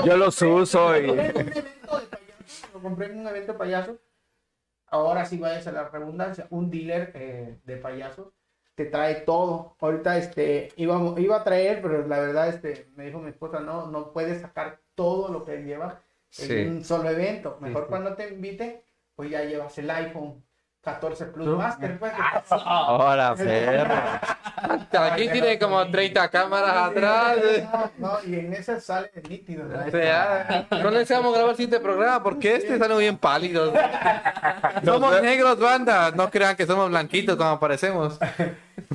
Yo 0.05 0.15
los 0.15 0.39
uso 0.43 0.95
y... 0.95 1.07
Lo 1.07 1.15
compré 1.23 1.47
en 1.47 1.57
un 1.57 1.57
evento 1.57 2.03
de 2.03 2.07
payasos, 2.37 2.71
Lo 2.71 2.81
compré 2.83 3.05
en 3.07 3.19
un 3.19 3.27
evento 3.27 3.53
de 3.53 3.57
payasos. 3.57 3.95
Ahora 4.85 5.25
sí 5.25 5.39
vayas 5.39 5.65
a 5.65 5.71
la 5.71 5.89
redundancia. 5.89 6.45
Un 6.51 6.69
dealer 6.69 7.13
eh, 7.15 7.57
de 7.63 7.77
payasos 7.77 8.27
te 8.75 8.85
trae 8.85 9.15
todo. 9.21 9.75
Ahorita 9.79 10.19
este 10.19 10.71
iba, 10.75 10.99
iba 11.17 11.37
a 11.37 11.43
traer, 11.43 11.81
pero 11.81 12.05
la 12.07 12.19
verdad 12.19 12.49
este 12.49 12.91
me 12.95 13.07
dijo 13.07 13.17
mi 13.17 13.29
esposa, 13.29 13.59
no, 13.59 13.87
no 13.87 14.13
puedes 14.13 14.41
sacar 14.41 14.81
todo 14.93 15.33
lo 15.33 15.43
que 15.45 15.63
lleva 15.63 15.99
Sí. 16.29 16.53
en 16.53 16.69
un 16.73 16.83
solo 16.83 17.09
evento. 17.09 17.57
Mejor 17.59 17.85
sí. 17.85 17.89
cuando 17.89 18.13
te 18.13 18.29
invite, 18.29 18.85
pues 19.15 19.31
ya 19.31 19.43
llevas 19.45 19.75
el 19.79 19.89
iPhone 19.89 20.43
14 20.81 21.25
Plus. 21.25 21.57
Master. 21.57 21.99
pues. 21.99 22.13
Ahora, 22.49 23.35
perro. 23.35 23.95
Aquí 25.11 25.29
tiene 25.29 25.59
como 25.59 25.85
30 25.89 26.29
cámaras 26.29 26.91
atrás. 26.91 27.37
No, 27.97 28.17
y 28.25 28.35
en 28.35 28.53
esas 28.53 28.83
sale 28.85 29.11
nítido. 29.27 29.65
¿no? 29.65 29.85
O 29.85 29.91
sea, 29.91 30.67
no 30.71 30.91
necesitamos 30.91 31.33
grabar 31.33 31.51
el 31.51 31.57
siguiente 31.57 31.79
programa 31.79 32.23
porque 32.23 32.55
este 32.55 32.77
sale 32.77 32.97
bien 32.97 33.17
pálido. 33.17 33.73
Somos 34.85 35.21
negros, 35.21 35.59
banda. 35.59 36.11
No 36.11 36.29
crean 36.29 36.55
que 36.55 36.65
somos 36.65 36.89
blanquitos 36.89 37.35
como 37.35 37.59
parecemos. 37.59 38.17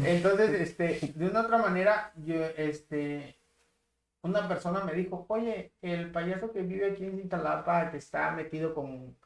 Entonces, 0.04 0.60
este, 0.60 1.12
de 1.14 1.26
una 1.26 1.42
otra 1.42 1.58
manera, 1.58 2.12
yo, 2.16 2.36
este, 2.56 3.36
una 4.22 4.48
persona 4.48 4.80
me 4.84 4.94
dijo, 4.94 5.26
oye, 5.28 5.72
el 5.82 6.10
payaso 6.10 6.52
que 6.52 6.62
vive 6.62 6.92
aquí 6.92 7.04
en 7.04 7.18
Cintalapa, 7.18 7.90
que 7.90 7.98
está 7.98 8.30
metido 8.30 8.74
con 8.74 9.16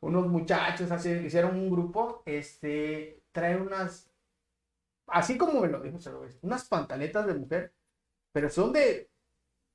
unos 0.00 0.26
muchachos, 0.28 0.90
así, 0.90 1.10
hicieron 1.10 1.56
un 1.56 1.70
grupo, 1.70 2.22
este, 2.26 3.22
trae 3.32 3.56
unas, 3.56 4.10
así 5.06 5.36
como 5.36 5.60
me 5.60 5.68
lo 5.68 5.80
dijo, 5.80 5.98
unas 6.42 6.68
pantaletas 6.68 7.26
de 7.26 7.34
mujer, 7.34 7.72
pero 8.32 8.48
son 8.50 8.72
de, 8.72 9.10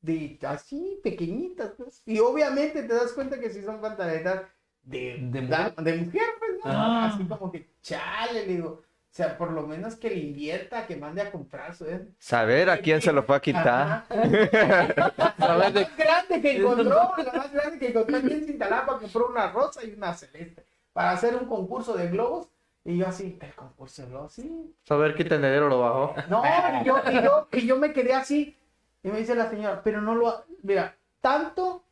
de 0.02 0.40
así, 0.44 1.00
pequeñitas, 1.04 1.74
pues, 1.78 2.02
y 2.06 2.20
obviamente 2.20 2.84
te 2.84 2.94
das 2.94 3.14
cuenta 3.14 3.40
que 3.40 3.50
sí 3.50 3.64
son 3.64 3.82
pantaletas 3.82 4.44
de, 4.84 5.18
de 5.32 5.96
mujer, 5.98 6.28
pues, 6.40 6.52
¿no? 6.64 6.72
Ah. 6.72 7.08
Así 7.08 7.26
como 7.26 7.52
que, 7.52 7.70
chale, 7.82 8.46
le 8.46 8.54
digo, 8.54 8.84
o 9.14 9.16
sea, 9.16 9.38
por 9.38 9.52
lo 9.52 9.62
menos 9.68 9.96
que 9.96 10.10
le 10.10 10.16
invierta, 10.18 10.88
que 10.88 10.96
mande 10.96 11.22
a 11.22 11.30
comprar 11.32 11.76
su... 11.76 11.86
¿eh? 11.86 12.04
Saber 12.18 12.72
a 12.72 12.80
quién 12.80 13.00
se 13.00 13.14
lo 13.14 13.22
fue 13.22 13.36
a 13.36 13.40
quitar. 13.40 14.06
La 14.10 15.56
más 15.60 15.74
grande 15.98 16.42
que 16.42 16.58
encontró, 16.58 17.14
la 17.24 17.34
más 17.34 17.52
grande 17.54 17.78
que 17.78 17.90
encontró 17.90 18.18
aquí 18.18 18.34
en 18.34 18.46
Cintalapa, 18.48 18.98
compró 18.98 19.28
una 19.28 19.52
rosa 19.52 19.84
y 19.84 19.92
una 19.94 20.16
celeste 20.16 20.66
para 20.94 21.12
hacer 21.12 21.36
un 21.36 21.46
concurso 21.46 21.94
de 21.96 22.08
globos. 22.08 22.48
Y 22.84 22.98
yo 22.98 23.08
así, 23.08 23.38
el 23.40 23.54
concurso 23.54 24.02
de 24.02 24.10
globos, 24.10 24.34
sí. 24.34 24.74
Saber 24.84 25.14
qué 25.14 25.24
tendedero 25.24 25.70
lo 25.70 25.80
bajó. 25.82 26.16
No, 26.28 26.42
y 26.82 26.84
yo, 26.84 26.98
y 27.12 27.24
yo, 27.24 27.48
y 27.52 27.68
yo 27.68 27.78
me 27.78 27.94
quedé 27.94 28.16
así. 28.16 28.58
Y 29.04 29.10
me 29.10 29.20
dice 29.20 29.36
la 29.36 29.48
señora, 29.48 29.82
pero 29.84 30.02
no 30.02 30.16
lo, 30.16 30.30
ha- 30.30 30.44
mira, 30.64 30.96
tanto 31.22 31.84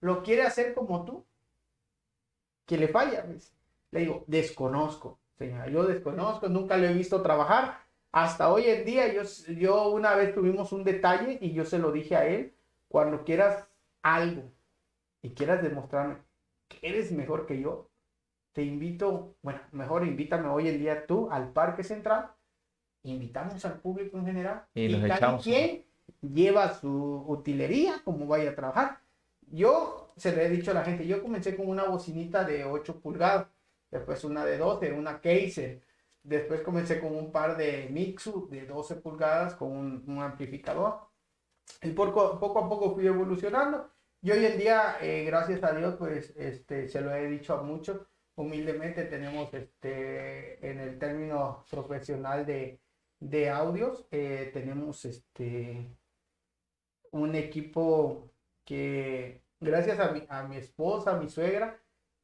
lo 0.00 0.24
quiere 0.24 0.42
hacer 0.42 0.74
como 0.74 1.04
tú, 1.04 1.24
que 2.66 2.76
le 2.76 2.88
falla. 2.88 3.22
me 3.28 3.34
dice. 3.34 3.52
Le 3.92 4.00
digo, 4.00 4.24
desconozco, 4.26 5.18
señora, 5.38 5.68
yo 5.68 5.84
desconozco, 5.84 6.48
nunca 6.48 6.76
lo 6.76 6.86
he 6.86 6.92
visto 6.92 7.22
trabajar. 7.22 7.80
Hasta 8.12 8.50
hoy 8.52 8.64
en 8.66 8.84
día, 8.84 9.12
yo, 9.12 9.22
yo 9.54 9.90
una 9.90 10.14
vez 10.16 10.34
tuvimos 10.34 10.72
un 10.72 10.82
detalle 10.84 11.38
y 11.40 11.52
yo 11.52 11.64
se 11.64 11.78
lo 11.78 11.92
dije 11.92 12.16
a 12.16 12.26
él, 12.26 12.54
cuando 12.88 13.24
quieras 13.24 13.66
algo 14.02 14.42
y 15.22 15.30
quieras 15.34 15.62
demostrarme 15.62 16.16
que 16.68 16.78
eres 16.88 17.12
mejor 17.12 17.46
que 17.46 17.60
yo, 17.60 17.90
te 18.52 18.62
invito, 18.62 19.36
bueno, 19.42 19.60
mejor 19.72 20.06
invítame 20.06 20.48
hoy 20.48 20.68
en 20.68 20.78
día 20.78 21.06
tú 21.06 21.28
al 21.30 21.52
Parque 21.52 21.84
Central, 21.84 22.30
invitamos 23.04 23.64
al 23.64 23.80
público 23.80 24.18
en 24.18 24.26
general 24.26 24.66
Y 24.74 24.88
nos 24.88 25.04
cada 25.06 25.16
echamos. 25.16 25.42
quien 25.42 25.84
lleva 26.22 26.74
su 26.74 27.24
utilería 27.26 28.00
como 28.04 28.26
vaya 28.26 28.50
a 28.50 28.54
trabajar. 28.54 29.00
Yo 29.50 30.12
se 30.16 30.34
le 30.34 30.46
he 30.46 30.50
dicho 30.50 30.72
a 30.72 30.74
la 30.74 30.84
gente, 30.84 31.06
yo 31.06 31.22
comencé 31.22 31.56
con 31.56 31.68
una 31.68 31.84
bocinita 31.84 32.44
de 32.44 32.64
8 32.64 33.00
pulgadas, 33.00 33.48
después 33.90 34.24
una 34.24 34.44
de 34.44 34.58
12, 34.58 34.92
una 34.92 35.20
Kaiser, 35.20 35.82
después 36.22 36.60
comencé 36.62 37.00
con 37.00 37.14
un 37.16 37.32
par 37.32 37.56
de 37.56 37.88
Mixu 37.90 38.48
de 38.50 38.66
12 38.66 38.96
pulgadas 38.96 39.54
con 39.54 39.72
un, 39.72 40.04
un 40.06 40.22
amplificador. 40.22 41.08
Y 41.82 41.90
poco, 41.92 42.38
poco 42.40 42.58
a 42.60 42.68
poco 42.68 42.94
fui 42.94 43.06
evolucionando. 43.06 43.90
Y 44.20 44.30
hoy 44.32 44.44
en 44.46 44.58
día, 44.58 44.96
eh, 45.00 45.24
gracias 45.24 45.62
a 45.62 45.72
Dios, 45.72 45.96
pues 45.98 46.34
este, 46.36 46.88
se 46.88 47.00
lo 47.00 47.14
he 47.14 47.28
dicho 47.28 47.54
a 47.54 47.62
muchos, 47.62 48.00
humildemente 48.34 49.04
tenemos 49.04 49.52
este, 49.54 50.68
en 50.68 50.80
el 50.80 50.98
término 50.98 51.64
profesional 51.70 52.44
de, 52.46 52.80
de 53.20 53.50
audios, 53.50 54.06
eh, 54.10 54.50
tenemos 54.52 55.04
este, 55.04 55.88
un 57.12 57.34
equipo 57.34 58.30
que 58.64 59.42
gracias 59.60 59.98
a 60.00 60.12
mi, 60.12 60.24
a 60.28 60.42
mi 60.44 60.56
esposa, 60.56 61.12
a 61.12 61.18
mi 61.20 61.28
suegra, 61.28 61.80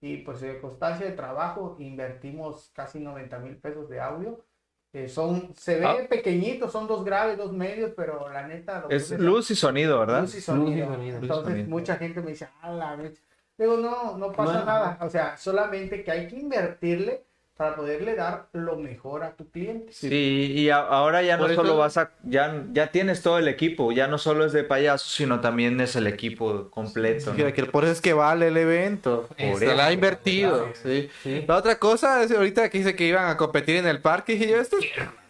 y 0.06 0.18
pues 0.18 0.40
de 0.40 0.60
constancia 0.60 1.06
de 1.06 1.12
trabajo, 1.12 1.76
invertimos 1.78 2.70
casi 2.74 3.00
90 3.00 3.38
mil 3.38 3.56
pesos 3.56 3.88
de 3.88 4.00
audio. 4.00 4.44
Eh, 4.92 5.08
son, 5.08 5.54
se 5.56 5.80
ve 5.80 5.86
Ah. 5.86 5.96
pequeñitos, 6.08 6.70
son 6.70 6.86
dos 6.86 7.04
graves, 7.04 7.36
dos 7.38 7.52
medios, 7.52 7.92
pero 7.96 8.28
la 8.28 8.46
neta... 8.46 8.80
lo 8.82 8.90
Es 8.90 9.10
luz 9.18 9.50
y 9.50 9.56
sonido, 9.56 9.98
¿verdad? 9.98 10.20
Luz 10.20 10.34
y 10.36 10.40
sonido. 10.40 10.66
Luz 10.66 10.76
y 10.76 10.94
sonido. 10.96 11.16
Entonces 11.18 11.44
sonido. 11.52 11.68
mucha 11.70 11.96
gente 11.96 12.20
me 12.20 12.30
dice, 12.32 12.48
ah, 12.60 12.70
la 12.70 12.96
mecha". 12.96 13.20
Digo, 13.56 13.76
no, 13.78 14.18
no 14.18 14.30
pasa 14.32 14.60
No. 14.60 14.64
nada. 14.66 14.98
O 15.00 15.08
sea, 15.08 15.36
solamente 15.36 16.04
que 16.04 16.10
hay 16.10 16.28
que 16.28 16.36
invertirle 16.36 17.24
para 17.56 17.76
poderle 17.76 18.16
dar 18.16 18.46
lo 18.52 18.76
mejor 18.76 19.22
a 19.22 19.30
tu 19.36 19.48
cliente. 19.48 19.92
Sí, 19.92 20.52
y 20.56 20.70
a- 20.70 20.78
ahora 20.78 21.22
ya 21.22 21.36
no 21.36 21.46
eso- 21.46 21.54
solo 21.54 21.76
vas 21.76 21.96
a, 21.96 22.10
ya, 22.24 22.64
ya 22.72 22.88
tienes 22.90 23.22
todo 23.22 23.38
el 23.38 23.46
equipo, 23.46 23.92
ya 23.92 24.08
no 24.08 24.18
solo 24.18 24.44
es 24.44 24.52
de 24.52 24.64
payasos, 24.64 25.12
sino 25.12 25.40
también 25.40 25.80
es 25.80 25.94
el 25.94 26.08
equipo 26.08 26.68
completo. 26.70 27.30
¿no? 27.30 27.36
Que- 27.36 27.52
que 27.52 27.64
por 27.66 27.84
eso 27.84 27.92
es 27.92 28.00
que 28.00 28.12
vale 28.12 28.48
el 28.48 28.56
evento. 28.56 29.28
Por 29.38 29.58
Se 29.60 29.74
la 29.74 29.86
ha 29.86 29.92
invertido. 29.92 30.68
Sí. 30.82 31.08
Sí. 31.22 31.44
La 31.46 31.56
otra 31.56 31.78
cosa 31.78 32.22
es 32.24 32.32
ahorita 32.32 32.68
que 32.70 32.78
dice 32.78 32.96
que 32.96 33.06
iban 33.06 33.28
a 33.28 33.36
competir 33.36 33.76
en 33.76 33.86
el 33.86 34.00
parque. 34.00 34.32
Dije 34.32 34.48
yo, 34.50 34.60
esto. 34.60 34.76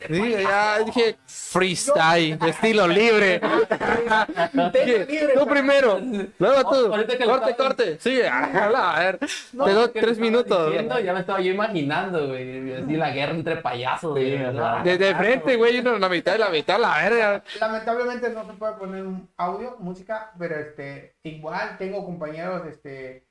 Sí, 0.06 0.30
ya 0.42 0.78
dije 0.80 1.16
freestyle, 1.26 2.38
estilo 2.46 2.86
libre. 2.86 3.40
Tú 5.34 5.46
primero, 5.46 6.00
luego 6.38 6.70
tú. 6.70 6.88
Lo 6.88 7.26
Corte, 7.26 7.56
corte. 7.56 7.98
Sí, 8.00 8.20
habla, 8.30 8.94
a 8.94 8.98
ver. 9.00 9.18
No, 9.52 9.64
Te 9.64 9.72
doy 9.72 9.90
Que 9.90 10.00
tres 10.00 10.18
minutos. 10.18 10.66
diciendo, 10.66 10.98
ya 11.00 11.12
me 11.12 11.20
estaba 11.20 11.40
yo 11.40 11.52
imaginando, 11.52 12.28
güey. 12.28 12.74
Así 12.74 12.96
la 12.96 13.10
guerra 13.10 13.32
entre 13.32 13.56
payasos, 13.56 14.12
güey. 14.12 14.38
De, 14.84 14.98
de 14.98 15.14
frente, 15.14 15.56
güey, 15.56 15.78
uno 15.80 15.98
la 15.98 16.08
mitad 16.08 16.34
y 16.34 16.38
la 16.38 16.50
mitad, 16.50 16.78
la 16.78 16.96
verga. 16.98 17.42
Lamentablemente 17.60 18.30
no 18.30 18.46
se 18.46 18.52
puede 18.54 18.74
poner 18.74 19.06
un 19.06 19.28
audio, 19.36 19.76
música, 19.78 20.32
pero 20.38 20.56
este, 20.56 21.16
igual 21.22 21.76
tengo 21.78 22.04
compañeros, 22.04 22.66
este, 22.66 23.26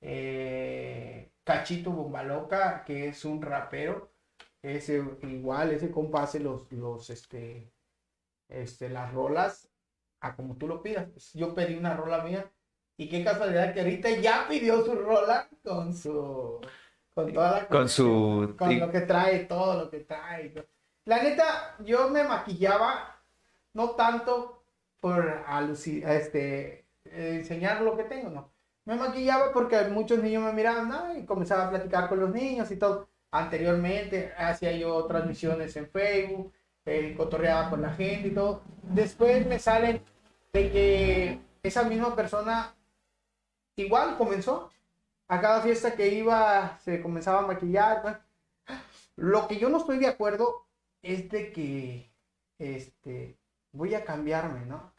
eh, 0.00 1.30
Cachito 1.44 1.90
Bombaloca, 1.90 2.84
que 2.84 3.08
es 3.08 3.24
un 3.24 3.40
rapero, 3.40 4.10
ese 4.62 5.02
igual, 5.22 5.72
ese 5.72 5.90
compa 5.90 6.22
hace 6.22 6.40
los, 6.40 6.70
los, 6.72 7.10
este, 7.10 7.72
este, 8.48 8.88
las 8.88 9.12
rolas 9.12 9.68
a 10.20 10.34
como 10.34 10.56
tú 10.56 10.66
lo 10.66 10.82
pidas. 10.82 11.32
Yo 11.34 11.54
pedí 11.54 11.74
una 11.74 11.96
rola 11.96 12.22
mía 12.22 12.50
y 12.96 13.08
qué 13.08 13.22
casualidad 13.22 13.72
que 13.72 13.80
ahorita 13.80 14.10
ya 14.10 14.46
pidió 14.48 14.84
su 14.84 14.94
rola 14.94 15.48
con 15.62 15.94
su, 15.94 16.60
con 17.14 17.32
toda 17.32 17.52
la 17.52 17.68
Con 17.68 17.88
su... 17.88 18.54
con 18.58 18.78
lo 18.78 18.90
que 18.90 19.02
trae, 19.02 19.44
todo 19.44 19.84
lo 19.84 19.90
que 19.90 20.00
trae. 20.00 20.54
La 21.04 21.22
neta, 21.22 21.76
yo 21.84 22.10
me 22.10 22.24
maquillaba 22.24 23.22
no 23.74 23.90
tanto 23.90 24.62
por 25.00 25.44
este, 25.86 26.86
enseñar 27.04 27.82
lo 27.82 27.96
que 27.96 28.04
tengo, 28.04 28.30
no. 28.30 28.52
Me 28.84 28.96
maquillaba 28.96 29.52
porque 29.52 29.84
muchos 29.84 30.18
niños 30.22 30.42
me 30.42 30.52
miraban 30.52 30.88
¿no? 30.88 31.16
y 31.16 31.24
comenzaba 31.24 31.66
a 31.66 31.70
platicar 31.70 32.08
con 32.08 32.20
los 32.20 32.30
niños 32.30 32.70
y 32.70 32.76
todo. 32.76 33.08
Anteriormente 33.30 34.32
hacía 34.36 34.72
yo 34.72 35.04
transmisiones 35.06 35.76
en 35.76 35.88
Facebook, 35.88 36.52
eh, 36.86 37.14
cotorreaba 37.16 37.70
con 37.70 37.82
la 37.82 37.92
gente 37.92 38.28
y 38.28 38.34
todo. 38.34 38.62
Después 38.82 39.46
me 39.46 39.58
salen 39.58 40.02
de 40.52 40.70
que 40.72 41.40
esa 41.62 41.82
misma 41.82 42.16
persona 42.16 42.74
igual 43.76 44.16
comenzó. 44.16 44.70
A 45.30 45.40
cada 45.42 45.60
fiesta 45.60 45.94
que 45.94 46.08
iba 46.08 46.78
se 46.78 47.02
comenzaba 47.02 47.40
a 47.40 47.46
maquillar. 47.46 48.02
pues. 48.02 48.16
Lo 49.16 49.46
que 49.46 49.58
yo 49.58 49.68
no 49.68 49.78
estoy 49.78 49.98
de 49.98 50.06
acuerdo 50.06 50.66
es 51.02 51.28
de 51.30 51.52
que 51.52 52.10
este 52.58 53.38
voy 53.72 53.94
a 53.94 54.04
cambiarme, 54.04 54.64
¿no? 54.66 54.92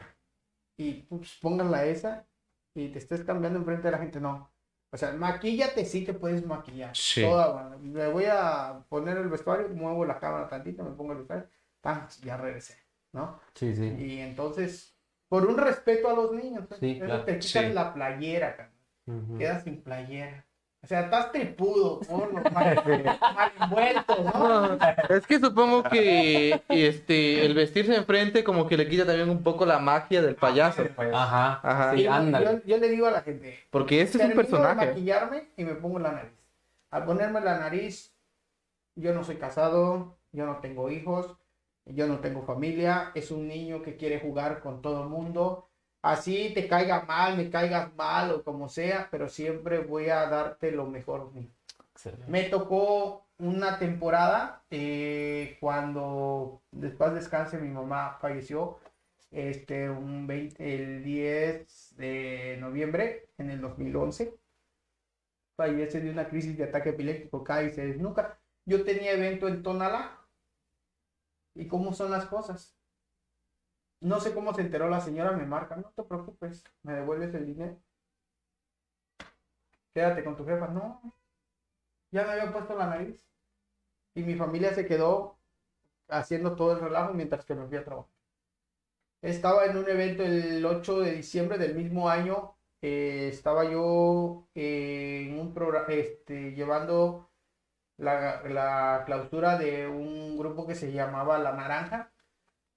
Y 0.77 1.03
pues 1.03 1.37
póngala 1.41 1.85
esa 1.85 2.25
y 2.75 2.89
te 2.89 2.99
estés 2.99 3.23
cambiando 3.23 3.59
enfrente 3.59 3.87
de 3.87 3.91
la 3.91 3.97
gente, 3.97 4.19
no. 4.19 4.48
O 4.91 4.97
sea, 4.97 5.11
maquíllate, 5.13 5.85
sí 5.85 6.03
te 6.03 6.13
puedes 6.13 6.45
maquillar. 6.45 6.95
Sí. 6.95 7.21
Toda, 7.21 7.51
bueno, 7.51 7.79
me 7.79 8.07
voy 8.07 8.25
a 8.25 8.83
poner 8.89 9.17
el 9.17 9.29
vestuario, 9.29 9.69
muevo 9.69 10.03
la 10.05 10.19
cámara 10.19 10.47
tantito, 10.47 10.83
me 10.83 10.91
pongo 10.91 11.11
el 11.11 11.19
vestuario, 11.19 11.47
¡pam! 11.81 12.07
ya 12.23 12.37
regresé. 12.37 12.75
¿no? 13.11 13.39
Sí, 13.55 13.75
sí. 13.75 13.85
Y 13.97 14.19
entonces, 14.19 14.95
por 15.27 15.45
un 15.47 15.57
respeto 15.57 16.09
a 16.09 16.13
los 16.13 16.31
niños, 16.31 16.65
Sí, 16.79 16.91
eso 16.97 17.05
claro. 17.05 17.25
te 17.25 17.39
quitan 17.39 17.67
Sí. 17.67 17.73
la 17.73 17.93
playera. 17.93 18.71
Ujú. 19.07 19.37
quedas 19.39 19.63
sin 19.63 19.81
playera. 19.81 20.45
O 20.81 20.87
sea, 20.87 21.01
estás 21.01 21.31
tripudo, 21.33 21.99
gordo, 22.07 22.41
mal, 22.51 22.81
mal 23.35 23.51
envuelto, 23.61 24.23
¿no? 24.23 24.77
Es 25.13 25.27
que 25.27 25.37
supongo 25.39 25.83
que 25.83 26.61
este 26.69 27.45
el 27.45 27.53
vestirse 27.53 27.93
enfrente 27.95 28.45
como 28.45 28.65
que 28.65 28.77
le 28.77 28.87
quita 28.87 29.05
también 29.05 29.29
un 29.29 29.43
poco 29.43 29.65
la 29.65 29.79
magia 29.79 30.21
del 30.21 30.35
payaso. 30.35 30.85
Pues, 30.95 31.13
Ajá. 31.13 31.59
Ajá. 31.63 31.91
Sí, 31.95 32.03
Yo- 32.03 32.13
ándale. 32.13 32.45
yo, 32.45 32.61
yo 32.65 32.77
le 32.77 32.87
digo 32.89 33.07
a 33.07 33.11
la 33.11 33.21
gente, 33.21 33.59
Porque 33.69 34.01
este 34.01 34.17
es 34.19 34.23
un 34.23 34.29
termino 34.29 34.41
de 34.41 34.49
personaje. 34.57 34.85
maquillarme 34.87 35.49
y 35.57 35.63
me 35.65 35.75
pongo 35.75 35.99
la 35.99 36.11
nariz. 36.13 36.31
Al 36.91 37.05
ponerme 37.05 37.41
la 37.41 37.59
nariz, 37.59 38.15
yo 38.95 39.13
no 39.13 39.23
soy 39.25 39.35
casado, 39.35 40.17
yo 40.31 40.45
no 40.45 40.57
tengo 40.59 40.89
hijos, 40.89 41.35
yo 41.85 42.07
no 42.07 42.19
tengo 42.19 42.43
familia, 42.43 43.11
es 43.15 43.31
un 43.31 43.47
niño 43.49 43.81
que 43.83 43.97
quiere 43.97 44.19
jugar 44.21 44.61
con 44.61 44.81
todo 44.81 45.03
el 45.03 45.09
mundo. 45.09 45.68
Así 46.01 46.53
te 46.53 46.67
caiga 46.67 47.03
mal, 47.03 47.35
me 47.35 47.49
caigas 47.49 47.93
mal 47.95 48.31
o 48.31 48.43
como 48.43 48.69
sea, 48.69 49.09
pero 49.11 49.27
siempre 49.27 49.79
voy 49.79 50.09
a 50.09 50.27
darte 50.27 50.71
lo 50.71 50.85
mejor. 50.85 51.31
Excelente. 51.93 52.25
Me 52.27 52.43
tocó 52.43 53.27
una 53.39 53.79
temporada 53.79 54.63
eh, 54.69 55.57
cuando 55.59 56.61
después 56.71 57.13
descanse 57.13 57.57
mi 57.57 57.69
mamá 57.69 58.17
falleció 58.19 58.79
este 59.31 59.89
un 59.89 60.27
20 60.27 60.75
el 60.75 61.03
10 61.03 61.95
de 61.97 62.57
noviembre 62.59 63.29
en 63.37 63.49
el 63.51 63.61
2011 63.61 64.35
fallece 65.55 66.01
de 66.01 66.09
una 66.09 66.27
crisis 66.27 66.57
de 66.57 66.65
ataque 66.65 66.89
epiléptico 66.89 67.43
cae 67.43 67.67
y 67.67 67.69
se 67.69 67.85
desnuca 67.87 68.39
yo 68.65 68.83
tenía 68.83 69.13
evento 69.13 69.47
en 69.47 69.63
Tonalá 69.63 70.19
y 71.55 71.67
cómo 71.67 71.93
son 71.93 72.11
las 72.11 72.25
cosas 72.25 72.75
no 74.01 74.19
sé 74.19 74.33
cómo 74.33 74.53
se 74.53 74.61
enteró 74.61 74.89
la 74.89 75.01
señora 75.01 75.31
me 75.31 75.45
marca 75.45 75.75
no 75.75 75.91
te 75.95 76.03
preocupes 76.03 76.63
me 76.83 76.93
devuelves 76.93 77.33
el 77.33 77.45
dinero 77.45 77.77
quédate 79.93 80.23
con 80.23 80.35
tu 80.35 80.45
jefa 80.45 80.67
no 80.69 81.01
ya 82.11 82.23
me 82.25 82.31
había 82.33 82.51
puesto 82.51 82.75
la 82.75 82.87
nariz. 82.87 83.25
Y 84.15 84.23
mi 84.23 84.35
familia 84.35 84.73
se 84.73 84.85
quedó 84.85 85.39
haciendo 86.09 86.55
todo 86.55 86.73
el 86.73 86.81
relajo 86.81 87.13
mientras 87.13 87.45
que 87.45 87.55
me 87.55 87.67
fui 87.67 87.77
a 87.77 87.85
trabajar. 87.85 88.11
Estaba 89.21 89.65
en 89.65 89.77
un 89.77 89.89
evento 89.89 90.23
el 90.23 90.65
8 90.65 90.99
de 91.01 91.11
diciembre 91.13 91.57
del 91.57 91.75
mismo 91.75 92.09
año. 92.09 92.55
eh, 92.81 93.27
estaba 93.31 93.65
yo 93.65 94.47
en 94.55 95.37
un 95.39 95.53
programa, 95.53 95.87
este, 95.89 96.53
llevando 96.53 97.29
la, 97.97 98.43
la 98.43 99.03
clausura 99.05 99.57
de 99.57 99.87
un 99.87 100.37
grupo 100.37 100.67
que 100.67 100.75
se 100.75 100.91
llamaba 100.93 101.39
La 101.39 101.53
Naranja, 101.53 102.11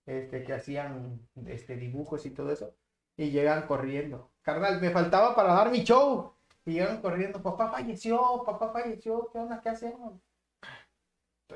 este, 0.07 0.45
que 0.45 0.53
hacían 0.53 1.21
este, 1.47 1.77
dibujos 1.77 2.27
y 2.27 2.31
todo 2.31 2.53
eso. 2.53 2.75
Y 3.17 3.31
llegan 3.31 3.67
corriendo. 3.67 4.31
Carnal, 4.43 4.81
me 4.81 4.91
faltaba 4.91 5.35
para 5.35 5.55
dar 5.55 5.71
mi 5.71 5.85
show. 5.85 6.35
Y 6.65 6.75
llegan 6.75 7.01
corriendo, 7.01 7.43
papá 7.43 7.71
falleció, 7.71 8.43
papá 8.45 8.73
falleció, 8.73 9.29
¿qué 9.33 9.39
onda? 9.39 9.61
¿Qué 9.61 9.69
hacemos? 9.71 10.15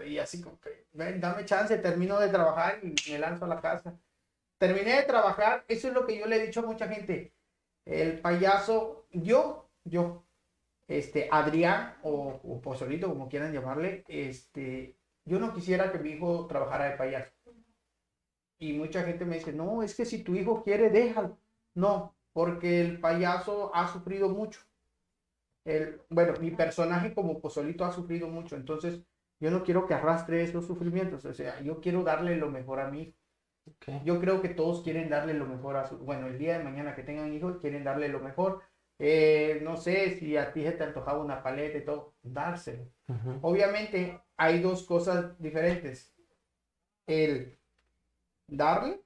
Y 0.05 0.19
así 0.19 0.43
como 0.43 0.59
ven, 0.93 1.21
dame 1.21 1.45
chance, 1.45 1.79
termino 1.79 2.19
de 2.19 2.29
trabajar 2.29 2.81
y 2.83 2.95
me 3.11 3.19
lanzo 3.19 3.45
a 3.45 3.49
la 3.49 3.61
casa. 3.61 3.99
Terminé 4.59 4.97
de 4.97 5.03
trabajar, 5.05 5.65
eso 5.69 5.89
es 5.89 5.95
lo 5.95 6.07
que 6.07 6.19
yo 6.19 6.27
le 6.27 6.37
he 6.37 6.47
dicho 6.47 6.61
a 6.61 6.67
mucha 6.67 6.89
gente. 6.89 7.33
El 7.85 8.21
payaso, 8.21 9.07
yo, 9.13 9.71
yo, 9.85 10.25
este, 10.89 11.29
Adrián 11.31 11.97
o, 12.03 12.41
o 12.43 12.61
Pozolito, 12.61 13.09
como 13.09 13.29
quieran 13.29 13.53
llamarle, 13.53 14.05
este, 14.09 14.97
yo 15.25 15.39
no 15.39 15.55
quisiera 15.55 15.93
que 15.93 15.99
mi 15.99 16.11
hijo 16.11 16.47
trabajara 16.47 16.87
de 16.87 16.97
payaso. 16.97 17.36
Y 18.59 18.73
mucha 18.73 19.03
gente 19.05 19.25
me 19.25 19.37
dice, 19.37 19.53
no, 19.53 19.83
es 19.83 19.95
que 19.95 20.05
si 20.05 20.23
tu 20.23 20.35
hijo 20.35 20.63
quiere, 20.63 20.91
déjalo. 20.91 21.39
No, 21.75 22.15
porque 22.33 22.81
el 22.81 23.01
payaso 23.01 23.75
ha 23.75 23.87
sufrido 23.93 24.29
mucho. 24.29 24.61
El, 25.65 26.01
bueno, 26.09 26.35
mi 26.41 26.51
personaje 26.53 27.13
como 27.15 27.41
Pozolito 27.41 27.85
ha 27.85 27.93
sufrido 27.93 28.29
mucho, 28.29 28.57
entonces 28.57 29.03
yo 29.41 29.51
no 29.51 29.65
quiero 29.65 29.87
que 29.87 29.95
arrastre 29.95 30.43
esos 30.43 30.67
sufrimientos, 30.67 31.25
o 31.25 31.35
sea, 31.35 31.61
yo 31.61 31.81
quiero 31.81 32.03
darle 32.03 32.37
lo 32.37 32.51
mejor 32.51 32.81
a 32.81 32.91
mi 32.91 33.03
hijo. 33.03 33.19
Yo 34.05 34.21
creo 34.21 34.41
que 34.41 34.51
todos 34.51 34.83
quieren 34.83 35.11
darle 35.11 35.35
lo 35.35 35.45
mejor 35.45 35.77
a 35.77 35.87
su, 35.87 35.99
bueno, 35.99 36.29
el 36.29 36.39
día 36.39 36.57
de 36.57 36.65
mañana 36.65 36.95
que 36.95 37.03
tengan 37.03 37.33
hijos, 37.35 37.59
quieren 37.59 37.83
darle 37.83 38.09
lo 38.09 38.21
mejor. 38.21 38.63
Eh, 38.99 39.61
no 39.63 39.77
sé 39.77 40.17
si 40.17 40.37
a 40.37 40.53
ti 40.53 40.63
se 40.63 40.73
te 40.73 40.85
antojaba 40.85 41.23
una 41.23 41.43
paleta 41.43 41.79
y 41.79 41.85
todo, 41.85 42.15
dárselo. 42.23 42.89
Obviamente 43.43 44.23
hay 44.37 44.61
dos 44.61 44.87
cosas 44.87 45.37
diferentes. 45.41 46.15
El 47.07 47.59
darle 48.47 49.01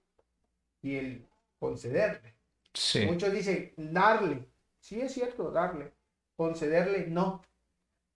y 0.82 0.96
el 0.96 1.28
concederle. 1.58 2.34
Sí. 2.72 3.06
Muchos 3.06 3.32
dicen 3.32 3.72
darle. 3.76 4.46
Sí 4.78 5.00
es 5.00 5.12
cierto, 5.12 5.50
darle. 5.50 5.92
Concederle, 6.36 7.06
no. 7.08 7.42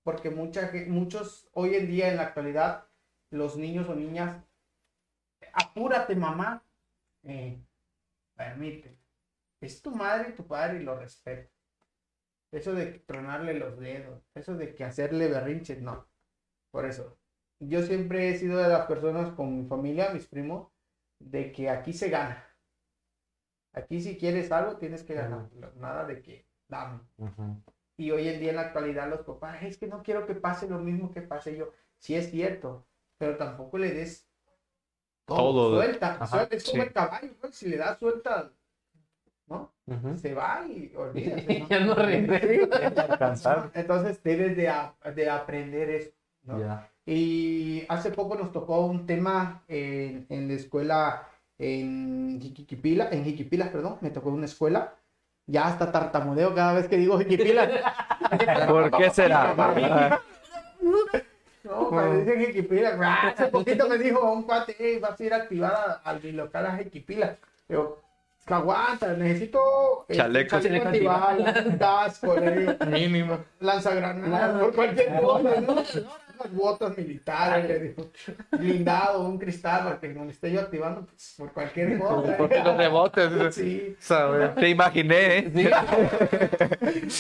Porque 0.03 0.31
mucha, 0.31 0.71
muchos 0.89 1.49
hoy 1.53 1.75
en 1.75 1.87
día 1.87 2.09
en 2.09 2.17
la 2.17 2.25
actualidad, 2.25 2.87
los 3.31 3.57
niños 3.57 3.89
o 3.89 3.95
niñas, 3.95 4.43
apúrate 5.53 6.15
mamá. 6.15 6.63
Eh, 7.23 7.59
permite. 8.35 8.97
Es 9.61 9.81
tu 9.81 9.95
madre 9.95 10.31
y 10.31 10.33
tu 10.35 10.47
padre 10.47 10.81
y 10.81 10.85
lo 10.85 10.99
respeto. 10.99 11.51
Eso 12.53 12.73
de 12.73 12.87
tronarle 13.01 13.55
los 13.55 13.79
dedos, 13.81 14.23
eso 14.35 14.55
de 14.57 14.75
que 14.75 14.85
hacerle 14.85 15.29
berrinches, 15.29 15.81
no. 15.83 16.07
Por 16.71 16.87
eso, 16.87 17.19
yo 17.59 17.83
siempre 17.83 18.29
he 18.29 18.39
sido 18.39 18.59
de 18.59 18.69
las 18.69 18.87
personas 18.87 19.31
con 19.31 19.59
mi 19.59 19.67
familia, 19.67 20.11
mis 20.11 20.27
primos, 20.27 20.69
de 21.19 21.53
que 21.53 21.69
aquí 21.71 21.93
se 21.93 22.09
gana. 22.11 22.45
Aquí 23.73 24.01
si 24.01 24.17
quieres 24.17 24.53
algo 24.53 24.77
tienes 24.77 25.03
que 25.03 25.15
ganar. 25.15 25.49
Nada 25.77 26.05
de 26.05 26.23
que 26.23 26.47
dame. 26.69 27.01
Y 27.97 28.11
hoy 28.11 28.29
en 28.29 28.41
día 28.41 28.51
en 28.51 28.57
la 28.57 28.63
actualidad 28.63 29.09
los 29.09 29.23
papás, 29.23 29.63
es 29.63 29.79
que 29.79 29.87
no 29.87 30.03
quiero 30.03 30.27
que 30.27 30.35
pase 30.35 30.69
lo 30.69 30.79
mismo 30.79 31.13
que 31.13 31.23
pase 31.23 31.57
yo. 31.57 31.73
Sí 31.99 32.15
es 32.15 32.31
cierto, 32.31 32.87
pero 33.19 33.37
tampoco 33.37 33.79
le 33.79 33.93
des 33.93 34.29
todo. 35.25 35.39
Todo. 35.39 35.77
Suelta, 35.77 36.15
Ajá, 36.15 36.27
suelta. 36.27 36.57
Es 36.57 36.65
como 36.65 36.83
sí. 36.83 36.89
el 36.89 36.93
caballo, 36.93 37.33
¿no? 37.43 37.53
si 37.53 37.69
le 37.69 37.77
das 37.79 37.99
suelta, 37.99 38.53
¿no? 39.47 39.73
Se 40.17 40.35
va 40.35 40.67
y 40.69 40.93
olvídate. 40.95 41.61
¿no? 41.61 41.67
Ya 41.71 41.81
no 41.81 41.95
regresa. 41.95 43.71
Entonces 43.75 44.23
debes 44.23 44.57
de, 44.57 44.69
a- 44.69 44.95
de 45.15 45.31
aprender 45.31 45.91
eso. 45.91 46.11
¿no? 46.43 46.61
Ya. 46.61 46.91
Y 47.07 47.85
hace 47.89 48.11
poco 48.11 48.35
nos 48.35 48.51
tocó 48.53 48.81
un 48.87 49.07
tema 49.07 49.63
en, 49.69 50.27
en 50.31 50.49
la 50.49 50.55
escuela 50.55 51.29
en 51.59 52.41
Jiquipila, 52.41 53.09
en 53.11 53.25
Jiquipilas, 53.25 53.69
perdón, 53.69 53.99
me 54.01 54.11
tocó 54.11 54.31
una 54.31 54.47
escuela. 54.47 54.95
Ya 55.47 55.67
hasta 55.67 55.93
tartamudeo 55.93 56.55
cada 56.55 56.73
vez 56.73 56.89
que 56.89 56.97
digo 56.97 57.19
Jiquipilas. 57.19 57.69
¿Por 58.69 58.91
qué 58.97 59.11
será? 59.11 59.55
No, 61.63 61.89
cuando 61.89 62.19
dicen 62.19 62.45
Jiquipilas, 62.47 62.99
ah, 63.03 63.29
hace 63.29 63.47
poquito 63.49 63.89
me 63.89 63.97
dijo 63.99 64.21
un 64.33 64.43
cuate, 64.43 64.77
"Ey, 64.79 64.99
vas 64.99 65.19
a 65.19 65.25
ir 65.25 65.33
a 65.33 65.37
activar 65.37 65.73
a- 65.75 65.93
al 66.11 66.23
mi 66.23 66.33
local 66.33 66.67
a 66.67 66.77
"Es 68.39 68.47
que 68.47 68.55
aguanta, 68.55 69.15
necesito 69.15 70.05
eh, 70.09 70.17
Chaleco. 70.17 70.61
chaleco 70.61 70.89
antibala, 70.89 71.55
un 71.65 71.79
casco, 71.79 72.35
Mínimo. 72.91 73.39
lanzagranadas, 73.61 74.61
por 74.61 74.75
cualquier 74.75 75.21
cosa, 75.23 75.61
¿no? 75.63 75.75
Unas 76.39 76.53
botas 76.53 76.97
militares, 76.99 77.69
le 77.69 77.79
digo, 77.81 78.11
blindado, 78.53 79.29
un 79.29 79.39
cristal, 79.39 79.85
para 79.85 80.01
que 80.01 80.13
cuando 80.15 80.33
esté 80.33 80.51
yo 80.53 80.61
activando, 80.61 81.07
pues, 81.07 81.35
por 81.39 81.53
cualquier 81.53 81.99
cosa. 81.99 82.37
Porque 82.37 82.63
los 82.63 82.77
rebotes. 82.77 83.55
Sí. 83.55 83.97
¿sabes? 84.01 84.55
Te 84.57 84.69
imaginé, 84.69 85.39
¿eh? 85.39 85.51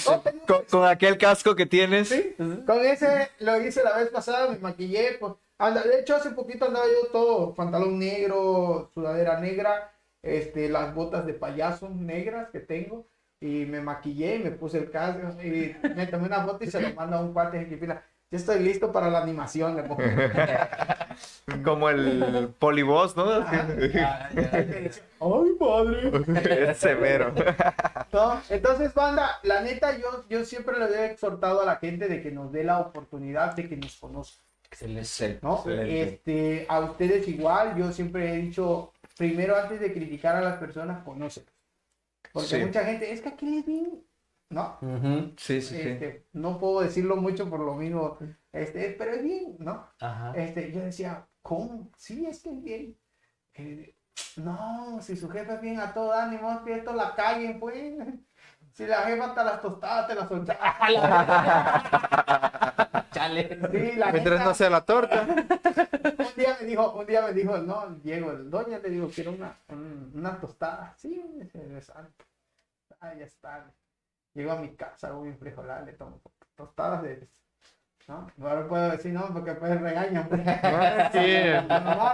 No, 0.06 0.20
tengo- 0.22 0.44
Con, 0.46 0.64
con 0.70 0.88
aquel 0.88 1.16
casco 1.18 1.54
que 1.54 1.66
tienes. 1.66 2.08
Sí, 2.08 2.34
con 2.66 2.84
ese 2.84 3.28
lo 3.40 3.60
hice 3.60 3.82
la 3.82 3.96
vez 3.96 4.08
pasada, 4.08 4.50
me 4.50 4.58
maquillé, 4.58 5.16
pues, 5.20 5.32
anda, 5.58 5.82
de 5.82 6.00
hecho 6.00 6.16
hace 6.16 6.30
poquito 6.30 6.66
andaba 6.66 6.86
yo 6.86 7.08
todo, 7.12 7.54
pantalón 7.54 7.98
negro, 7.98 8.90
sudadera 8.94 9.40
negra, 9.40 9.92
este, 10.22 10.68
las 10.68 10.94
botas 10.94 11.26
de 11.26 11.34
payaso 11.34 11.88
negras 11.88 12.48
que 12.50 12.60
tengo, 12.60 13.06
y 13.40 13.66
me 13.66 13.80
maquillé 13.80 14.36
y 14.36 14.38
me 14.40 14.50
puse 14.50 14.78
el 14.78 14.90
casco, 14.90 15.20
y 15.42 15.76
me 15.94 16.06
tomé 16.06 16.26
una 16.26 16.44
foto 16.44 16.64
y 16.64 16.70
se 16.70 16.80
lo 16.80 16.94
mando 16.94 17.16
a 17.16 17.20
un 17.20 17.32
cuate 17.32 17.58
de 17.58 17.64
Jiquipila. 17.66 18.02
Ya 18.34 18.38
estoy 18.38 18.58
listo 18.64 18.90
para 18.90 19.08
la 19.10 19.22
animación, 19.22 19.76
le 19.76 19.82
pongo. 19.84 20.02
Como 21.62 21.88
el 21.88 22.48
polivoz, 22.58 23.16
¿no? 23.16 23.30
Ay, 23.30 24.90
padre. 25.56 26.10
Es 26.70 26.78
severo. 26.78 27.32
¿no? 28.12 28.40
Entonces, 28.50 28.92
banda, 28.92 29.38
la 29.44 29.60
neta, 29.60 29.96
yo, 29.96 30.24
yo 30.28 30.44
siempre 30.44 30.76
le 30.80 30.86
he 30.86 31.12
exhortado 31.12 31.62
a 31.62 31.64
la 31.64 31.76
gente 31.76 32.08
de 32.08 32.20
que 32.22 32.32
nos 32.32 32.50
dé 32.50 32.64
la 32.64 32.80
oportunidad 32.80 33.54
de 33.54 33.68
que 33.68 33.76
nos 33.76 33.94
conozca. 33.94 34.42
Excelente. 34.68 35.38
¿no? 35.40 35.58
Excelente. 35.58 36.02
Este, 36.02 36.66
a 36.68 36.80
ustedes 36.80 37.28
igual, 37.28 37.76
yo 37.76 37.92
siempre 37.92 38.34
he 38.34 38.38
dicho, 38.38 38.92
primero 39.16 39.56
antes 39.56 39.78
de 39.78 39.92
criticar 39.92 40.34
a 40.34 40.40
las 40.40 40.56
personas, 40.56 41.04
conócelos. 41.04 41.48
Porque 42.32 42.48
Sí. 42.48 42.56
mucha 42.56 42.84
gente, 42.84 43.12
es 43.12 43.20
que 43.20 43.28
aquí 43.28 43.58
es 43.58 43.66
bien, 43.66 44.03
¿no? 44.50 44.78
Ujú. 44.82 45.34
Sí, 45.36 45.60
sí, 45.60 45.74
sí. 45.74 45.80
Este, 45.88 46.26
no 46.32 46.58
puedo 46.58 46.80
decirlo 46.80 47.16
mucho 47.16 47.48
por 47.50 47.60
lo 47.60 47.74
mismo, 47.74 48.18
este, 48.52 48.94
pero 48.98 49.12
es 49.12 49.22
bien, 49.22 49.56
¿no? 49.58 49.88
Ajá. 50.00 50.32
Este, 50.36 50.72
yo 50.72 50.80
decía, 50.80 51.26
¿cómo? 51.42 51.90
Sí, 51.96 52.26
es 52.26 52.42
que 52.42 52.50
es 52.50 52.62
bien. 52.62 52.96
Eh, 53.54 53.94
No, 54.36 55.00
si 55.00 55.16
su 55.16 55.28
jefe 55.28 55.54
es 55.54 55.60
bien 55.60 55.78
a 55.80 55.92
todo 55.94 56.12
ánimo, 56.12 56.62
esto 56.66 56.92
la 56.94 57.14
caguen, 57.14 57.58
pues. 57.60 57.94
Si 58.72 58.86
la 58.86 59.02
jefa 59.02 59.26
hasta 59.26 59.44
las 59.44 59.60
tostadas 59.62 60.08
te 60.08 60.14
las 60.16 60.28
soltaba. 60.28 60.58
Chale. 63.12 63.48
Sí, 63.70 63.92
la 63.96 64.10
Mientras 64.12 64.38
neta, 64.40 64.44
no 64.44 64.54
sea 64.54 64.70
la 64.70 64.84
torta. 64.84 65.26
un 65.28 66.34
día 66.36 66.56
me 66.60 66.66
dijo, 66.66 66.92
un 66.92 67.06
día 67.06 67.22
me 67.22 67.32
dijo, 67.32 67.58
no, 67.58 67.86
Diego, 68.02 68.32
el 68.32 68.50
doña 68.50 68.78
le 68.78 68.90
digo, 68.90 69.08
quiero 69.14 69.32
una, 69.32 69.56
un- 69.68 70.12
una 70.14 70.40
tostada. 70.40 70.94
Sí, 70.98 71.24
me 71.36 71.44
dice. 71.44 71.60
Ah, 73.00 73.14
ya 73.14 73.24
está. 73.24 73.72
Llego 74.34 74.52
a 74.52 74.56
mi 74.56 74.74
casa, 74.74 75.08
hago 75.08 75.22
mi 75.22 75.32
frijolada, 75.34 75.82
le 75.82 75.92
tomo 75.92 76.20
tostadas 76.56 77.02
de... 77.02 77.28
¿No? 78.06 78.30
Ahora 78.42 78.68
puedo 78.68 78.90
decir 78.90 79.14
no, 79.14 79.32
porque 79.32 79.52
pues 79.52 79.80
regañan. 79.80 80.28
pues. 80.28 80.42
Sí, 81.12 81.18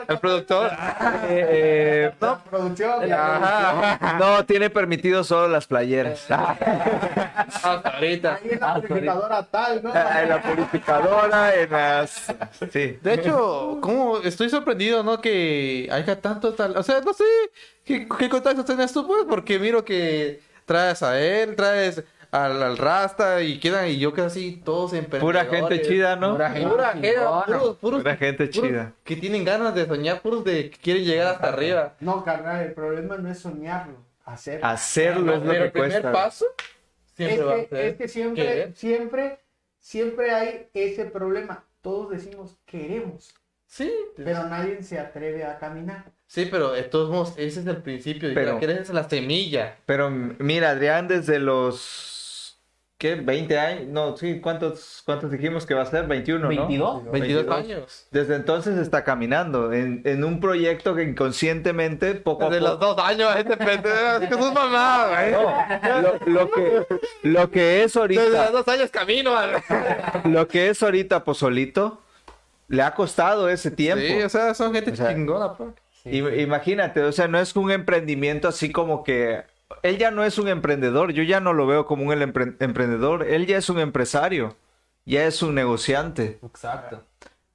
el 0.09 0.19
productor. 0.21 0.71
Eh, 1.25 1.47
eh, 1.49 2.15
No, 2.21 2.39
producción. 2.45 3.13
Ajá. 3.13 4.17
no, 4.19 4.45
tiene 4.47 4.71
permitido 4.71 5.25
solo 5.25 5.49
las 5.49 5.67
playeras. 5.67 6.31
Hasta 6.31 7.89
ahorita. 7.95 8.37
Ahí 8.37 8.51
en 8.53 8.61
la 8.61 8.75
purificadora 8.75 9.43
tal, 9.51 9.83
¿no? 9.83 9.93
en 9.93 10.29
la 10.29 10.43
purificadora, 10.43 11.55
en 11.55 11.71
las... 11.71 12.35
Sí. 12.71 12.99
De 13.03 13.15
hecho, 13.15 13.79
como 13.81 14.19
estoy 14.19 14.49
sorprendido, 14.49 15.03
¿no? 15.03 15.21
Que 15.21 15.89
haya 15.91 16.21
tanto 16.21 16.55
tal. 16.55 16.77
O 16.77 16.83
sea, 16.85 17.01
no 17.01 17.13
sé 17.13 17.25
qué, 17.85 18.07
qué 18.17 18.29
contactos 18.29 18.65
tenés 18.65 18.93
tú, 18.93 19.05
pues, 19.07 19.25
porque 19.29 19.59
miro 19.59 19.85
que 19.85 20.41
traes 20.71 21.03
a 21.03 21.21
él, 21.21 21.57
traes 21.57 22.05
al, 22.31 22.63
al 22.63 22.79
Rasta 22.79 23.43
y 23.43 23.59
quedan, 23.59 23.89
y 23.89 23.99
yo 23.99 24.13
quedo 24.13 24.27
así, 24.27 24.63
todos 24.65 24.93
en 24.93 25.07
Pura 25.07 25.45
gente 25.47 25.83
chida, 25.83 26.17
¿no? 26.17 26.33
Pura 26.33 26.51
gente 26.53 26.69
Pura 26.71 26.93
gente, 26.93 27.09
chingona. 27.13 27.45
puros, 27.45 27.77
puros, 27.79 28.03
Pura 28.03 28.17
gente 28.17 28.49
puros 28.53 28.69
chida. 28.69 28.95
Que 29.05 29.17
tienen 29.17 29.45
ganas 29.45 29.75
de 29.75 29.87
soñar, 29.87 30.23
puros 30.23 30.45
de 30.45 30.71
que 30.71 30.79
quieren 30.79 31.05
llegar 31.05 31.27
hasta 31.35 31.49
arriba. 31.49 31.97
No, 32.01 32.23
carnal, 32.25 32.63
el 32.63 32.73
problema 32.75 33.17
no 33.19 33.31
es 33.31 33.41
soñarlo, 33.41 34.07
hacerlo. 34.25 34.67
Hacerlo 34.67 35.35
es 35.35 35.43
lo 35.43 35.45
Pero 35.49 35.59
que 35.59 35.65
el 35.65 35.73
primer 35.73 35.91
cuesta. 36.03 36.13
paso 36.13 36.47
siempre 37.17 37.43
es 37.43 37.47
va 37.47 37.55
a 37.57 37.65
que, 37.65 37.67
ser 37.67 37.85
es 37.87 37.97
que 37.97 38.09
siempre, 38.09 38.45
querer. 38.47 38.75
siempre, 38.75 39.41
siempre 39.79 40.33
hay 40.35 40.69
ese 40.75 41.07
problema. 41.07 41.65
Todos 41.81 42.11
decimos 42.11 42.59
queremos, 42.67 43.35
Sí, 43.67 43.93
pero 44.23 44.45
nadie 44.45 44.83
se 44.83 44.99
atreve 44.99 45.45
a 45.45 45.59
caminar. 45.59 46.13
Sí, 46.31 46.47
pero 46.51 46.71
de 46.73 46.83
todos 46.85 47.11
modos, 47.11 47.33
ese 47.37 47.61
es 47.61 47.67
el 47.67 47.79
principio. 47.79 48.31
Pero- 48.33 48.59
Pero... 48.61 48.73
Esa 48.73 48.83
es 48.83 48.91
la 48.91 49.09
semilla. 49.09 49.77
Pero 49.87 50.11
mira, 50.11 50.71
Adrián, 50.71 51.09
desde 51.09 51.39
los... 51.41 52.07
¿Qué? 52.99 53.17
¿20 53.19 53.57
años? 53.57 53.87
No, 53.89 54.15
sí, 54.15 54.41
¿cuántos, 54.43 55.01
cuántos 55.07 55.31
dijimos 55.31 55.65
que 55.65 55.73
va 55.73 55.81
a 55.83 55.87
ser? 55.87 56.07
21, 56.07 56.39
¿no? 56.41 56.49
22. 56.49 57.11
22 57.11 57.47
22. 57.47 57.57
años. 57.57 58.07
Desde 58.11 58.35
entonces 58.37 58.77
está 58.77 59.05
caminando 59.05 59.73
en, 59.73 60.03
en 60.05 60.23
un 60.23 60.39
proyecto 60.39 60.95
que 60.95 61.03
inconscientemente 61.05 62.15
poco 62.15 62.45
a 62.45 62.51
Desde 62.51 62.61
los 62.61 62.73
poco... 62.73 62.95
dos 62.97 63.05
años, 63.07 63.35
este 63.37 63.57
pendejo, 63.57 64.17
es 64.21 64.29
que 64.29 64.35
sos 64.35 64.53
mamá, 64.53 65.07
güey. 65.09 65.33
No, 65.33 66.03
lo, 66.03 66.19
lo 66.27 66.51
que, 66.51 66.87
lo 67.23 67.51
que 67.51 67.83
es 67.85 67.95
Desde 67.95 68.15
los 68.17 68.37
ahorita, 68.37 68.51
dos 68.51 68.69
años 68.69 68.91
camino, 68.91 69.31
güey. 69.33 70.33
lo 70.35 70.47
que 70.47 70.69
es 70.69 70.83
ahorita 70.83 71.25
Pozolito, 71.25 72.03
le 72.69 72.83
ha 72.83 72.93
costado 72.95 73.49
ese 73.49 73.71
tiempo. 73.71 74.05
Sí, 74.07 74.21
o 74.23 74.29
sea, 74.29 74.53
son 74.53 74.75
gente 74.75 74.91
O 74.93 74.97
sea, 74.97 75.15
chingona, 75.15 75.55
pues. 75.55 75.71
Imagínate, 76.05 77.03
o 77.03 77.13
sea, 77.13 77.29
no 77.29 77.39
es 77.39 77.55
un 77.57 77.71
emprendimiento 77.71 78.49
así 78.49 78.73
como 78.73 79.05
que 79.05 79.43
él 79.83 79.99
ya 79.99 80.11
no 80.11 80.25
es 80.25 80.39
un 80.39 80.49
emprendedor, 80.49 81.13
yo 81.13 81.23
ya 81.23 81.41
no 81.41 81.53
lo 81.53 81.67
veo 81.67 81.87
como 81.87 82.05
un 82.05 82.11
empre- 82.13 82.57
emprendedor, 82.61 83.25
él 83.29 83.47
ya 83.47 83.59
es 83.59 83.69
un 83.71 83.79
empresario, 83.79 84.57
ya 85.05 85.25
es 85.27 85.43
un 85.43 85.55
negociante, 85.55 86.39
Exacto. 86.43 87.05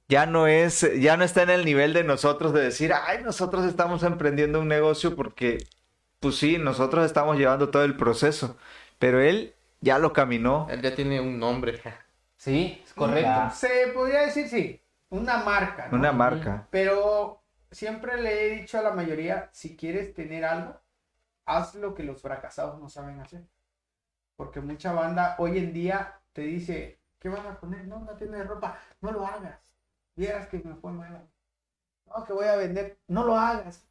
ya 0.08 0.26
no 0.26 0.46
es, 0.46 0.88
ya 1.00 1.16
no 1.16 1.24
está 1.24 1.42
en 1.42 1.50
el 1.50 1.64
nivel 1.64 1.92
de 1.92 2.04
nosotros 2.04 2.52
de 2.52 2.62
decir, 2.62 2.92
ay, 2.92 3.22
nosotros 3.22 3.64
estamos 3.66 4.02
emprendiendo 4.02 4.60
un 4.60 4.68
negocio 4.68 5.14
porque, 5.16 5.66
pues 6.20 6.36
sí, 6.36 6.58
nosotros 6.58 7.04
estamos 7.04 7.36
llevando 7.36 7.70
todo 7.70 7.84
el 7.84 7.96
proceso, 7.96 8.56
pero 8.98 9.20
él 9.20 9.54
ya 9.80 9.98
lo 9.98 10.12
caminó. 10.12 10.66
Él 10.70 10.80
ya 10.82 10.94
tiene 10.94 11.20
un 11.20 11.38
nombre. 11.38 11.80
Sí, 12.36 12.80
es 12.84 12.94
correcto. 12.94 13.50
Se 13.54 13.88
podría 13.94 14.20
decir, 14.22 14.48
sí, 14.48 14.80
una 15.10 15.38
marca. 15.38 15.88
¿no? 15.90 15.98
Una 15.98 16.12
marca. 16.12 16.66
Pero 16.70 17.42
siempre 17.70 18.20
le 18.20 18.46
he 18.46 18.50
dicho 18.60 18.78
a 18.78 18.82
la 18.82 18.92
mayoría, 18.92 19.48
si 19.52 19.76
quieres 19.76 20.14
tener 20.14 20.44
algo, 20.44 20.80
haz 21.44 21.74
lo 21.74 21.94
que 21.94 22.02
los 22.02 22.20
fracasados 22.20 22.80
no 22.80 22.88
saben 22.88 23.20
hacer. 23.20 23.42
Porque 24.36 24.60
mucha 24.60 24.92
banda 24.92 25.36
hoy 25.38 25.58
en 25.58 25.72
día 25.72 26.20
te 26.32 26.42
dice, 26.42 27.00
¿qué 27.18 27.28
vas 27.28 27.46
a 27.46 27.58
poner? 27.58 27.86
No, 27.86 28.00
no 28.00 28.12
tienes 28.14 28.46
ropa, 28.46 28.78
no 29.00 29.12
lo 29.12 29.26
hagas. 29.26 29.60
Vieras 30.14 30.48
que 30.48 30.58
me 30.58 30.74
fue 30.74 30.92
mal. 30.92 31.26
No, 32.06 32.24
que 32.24 32.32
voy 32.32 32.46
a 32.46 32.56
vender, 32.56 32.98
no 33.08 33.24
lo 33.24 33.36
hagas. 33.36 33.86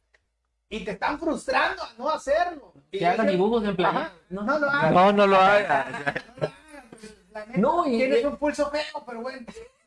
Y 0.68 0.84
te 0.84 0.92
están 0.92 1.18
frustrando 1.18 1.82
a 1.82 1.92
no 1.96 2.10
hacerlo. 2.10 2.72
Y 2.90 2.98
Que 2.98 3.06
hagan 3.06 3.26
dibujos 3.26 3.62
en. 3.64 3.84
Ajá, 3.84 4.12
no, 4.30 4.42
no 4.44 4.58
lo 4.58 4.68
hagas. 4.68 4.92
No, 4.92 5.12
no 5.12 5.26
lo 5.26 5.36
haga. 5.36 6.14
La 7.36 7.44
neta, 7.44 7.58
No, 7.60 7.86
y- 7.86 7.98
tienes 7.98 8.22
y- 8.22 8.24
un 8.24 8.36
pulso 8.38 8.70
feo, 8.70 9.04
pero 9.06 9.20
bueno. 9.20 9.46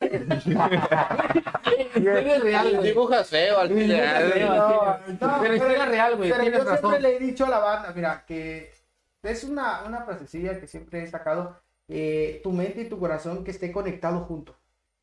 Real, 1.94 2.76
güey. 2.76 2.88
Dibujas 2.88 3.28
feo 3.28 3.58
al 3.58 3.68
final. 3.68 4.32
No, 4.40 4.98
no, 5.28 5.40
Pero 5.40 5.54
historia 5.54 5.86
real, 5.86 6.16
güey. 6.16 6.30
Pero 6.30 6.44
yo 6.44 6.64
siempre 6.76 7.00
le 7.00 7.16
he 7.16 7.18
dicho 7.18 7.46
a 7.46 7.48
la 7.50 7.58
banda, 7.58 7.92
mira, 7.94 8.24
que 8.26 8.72
es 9.22 9.44
una, 9.44 9.82
una 9.84 10.02
frasecilla 10.04 10.58
que 10.60 10.66
siempre 10.66 11.02
he 11.02 11.06
sacado, 11.08 11.56
eh, 11.88 12.40
tu 12.42 12.52
mente 12.52 12.82
y 12.82 12.88
tu 12.88 12.98
corazón 13.00 13.42
que 13.44 13.50
esté 13.50 13.72
conectado 13.72 14.20
junto, 14.20 14.56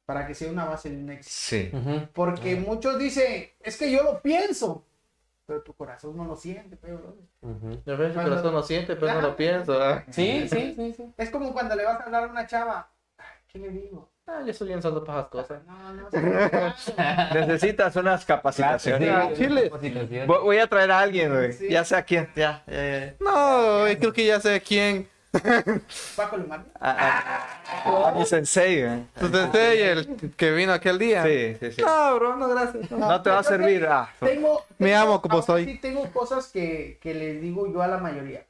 para 0.05 0.25
que 0.25 0.33
sea 0.33 0.49
una 0.49 0.65
base 0.65 0.89
de 0.89 0.97
un 0.97 1.09
éxito. 1.11 1.29
Sí. 1.35 1.71
Porque 2.13 2.55
muchos 2.55 2.97
dicen, 2.97 3.49
es 3.61 3.75
que 3.77 3.91
yo 3.91 4.03
lo 4.03 4.21
pienso, 4.21 4.85
pero 5.47 5.61
tu 5.63 5.73
corazón 5.73 6.15
no 6.17 6.25
lo 6.25 6.35
siente, 6.35 6.75
pero 6.75 7.15
Ujú. 7.41 7.81
Ya 7.85 7.95
ves, 7.95 8.09
el 8.09 8.13
Cuando- 8.13 8.31
corazón 8.31 8.53
no 8.53 8.61
siente, 8.63 8.95
pero 8.95 9.07
no 9.13 9.19
Ajá. 9.19 9.27
lo 9.29 9.35
pienso. 9.37 9.81
ah. 9.81 10.03
Sí, 10.11 10.47
sí, 10.49 10.73
sí, 10.75 10.93
sí. 10.95 11.13
es 11.17 11.29
como 11.31 11.53
cuando 11.53 11.75
le 11.75 11.85
vas 11.85 11.99
a 12.01 12.03
hablar 12.03 12.25
a 12.25 12.27
una 12.27 12.45
chava, 12.45 12.91
"Ay, 13.17 13.25
¿qué 13.47 13.57
le 13.59 13.69
digo? 13.69 14.11
Ah, 14.29 14.41
yo 14.45 14.65
bien 14.65 14.81
solo 14.81 15.05
para 15.05 15.19
esas 15.19 15.29
cosas. 15.31 15.63
No, 15.65 15.93
no, 15.93 16.11
sí, 16.11 16.17
Necesitas 17.33 17.95
unas 17.95 18.25
capacitaciones. 18.25 19.09
Ah, 19.09 19.29
Chile. 19.33 19.71
Voy 20.27 20.39
voy 20.43 20.57
a 20.57 20.67
traer 20.67 20.91
a 20.91 20.99
alguien, 20.99 21.31
güey. 21.33 21.53
Sí. 21.53 21.69
Ya 21.69 21.85
sé 21.85 21.95
a 21.95 22.03
quién. 22.03 22.27
Ya, 22.35 22.61
ya, 22.67 22.73
ya. 22.99 23.15
No, 23.21 23.79
güey, 23.79 23.97
creo 23.97 24.11
que 24.11 24.25
ya 24.25 24.41
sé 24.41 24.59
quién. 24.61 25.07
Paco 26.15 26.37
Lumar. 26.37 26.65
A, 26.79 26.91
a- 26.91 28.09
a 28.09 28.11
mi 28.13 28.25
sensei, 28.25 28.83
güey. 28.83 29.03
Tu 29.19 29.27
sensei, 29.29 29.81
el 29.81 30.33
que 30.35 30.51
vino 30.51 30.73
aquel 30.73 30.97
día. 30.99 31.23
Sí, 31.23 31.55
sí, 31.59 31.71
sí. 31.73 31.81
No, 31.81 32.15
bro, 32.15 32.35
no, 32.35 32.47
gracias. 32.49 32.89
No 32.91 33.21
te 33.21 33.29
va 33.29 33.39
a 33.39 33.43
servir. 33.43 33.81
que 33.81 33.87
Ah, 33.87 34.09
Tengo, 34.19 34.63
Me 34.77 34.89
tengo- 34.89 35.01
amo 35.01 35.21
como 35.21 35.41
soy. 35.41 35.63
así 35.63 35.77
tengo 35.79 36.11
cosas 36.11 36.47
que, 36.47 36.99
que 37.01 37.13
les 37.13 37.41
digo 37.41 37.71
yo 37.71 37.81
a 37.81 37.87
la 37.87 37.97
mayoría. 37.97 38.45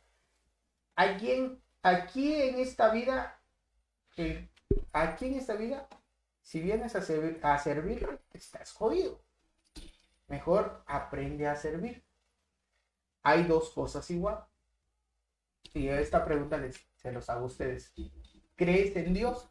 Aquí 0.96 1.32
en, 1.32 1.62
aquí 1.84 2.34
en 2.42 2.60
esta 2.60 2.90
vida, 2.90 3.40
eh, 4.18 4.48
aquí 4.94 5.26
en 5.28 5.36
esta 5.36 5.54
vida, 5.56 5.88
si 6.42 6.60
vienes 6.62 6.96
a, 6.96 7.02
servir, 7.02 7.40
a 7.44 7.58
servir, 7.60 8.20
estás 8.34 8.72
jodido. 8.74 9.20
Mejor 10.28 10.82
aprende 10.88 11.48
a 11.48 11.56
servir. 11.56 12.04
Hay 13.24 13.44
dos 13.44 13.70
cosas 13.72 14.10
igual. 14.12 14.44
Y 15.74 15.88
esta 15.90 16.26
pregunta 16.26 16.58
les, 16.58 16.78
se 16.96 17.12
los 17.12 17.30
hago 17.30 17.44
a 17.44 17.48
ustedes. 17.48 17.94
¿Crees 18.56 18.96
en 18.96 19.14
Dios? 19.14 19.50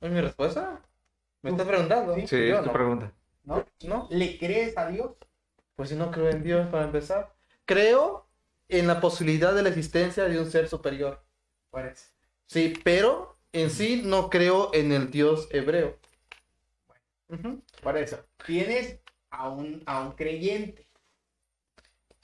¿Es 0.00 0.10
mi 0.10 0.20
respuesta? 0.20 0.80
¿Me 1.42 1.50
estás 1.50 1.66
preguntando? 1.66 2.14
Sí. 2.14 2.26
sí, 2.26 2.48
Yo 2.48 2.60
tu 2.60 2.66
no. 2.66 2.72
pregunta. 2.72 3.12
¿No? 3.44 3.64
¿No? 3.84 4.08
¿Le 4.10 4.38
crees 4.38 4.76
a 4.76 4.88
Dios? 4.88 5.12
Pues 5.74 5.90
si 5.90 5.94
no 5.94 6.10
creo 6.10 6.30
en 6.30 6.42
Dios, 6.42 6.66
para 6.68 6.84
empezar. 6.84 7.32
Creo 7.64 8.26
en 8.68 8.86
la 8.86 9.00
posibilidad 9.00 9.54
de 9.54 9.62
la 9.62 9.68
existencia 9.68 10.24
de 10.24 10.38
un 10.40 10.50
ser 10.50 10.68
superior. 10.68 11.22
Pues, 11.70 12.12
Sí, 12.46 12.74
pero 12.84 13.36
en 13.52 13.70
sí 13.70 14.02
no 14.04 14.30
creo 14.30 14.70
en 14.74 14.92
el 14.92 15.10
Dios 15.10 15.48
hebreo. 15.50 15.98
Ujú. 17.28 17.62
Por 17.82 17.96
eso, 17.98 18.18
tienes 18.44 19.00
a 19.30 19.48
un, 19.48 19.82
a 19.86 20.00
un 20.06 20.12
creyente, 20.12 20.85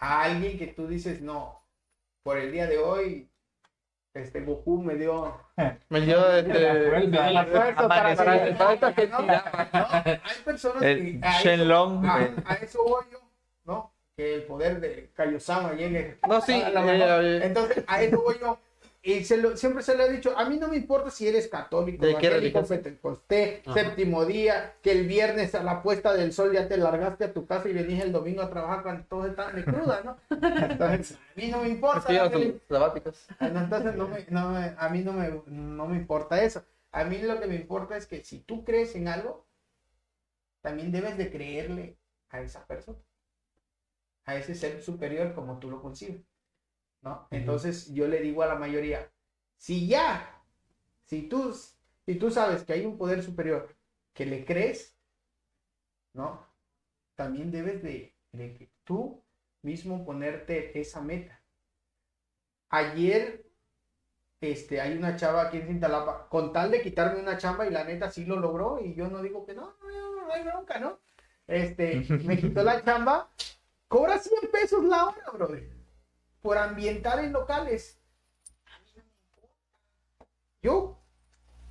a 0.03 0.23
alguien 0.25 0.59
que 0.59 0.67
tú 0.67 0.89
dices, 0.89 1.21
no, 1.21 1.65
por 2.25 2.37
el 2.37 2.51
día 2.51 2.67
de 2.67 2.77
hoy, 2.79 3.29
este 4.15 4.41
Goku 4.41 4.83
me 4.83 4.97
dio 4.97 5.41
Me 5.89 6.01
dio 6.01 6.19
este... 6.37 7.13
la 7.33 7.47
fuerza 7.47 7.89
para, 7.89 8.17
para- 8.17 8.57
Para 8.57 8.73
esta 8.75 8.89
¿no? 8.91 8.95
gentidad. 8.97 9.71
¿no? 9.73 9.87
Hay 9.93 10.43
personas 10.45 10.83
El 10.83 11.21
que 11.21 11.27
a 11.27 11.41
Shenlong. 11.41 12.05
eso, 12.05 12.13
a, 12.45 12.53
a 12.53 12.55
eso 12.57 12.85
voy 12.85 13.05
yo, 13.13 13.19
¿no? 13.65 13.93
Que 14.17 14.35
el 14.35 14.43
poder 14.43 14.81
de 14.81 15.11
Kaiosama 15.15 15.73
llegue. 15.75 16.19
No, 16.29 16.41
sí, 16.41 16.61
a 16.61 16.71
la 16.71 16.83
eh, 17.23 17.37
eh, 17.39 17.41
Entonces, 17.45 17.85
a 17.87 18.03
eso 18.03 18.21
voy 18.23 18.37
yo. 18.41 18.59
Y 19.05 19.25
se 19.25 19.37
lo- 19.37 19.57
siempre 19.57 19.83
se 19.83 19.97
le 19.97 20.05
ha 20.05 20.09
dicho, 20.09 20.37
a 20.39 20.49
mí 20.49 20.59
no 20.59 20.69
me 20.69 20.77
importa 20.77 21.11
si 21.11 21.27
eres 21.27 21.49
católico, 21.49 22.05
¿De 22.07 22.17
qué 22.19 22.27
evangélico, 22.29 22.61
Ajá. 23.67 23.75
séptimo 23.75 24.25
día, 24.25 24.75
que 24.81 24.93
el 24.93 25.09
viernes 25.09 25.57
a 25.57 25.63
la 25.65 25.83
puesta 25.83 26.13
del 26.15 26.33
sol 26.33 26.53
ya 26.53 26.69
te 26.69 26.77
largaste 26.77 27.25
a 27.25 27.33
tu 27.33 27.45
casa 27.47 27.69
y 27.69 27.73
venís 27.73 28.01
el 28.01 28.13
domingo 28.13 28.43
a 28.43 28.51
trabajar 28.51 28.83
cuando 28.85 29.05
todos 29.07 29.27
están 29.31 29.57
de 29.57 29.65
cruda, 29.65 30.03
¿no? 30.05 30.17
Entonces, 30.71 31.17
a 31.17 31.41
mí 31.41 31.49
no 31.49 31.63
me 31.63 31.69
importa. 31.71 32.01
sí. 32.31 32.61
Entonces, 33.41 33.95
no 33.97 34.07
me- 34.09 34.27
no 34.31 34.51
me- 34.51 34.75
a 34.79 34.89
mí 34.89 35.01
no 35.03 35.13
me, 35.13 35.43
no 35.47 35.87
me 35.89 35.97
importa 35.97 36.41
eso. 36.43 36.63
A 36.93 37.05
mí 37.05 37.19
lo 37.19 37.41
que 37.41 37.47
me 37.47 37.57
importa 37.57 37.97
es 37.97 38.07
que 38.07 38.23
si 38.23 38.39
tú 38.41 38.65
crees 38.65 38.95
en 38.95 39.09
algo, 39.09 39.47
también 40.61 40.93
debes 40.93 41.19
de 41.19 41.31
creerle 41.31 41.99
a 42.31 42.41
esa 42.41 42.67
persona, 42.67 42.99
a 44.25 44.35
ese 44.37 44.55
ser 44.57 44.83
superior 44.83 45.33
como 45.35 45.59
tú 45.61 45.71
lo 45.71 45.81
concibes, 45.81 46.23
¿no? 47.03 47.27
Entonces 47.31 47.93
yo 47.93 48.07
le 48.09 48.21
digo 48.21 48.43
a 48.43 48.47
la 48.47 48.55
mayoría, 48.55 49.11
si 49.57 49.87
ya, 49.87 50.43
si 51.05 51.23
tú, 51.29 51.55
si 52.07 52.15
tú 52.17 52.31
sabes 52.31 52.65
que 52.65 52.73
hay 52.73 52.87
un 52.87 52.97
poder 52.99 53.23
superior 53.23 53.77
que 54.13 54.27
le 54.27 54.45
crees, 54.45 54.97
¿no? 56.15 56.47
También 57.15 57.51
debes 57.51 57.83
de, 57.83 58.15
de 58.33 58.55
que 58.55 58.71
tú 58.85 59.23
mismo 59.63 60.05
ponerte 60.05 60.79
esa 60.81 61.01
meta. 61.01 61.41
Ayer, 62.71 63.45
este, 64.41 64.81
hay 64.81 64.97
una 64.97 65.17
chava 65.17 65.43
aquí 65.43 65.59
en 65.59 65.67
Cintalapa, 65.69 66.29
con 66.29 66.53
tal 66.53 66.71
de 66.71 66.83
quitarme 66.83 67.21
una 67.21 67.39
chamba 67.39 67.67
y 67.67 67.71
la 67.71 67.85
neta 67.85 68.11
sí 68.11 68.25
lo 68.25 68.37
logró 68.37 68.81
y 68.81 68.95
yo 68.95 69.09
no 69.09 69.23
digo 69.23 69.45
que 69.45 69.55
no, 69.55 69.75
no, 69.81 69.89
no, 69.89 70.27
no 70.27 70.33
hay 70.33 70.43
bronca, 70.43 70.79
¿no? 70.79 70.99
Este, 71.47 72.07
me 72.25 72.39
quitó 72.39 72.63
la 72.63 72.83
chamba, 72.85 73.31
cobra 73.89 74.19
100 74.19 74.51
pesos 74.51 74.85
la 74.85 75.07
hora, 75.07 75.31
brother, 75.33 75.82
por 76.43 76.59
ambientar 76.59 77.21
en 77.21 77.33
locales. 77.33 78.03
Yo 80.61 80.99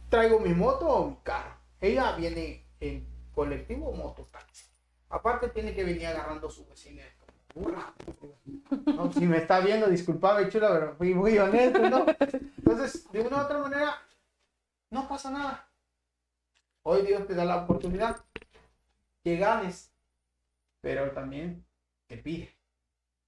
traigo 0.09 0.39
mi 0.39 0.53
moto 0.53 0.87
o 0.87 1.09
mi 1.09 1.17
carro. 1.23 1.55
Ella 1.79 2.15
viene 2.15 2.65
en 2.79 3.05
colectivo 3.33 3.89
o 3.89 3.93
moto. 3.93 4.27
Aparte 5.09 5.49
tiene 5.49 5.75
que 5.75 5.83
venir 5.83 6.07
agarrando 6.07 6.49
su 6.49 6.65
vecina. 6.67 7.03
No, 8.85 9.11
si 9.11 9.25
me 9.25 9.37
está 9.37 9.59
viendo, 9.59 9.87
disculpame, 9.87 10.49
chula, 10.49 10.69
pero 10.71 10.95
fui 10.95 11.13
muy 11.13 11.37
honesto, 11.37 11.79
¿no? 11.89 12.05
Entonces, 12.57 13.11
de 13.11 13.19
una 13.19 13.37
u 13.37 13.45
otra 13.45 13.57
manera, 13.57 13.95
no 14.89 15.07
pasa 15.07 15.31
nada. 15.31 15.67
Hoy 16.83 17.05
Dios 17.05 17.27
te 17.27 17.35
da 17.35 17.43
la 17.43 17.63
oportunidad 17.63 18.23
que 19.23 19.37
ganes, 19.37 19.91
pero 20.79 21.11
también 21.11 21.65
te 22.07 22.17
pide. 22.17 22.60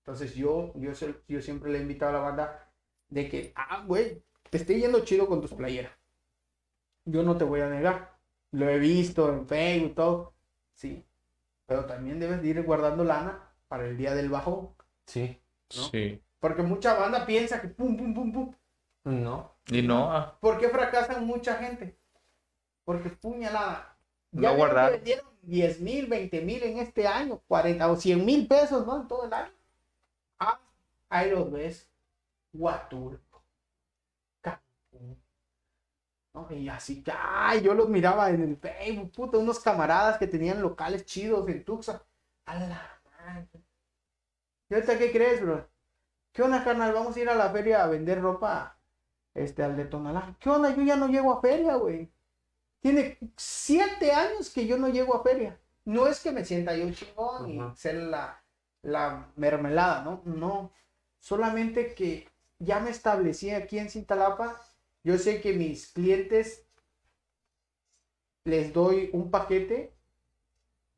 Entonces, 0.06 0.36
yo, 0.36 0.74
yo, 0.76 0.92
yo 1.30 1.42
siempre 1.42 1.72
le 1.72 1.80
he 1.80 1.82
invitado 1.82 2.10
a 2.12 2.14
la 2.14 2.20
banda 2.20 2.70
de 3.08 3.30
que, 3.30 3.54
ah, 3.56 3.84
güey, 3.88 4.22
te 4.50 4.58
esté 4.58 4.78
yendo 4.78 5.06
chido 5.06 5.28
con 5.28 5.40
tus 5.40 5.54
playeras. 5.54 5.94
Yo 7.06 7.24
no 7.24 7.38
te 7.38 7.46
voy 7.46 7.62
a 7.62 7.70
negar. 7.70 8.18
Lo 8.52 8.70
he 8.70 8.80
visto 8.80 9.32
en 9.32 9.48
Facebook, 9.48 9.96
todo. 9.96 10.34
Sí. 10.74 11.06
Pero 11.66 11.86
también 11.86 12.20
debes 12.20 12.42
de 12.42 12.50
ir 12.50 12.64
guardando 12.64 13.06
lana 13.06 13.50
para 13.70 13.88
el 13.88 13.96
día 13.98 14.14
del 14.14 14.30
bajo. 14.30 14.76
Sí. 15.06 15.40
¿no? 15.74 15.84
Sí. 15.84 16.22
Porque 16.40 16.64
mucha 16.64 16.96
banda 16.96 17.26
piensa 17.26 17.62
que 17.62 17.70
pum, 17.70 17.96
pum, 17.96 18.14
pum, 18.14 18.32
pum. 18.34 18.56
No. 19.06 19.56
Y 19.68 19.82
no, 19.82 20.12
ah, 20.12 20.38
¿Por 20.42 20.60
qué 20.60 20.68
fracasan 20.68 21.26
mucha 21.26 21.56
gente? 21.56 21.98
Porque 22.84 23.10
puñalada. 23.10 23.98
No 24.32 24.42
Ya 24.42 24.54
vieron 24.54 24.58
guardar. 24.58 24.92
vendieron 24.92 25.26
10 25.44 25.80
mil, 25.80 26.08
20 26.08 26.42
mil 26.42 26.64
en 26.64 26.80
este 26.80 27.08
año, 27.08 27.42
40 27.48 27.90
o 27.90 27.96
100 27.96 28.26
mil 28.26 28.48
pesos, 28.48 28.86
¿no? 28.86 29.02
En 29.02 29.08
todo 29.08 29.26
el 29.26 29.34
año. 29.34 29.52
Ahí 31.10 31.30
los 31.30 31.52
ves. 31.52 31.88
Huatulco. 32.54 33.44
Cancún. 34.42 35.22
¿no? 36.34 36.48
Y 36.52 36.68
así, 36.70 37.04
ay, 37.16 37.62
yo 37.62 37.76
los 37.76 37.88
miraba 37.88 38.32
en 38.32 38.42
el 38.42 38.58
Facebook, 38.58 39.12
puta, 39.12 39.38
unos 39.38 39.60
camaradas 39.60 40.18
que 40.18 40.26
tenían 40.26 40.62
locales 40.62 41.06
chidos 41.06 41.48
en 41.50 41.64
Tucson. 41.64 42.02
A 42.46 42.56
la 42.56 43.00
madre. 43.20 43.48
¿Y 44.70 44.74
ahorita 44.74 44.98
qué 44.98 45.12
crees, 45.12 45.42
bro? 45.42 45.70
¿Qué 46.32 46.42
onda, 46.42 46.64
carnal? 46.64 46.94
Vamos 46.94 47.16
a 47.16 47.20
ir 47.20 47.30
a 47.30 47.36
la 47.36 47.52
feria 47.52 47.84
a 47.84 47.88
vender 47.88 48.20
ropa 48.20 48.80
este, 49.36 49.62
al 49.64 49.78
de 49.78 49.86
Tonalá. 49.86 50.36
¿Qué 50.40 50.50
onda? 50.50 50.76
Yo 50.76 50.82
ya 50.82 50.96
no 50.96 51.08
llego 51.08 51.32
a 51.32 51.42
feria, 51.42 51.76
güey. 51.76 52.12
Tiene 52.80 53.20
siete 53.38 54.12
años 54.12 54.50
que 54.50 54.66
yo 54.66 54.78
no 54.78 54.90
llego 54.90 55.16
a 55.16 55.24
feria. 55.24 55.60
No 55.86 56.08
es 56.08 56.22
que 56.22 56.32
me 56.32 56.44
sienta 56.44 56.76
yo 56.76 56.92
chingón 56.92 57.50
y 57.50 57.76
ser 57.76 57.96
la, 57.96 58.43
la 58.84 59.32
mermelada, 59.36 60.04
¿no? 60.04 60.22
No. 60.26 60.72
Solamente 61.20 61.96
que 61.96 62.30
ya 62.60 62.80
me 62.80 62.92
establecí 62.92 63.50
aquí 63.50 63.80
en 63.80 63.90
Cintalapa. 63.90 64.62
Yo 65.04 65.18
sé 65.18 65.42
que 65.42 65.54
mis 65.54 65.92
clientes 65.92 66.66
les 68.44 68.74
doy 68.74 69.10
un 69.14 69.32
paquete 69.32 69.98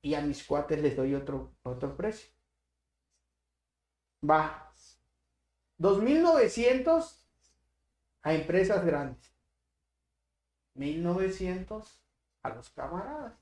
y 0.02 0.16
a 0.16 0.22
mis 0.22 0.44
cuates 0.44 0.82
les 0.82 0.96
doy 0.96 1.16
otro, 1.16 1.56
otro 1.64 1.96
precio. 1.96 2.30
Va. 4.28 4.72
2.900 5.80 7.26
a 8.24 8.34
empresas 8.34 8.86
grandes. 8.86 9.32
1900 10.74 12.00
a 12.44 12.50
los 12.50 12.70
camaradas. 12.70 13.34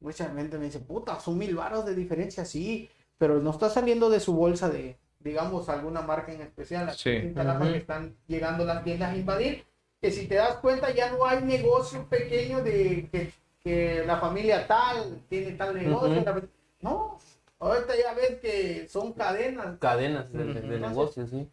Mucha 0.00 0.32
gente 0.32 0.58
me 0.58 0.66
dice, 0.66 0.80
puta, 0.80 1.18
son 1.20 1.38
mil 1.38 1.54
varos 1.56 1.86
de 1.86 1.94
diferencia, 1.94 2.44
sí, 2.44 2.90
pero 3.18 3.40
no 3.40 3.50
está 3.50 3.68
saliendo 3.70 4.10
de 4.10 4.20
su 4.20 4.34
bolsa 4.34 4.68
de, 4.68 4.96
digamos, 5.20 5.68
alguna 5.68 6.02
marca 6.02 6.32
en 6.32 6.40
especial. 6.42 6.88
Aquí 6.88 6.98
Sí. 6.98 7.10
que 7.34 7.76
están 7.76 8.14
llegando 8.28 8.64
las 8.64 8.84
tiendas 8.84 9.12
a 9.12 9.16
invadir, 9.16 9.64
que 10.00 10.10
si 10.10 10.26
te 10.26 10.34
das 10.36 10.56
cuenta 10.56 10.90
ya 10.92 11.10
no 11.12 11.24
hay 11.26 11.42
negocio 11.42 12.04
pequeño 12.08 12.62
de 12.62 13.08
que, 13.10 13.32
que 13.62 14.04
la 14.06 14.18
familia 14.18 14.66
tal 14.66 15.22
tiene 15.28 15.52
tal 15.52 15.74
negocio. 15.74 16.10
Ujú. 16.10 16.24
la- 16.24 16.42
No, 16.82 17.18
ahorita 17.58 17.94
ya 17.96 18.12
ves 18.14 18.38
que 18.40 18.86
son 18.88 19.12
cadenas. 19.14 19.78
Cadenas 19.78 20.30
de, 20.32 20.38
de- 20.38 20.44
de 20.44 20.58
Entonces- 20.60 20.80
negocios, 20.80 21.30
sí. 21.30 21.48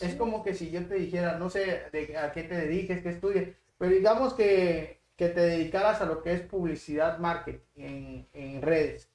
Es 0.00 0.14
como 0.14 0.42
que 0.42 0.54
si 0.54 0.70
yo 0.70 0.84
te 0.86 0.94
dijera, 0.94 1.36
no 1.38 1.50
sé 1.50 1.82
de 1.92 2.16
a 2.16 2.32
qué 2.32 2.44
te 2.44 2.54
dediques, 2.56 3.02
qué 3.02 3.10
estudies, 3.10 3.48
pero 3.76 3.90
digamos 3.92 4.32
que, 4.34 5.00
que 5.16 5.28
te 5.28 5.40
dedicaras 5.40 6.00
a 6.00 6.06
lo 6.06 6.22
que 6.22 6.32
es 6.32 6.40
publicidad 6.40 7.18
marketing 7.18 7.58
en, 7.76 8.26
en 8.32 8.62
redes. 8.62 9.08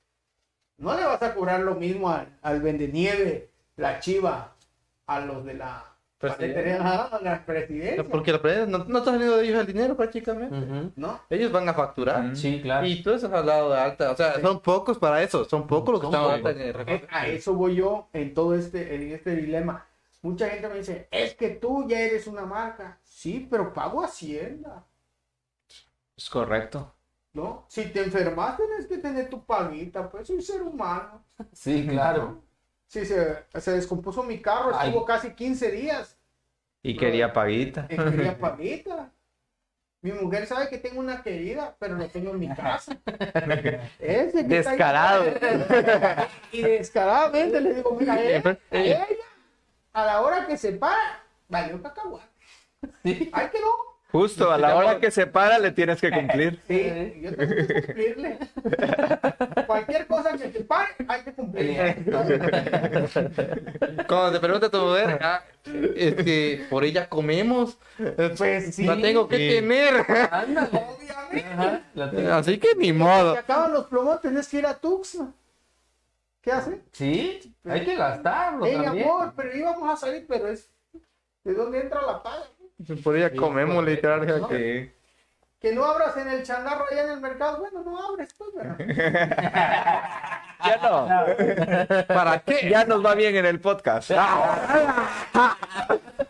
No 0.77 0.95
le 0.95 1.03
vas 1.05 1.21
a 1.21 1.33
cobrar 1.33 1.59
lo 1.61 1.75
mismo 1.75 2.09
al, 2.09 2.37
al 2.41 2.61
vendenieve, 2.61 3.49
la 3.75 3.99
chiva, 3.99 4.53
a 5.07 5.19
los 5.19 5.43
de 5.45 5.53
la 5.55 5.83
Presidencia. 6.19 6.77
ajá, 6.81 7.19
la 7.21 7.45
presidencia. 7.45 8.03
Porque 8.03 8.31
la 8.31 8.41
pre- 8.41 8.65
no, 8.65 8.79
no 8.79 8.97
está 8.97 9.11
saliendo 9.11 9.37
de 9.37 9.45
ellos 9.45 9.59
el 9.59 9.67
dinero 9.67 9.95
prácticamente. 9.95 10.91
¿No? 10.95 11.21
Ellos 11.29 11.51
van 11.51 11.69
a 11.69 11.75
facturar. 11.75 12.25
Ujú. 12.25 12.35
Sí, 12.35 12.59
claro. 12.59 12.87
Y 12.87 13.03
tú 13.03 13.11
eso 13.11 13.27
has 13.27 13.33
hablado 13.33 13.71
de 13.71 13.79
alta. 13.79 14.09
O 14.11 14.15
sea, 14.15 14.41
son 14.41 14.59
pocos 14.61 14.97
para 14.97 15.21
eso. 15.21 15.45
Son 15.45 15.67
pocos 15.67 15.91
los 15.93 16.01
que 16.01 16.07
están 16.07 16.21
ahorita 16.23 16.49
en 16.51 16.61
el 16.61 17.07
A 17.11 17.27
eso 17.27 17.53
voy 17.53 17.75
yo 17.75 18.09
en 18.13 18.33
todo 18.33 18.55
este, 18.55 18.95
en 18.95 19.11
este 19.11 19.35
dilema. 19.35 19.85
Mucha 20.23 20.49
gente 20.49 20.67
me 20.69 20.79
dice, 20.79 21.07
es 21.11 21.35
que 21.35 21.49
tú 21.49 21.87
ya 21.87 21.99
eres 21.99 22.25
una 22.25 22.45
marca. 22.45 22.97
Sí, 23.03 23.47
pero 23.49 23.71
pago 23.71 24.03
Hacienda. 24.03 24.83
Es 26.17 26.29
correcto. 26.31 26.95
¿No? 27.37 27.65
Si 27.67 27.85
te 27.85 28.01
enfermas, 28.01 28.57
tienes 28.57 28.87
que 28.87 28.97
tener 28.97 29.29
tu 29.29 29.45
paguita, 29.45 30.09
pues 30.09 30.25
soy 30.25 30.41
ser 30.41 30.63
humano. 30.63 31.23
Sí, 31.53 31.85
claro. 31.87 32.41
Si 32.87 33.05
se, 33.05 33.45
se 33.53 33.71
descompuso 33.73 34.23
mi 34.23 34.41
carro, 34.41 34.71
Ay. 34.75 34.87
estuvo 34.87 35.05
casi 35.05 35.33
15 35.35 35.69
días 35.71 36.17
Y 36.81 36.97
quería 36.97 37.31
paguita. 37.31 37.85
y 37.89 37.95
quería 37.95 38.37
paguita. 38.39 39.11
Mi 40.01 40.13
mujer 40.13 40.47
sabe 40.47 40.67
que 40.67 40.79
tengo 40.79 40.99
una 40.99 41.21
querida, 41.21 41.75
pero 41.79 41.95
lo 41.95 42.07
tengo 42.07 42.31
en 42.31 42.39
mi 42.39 42.49
casa. 42.55 42.97
Ese 43.99 44.39
ahí- 44.39 44.43
Descarado. 44.45 45.25
Y 46.51 46.61
descaradamente 46.63 47.61
le 47.61 47.73
digo, 47.75 47.95
mira, 47.99 48.19
ella, 48.19 48.57
a 48.71 48.77
ella, 48.77 49.05
a 49.93 50.05
la 50.05 50.21
hora 50.21 50.47
que 50.47 50.57
se 50.57 50.71
para, 50.71 51.23
valió 51.49 51.79
cacahuate. 51.83 52.25
Sí. 53.03 53.29
Ay, 53.31 53.49
que 53.51 53.59
no. 53.59 53.67
Justo 54.11 54.51
a 54.51 54.57
la 54.57 54.75
hora 54.75 54.99
que 54.99 55.11
se 55.11 55.27
para 55.27 55.59
le 55.59 55.71
tienes 55.71 55.99
que 55.99 56.09
cumplir. 56.11 56.59
Sí, 56.67 57.21
yo 57.21 57.35
tengo 57.35 57.55
que 57.55 57.83
cumplirle. 57.85 58.39
Cualquier 59.67 60.07
cosa 60.07 60.37
que 60.37 60.47
te 60.47 60.63
pare, 60.63 60.89
hay 61.07 61.21
que 61.23 61.33
cumplirle. 61.33 61.95
Cuando 64.07 64.31
te 64.31 64.39
pregunta 64.39 64.69
tu 64.69 64.77
mujer, 64.79 65.19
ah, 65.21 65.43
es 65.95 66.15
que 66.15 66.65
por 66.69 66.83
ella 66.83 67.09
comemos. 67.09 67.77
Pues 68.37 68.75
sí. 68.75 68.85
La 68.85 68.95
tengo 68.99 69.27
que 69.27 69.37
Sí. 69.37 69.49
tener. 69.55 70.05
Ándale. 70.31 70.69
Obviamente. 70.71 71.45
Ajá, 71.53 71.81
la 71.93 72.11
tengo. 72.11 72.33
Así 72.33 72.57
que 72.59 72.75
ni 72.75 72.93
modo. 72.93 73.33
Se 73.33 73.39
acaban 73.39 73.73
los 73.73 73.87
plomos, 73.87 74.21
tenés 74.21 74.47
que 74.47 74.59
ir 74.59 74.65
a. 74.65 74.79
¿Qué 76.41 76.51
hace? 76.51 76.81
Sí, 76.93 77.53
hay 77.65 77.83
que 77.83 77.95
gastarlo 77.95 78.65
Ey, 78.65 78.77
también. 78.81 79.03
amor, 79.05 79.33
pero 79.35 79.55
íbamos 79.55 79.89
a 79.89 79.97
salir, 79.97 80.25
pero 80.27 80.47
es. 80.47 80.69
¿De 81.43 81.53
dónde 81.53 81.81
entra 81.81 82.01
la 82.01 82.23
paga? 82.23 82.45
Por 83.03 83.17
ella 83.17 83.29
Sí, 83.29 83.37
comemos, 83.37 83.83
pues, 83.83 83.95
literal. 83.95 84.27
¿no? 84.27 84.49
Sí. 84.49 84.91
Que 85.59 85.73
no 85.73 85.85
abras 85.85 86.15
en 86.17 86.27
el 86.27 86.43
changarro 86.43 86.85
allá 86.89 87.05
en 87.05 87.11
el 87.11 87.21
mercado. 87.21 87.57
Bueno, 87.57 87.81
no 87.83 88.07
abres, 88.07 88.33
pues, 88.37 88.53
¿verdad? 88.53 88.77
Ya 90.65 90.77
no. 90.81 91.07
¿Para 92.07 92.39
qué? 92.39 92.69
Ya 92.69 92.85
nos 92.85 93.05
va 93.05 93.15
bien 93.15 93.35
en 93.35 93.45
el 93.45 93.59
podcast. 93.59 94.11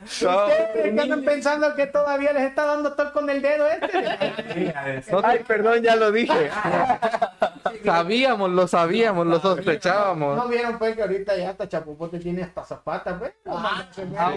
Ustedes 0.04 0.94
que 0.96 1.02
andan 1.02 1.24
pensando 1.24 1.76
que 1.76 1.88
todavía 1.88 2.34
les 2.34 2.44
está 2.44 2.66
dando 2.66 2.94
todo 2.94 3.12
con 3.14 3.30
el 3.30 3.42
dedo 3.42 3.68
este. 3.68 4.74
Ay, 5.24 5.40
perdón, 5.48 5.82
ya 5.82 5.96
lo 5.96 6.12
dije. 6.12 6.50
Sabíamos, 7.84 8.50
lo 8.52 8.68
sabíamos, 8.68 9.26
lo 9.26 9.36
No 9.36 9.40
sospechábamos. 9.42 10.50
vieron 10.50 10.78
pues 10.78 10.96
que 10.96 11.02
ahorita 11.02 11.36
ya 11.36 11.50
hasta 11.52 11.68
Chapopote 11.68 12.20
tiene 12.20 12.44
hasta 12.44 12.64
zapatas, 12.64 13.16
pues. 13.20 13.34
ah, 13.48 13.86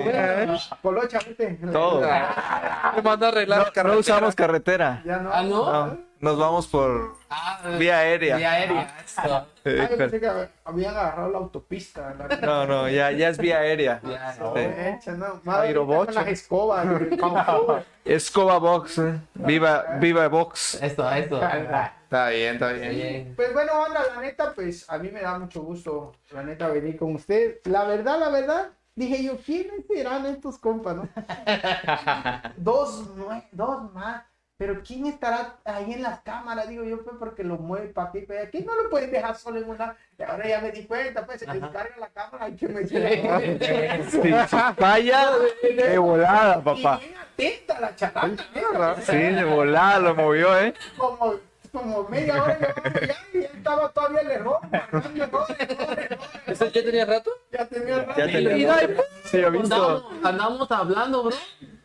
bueno. 0.02 0.58
Colocha, 0.82 1.18
vete. 1.26 1.58
Todo. 1.72 2.00
Me 2.00 3.02
mandó 3.02 3.26
a 3.26 3.28
arreglar 3.28 3.72
No, 3.74 3.82
no 3.84 3.98
usamos 3.98 4.34
carretera. 4.34 5.02
Ya 5.04 5.18
no. 5.18 5.30
Ah, 5.32 5.42
¿no? 5.42 6.09
No. 6.20 6.30
nos 6.30 6.38
vamos 6.38 6.66
por 6.68 7.16
Ah, 7.30 7.60
vía 7.78 7.98
aérea. 7.98 8.36
Vía 8.36 8.52
aérea. 8.52 8.96
eso. 9.04 9.46
Eh, 9.64 9.86
Ay, 9.90 9.94
pensé 9.96 10.18
que 10.18 10.48
habían 10.64 10.96
agarrado 10.96 11.28
la 11.30 11.36
autopista. 11.38 12.14
La... 12.18 12.34
No, 12.40 12.66
no, 12.66 12.88
ya, 12.88 13.10
ya 13.12 13.28
es 13.28 13.36
vía 13.38 13.58
aérea. 13.58 14.00
Ya, 14.02 14.34
No, 14.40 14.54
Sí. 14.54 14.60
echa, 14.60 15.12
no. 15.12 15.40
Madre, 15.44 15.68
Aerobocho. 15.68 16.06
con 16.06 16.14
las 16.14 16.28
escobas. 16.28 16.86
güey. 16.88 17.82
Escoba 18.06 18.58
Box, 18.58 18.98
eh. 18.98 19.20
Viva, 19.34 19.84
viva 20.00 20.26
Box. 20.28 20.82
Esto, 20.82 21.08
esto. 21.10 21.40
Está 21.42 22.28
bien, 22.30 22.54
está 22.54 22.72
bien. 22.72 22.90
Bien. 22.90 23.32
Pues 23.36 23.52
bueno, 23.52 23.72
banda, 23.78 24.00
la 24.14 24.20
neta, 24.22 24.52
pues 24.54 24.88
a 24.88 24.96
mí 24.98 25.10
me 25.10 25.20
da 25.20 25.38
mucho 25.38 25.60
gusto, 25.60 26.14
la 26.32 26.42
neta, 26.42 26.68
venir 26.68 26.96
con 26.96 27.14
usted. 27.14 27.58
La 27.64 27.84
verdad, 27.84 28.18
la 28.18 28.30
verdad, 28.30 28.70
dije 28.94 29.22
yo, 29.22 29.36
¿quiénes 29.36 29.86
serán 29.86 30.24
estos 30.26 30.58
compas, 30.58 30.96
no? 30.96 31.08
dos, 32.56 33.04
dos 33.52 33.92
más. 33.92 34.22
Pero 34.60 34.82
¿quién 34.86 35.06
estará 35.06 35.56
ahí 35.64 35.94
en 35.94 36.02
las 36.02 36.20
cámaras? 36.20 36.68
Digo 36.68 36.84
yo, 36.84 37.02
pues 37.02 37.16
porque 37.18 37.42
lo 37.42 37.56
mueve 37.56 37.88
para 37.88 38.10
aquí, 38.10 38.20
para 38.20 38.40
allá. 38.40 38.50
¿Quién 38.50 38.66
no 38.66 38.76
lo 38.76 38.90
pueden 38.90 39.10
dejar 39.10 39.34
solo 39.34 39.58
en 39.58 39.70
una? 39.70 39.96
Y 40.18 40.22
ahora 40.22 40.46
ya 40.46 40.60
me 40.60 40.70
di 40.70 40.84
cuenta, 40.84 41.24
pues 41.24 41.40
se 41.40 41.46
descarga 41.46 41.96
la 41.98 42.08
cámara, 42.08 42.44
hay 42.44 42.56
que 42.56 42.68
meter. 42.68 44.46
Falla 44.76 45.30
de 45.62 45.96
volada, 45.96 46.62
papá. 46.62 47.00
Y 47.02 47.06
bien 47.06 47.16
atenta 47.16 47.80
la. 47.80 48.96
Sí, 49.00 49.16
de 49.16 49.44
volada 49.44 49.98
lo 49.98 50.14
movió, 50.14 50.58
¿eh? 50.60 50.74
como, 50.98 51.36
como 51.72 52.06
media 52.10 52.42
hora 52.42 52.58
ya 52.60 53.16
y 53.32 53.38
él 53.38 53.50
estaba 53.54 53.88
todavía 53.88 54.20
el 54.20 54.30
error. 54.30 54.58
¿Eso 56.46 56.66
ya 56.66 56.82
tenía 56.84 57.06
rato? 57.06 57.30
Ya 57.50 57.66
tenía 57.66 57.94
el 57.96 58.60
Ya 58.66 58.76
rato. 58.76 58.88
te 59.22 59.28
Sí, 59.30 59.38
he 59.38 59.48
visto. 59.48 59.74
Andamos, 59.74 60.04
andamos 60.22 60.70
hablando, 60.70 61.22
bro. 61.24 61.36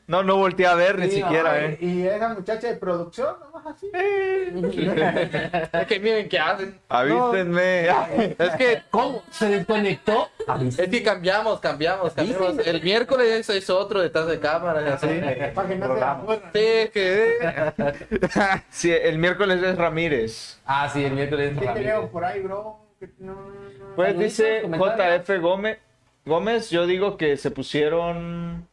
No, 0.08 0.22
no 0.22 0.38
volteé 0.38 0.68
a 0.68 0.76
ver 0.76 1.00
ni 1.00 1.10
siquiera, 1.10 1.54
ay, 1.54 1.66
¿eh? 1.66 1.78
Y 1.82 2.08
esa 2.08 2.30
muchacha 2.30 2.68
de 2.68 2.76
producción, 2.76 3.36
nomás 3.40 3.66
así. 3.66 3.90
Es 3.96 5.88
que 5.88 6.00
miren 6.00 6.30
qué 6.30 6.38
hacen. 6.38 6.80
Avísenme. 6.90 7.88
Es 8.38 8.56
que, 8.58 8.84
¿Cómo? 8.92 9.24
¿Se 9.32 9.48
desconectó? 9.50 10.30
es 10.78 10.90
que 10.90 11.02
cambiamos, 11.02 11.60
cambiamos, 11.60 12.14
cambiamos. 12.14 12.60
El 12.68 12.84
miércoles 12.84 13.50
es 13.50 13.70
otro 13.72 14.00
detrás 14.02 14.28
de 14.28 14.40
cámara 14.40 14.94
así. 14.94 15.08
Para 15.56 15.68
que 15.68 15.76
no. 15.76 15.96
Sí, 16.54 16.60
es 16.60 16.90
que. 16.92 17.38
Sí, 18.70 18.92
el 18.92 19.18
miércoles 19.18 19.64
es 19.64 19.76
Ramírez. 19.76 20.60
Ah, 20.66 20.88
sí, 20.92 21.04
el 21.04 21.14
miércoles. 21.14 21.58
¿Qué 21.58 21.66
Ramírez. 21.66 21.84
creo 21.94 22.10
por 22.12 22.26
ahí, 22.26 22.42
bro? 22.42 22.80
No, 23.18 23.34
no, 23.34 23.50
no. 23.80 23.96
Pues 23.96 24.18
dice. 24.20 24.62
JF 24.68 25.42
Gómez. 25.42 25.80
Gómez, 26.26 26.70
yo 26.70 26.86
digo 26.86 27.18
que 27.18 27.38
se 27.38 27.52
pusieron 27.52 28.68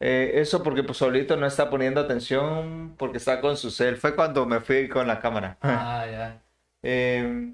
eh, 0.00 0.32
eso 0.36 0.62
porque 0.62 0.82
pues 0.82 0.96
solito 0.96 1.36
no 1.36 1.46
está 1.46 1.68
poniendo 1.68 2.00
atención 2.00 2.94
porque 2.96 3.18
está 3.18 3.40
con 3.40 3.56
su 3.56 3.70
cel. 3.70 3.98
Fue 3.98 4.14
cuando 4.14 4.46
me 4.46 4.60
fui 4.60 4.88
con 4.88 5.06
la 5.06 5.20
cámara. 5.20 5.58
Ah, 5.62 6.06
ya. 6.10 6.42
Eh, 6.82 7.52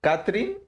Catherine, 0.00 0.58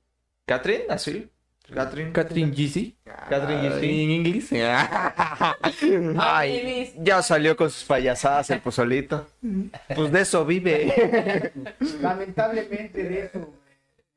Catherine, 0.45 0.87
así, 0.89 1.31
Catherine, 1.73 2.11
Catherine 2.13 2.51
GC. 2.51 2.97
Catherine 3.29 3.69
GC. 3.69 3.85
En 3.85 4.11
inglés. 4.11 4.51
Ay, 6.19 6.93
ya 6.99 7.23
salió 7.23 7.57
con 7.57 7.71
sus 7.71 7.85
payasadas 7.85 8.51
el 8.51 8.61
pozolito. 8.61 9.27
Pues 9.95 10.11
de 10.11 10.21
eso 10.23 10.45
vive. 10.45 11.53
Lamentablemente 12.01 13.05
de 13.05 13.23
eso 13.27 13.53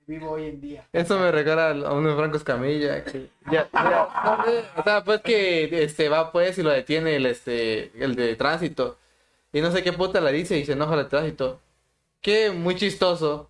vivo 0.10 0.32
hoy 0.32 0.48
en 0.48 0.60
día. 0.60 0.84
Eso 0.92 1.20
me 1.20 1.32
recuerda 1.32 1.70
a 1.70 1.94
unos 1.94 2.16
Francos 2.18 2.44
Camilla. 2.44 3.04
que- 3.06 3.30
Ya, 3.52 3.70
ya. 3.72 4.66
O 4.76 4.84
sea, 4.84 5.04
pues 5.04 5.22
que 5.22 5.84
este 5.84 6.10
va 6.10 6.32
pues 6.32 6.58
y 6.58 6.64
lo 6.64 6.72
detiene 6.72 7.16
el 7.16 7.26
este 7.28 7.92
el 8.04 8.16
de 8.16 8.36
tránsito. 8.36 8.98
Y 9.54 9.62
no 9.62 9.72
sé 9.72 9.84
qué 9.84 9.94
puta 9.94 10.20
le 10.20 10.32
dice 10.32 10.58
y 10.58 10.66
se 10.66 10.74
enoja 10.74 10.96
el 10.96 11.04
de 11.04 11.10
tránsito. 11.10 11.60
Que 12.22 12.50
muy 12.52 12.76
chistoso. 12.76 13.50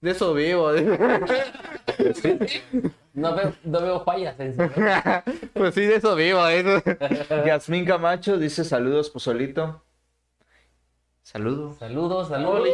De 0.00 0.12
eso 0.12 0.32
vivo. 0.32 0.70
No 3.14 3.34
veo, 3.36 3.52
no 3.64 3.80
veo 3.82 4.04
fallas 4.04 4.40
en 4.40 4.52
eso. 4.52 4.62
pues 5.52 5.74
sí, 5.74 5.82
de 5.82 5.96
eso 5.96 6.14
vivo. 6.16 6.46
Eso. 6.48 6.82
Yasmín 7.46 7.84
Camacho 7.84 8.38
dice 8.38 8.64
saludos 8.64 9.10
pozolito. 9.10 9.82
Saludos. 11.22 11.76
Saludos, 11.78 12.28
saludos. 12.28 12.68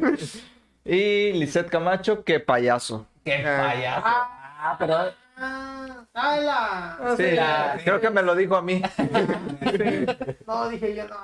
Y 0.84 1.32
Lisette 1.34 1.68
Camacho, 1.70 2.24
qué 2.24 2.40
payaso. 2.40 3.06
Qué 3.24 3.42
payaso. 3.44 4.02
Ah, 4.04 4.76
pero 4.78 4.96
Ah, 5.40 6.04
¡Hala! 6.14 7.14
Sí, 7.16 7.30
la- 7.32 7.78
creo 7.84 8.00
que 8.00 8.10
me 8.10 8.22
lo 8.22 8.34
dijo 8.34 8.56
a 8.56 8.62
mí. 8.62 8.82
No, 10.46 10.68
dije 10.68 10.94
yo, 10.96 11.06
no. 11.08 11.16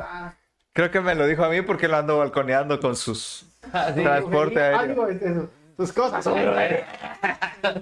ah, 0.00 0.34
Creo 0.72 0.90
que 0.90 1.00
me 1.00 1.14
lo 1.14 1.26
dijo 1.26 1.44
a 1.44 1.48
mí 1.48 1.62
porque 1.62 1.86
lo 1.88 1.96
ando 1.96 2.18
balconeando 2.18 2.80
con 2.80 2.96
sus 2.96 3.46
así. 3.72 4.02
transporte 4.02 4.60
aéreo. 4.60 4.78
Algo 4.80 5.08
es 5.08 5.22
eso. 5.22 5.48
Tus 5.76 5.92
cosas. 5.92 6.24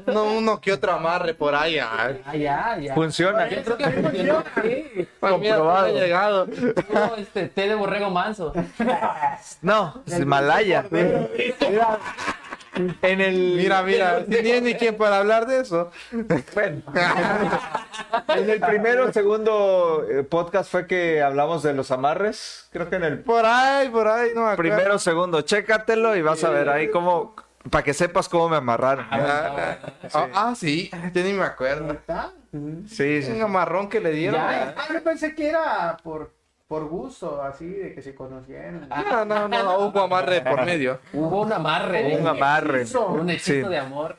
No, 0.07 0.25
uno 0.25 0.61
que 0.61 0.73
otro 0.73 0.93
amarre 0.93 1.35
por 1.35 1.55
ahí. 1.55 1.79
Ah, 1.79 2.13
ya, 2.35 2.79
ya. 2.81 2.95
Funciona. 2.95 3.49
Yo 3.49 3.63
creo 3.63 3.77
que 3.77 3.91
funciona. 3.91 4.45
Sí. 4.63 4.85
Mira, 4.97 5.09
Comprobado. 5.21 5.87
ha 5.87 5.89
llegado. 5.91 6.47
Puro, 6.47 7.17
este, 7.17 7.49
té 7.49 7.69
de 7.69 7.75
borrego 7.75 8.11
manso. 8.11 8.53
No, 9.61 10.03
es 10.07 10.19
Himalaya. 10.19 10.85
Mira, 10.91 11.29
en 13.03 13.21
el 13.21 13.55
Mira, 13.57 13.83
mira, 13.83 14.25
si 14.27 14.61
ni 14.63 14.75
quien 14.75 14.97
para 14.97 15.19
hablar 15.19 15.47
de 15.47 15.61
eso. 15.61 15.91
Bueno, 16.55 16.81
en 18.29 18.49
el 18.51 18.61
primero 18.61 19.09
o 19.09 19.13
segundo 19.13 20.07
eh, 20.11 20.23
podcast 20.23 20.71
fue 20.71 20.87
que 20.87 21.21
hablamos 21.23 21.63
de 21.63 21.75
los 21.75 21.91
amarres. 21.91 22.69
Creo 22.73 22.89
que 22.89 22.97
en 22.97 23.05
el 23.05 23.19
Por 23.21 23.45
ahí, 23.45 23.89
por 23.91 24.09
ahí, 24.09 24.31
no 24.35 24.43
me 24.47 24.53
acuerdo. 24.53 24.75
primero 24.75 24.95
o 24.95 24.99
segundo, 24.99 25.43
chécatelo 25.43 26.17
y 26.17 26.23
vas 26.23 26.43
a 26.45 26.51
ver 26.51 26.71
ahí 26.71 26.91
cómo, 26.91 27.35
para 27.71 27.85
que 27.85 27.95
sepas 27.95 28.29
cómo 28.29 28.49
me 28.49 28.57
amarraron. 28.57 29.07
Ah, 29.11 29.79
ah, 30.15 30.29
ah, 30.35 30.55
sí, 30.57 30.91
yo 31.13 31.23
ni 31.23 31.33
me 31.33 31.45
acuerdo. 31.45 31.93
¿Está? 31.93 32.31
Sí, 32.87 33.23
sí. 33.23 33.33
Un 33.33 33.43
amarrón 33.43 33.89
que 33.89 34.01
le 34.01 34.11
dieron. 34.11 34.41
Ya. 34.41 34.75
Ah, 34.77 34.93
yo 34.93 35.03
pensé 35.03 35.35
que 35.35 35.49
era 35.49 35.97
por, 36.03 36.33
por 36.69 36.87
gusto, 36.89 37.43
así, 37.43 37.67
de 37.69 37.95
que 37.95 38.03
se 38.03 38.15
conocieran. 38.15 38.89
No, 38.89 39.25
no, 39.25 39.49
no, 39.49 39.79
hubo 39.79 40.01
amarre 40.01 40.41
por 40.43 40.65
medio. 40.65 40.99
Hubo 41.13 41.43
un 41.43 41.53
amarre. 41.53 42.17
Un 42.19 42.27
amarre. 42.27 42.85
Un 43.09 43.31
hechizo 43.31 43.53
Sí. 43.65 43.69
de 43.69 43.79
amor. 43.79 44.17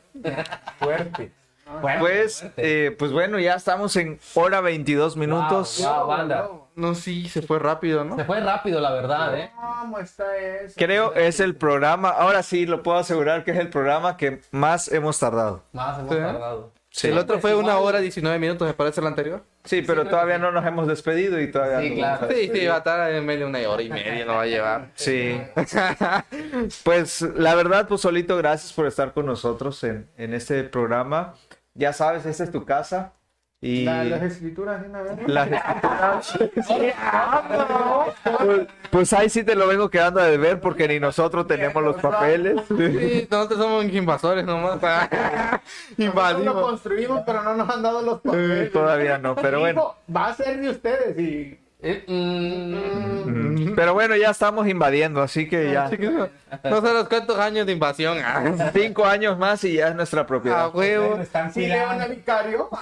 Fuerte. 0.80 1.32
Pues, 1.82 2.00
fuerte. 2.42 2.52
eh, 2.58 2.92
pues 2.92 3.12
bueno, 3.12 3.40
ya 3.40 3.56
estamos 3.56 3.96
en 3.96 4.20
hora 4.36 4.62
22 4.62 5.16
minutos. 5.18 5.80
Wow, 5.82 5.96
wow, 6.00 6.08
banda. 6.08 6.50
No, 6.76 6.96
sí, 6.96 7.30
se 7.30 7.42
fue 7.42 7.60
rápido, 7.60 8.04
¿no? 8.04 8.16
Se 8.16 8.26
fue 8.26 8.40
rápido, 8.42 8.80
la 8.82 8.92
verdad, 8.92 9.38
¿eh? 9.38 9.52
¿Cómo 9.56 10.00
está 10.00 10.36
eso? 10.38 10.74
Creo 10.78 11.14
es 11.14 11.40
el 11.40 11.56
programa, 11.56 12.10
ahora 12.10 12.42
sí 12.44 12.66
lo 12.66 12.82
puedo 12.84 12.98
asegurar 12.98 13.44
que 13.44 13.52
es 13.52 13.58
el 13.58 13.70
programa 13.70 14.18
que 14.18 14.42
más 14.52 14.92
hemos 14.92 15.20
tardado. 15.20 15.64
Más 15.72 16.00
hemos 16.00 16.12
Sí. 16.16 16.20
tardado. 16.22 16.72
Sí, 16.96 17.08
El 17.08 17.18
otro 17.18 17.40
fue 17.40 17.56
una 17.56 17.72
Igual. 17.72 17.86
hora 17.86 18.00
19 18.02 18.38
minutos, 18.38 18.68
me 18.68 18.74
parece 18.76 19.02
el 19.02 19.08
anterior. 19.08 19.42
sí 19.64 19.82
pero 19.82 20.06
todavía 20.06 20.38
no 20.38 20.52
nos 20.52 20.64
hemos 20.64 20.86
despedido 20.88 21.42
y 21.42 21.50
todavía 21.50 21.80
Sí, 21.80 21.90
no 21.90 21.96
claro. 21.96 22.28
Sí, 22.30 22.52
sí, 22.54 22.66
va 22.68 22.76
a 22.76 22.78
estar 22.80 23.12
en 23.12 23.26
medio 23.26 23.46
de 23.46 23.50
una 23.60 23.70
hora 23.70 23.82
y 23.82 23.90
media, 23.90 24.26
no 24.26 24.36
va 24.36 24.42
a 24.44 24.46
llevar. 24.46 24.90
Sí. 24.96 25.42
Pues 26.84 27.22
la 27.22 27.56
verdad, 27.56 27.88
pues 27.88 28.02
solito, 28.02 28.38
gracias 28.38 28.74
por 28.74 28.86
estar 28.88 29.14
con 29.14 29.26
nosotros 29.26 29.84
en, 29.84 30.08
en 30.18 30.34
este 30.34 30.64
programa. 30.64 31.34
Ya 31.76 31.94
sabes, 31.94 32.26
esta 32.26 32.44
es 32.44 32.52
tu 32.52 32.66
casa. 32.66 33.14
Y 33.62 33.86
La- 33.86 34.04
las 34.04 34.22
escrituras 34.24 34.82
vez. 34.82 34.92
las 35.26 35.50
escrituras- 35.50 36.38
pues, 38.46 38.68
pues 38.92 39.14
ahí 39.14 39.30
sí 39.30 39.44
te 39.46 39.56
lo 39.56 39.68
vengo 39.68 39.90
quedando 39.90 40.20
de 40.22 40.38
ver 40.38 40.60
porque 40.60 40.86
ni 40.88 41.00
nosotros 41.00 41.48
tenemos 41.48 41.82
los 41.82 41.96
papeles. 41.96 42.62
Sí, 42.78 43.28
nosotros 43.32 43.60
somos 43.60 43.86
invasores 43.86 44.44
nomás. 44.46 44.82
Nosotros 44.82 45.62
lo 45.98 46.06
Invadimos. 46.06 46.62
construimos, 46.62 47.22
pero 47.26 47.42
no 47.44 47.56
nos 47.56 47.70
han 47.70 47.82
dado 47.82 48.02
los 48.02 48.20
papeles. 48.22 48.72
Todavía 48.74 49.18
no, 49.18 49.36
pero 49.36 49.62
bueno. 49.62 49.96
Va 50.14 50.26
a 50.28 50.34
ser 50.34 50.60
de 50.60 50.70
ustedes 50.70 51.18
y... 51.18 51.60
Eh, 51.84 52.04
mm, 52.08 53.24
Mm, 53.26 53.76
Pero 53.76 53.94
bueno, 53.94 54.16
ya 54.16 54.30
estamos 54.32 54.68
invadiendo, 54.68 55.22
así 55.22 55.48
que 55.50 55.72
ya 55.72 55.86
Así 55.86 55.98
que 55.98 56.10
no, 56.10 56.28
no 56.64 56.82
sé 56.82 56.94
los 56.94 57.08
cuántos 57.10 57.38
años 57.40 57.66
de 57.66 57.74
invasión. 57.74 58.18
Ah, 58.24 58.72
cinco 58.74 59.06
años 59.06 59.38
más 59.38 59.64
y 59.64 59.74
ya 59.76 59.90
es 59.90 59.96
nuestra 59.96 60.22
a 60.22 60.26
propiedad. 60.28 60.70
huevo. 60.74 61.20
Sí, 61.54 61.68
León 61.68 61.84
cuidando. 61.84 62.04
el 62.06 62.16
vicario. 62.16 62.70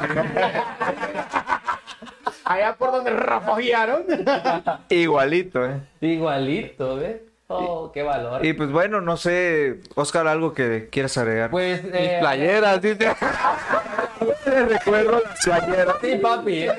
Allá 2.46 2.76
por 2.76 2.92
donde 2.92 3.12
refugiaron. 3.12 4.04
Igualito, 4.90 5.66
¿eh? 5.66 5.80
igualito, 6.02 6.96
¿ves? 6.98 7.22
Oh, 7.54 7.92
qué 7.92 8.04
valor. 8.04 8.46
Y 8.46 8.54
pues 8.54 8.72
bueno, 8.72 9.02
no 9.02 9.18
sé, 9.18 9.80
Oscar, 9.96 10.28
algo 10.28 10.54
que 10.54 10.90
quieras 10.90 11.18
agregar. 11.18 11.50
Pues, 11.50 11.84
Mis 11.84 11.94
eh, 11.94 12.18
playeras, 12.20 12.82
dice. 12.82 13.16
recuerdo 14.46 15.22
las 15.24 15.44
playeras. 15.44 15.96
Sí, 16.02 16.16
papi. 16.16 16.68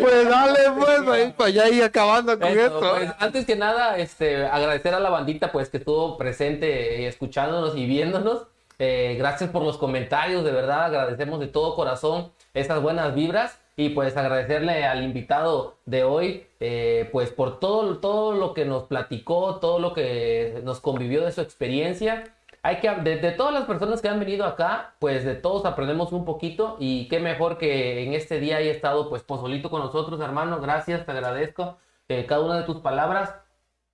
Pues 0.00 0.28
dale, 0.28 0.58
pues, 0.76 1.08
ahí 1.08 1.34
para 1.36 1.48
allá 1.48 1.68
y 1.68 1.82
acabando 1.82 2.38
con 2.38 2.48
Eso, 2.48 2.60
esto. 2.60 2.80
pues, 2.80 3.10
antes 3.18 3.44
que 3.46 3.56
nada, 3.56 3.98
este, 3.98 4.46
agradecer 4.46 4.94
a 4.94 5.00
la 5.00 5.10
bandita 5.10 5.52
pues 5.52 5.68
que 5.68 5.78
estuvo 5.78 6.16
presente 6.16 7.06
escuchándonos 7.06 7.76
y 7.76 7.86
viéndonos. 7.86 8.46
Eh, 8.78 9.16
gracias 9.18 9.50
por 9.50 9.62
los 9.62 9.76
comentarios, 9.76 10.42
de 10.42 10.52
verdad, 10.52 10.84
agradecemos 10.86 11.38
de 11.38 11.48
todo 11.48 11.76
corazón 11.76 12.32
esas 12.54 12.80
buenas 12.80 13.14
vibras. 13.14 13.59
Y 13.80 13.88
pues 13.88 14.14
agradecerle 14.14 14.84
al 14.84 15.02
invitado 15.02 15.78
de 15.86 16.04
hoy, 16.04 16.46
eh, 16.60 17.08
pues 17.12 17.30
por 17.30 17.60
todo, 17.60 17.96
todo 17.96 18.34
lo 18.34 18.52
que 18.52 18.66
nos 18.66 18.82
platicó, 18.82 19.56
todo 19.56 19.78
lo 19.78 19.94
que 19.94 20.60
nos 20.64 20.80
convivió 20.80 21.24
de 21.24 21.32
su 21.32 21.40
experiencia. 21.40 22.24
Hay 22.60 22.80
que, 22.80 22.90
de, 22.90 23.16
de 23.16 23.30
todas 23.32 23.54
las 23.54 23.64
personas 23.64 24.02
que 24.02 24.08
han 24.10 24.20
venido 24.20 24.44
acá, 24.44 24.96
pues 24.98 25.24
de 25.24 25.34
todos 25.34 25.64
aprendemos 25.64 26.12
un 26.12 26.26
poquito 26.26 26.76
y 26.78 27.08
qué 27.08 27.20
mejor 27.20 27.56
que 27.56 28.04
en 28.04 28.12
este 28.12 28.38
día 28.38 28.58
haya 28.58 28.70
estado 28.70 29.08
pues 29.08 29.22
Pozolito 29.22 29.70
con 29.70 29.80
nosotros, 29.80 30.20
hermano. 30.20 30.60
Gracias, 30.60 31.06
te 31.06 31.12
agradezco 31.12 31.78
eh, 32.08 32.26
cada 32.26 32.42
una 32.42 32.58
de 32.58 32.64
tus 32.64 32.82
palabras. 32.82 33.34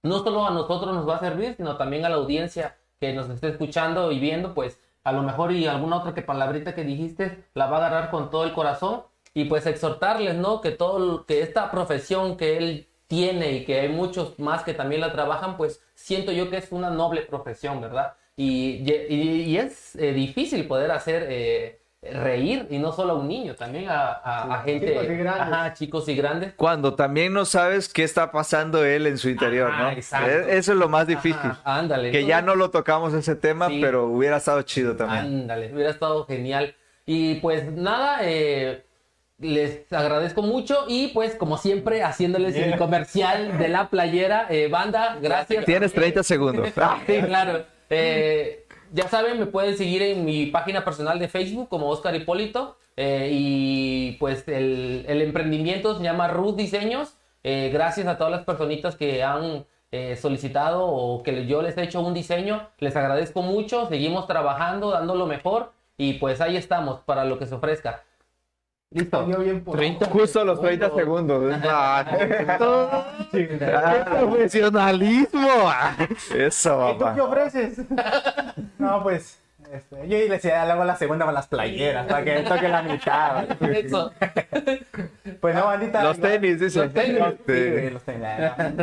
No 0.02 0.18
solo 0.24 0.44
a 0.48 0.50
nosotros 0.50 0.92
nos 0.96 1.08
va 1.08 1.14
a 1.14 1.20
servir, 1.20 1.54
sino 1.54 1.76
también 1.76 2.04
a 2.04 2.08
la 2.08 2.16
audiencia 2.16 2.76
que 2.98 3.12
nos 3.12 3.30
esté 3.30 3.50
escuchando 3.50 4.10
y 4.10 4.18
viendo, 4.18 4.52
pues 4.52 4.80
a 5.04 5.12
lo 5.12 5.22
mejor 5.22 5.52
y 5.52 5.68
alguna 5.68 5.98
otra 5.98 6.12
que 6.12 6.22
palabrita 6.22 6.74
que 6.74 6.82
dijiste 6.82 7.44
la 7.54 7.66
va 7.66 7.76
a 7.76 7.86
agarrar 7.86 8.10
con 8.10 8.30
todo 8.30 8.42
el 8.42 8.52
corazón 8.52 9.04
y 9.36 9.44
pues 9.44 9.66
exhortarles, 9.66 10.34
¿no? 10.34 10.62
Que 10.62 10.70
todo, 10.70 11.26
que 11.26 11.42
esta 11.42 11.70
profesión 11.70 12.36
que 12.38 12.56
él 12.56 12.86
tiene 13.06 13.52
y 13.52 13.64
que 13.66 13.80
hay 13.80 13.88
muchos 13.90 14.38
más 14.38 14.62
que 14.62 14.72
también 14.72 15.02
la 15.02 15.12
trabajan, 15.12 15.56
pues 15.58 15.82
siento 15.94 16.32
yo 16.32 16.48
que 16.48 16.56
es 16.56 16.72
una 16.72 16.88
noble 16.88 17.20
profesión, 17.20 17.80
¿verdad? 17.82 18.14
Y, 18.34 18.82
y, 18.90 19.14
y 19.42 19.58
es 19.58 19.94
eh, 19.96 20.12
difícil 20.12 20.66
poder 20.66 20.90
hacer 20.90 21.26
eh, 21.28 21.78
reír, 22.02 22.66
y 22.70 22.78
no 22.78 22.92
solo 22.92 23.12
a 23.12 23.16
un 23.16 23.28
niño, 23.28 23.54
también 23.56 23.88
a, 23.90 24.08
a, 24.12 24.54
a 24.54 24.62
gente, 24.62 24.88
chicos 24.88 25.04
y 25.04 25.16
grandes. 25.16 25.42
ajá, 25.54 25.74
chicos 25.74 26.08
y 26.08 26.14
grandes. 26.16 26.52
Cuando 26.56 26.94
también 26.94 27.32
no 27.34 27.44
sabes 27.44 27.88
qué 27.90 28.04
está 28.04 28.32
pasando 28.32 28.84
él 28.86 29.06
en 29.06 29.18
su 29.18 29.28
interior, 29.28 29.70
Ajá, 29.70 29.82
¿no? 29.82 29.90
exacto. 29.90 30.30
E- 30.30 30.56
Eso 30.56 30.72
es 30.72 30.78
lo 30.78 30.88
más 30.88 31.06
difícil. 31.06 31.38
Ajá, 31.42 31.60
ándale. 31.78 32.10
Que 32.10 32.24
ya 32.24 32.40
no 32.40 32.54
lo 32.54 32.70
tocamos 32.70 33.12
ese 33.12 33.34
tema, 33.36 33.68
Sí. 33.68 33.80
pero 33.82 34.06
hubiera 34.06 34.38
estado 34.38 34.62
chido 34.62 34.96
también. 34.96 35.24
Ándale, 35.42 35.74
hubiera 35.74 35.90
estado 35.90 36.24
genial. 36.26 36.74
Y 37.04 37.34
pues 37.36 37.70
nada, 37.70 38.18
eh, 38.22 38.84
les 39.38 39.92
agradezco 39.92 40.42
mucho 40.42 40.84
y 40.88 41.08
pues 41.08 41.34
como 41.34 41.58
siempre 41.58 42.02
haciéndoles 42.02 42.56
el 42.56 42.76
comercial 42.78 43.58
de 43.58 43.68
la 43.68 43.90
playera, 43.90 44.46
eh, 44.48 44.68
banda, 44.68 45.18
gracias. 45.20 45.64
Tienes 45.64 45.92
30 45.92 46.22
segundos. 46.22 46.68
Sí, 47.06 47.20
claro. 47.22 47.64
Eh, 47.90 48.64
ya 48.92 49.08
saben, 49.08 49.38
me 49.38 49.46
pueden 49.46 49.76
seguir 49.76 50.02
en 50.02 50.24
mi 50.24 50.46
página 50.46 50.84
personal 50.84 51.18
de 51.18 51.28
Facebook 51.28 51.68
como 51.68 51.88
Oscar 51.88 52.14
Hipólito. 52.14 52.78
eh, 52.96 53.28
y 53.32 54.12
pues 54.18 54.48
el, 54.48 55.04
el 55.06 55.20
emprendimiento 55.22 55.96
se 55.96 56.02
llama 56.02 56.28
Ruth 56.28 56.56
Diseños. 56.56 57.14
Eh, 57.44 57.70
gracias 57.72 58.06
a 58.06 58.16
todas 58.16 58.32
las 58.32 58.44
personitas 58.44 58.96
que 58.96 59.22
han 59.22 59.66
eh, 59.92 60.16
solicitado 60.16 60.84
o 60.86 61.22
que 61.22 61.46
yo 61.46 61.62
les 61.62 61.76
he 61.76 61.82
hecho 61.82 62.00
un 62.00 62.14
diseño. 62.14 62.68
Les 62.78 62.96
agradezco 62.96 63.42
mucho. 63.42 63.86
Seguimos 63.88 64.26
trabajando, 64.26 64.90
dando 64.90 65.14
lo 65.14 65.26
mejor. 65.26 65.72
Y 65.98 66.14
pues 66.14 66.40
ahí 66.40 66.56
estamos 66.56 67.00
para 67.00 67.24
lo 67.24 67.38
que 67.38 67.46
se 67.46 67.54
ofrezca. 67.54 68.02
Listo. 68.96 69.28
Yo 69.30 69.38
bien 69.40 69.62
por- 69.62 69.76
30 69.76 70.06
Justo 70.06 70.44
los 70.44 70.60
30 70.60 70.90
segundos. 70.94 71.54
profesionalismo. 74.04 75.48
Eso, 76.34 76.90
¿Y 76.90 76.92
tú 76.92 76.98
qué 76.98 77.04
papá. 77.04 77.22
ofreces? 77.22 77.78
No, 78.78 79.02
pues. 79.02 79.38
Este, 79.72 79.96
yo 80.08 80.16
le 80.16 80.28
decía, 80.28 80.64
le 80.64 80.72
hago 80.72 80.84
la 80.84 80.94
segunda 80.96 81.24
con 81.24 81.34
las 81.34 81.48
playeras, 81.48 82.06
para 82.06 82.22
que 82.24 82.38
toque 82.42 82.68
la 82.68 82.82
mitad. 82.82 83.44
Eso. 83.62 84.12
Pues 85.40 85.54
no, 85.54 85.66
bandita. 85.66 86.02
Los 86.04 86.16
igual- 86.18 86.32
tenis, 86.32 86.60
dice. 86.60 86.78
Los 86.84 86.94
tenis. 86.94 87.18
Sí, 87.46 87.70
güey, 87.70 87.90
los 87.90 88.02
tenis. 88.02 88.26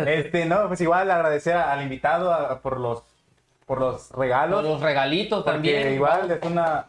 Este, 0.06 0.46
no, 0.46 0.68
pues 0.68 0.80
igual 0.82 1.10
agradecer 1.10 1.56
al 1.58 1.82
invitado 1.82 2.32
a- 2.34 2.60
por 2.60 2.80
los 2.80 3.02
por 3.66 3.80
los 3.80 4.12
regalos. 4.12 4.64
Los 4.64 4.82
regalitos 4.82 5.44
también. 5.46 5.94
igual 5.94 6.30
es 6.30 6.40
una. 6.46 6.86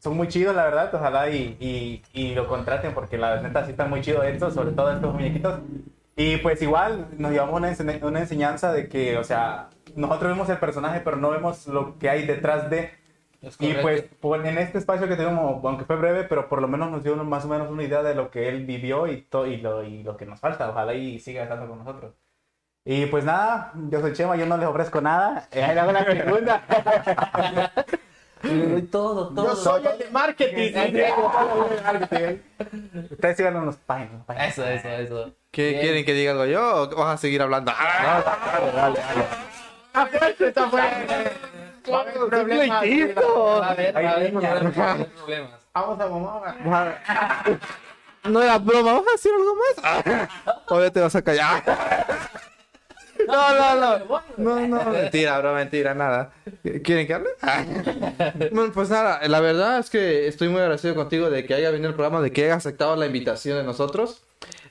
Son 0.00 0.16
muy 0.16 0.28
chidos, 0.28 0.54
la 0.54 0.64
verdad. 0.64 0.94
Ojalá 0.94 1.28
y, 1.30 1.56
y, 1.60 2.02
y 2.12 2.34
lo 2.34 2.46
contraten, 2.46 2.94
porque 2.94 3.18
la 3.18 3.40
neta 3.42 3.64
sí 3.64 3.72
están 3.72 3.90
muy 3.90 4.00
chidos 4.00 4.24
estos, 4.26 4.54
sobre 4.54 4.72
todo 4.72 4.92
estos 4.92 5.12
muñequitos. 5.12 5.60
Y 6.16 6.36
pues 6.38 6.60
igual 6.62 7.06
nos 7.16 7.30
llevamos 7.32 7.54
una, 7.56 7.70
ense- 7.72 8.02
una 8.02 8.20
enseñanza 8.20 8.72
de 8.72 8.88
que, 8.88 9.16
o 9.18 9.24
sea, 9.24 9.68
nosotros 9.94 10.30
vemos 10.32 10.48
el 10.48 10.58
personaje, 10.58 11.00
pero 11.04 11.16
no 11.16 11.30
vemos 11.30 11.66
lo 11.68 11.98
que 11.98 12.10
hay 12.10 12.26
detrás 12.26 12.70
de. 12.70 12.90
Y 13.60 13.72
pues 13.82 14.02
por- 14.20 14.44
en 14.44 14.58
este 14.58 14.78
espacio 14.78 15.06
que 15.08 15.14
tuvimos, 15.14 15.64
aunque 15.64 15.84
fue 15.84 15.94
breve, 15.96 16.24
pero 16.24 16.48
por 16.48 16.60
lo 16.60 16.66
menos 16.66 16.90
nos 16.90 17.04
dio 17.04 17.14
más 17.16 17.44
o 17.44 17.48
menos 17.48 17.70
una 17.70 17.84
idea 17.84 18.02
de 18.02 18.14
lo 18.16 18.30
que 18.30 18.48
él 18.48 18.66
vivió 18.66 19.06
y, 19.06 19.22
to- 19.22 19.46
y, 19.46 19.58
lo, 19.58 19.84
y 19.84 20.02
lo 20.02 20.16
que 20.16 20.26
nos 20.26 20.40
falta. 20.40 20.68
Ojalá 20.70 20.94
y 20.94 21.20
siga 21.20 21.44
estando 21.44 21.68
con 21.68 21.78
nosotros. 21.78 22.14
Y 22.84 23.06
pues 23.06 23.22
nada, 23.24 23.72
yo 23.90 24.00
soy 24.00 24.12
Chema, 24.14 24.34
yo 24.36 24.46
no 24.46 24.56
les 24.56 24.66
ofrezco 24.66 25.00
nada. 25.00 25.46
Ahí 25.52 25.74
le 25.74 25.80
hago 25.80 25.92
la 25.92 26.04
segunda. 26.04 26.62
Todo, 28.90 29.28
todo. 29.34 29.46
Yo 29.46 29.56
soy 29.56 29.86
el 29.92 29.98
de 29.98 30.10
marketing. 30.10 30.72
Ustedes 33.10 33.36
sigan 33.36 33.64
los 33.66 33.76
páginas. 33.76 34.22
Eso, 34.38 34.64
eso, 34.66 34.88
eso. 34.88 35.32
¿Qué 35.50 35.70
Bien. 35.70 35.80
quieren 35.80 36.04
que 36.04 36.12
diga 36.12 36.32
algo 36.32 36.44
yo 36.46 36.82
o 36.82 36.96
vas 36.96 37.14
a 37.14 37.18
seguir 37.18 37.40
hablando? 37.42 37.72
Ah, 37.74 38.22
Está 39.92 40.06
fuerte, 40.06 40.48
está 40.48 40.70
fuerte. 40.70 41.32
Va 41.90 41.98
a 41.98 42.00
haber 42.02 42.14
problemas. 42.14 42.78
A 42.78 43.74
ver, 43.74 43.96
a 43.96 44.16
ver, 44.16 44.32
problemas. 44.32 45.60
Vamos 45.74 46.00
a 46.00 46.06
mamá. 46.08 46.98
No 48.24 48.42
era 48.42 48.58
broma, 48.58 48.92
¿vas 48.94 49.02
a 49.08 49.12
decir 49.12 49.32
algo 49.34 49.54
más? 49.56 50.92
Te 50.92 51.00
vas 51.00 51.14
a 51.16 51.22
callar. 51.22 51.62
No, 53.26 53.54
no, 53.54 53.98
no. 53.98 54.22
No, 54.36 54.68
no, 54.68 54.90
mentira, 54.90 55.38
bro, 55.38 55.54
mentira, 55.54 55.94
nada. 55.94 56.32
¿Quieren 56.82 57.06
que 57.06 57.14
hable? 57.14 57.30
Bueno, 58.52 58.72
pues 58.72 58.90
nada, 58.90 59.26
la 59.26 59.40
verdad 59.40 59.78
es 59.78 59.90
que 59.90 60.26
estoy 60.28 60.48
muy 60.48 60.60
agradecido 60.60 60.94
contigo 60.94 61.30
de 61.30 61.44
que 61.44 61.54
haya 61.54 61.70
venido 61.70 61.88
el 61.88 61.94
programa, 61.94 62.20
de 62.20 62.32
que 62.32 62.44
hayas 62.44 62.58
aceptado 62.58 62.96
la 62.96 63.06
invitación 63.06 63.58
de 63.58 63.64
nosotros. 63.64 64.22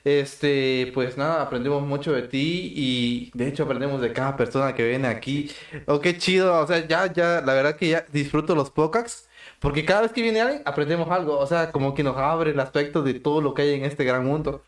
Este, 0.04 0.90
pues 0.94 1.18
nada, 1.18 1.42
aprendemos 1.42 1.82
mucho 1.82 2.12
de 2.12 2.22
ti 2.22 2.72
y 2.74 3.30
de 3.34 3.48
hecho 3.48 3.64
aprendemos 3.64 4.00
de 4.00 4.12
cada 4.12 4.36
persona 4.36 4.74
que 4.74 4.88
viene 4.88 5.08
aquí. 5.08 5.50
Oh, 5.86 6.00
qué 6.00 6.16
chido, 6.16 6.58
o 6.60 6.66
sea, 6.66 6.86
ya, 6.86 7.12
ya, 7.12 7.42
la 7.44 7.52
verdad 7.54 7.76
que 7.76 7.88
ya 7.88 8.06
disfruto 8.12 8.54
los 8.54 8.70
podcasts 8.70 9.28
porque 9.60 9.84
cada 9.84 10.02
vez 10.02 10.12
que 10.12 10.22
viene 10.22 10.40
alguien 10.40 10.62
aprendemos 10.64 11.10
algo, 11.10 11.38
o 11.38 11.46
sea, 11.46 11.72
como 11.72 11.94
que 11.94 12.02
nos 12.04 12.16
abre 12.16 12.50
el 12.52 12.60
aspecto 12.60 13.02
de 13.02 13.14
todo 13.14 13.40
lo 13.40 13.54
que 13.54 13.62
hay 13.62 13.74
en 13.74 13.84
este 13.84 14.04
gran 14.04 14.24
mundo. 14.24 14.62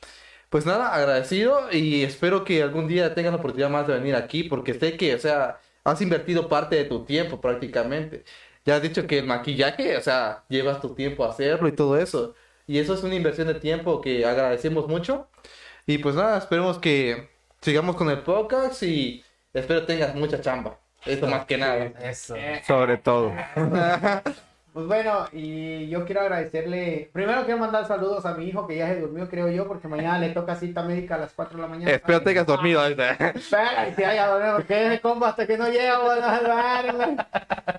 Pues 0.50 0.66
nada, 0.66 0.92
agradecido 0.92 1.70
y 1.72 2.02
espero 2.02 2.44
que 2.44 2.62
algún 2.62 2.88
día 2.88 3.14
tengas 3.14 3.32
la 3.32 3.38
oportunidad 3.38 3.70
más 3.70 3.86
de 3.86 3.94
venir 3.94 4.16
aquí 4.16 4.42
porque 4.42 4.74
sé 4.74 4.96
que, 4.96 5.14
o 5.14 5.18
sea, 5.18 5.60
has 5.84 6.02
invertido 6.02 6.48
parte 6.48 6.74
de 6.74 6.84
tu 6.84 7.04
tiempo 7.04 7.40
prácticamente. 7.40 8.24
Ya 8.64 8.76
has 8.76 8.82
dicho 8.82 9.06
que 9.06 9.20
el 9.20 9.26
maquillaje, 9.26 9.96
o 9.96 10.00
sea, 10.00 10.44
llevas 10.48 10.80
tu 10.80 10.94
tiempo 10.94 11.24
a 11.24 11.30
hacerlo 11.30 11.68
y 11.68 11.72
todo 11.72 11.96
eso. 11.96 12.34
Y 12.66 12.78
eso 12.78 12.94
es 12.94 13.02
una 13.04 13.14
inversión 13.14 13.46
de 13.46 13.54
tiempo 13.54 14.00
que 14.00 14.26
agradecemos 14.26 14.88
mucho. 14.88 15.28
Y 15.86 15.98
pues 15.98 16.16
nada, 16.16 16.38
esperemos 16.38 16.78
que 16.78 17.30
sigamos 17.60 17.96
con 17.96 18.10
el 18.10 18.18
podcast 18.22 18.82
y 18.82 19.24
espero 19.54 19.86
tengas 19.86 20.14
mucha 20.16 20.40
chamba. 20.40 20.78
Esto 21.06 21.28
más 21.28 21.46
que 21.46 21.58
nada. 21.58 21.92
Eso. 22.02 22.34
Sobre 22.66 22.98
todo. 22.98 23.32
Pues 24.72 24.86
bueno, 24.86 25.26
y 25.32 25.88
yo 25.88 26.04
quiero 26.04 26.20
agradecerle. 26.20 27.10
Primero 27.12 27.44
quiero 27.44 27.58
mandar 27.58 27.86
saludos 27.86 28.24
a 28.24 28.34
mi 28.34 28.46
hijo 28.46 28.68
que 28.68 28.76
ya 28.76 28.86
se 28.88 29.00
durmió, 29.00 29.28
creo 29.28 29.48
yo, 29.48 29.66
porque 29.66 29.88
mañana 29.88 30.18
le 30.18 30.30
toca 30.30 30.54
cita 30.54 30.82
médica 30.84 31.16
a 31.16 31.18
las 31.18 31.32
4 31.32 31.56
de 31.56 31.62
la 31.62 31.68
mañana. 31.68 31.90
Espero 31.90 32.22
tengas 32.22 32.46
dormido. 32.46 32.86
¿viste? 32.86 33.08
Espera, 33.34 33.88
y 33.88 33.94
si 33.94 34.04
haya 34.04 34.28
dormido, 34.28 34.56
porque 34.56 34.86
ese 34.86 35.00
compa 35.00 35.30
hasta 35.30 35.46
que 35.46 35.58
no 35.58 35.68
llega. 35.68 35.98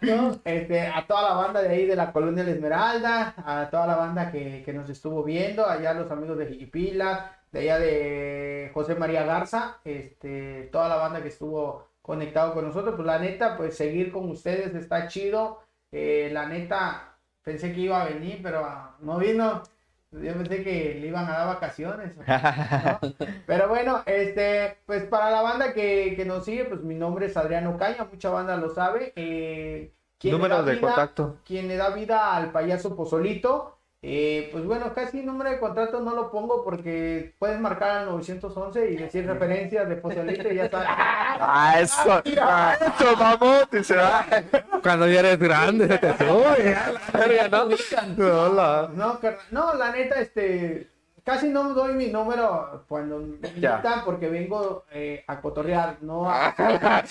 ¿no? 0.01 0.39
Este, 0.43 0.87
a 0.87 1.05
toda 1.07 1.21
la 1.29 1.35
banda 1.35 1.61
de 1.61 1.69
ahí 1.69 1.85
de 1.85 1.95
la 1.95 2.11
colonia 2.11 2.43
La 2.43 2.51
Esmeralda, 2.51 3.35
a 3.37 3.69
toda 3.69 3.87
la 3.87 3.95
banda 3.95 4.31
que, 4.31 4.61
que 4.65 4.73
nos 4.73 4.89
estuvo 4.89 5.23
viendo, 5.23 5.65
allá 5.65 5.93
los 5.93 6.11
amigos 6.11 6.37
de 6.37 6.47
Jiquipila, 6.47 7.37
de 7.51 7.59
allá 7.59 7.79
de 7.79 8.71
José 8.73 8.95
María 8.95 9.23
Garza, 9.23 9.79
este, 9.83 10.69
toda 10.71 10.89
la 10.89 10.95
banda 10.95 11.21
que 11.21 11.29
estuvo 11.29 11.87
conectado 12.01 12.53
con 12.53 12.65
nosotros, 12.65 12.95
pues 12.95 13.05
la 13.05 13.19
neta, 13.19 13.57
pues 13.57 13.77
seguir 13.77 14.11
con 14.11 14.29
ustedes 14.29 14.73
está 14.75 15.07
chido. 15.07 15.59
Eh, 15.91 16.29
la 16.31 16.45
neta, 16.47 17.17
pensé 17.43 17.73
que 17.73 17.81
iba 17.81 18.01
a 18.01 18.05
venir, 18.09 18.39
pero 18.41 18.63
ah, 18.65 18.95
no 19.01 19.17
vino. 19.17 19.61
Yo 20.11 20.33
pensé 20.33 20.61
que 20.61 20.97
le 20.99 21.07
iban 21.07 21.25
a 21.25 21.31
dar 21.37 21.47
vacaciones. 21.47 22.17
¿no? 22.17 22.23
Pero 23.47 23.69
bueno, 23.69 24.03
este, 24.05 24.77
pues 24.85 25.05
para 25.05 25.31
la 25.31 25.41
banda 25.41 25.71
que, 25.73 26.15
que 26.17 26.25
nos 26.25 26.43
sigue, 26.43 26.65
pues 26.65 26.81
mi 26.81 26.95
nombre 26.95 27.27
es 27.27 27.37
Adriano 27.37 27.77
Caña, 27.77 28.05
mucha 28.11 28.29
banda 28.29 28.57
lo 28.57 28.69
sabe. 28.73 29.13
Eh, 29.15 29.93
quien 30.17 30.33
Números 30.33 30.65
de 30.65 30.73
vida- 30.73 30.81
contacto. 30.81 31.37
Quien 31.45 31.69
le 31.69 31.77
da 31.77 31.91
vida 31.91 32.35
al 32.35 32.51
payaso 32.51 32.93
Pozolito. 32.93 33.77
Eh, 34.03 34.49
pues 34.51 34.65
bueno, 34.65 34.91
casi 34.95 35.21
número 35.21 35.51
de 35.51 35.59
contrato 35.59 35.99
no 35.99 36.15
lo 36.15 36.31
pongo 36.31 36.63
porque 36.63 37.35
puedes 37.37 37.59
marcar 37.59 37.97
al 37.99 38.05
911 38.07 38.89
y 38.89 38.95
decir 38.95 39.27
referencias 39.27 39.87
de 39.87 39.95
Pozolito 39.95 40.51
y 40.51 40.55
ya 40.55 40.65
está. 40.65 40.85
Ah, 41.43 41.79
eso. 41.79 42.21
Ah, 42.39 42.77
eso, 42.79 43.15
vamos. 43.17 43.69
Dice, 43.71 43.95
ah. 43.99 44.25
Cuando 44.83 45.07
ya 45.07 45.21
eres 45.21 45.39
grande, 45.39 45.87
se 45.87 45.97
te 45.97 46.17
sube. 46.17 46.75
la 47.13 47.49
¿no? 48.15 48.89
No, 48.89 49.19
carnal, 49.19 49.45
no, 49.49 49.73
la 49.73 49.91
neta, 49.91 50.19
este, 50.19 50.87
casi 51.23 51.49
no 51.49 51.73
doy 51.73 51.93
mi 51.93 52.07
número 52.07 52.85
cuando 52.87 53.19
me 53.19 53.47
invitan 53.47 54.03
porque 54.05 54.29
vengo 54.29 54.85
eh, 54.91 55.23
a 55.27 55.41
cotorrear, 55.41 55.97
no 56.01 56.29
a, 56.29 56.53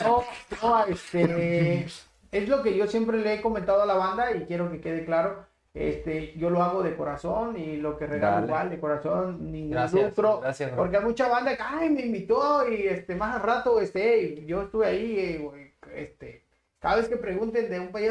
no, 0.05 0.25
no 0.63 0.77
a, 0.77 0.85
este, 0.85 1.87
es 2.33 2.49
lo 2.49 2.63
que 2.63 2.77
yo 2.77 2.87
siempre 2.87 3.19
le 3.19 3.35
he 3.35 3.43
comentado 3.43 3.83
a 3.83 3.87
la 3.87 3.95
banda 3.95 4.33
y 4.33 4.45
quiero 4.45 4.71
que 4.71 4.81
quede 4.81 5.05
claro, 5.05 5.47
Este, 5.73 6.37
yo 6.37 6.51
lo 6.51 6.63
hago 6.63 6.83
de 6.83 6.97
corazón 6.97 7.57
y 7.57 7.77
lo 7.77 7.97
que 7.97 8.07
regalo 8.07 8.47
igual 8.47 8.71
de 8.71 8.81
corazón, 8.81 9.53
ningún 9.53 9.71
Gracias, 9.71 10.09
lucro. 10.09 10.41
gracias. 10.41 10.73
Porque 10.73 10.97
hay 10.97 11.05
mucha 11.05 11.29
banda 11.29 11.57
que, 11.57 11.63
ay, 11.65 11.91
me 11.91 12.03
invitó 12.07 12.69
y 12.69 12.89
este, 12.89 13.15
más 13.15 13.37
al 13.37 13.43
rato, 13.43 13.81
este, 13.81 14.15
"Ey, 14.15 14.47
yo 14.47 14.63
estuve 14.63 14.87
ahí, 14.87 15.17
eh, 15.19 15.75
este, 15.95 16.45
cada 16.81 16.97
vez 16.97 17.09
que 17.09 17.17
pregunten 17.17 17.71
de 17.71 17.79
un 17.79 17.93
país, 17.93 18.11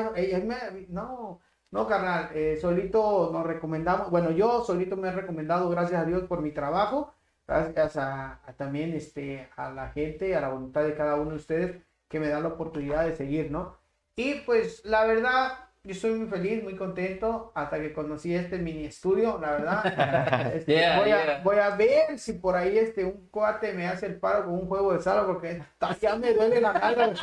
no, 0.87 1.41
no, 1.71 1.87
carnal, 1.87 2.29
eh, 2.33 2.57
solito 2.61 3.29
nos 3.33 3.45
recomendamos, 3.45 4.09
bueno, 4.09 4.31
yo 4.31 4.63
solito 4.63 4.95
me 4.95 5.09
he 5.09 5.11
recomendado, 5.11 5.69
gracias 5.69 6.01
a 6.01 6.05
Dios, 6.05 6.23
por 6.23 6.41
mi 6.41 6.51
trabajo, 6.51 7.13
gracias 7.45 7.97
a, 7.97 8.39
a 8.45 8.53
también, 8.53 8.93
este, 8.93 9.49
a 9.57 9.69
la 9.71 9.89
gente, 9.89 10.33
a 10.35 10.41
la 10.41 10.49
voluntad 10.49 10.83
de 10.83 10.95
cada 10.95 11.15
uno 11.15 11.31
de 11.31 11.35
ustedes, 11.35 11.75
que 12.07 12.19
me 12.21 12.29
da 12.29 12.39
la 12.39 12.47
oportunidad 12.49 13.05
de 13.05 13.15
seguir, 13.15 13.51
¿no? 13.51 13.75
Y 14.15 14.35
pues, 14.45 14.83
la 14.85 15.05
verdad, 15.05 15.68
yo 15.83 15.91
estoy 15.93 16.11
muy 16.11 16.27
feliz, 16.27 16.61
muy 16.61 16.75
contento, 16.75 17.51
hasta 17.55 17.79
que 17.79 17.93
conocí 17.93 18.35
este 18.35 18.57
mini 18.57 18.85
estudio, 18.85 19.39
la 19.39 19.51
verdad. 19.51 20.53
Este, 20.53 20.73
Yeah, 20.73 20.99
voy, 20.99 21.07
yeah. 21.07 21.37
A, 21.37 21.41
voy 21.43 21.57
a 21.57 21.69
ver 21.75 22.19
si 22.19 22.33
por 22.33 22.55
ahí 22.55 22.77
este 22.77 23.05
un 23.05 23.29
cuate 23.31 23.73
me 23.73 23.87
hace 23.87 24.07
el 24.07 24.19
paro 24.19 24.45
con 24.45 24.55
un 24.55 24.67
juego 24.67 24.93
de 24.93 25.01
sala 25.01 25.25
porque 25.25 25.61
ya 26.01 26.15
me 26.17 26.33
duele 26.33 26.59
la 26.59 26.73
cara 26.73 27.13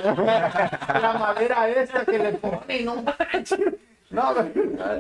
la 1.01 1.13
madera 1.19 1.69
esta 1.69 2.05
que 2.05 2.19
le 2.19 2.33
pone 2.33 2.83
no 2.83 3.03
manches. 3.03 3.61
no 4.11 4.33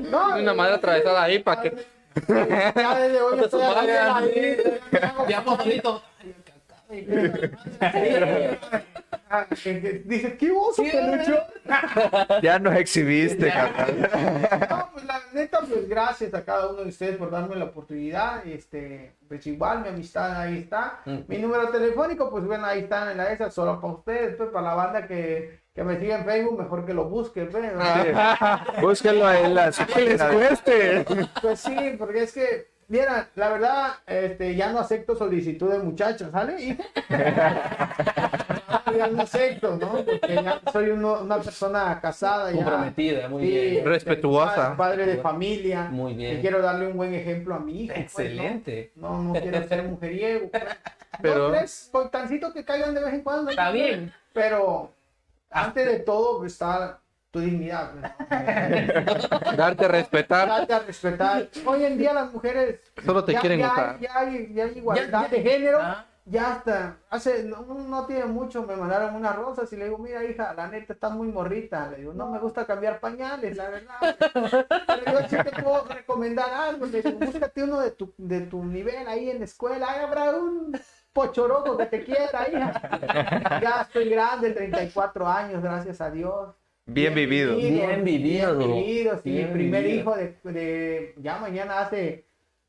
no 0.02 0.36
Una 0.38 0.54
madera 0.54 0.76
atravesada 0.76 1.22
ahí 1.22 1.38
para 1.38 1.62
que. 1.62 1.86
ya 2.28 2.98
desde 2.98 3.20
hoy 3.20 3.40
estoy 3.40 3.60
Ya, 5.28 5.44
dice 10.04 10.36
qué 10.36 10.50
oso 10.52 10.82
pelucho 10.84 11.42
Ya 12.42 12.58
nos 12.58 12.76
exhibiste, 12.76 13.48
carnal. 13.48 14.10
No, 14.70 14.90
pues 14.92 15.04
la 15.04 15.20
neta, 15.32 15.60
pues 15.60 15.88
gracias 15.88 16.32
a 16.34 16.44
cada 16.44 16.68
uno 16.70 16.82
de 16.82 16.88
ustedes 16.88 17.16
por 17.16 17.30
darme 17.30 17.56
la 17.56 17.66
oportunidad. 17.66 18.46
Este, 18.46 19.16
pues 19.28 19.46
igual 19.46 19.82
mi 19.82 19.88
amistad 19.88 20.40
ahí 20.40 20.58
está. 20.58 21.00
Mm. 21.04 21.18
Mi 21.26 21.38
número 21.38 21.68
telefónico, 21.70 22.30
pues 22.30 22.44
bueno, 22.44 22.66
ahí 22.66 22.80
está 22.80 23.10
en 23.10 23.18
la 23.18 23.32
esa, 23.32 23.50
solo 23.50 23.80
para 23.80 23.94
ustedes, 23.94 24.36
pues 24.36 24.50
para 24.50 24.68
la 24.68 24.74
banda 24.74 25.06
que, 25.06 25.60
que 25.74 25.84
me 25.84 25.98
sigue 25.98 26.14
en 26.14 26.24
Facebook, 26.24 26.58
mejor 26.58 26.86
que 26.86 26.94
lo 26.94 27.06
busque, 27.06 27.46
pues. 27.46 27.72
Búsquenlo 28.80 29.32
en 29.32 29.54
las 29.54 29.78
Que 29.78 30.00
les 30.02 30.22
cueste. 30.22 31.04
Pues 31.42 31.60
sí, 31.60 31.96
porque 31.98 32.22
es 32.22 32.32
que, 32.32 32.70
mira, 32.88 33.28
la 33.34 33.48
verdad, 33.48 33.92
este, 34.06 34.54
ya 34.54 34.72
no 34.72 34.78
acepto 34.78 35.16
solicitud 35.16 35.70
de 35.72 35.78
muchachos, 35.80 36.30
¿sale? 36.30 36.78
No 38.86 39.76
¿no? 39.76 39.88
Porque 40.04 40.34
ya 40.34 40.60
soy 40.72 40.90
uno- 40.90 41.20
una 41.22 41.38
persona 41.40 41.98
casada 42.00 42.50
ya. 42.50 42.56
Comprometida, 42.56 43.28
muy 43.28 43.42
Sí, 43.42 43.50
bien. 43.50 43.84
Respetuosa. 43.84 44.54
pa- 44.70 44.76
Padre 44.76 45.06
de 45.06 45.16
familia. 45.18 45.88
Muy 45.90 46.14
bien. 46.14 46.38
Y 46.38 46.40
quiero 46.40 46.62
darle 46.62 46.86
un 46.86 46.96
buen 46.96 47.12
ejemplo 47.14 47.54
a 47.54 47.58
mi 47.58 47.82
hijo. 47.84 47.94
pues, 47.94 47.98
¿no? 47.98 48.22
Excelente. 48.22 48.92
no, 48.96 49.22
no, 49.22 49.32
quiero 49.34 49.66
ser 49.66 49.82
mujeriego. 49.84 50.48
pues. 50.50 50.62
Pero- 51.22 51.50
tres 51.50 51.88
coitancitos 51.90 52.52
que 52.52 52.64
caigan 52.64 52.94
de 52.94 53.02
vez 53.04 53.14
en 53.14 53.22
cuando. 53.22 53.50
Está 53.50 53.70
bien. 53.70 54.12
Pero 54.32 54.92
antes 55.50 55.86
de 55.86 55.98
todo 56.00 56.38
pues, 56.38 56.52
está 56.52 56.98
tu 57.30 57.40
dignidad. 57.40 57.92
pues. 58.28 59.56
Darte 59.56 59.84
a 59.84 59.88
respetar. 59.88 60.48
Date 60.48 60.72
a 60.74 60.78
respetar. 60.80 61.48
Hoy 61.64 61.84
en 61.84 61.98
día 61.98 62.12
las 62.14 62.32
mujeres 62.32 62.80
Solo 63.04 63.24
te 63.24 63.32
ya, 63.32 63.40
quieren 63.40 63.58
ya, 63.60 63.72
usar. 63.72 63.98
ya 64.00 64.18
hay, 64.18 64.52
ya 64.54 64.64
hay 64.64 64.72
igualdad 64.78 65.06
Ya- 65.10 65.22
ya- 65.22 65.28
de 65.28 65.42
género. 65.42 65.78
Ah. 65.80 66.04
Ya 66.28 66.54
hasta, 66.54 66.98
hace, 67.08 67.44
no, 67.44 67.62
no 67.62 68.04
tiene 68.06 68.24
mucho, 68.24 68.64
me 68.64 68.74
mandaron 68.74 69.14
unas 69.14 69.36
rosas 69.36 69.72
y 69.72 69.76
le 69.76 69.84
digo, 69.84 69.98
mira 69.98 70.24
hija, 70.24 70.52
la 70.54 70.66
neta 70.66 70.92
está 70.92 71.08
muy 71.08 71.28
morrita. 71.28 71.88
Le 71.92 71.98
digo, 71.98 72.14
no 72.14 72.28
me 72.30 72.40
gusta 72.40 72.66
cambiar 72.66 72.98
pañales, 72.98 73.56
la 73.56 73.70
verdad. 73.70 74.16
Pero 74.86 75.04
yo 75.12 75.28
sí 75.28 75.36
te 75.36 75.62
puedo 75.62 75.84
recomendar 75.84 76.52
algo. 76.52 76.86
Le 76.86 77.00
digo, 77.00 77.20
búscate 77.20 77.62
uno 77.62 77.78
de 77.80 77.92
tu, 77.92 78.12
de 78.16 78.40
tu 78.40 78.64
nivel 78.64 79.06
ahí 79.06 79.30
en 79.30 79.38
la 79.38 79.44
escuela. 79.44 79.88
Ahí 79.88 80.00
habrá 80.04 80.34
un 80.34 80.76
pochoroco 81.12 81.76
que 81.76 81.86
te 81.86 82.02
quiera, 82.02 82.48
hija. 82.52 83.60
Ya 83.62 83.82
estoy 83.82 84.08
grande, 84.10 84.50
34 84.50 85.28
años, 85.28 85.62
gracias 85.62 86.00
a 86.00 86.10
Dios. 86.10 86.56
Bien 86.86 87.14
vivido. 87.14 87.56
Bien 87.56 88.04
vivido. 88.04 88.58
Bien 88.58 88.72
vivido, 88.74 89.16
sí. 89.22 89.30
Bien 89.30 89.52
primer 89.52 89.84
vivido. 89.84 90.00
hijo 90.02 90.16
de, 90.16 90.36
de- 90.52 91.14
ya 91.18 91.38
mañana 91.38 91.80
hace 91.80 92.25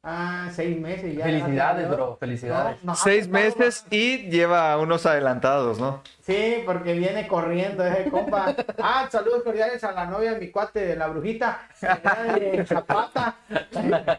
ah, 0.07 0.49
seis 0.51 0.79
meses. 0.79 1.15
Ya, 1.15 1.25
Felicidades, 1.25 1.89
bro. 1.89 2.17
Felicidades. 2.19 2.83
No, 2.83 2.91
no, 2.93 2.95
Seis 2.95 3.27
meses 3.27 3.85
y 3.89 4.29
lleva 4.29 4.77
unos 4.77 5.05
adelantados, 5.05 5.79
¿no? 5.79 6.01
Sí, 6.21 6.63
porque 6.65 6.93
viene 6.93 7.27
corriendo 7.27 7.85
ese 7.85 8.09
compa. 8.09 8.55
Ah, 8.79 9.07
saludos 9.11 9.43
cordiales 9.43 9.83
a 9.83 9.91
la 9.91 10.05
novia 10.05 10.33
de 10.33 10.39
mi 10.39 10.49
cuate 10.49 10.79
de 10.79 10.95
la 10.95 11.07
brujita. 11.07 11.67
de 11.81 12.65
Zapata. 12.65 13.35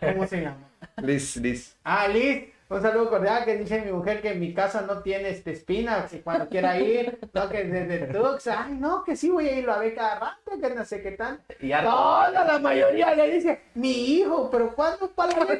¿Cómo 0.00 0.26
se 0.26 0.42
llama? 0.42 0.56
Liz, 0.96 1.36
Liz. 1.36 1.76
Ah, 1.84 2.06
Liz. 2.08 2.57
Un 2.70 2.82
saludo 2.82 3.08
cordial 3.08 3.46
que 3.46 3.56
dice 3.56 3.80
mi 3.80 3.90
mujer 3.90 4.20
que 4.20 4.32
en 4.32 4.40
mi 4.40 4.52
casa 4.52 4.82
no 4.82 5.00
tiene 5.00 5.30
este 5.30 5.52
espina, 5.52 6.04
que 6.04 6.20
cuando 6.20 6.48
quiera 6.50 6.78
ir, 6.78 7.18
no, 7.32 7.48
que 7.48 7.64
desde 7.64 8.12
Tux, 8.12 8.46
ay, 8.46 8.74
no, 8.74 9.02
que 9.04 9.16
sí 9.16 9.30
voy 9.30 9.48
a 9.48 9.58
ir, 9.58 9.64
lo 9.64 9.72
a 9.72 9.78
ver 9.78 9.94
cada 9.94 10.18
rato, 10.18 10.50
que 10.60 10.74
no 10.74 10.84
sé 10.84 11.00
qué 11.00 11.12
tal. 11.12 11.40
Y 11.60 11.70
Toda 11.70 12.44
la 12.44 12.58
mayoría 12.58 13.14
le 13.14 13.30
dice, 13.30 13.62
mi 13.74 13.90
hijo, 13.90 14.50
pero 14.50 14.74
¿cuándo 14.74 15.08
para 15.12 15.32
la 15.32 15.54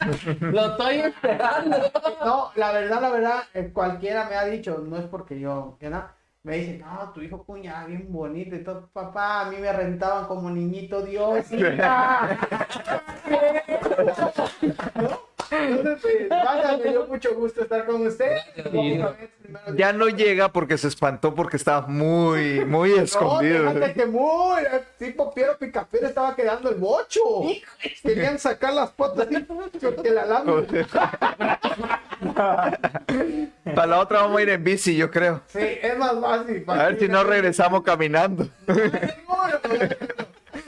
lo 0.40 0.66
estoy 0.72 0.96
esperando. 0.96 1.76
No, 2.24 2.50
la 2.56 2.72
verdad, 2.72 3.00
la 3.00 3.10
verdad, 3.10 3.42
eh, 3.54 3.70
cualquiera 3.72 4.28
me 4.28 4.34
ha 4.34 4.44
dicho, 4.44 4.78
no 4.78 4.96
es 4.96 5.04
porque 5.04 5.38
yo, 5.38 5.76
que 5.78 5.88
no, 5.88 6.02
me 6.42 6.56
dicen, 6.56 6.80
no, 6.80 7.12
tu 7.12 7.20
hijo 7.20 7.44
cuña, 7.44 7.84
bien 7.84 8.10
bonito 8.10 8.56
y 8.56 8.64
todo, 8.64 8.88
papá, 8.92 9.42
a 9.42 9.50
mí 9.50 9.58
me 9.58 9.72
rentaban 9.72 10.26
como 10.26 10.50
niñito 10.50 11.02
Dios. 11.02 11.46
hija". 15.70 15.82
¿No? 15.82 15.90
Entonces, 15.90 16.28
vaya, 16.28 16.76
me 16.84 16.90
dio 16.90 17.06
mucho 17.06 17.34
gusto 17.34 17.62
estar 17.62 17.86
con 17.86 18.06
usted. 18.06 18.36
Ya 19.76 19.92
no 19.92 20.08
llega 20.08 20.52
porque 20.52 20.78
se 20.78 20.88
espantó 20.88 21.34
porque 21.34 21.56
estaba 21.56 21.86
muy, 21.86 22.64
muy 22.64 22.90
No, 22.96 23.02
escondido. 23.02 23.70
fíjate 23.72 23.92
que 23.94 24.06
muy, 24.06 24.62
eh, 24.62 24.82
tipo 24.98 25.32
Piero 25.34 25.56
Picapiedra 25.58 26.08
estaba 26.08 26.34
quedando 26.36 26.70
el 26.70 26.76
bocho. 26.76 27.20
Querían 28.02 28.38
sacar 28.38 28.72
las 28.74 28.90
patas 28.90 29.26
porque 29.80 30.10
la 30.10 30.26
lama. 30.26 30.64
Para 33.74 33.86
la 33.86 33.98
otra 34.00 34.22
vamos 34.22 34.38
a 34.38 34.42
ir 34.42 34.50
en 34.50 34.62
bici, 34.64 34.96
yo 34.96 35.10
creo. 35.10 35.40
Sí, 35.48 35.58
es 35.60 35.96
más 35.98 36.12
fácil. 36.20 36.64
A 36.66 36.74
ver 36.84 36.98
si 36.98 37.08
no 37.08 37.24
regresamos 37.24 37.82
caminando. 37.82 38.48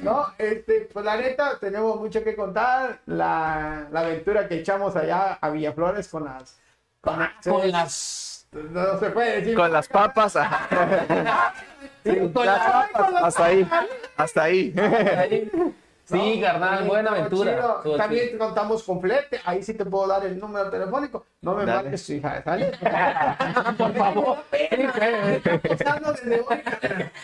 No, 0.02 0.26
este, 0.38 0.88
pues 0.92 1.04
la 1.04 1.16
neta, 1.16 1.58
tenemos 1.58 1.98
mucho 1.98 2.22
que 2.24 2.34
contar. 2.36 2.98
La, 3.06 3.86
la 3.90 4.00
aventura 4.00 4.48
que 4.48 4.56
echamos 4.56 4.96
allá 4.96 5.38
a 5.40 5.50
Villaflores 5.50 6.08
con 6.08 6.24
las. 6.24 6.58
Con, 7.00 7.18
Con 7.44 7.70
las. 7.70 8.46
No 8.52 8.98
se 8.98 9.10
puede 9.10 9.40
decir. 9.40 9.56
Con 9.56 9.72
las 9.72 9.88
papas. 9.88 10.34
Con 12.04 12.46
Las 12.46 12.58
las- 12.58 12.88
papas, 12.90 13.22
hasta 13.22 13.44
ahí. 13.44 13.68
Hasta 14.16 14.42
ahí. 14.42 14.74
Sí, 16.04 16.40
carnal, 16.42 16.84
buena 16.84 17.10
aventura. 17.12 17.54
chido. 17.82 17.96
También 17.96 18.26
chido. 18.30 18.38
contamos 18.38 18.82
con 18.82 19.00
flete. 19.00 19.40
Ahí 19.44 19.62
sí 19.62 19.72
te 19.74 19.84
puedo 19.84 20.08
dar 20.08 20.26
el 20.26 20.38
número 20.38 20.68
telefónico. 20.68 21.24
No 21.40 21.54
me 21.54 21.64
Dale. 21.64 21.94
hija. 21.96 22.42
¿sale? 22.42 22.72
Por 23.78 23.94
favor. 23.94 24.38
Desde 24.50 26.40
hoy. 26.40 26.62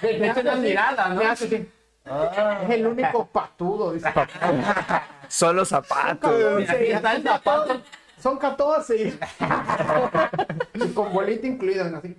De 0.00 0.28
hecho, 0.28 0.56
mirada, 0.56 1.08
¿no? 1.08 1.16
Me 1.16 1.26
hace 1.26 1.68
Es 2.62 2.70
el 2.70 2.86
único 2.86 3.26
patudo. 3.26 3.92
dice. 3.92 4.12
Solo 5.28 5.64
zapatos. 5.64 6.32
Son 8.18 8.36
14. 8.36 9.18
y 10.74 10.88
con 10.94 11.12
bolita 11.12 11.46
incluido, 11.46 11.88
¿no? 11.88 11.98
Así. 11.98 12.16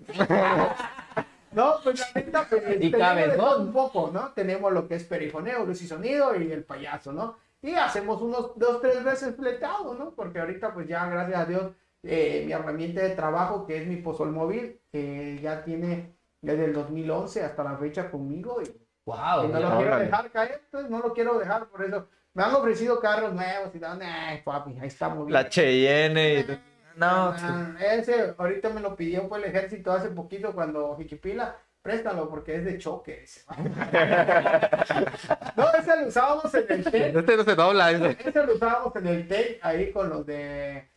No, 1.51 1.75
pues 1.83 1.99
la 1.99 2.07
neta, 2.15 2.47
pues, 2.49 2.63
Y 2.79 2.91
todo 2.91 3.61
un 3.61 3.73
poco, 3.73 4.11
¿no? 4.13 4.31
Tenemos 4.33 4.71
lo 4.71 4.87
que 4.87 4.95
es 4.95 5.03
perifoneo, 5.03 5.65
luz 5.65 5.81
y 5.81 5.87
sonido 5.87 6.35
y 6.39 6.51
el 6.51 6.63
payaso, 6.63 7.11
¿no? 7.11 7.37
Y 7.61 7.73
hacemos 7.73 8.21
unos 8.21 8.51
dos, 8.55 8.79
tres 8.81 9.03
veces 9.03 9.35
fletado, 9.35 9.93
¿no? 9.95 10.11
Porque 10.11 10.39
ahorita, 10.39 10.73
pues 10.73 10.87
ya, 10.87 11.07
gracias 11.07 11.39
a 11.39 11.45
Dios, 11.45 11.71
eh, 12.03 12.43
mi 12.45 12.53
herramienta 12.53 13.01
de 13.01 13.09
trabajo, 13.09 13.65
que 13.65 13.81
es 13.81 13.87
mi 13.87 13.97
pozol 13.97 14.31
móvil, 14.31 14.79
eh, 14.93 15.39
ya 15.41 15.63
tiene 15.63 16.15
desde 16.41 16.65
el 16.65 16.73
2011 16.73 17.43
hasta 17.43 17.63
la 17.63 17.77
fecha 17.77 18.09
conmigo 18.09 18.61
y 18.61 18.71
Wow. 19.09 19.45
y 19.45 19.47
no 19.47 19.59
lo 19.59 19.77
quiero 19.77 19.99
dejar 19.99 20.31
caer, 20.31 20.61
pues 20.71 20.89
no 20.89 20.99
lo 20.99 21.13
quiero 21.13 21.39
dejar, 21.39 21.65
por 21.67 21.83
eso 21.83 22.07
me 22.33 22.43
han 22.43 22.53
ofrecido 22.53 22.99
carros 22.99 23.33
nuevos 23.33 23.73
y 23.73 23.79
dan, 23.79 24.01
eh, 24.01 24.41
papi, 24.45 24.77
ahí 24.79 24.87
estamos 24.87 25.25
bien. 25.25 25.33
La 25.33 25.49
Cheyenne. 25.49 26.39
y- 26.41 26.45
No, 26.95 27.33
Ah, 27.37 27.71
ese 27.79 28.33
ahorita 28.37 28.69
me 28.69 28.81
lo 28.81 28.95
pidió 28.95 29.27
fue 29.27 29.39
el 29.39 29.45
ejército 29.45 29.91
hace 29.91 30.09
poquito 30.09 30.53
cuando 30.53 30.95
Jiquipila, 30.97 31.55
préstalo 31.81 32.29
porque 32.29 32.55
es 32.55 32.65
de 32.65 32.77
choque. 32.77 33.21
dice. 33.21 33.41
no, 35.55 35.73
ese 35.73 36.01
lo 36.01 36.07
usábamos 36.07 36.53
en 36.53 36.65
el 36.69 36.83
TEC, 36.83 37.15
Este 37.15 37.37
no 37.37 37.43
se 37.43 37.55
dobla. 37.55 37.91
ese. 37.91 38.17
ese 38.29 38.45
lo 38.45 38.53
usábamos 38.53 38.95
en 38.97 39.07
el 39.07 39.27
TEC 39.27 39.59
ahí 39.61 39.91
con 39.91 40.09
los 40.09 40.25
de 40.25 40.89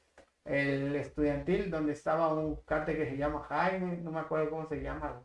el 0.45 0.97
estudiantil 0.97 1.71
donde 1.71 1.93
estaba 1.93 2.35
un 2.35 2.57
carte 2.67 2.97
que 2.97 3.09
se 3.09 3.17
llama 3.17 3.47
Jaime, 3.49 3.99
no 3.99 4.11
me 4.11 4.21
acuerdo 4.21 4.51
cómo 4.51 4.69
se 4.69 4.83
llama, 4.83 5.23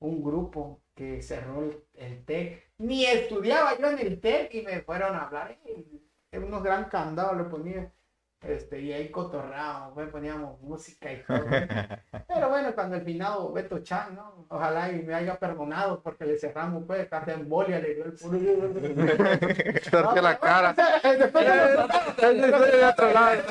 un 0.00 0.22
grupo 0.22 0.82
que 1.00 1.22
cerró 1.22 1.62
el, 1.62 1.82
el 1.94 2.24
TEC 2.26 2.62
ni 2.76 3.06
estudiaba 3.06 3.78
yo 3.78 3.88
en 3.88 3.98
el 4.00 4.20
TEC 4.20 4.52
y 4.54 4.60
me 4.60 4.82
fueron 4.82 5.14
a 5.16 5.22
hablar. 5.22 5.56
eh, 5.64 6.38
unos 6.38 6.62
gran 6.62 6.84
candados 6.90 7.38
le 7.38 7.44
ponía. 7.44 7.90
Este, 8.42 8.80
y 8.80 8.92
ahí 8.92 9.10
cotorrábamos, 9.10 9.92
pues, 9.94 10.08
poníamos 10.10 10.60
música 10.60 11.10
y 11.12 11.22
todo. 11.24 11.44
Pero 12.28 12.48
bueno, 12.50 12.74
cuando 12.74 12.96
el 12.96 13.02
finado 13.02 13.50
Beto 13.52 13.78
Chan, 13.80 14.14
¿no? 14.14 14.46
Ojalá 14.50 14.90
y 14.92 15.02
me 15.02 15.14
haya 15.14 15.38
perdonado 15.38 16.02
porque 16.02 16.24
le 16.26 16.38
cerramos, 16.38 16.84
pues, 16.86 17.08
casi 17.08 17.30
embolia, 17.30 17.78
le 17.78 17.94
dio 17.94 18.04
el 18.04 18.12
puro. 18.12 18.38
Torció 19.90 20.22
la 20.22 20.38
cara. 20.38 20.74
Después 21.18 21.44
de- 21.46 22.76
de 22.76 22.84
otro 22.84 23.12
lado. 23.12 23.42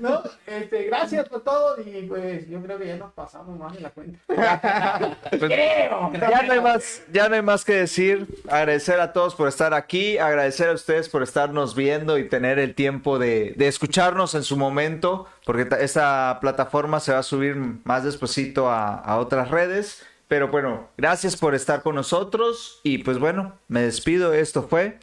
¿No? 0.00 0.22
Este, 0.46 0.84
gracias 0.84 1.28
por 1.28 1.42
todo 1.42 1.80
y 1.80 2.02
pues 2.02 2.48
yo 2.48 2.60
creo 2.62 2.78
que 2.78 2.86
ya 2.88 2.96
nos 2.96 3.12
pasamos 3.12 3.58
más 3.58 3.74
de 3.74 3.80
la 3.80 3.90
cuenta. 3.90 4.18
Pues, 5.38 5.50
ya 5.50 6.42
no 6.42 6.52
hay 6.52 6.60
más, 6.60 7.02
ya 7.12 7.28
no 7.28 7.34
hay 7.34 7.42
más 7.42 7.64
que 7.64 7.74
decir. 7.74 8.26
Agradecer 8.48 9.00
a 9.00 9.12
todos 9.12 9.34
por 9.34 9.48
estar 9.48 9.74
aquí, 9.74 10.18
agradecer 10.18 10.68
a 10.68 10.72
ustedes 10.72 11.08
por 11.08 11.22
estarnos 11.22 11.74
viendo 11.74 12.18
y 12.18 12.28
tener 12.28 12.58
el 12.58 12.74
tiempo 12.74 13.18
de, 13.18 13.54
de 13.56 13.68
escucharnos 13.68 14.34
en 14.34 14.42
su 14.42 14.56
momento, 14.56 15.26
porque 15.44 15.64
ta- 15.64 15.78
esta 15.80 16.38
plataforma 16.40 17.00
se 17.00 17.12
va 17.12 17.18
a 17.18 17.22
subir 17.22 17.56
más 17.84 18.04
despuesito 18.04 18.70
a, 18.70 18.94
a 18.96 19.18
otras 19.18 19.50
redes. 19.50 20.04
Pero 20.28 20.48
bueno, 20.48 20.88
gracias 20.98 21.36
por 21.36 21.54
estar 21.54 21.82
con 21.82 21.94
nosotros 21.94 22.80
y 22.82 22.98
pues 22.98 23.18
bueno, 23.18 23.54
me 23.68 23.80
despido. 23.82 24.34
Esto 24.34 24.62
fue 24.68 24.98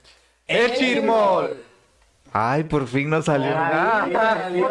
El 0.47 0.73
Chirmol. 0.75 1.57
Ay, 2.37 2.65
por 2.65 2.85
fin 2.85 3.09
nos 3.09 3.23
salió. 3.23 3.57
Ay, 3.57 4.11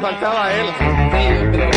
faltaba 0.00 0.52
él. 0.52 0.66
Él. 1.14 1.70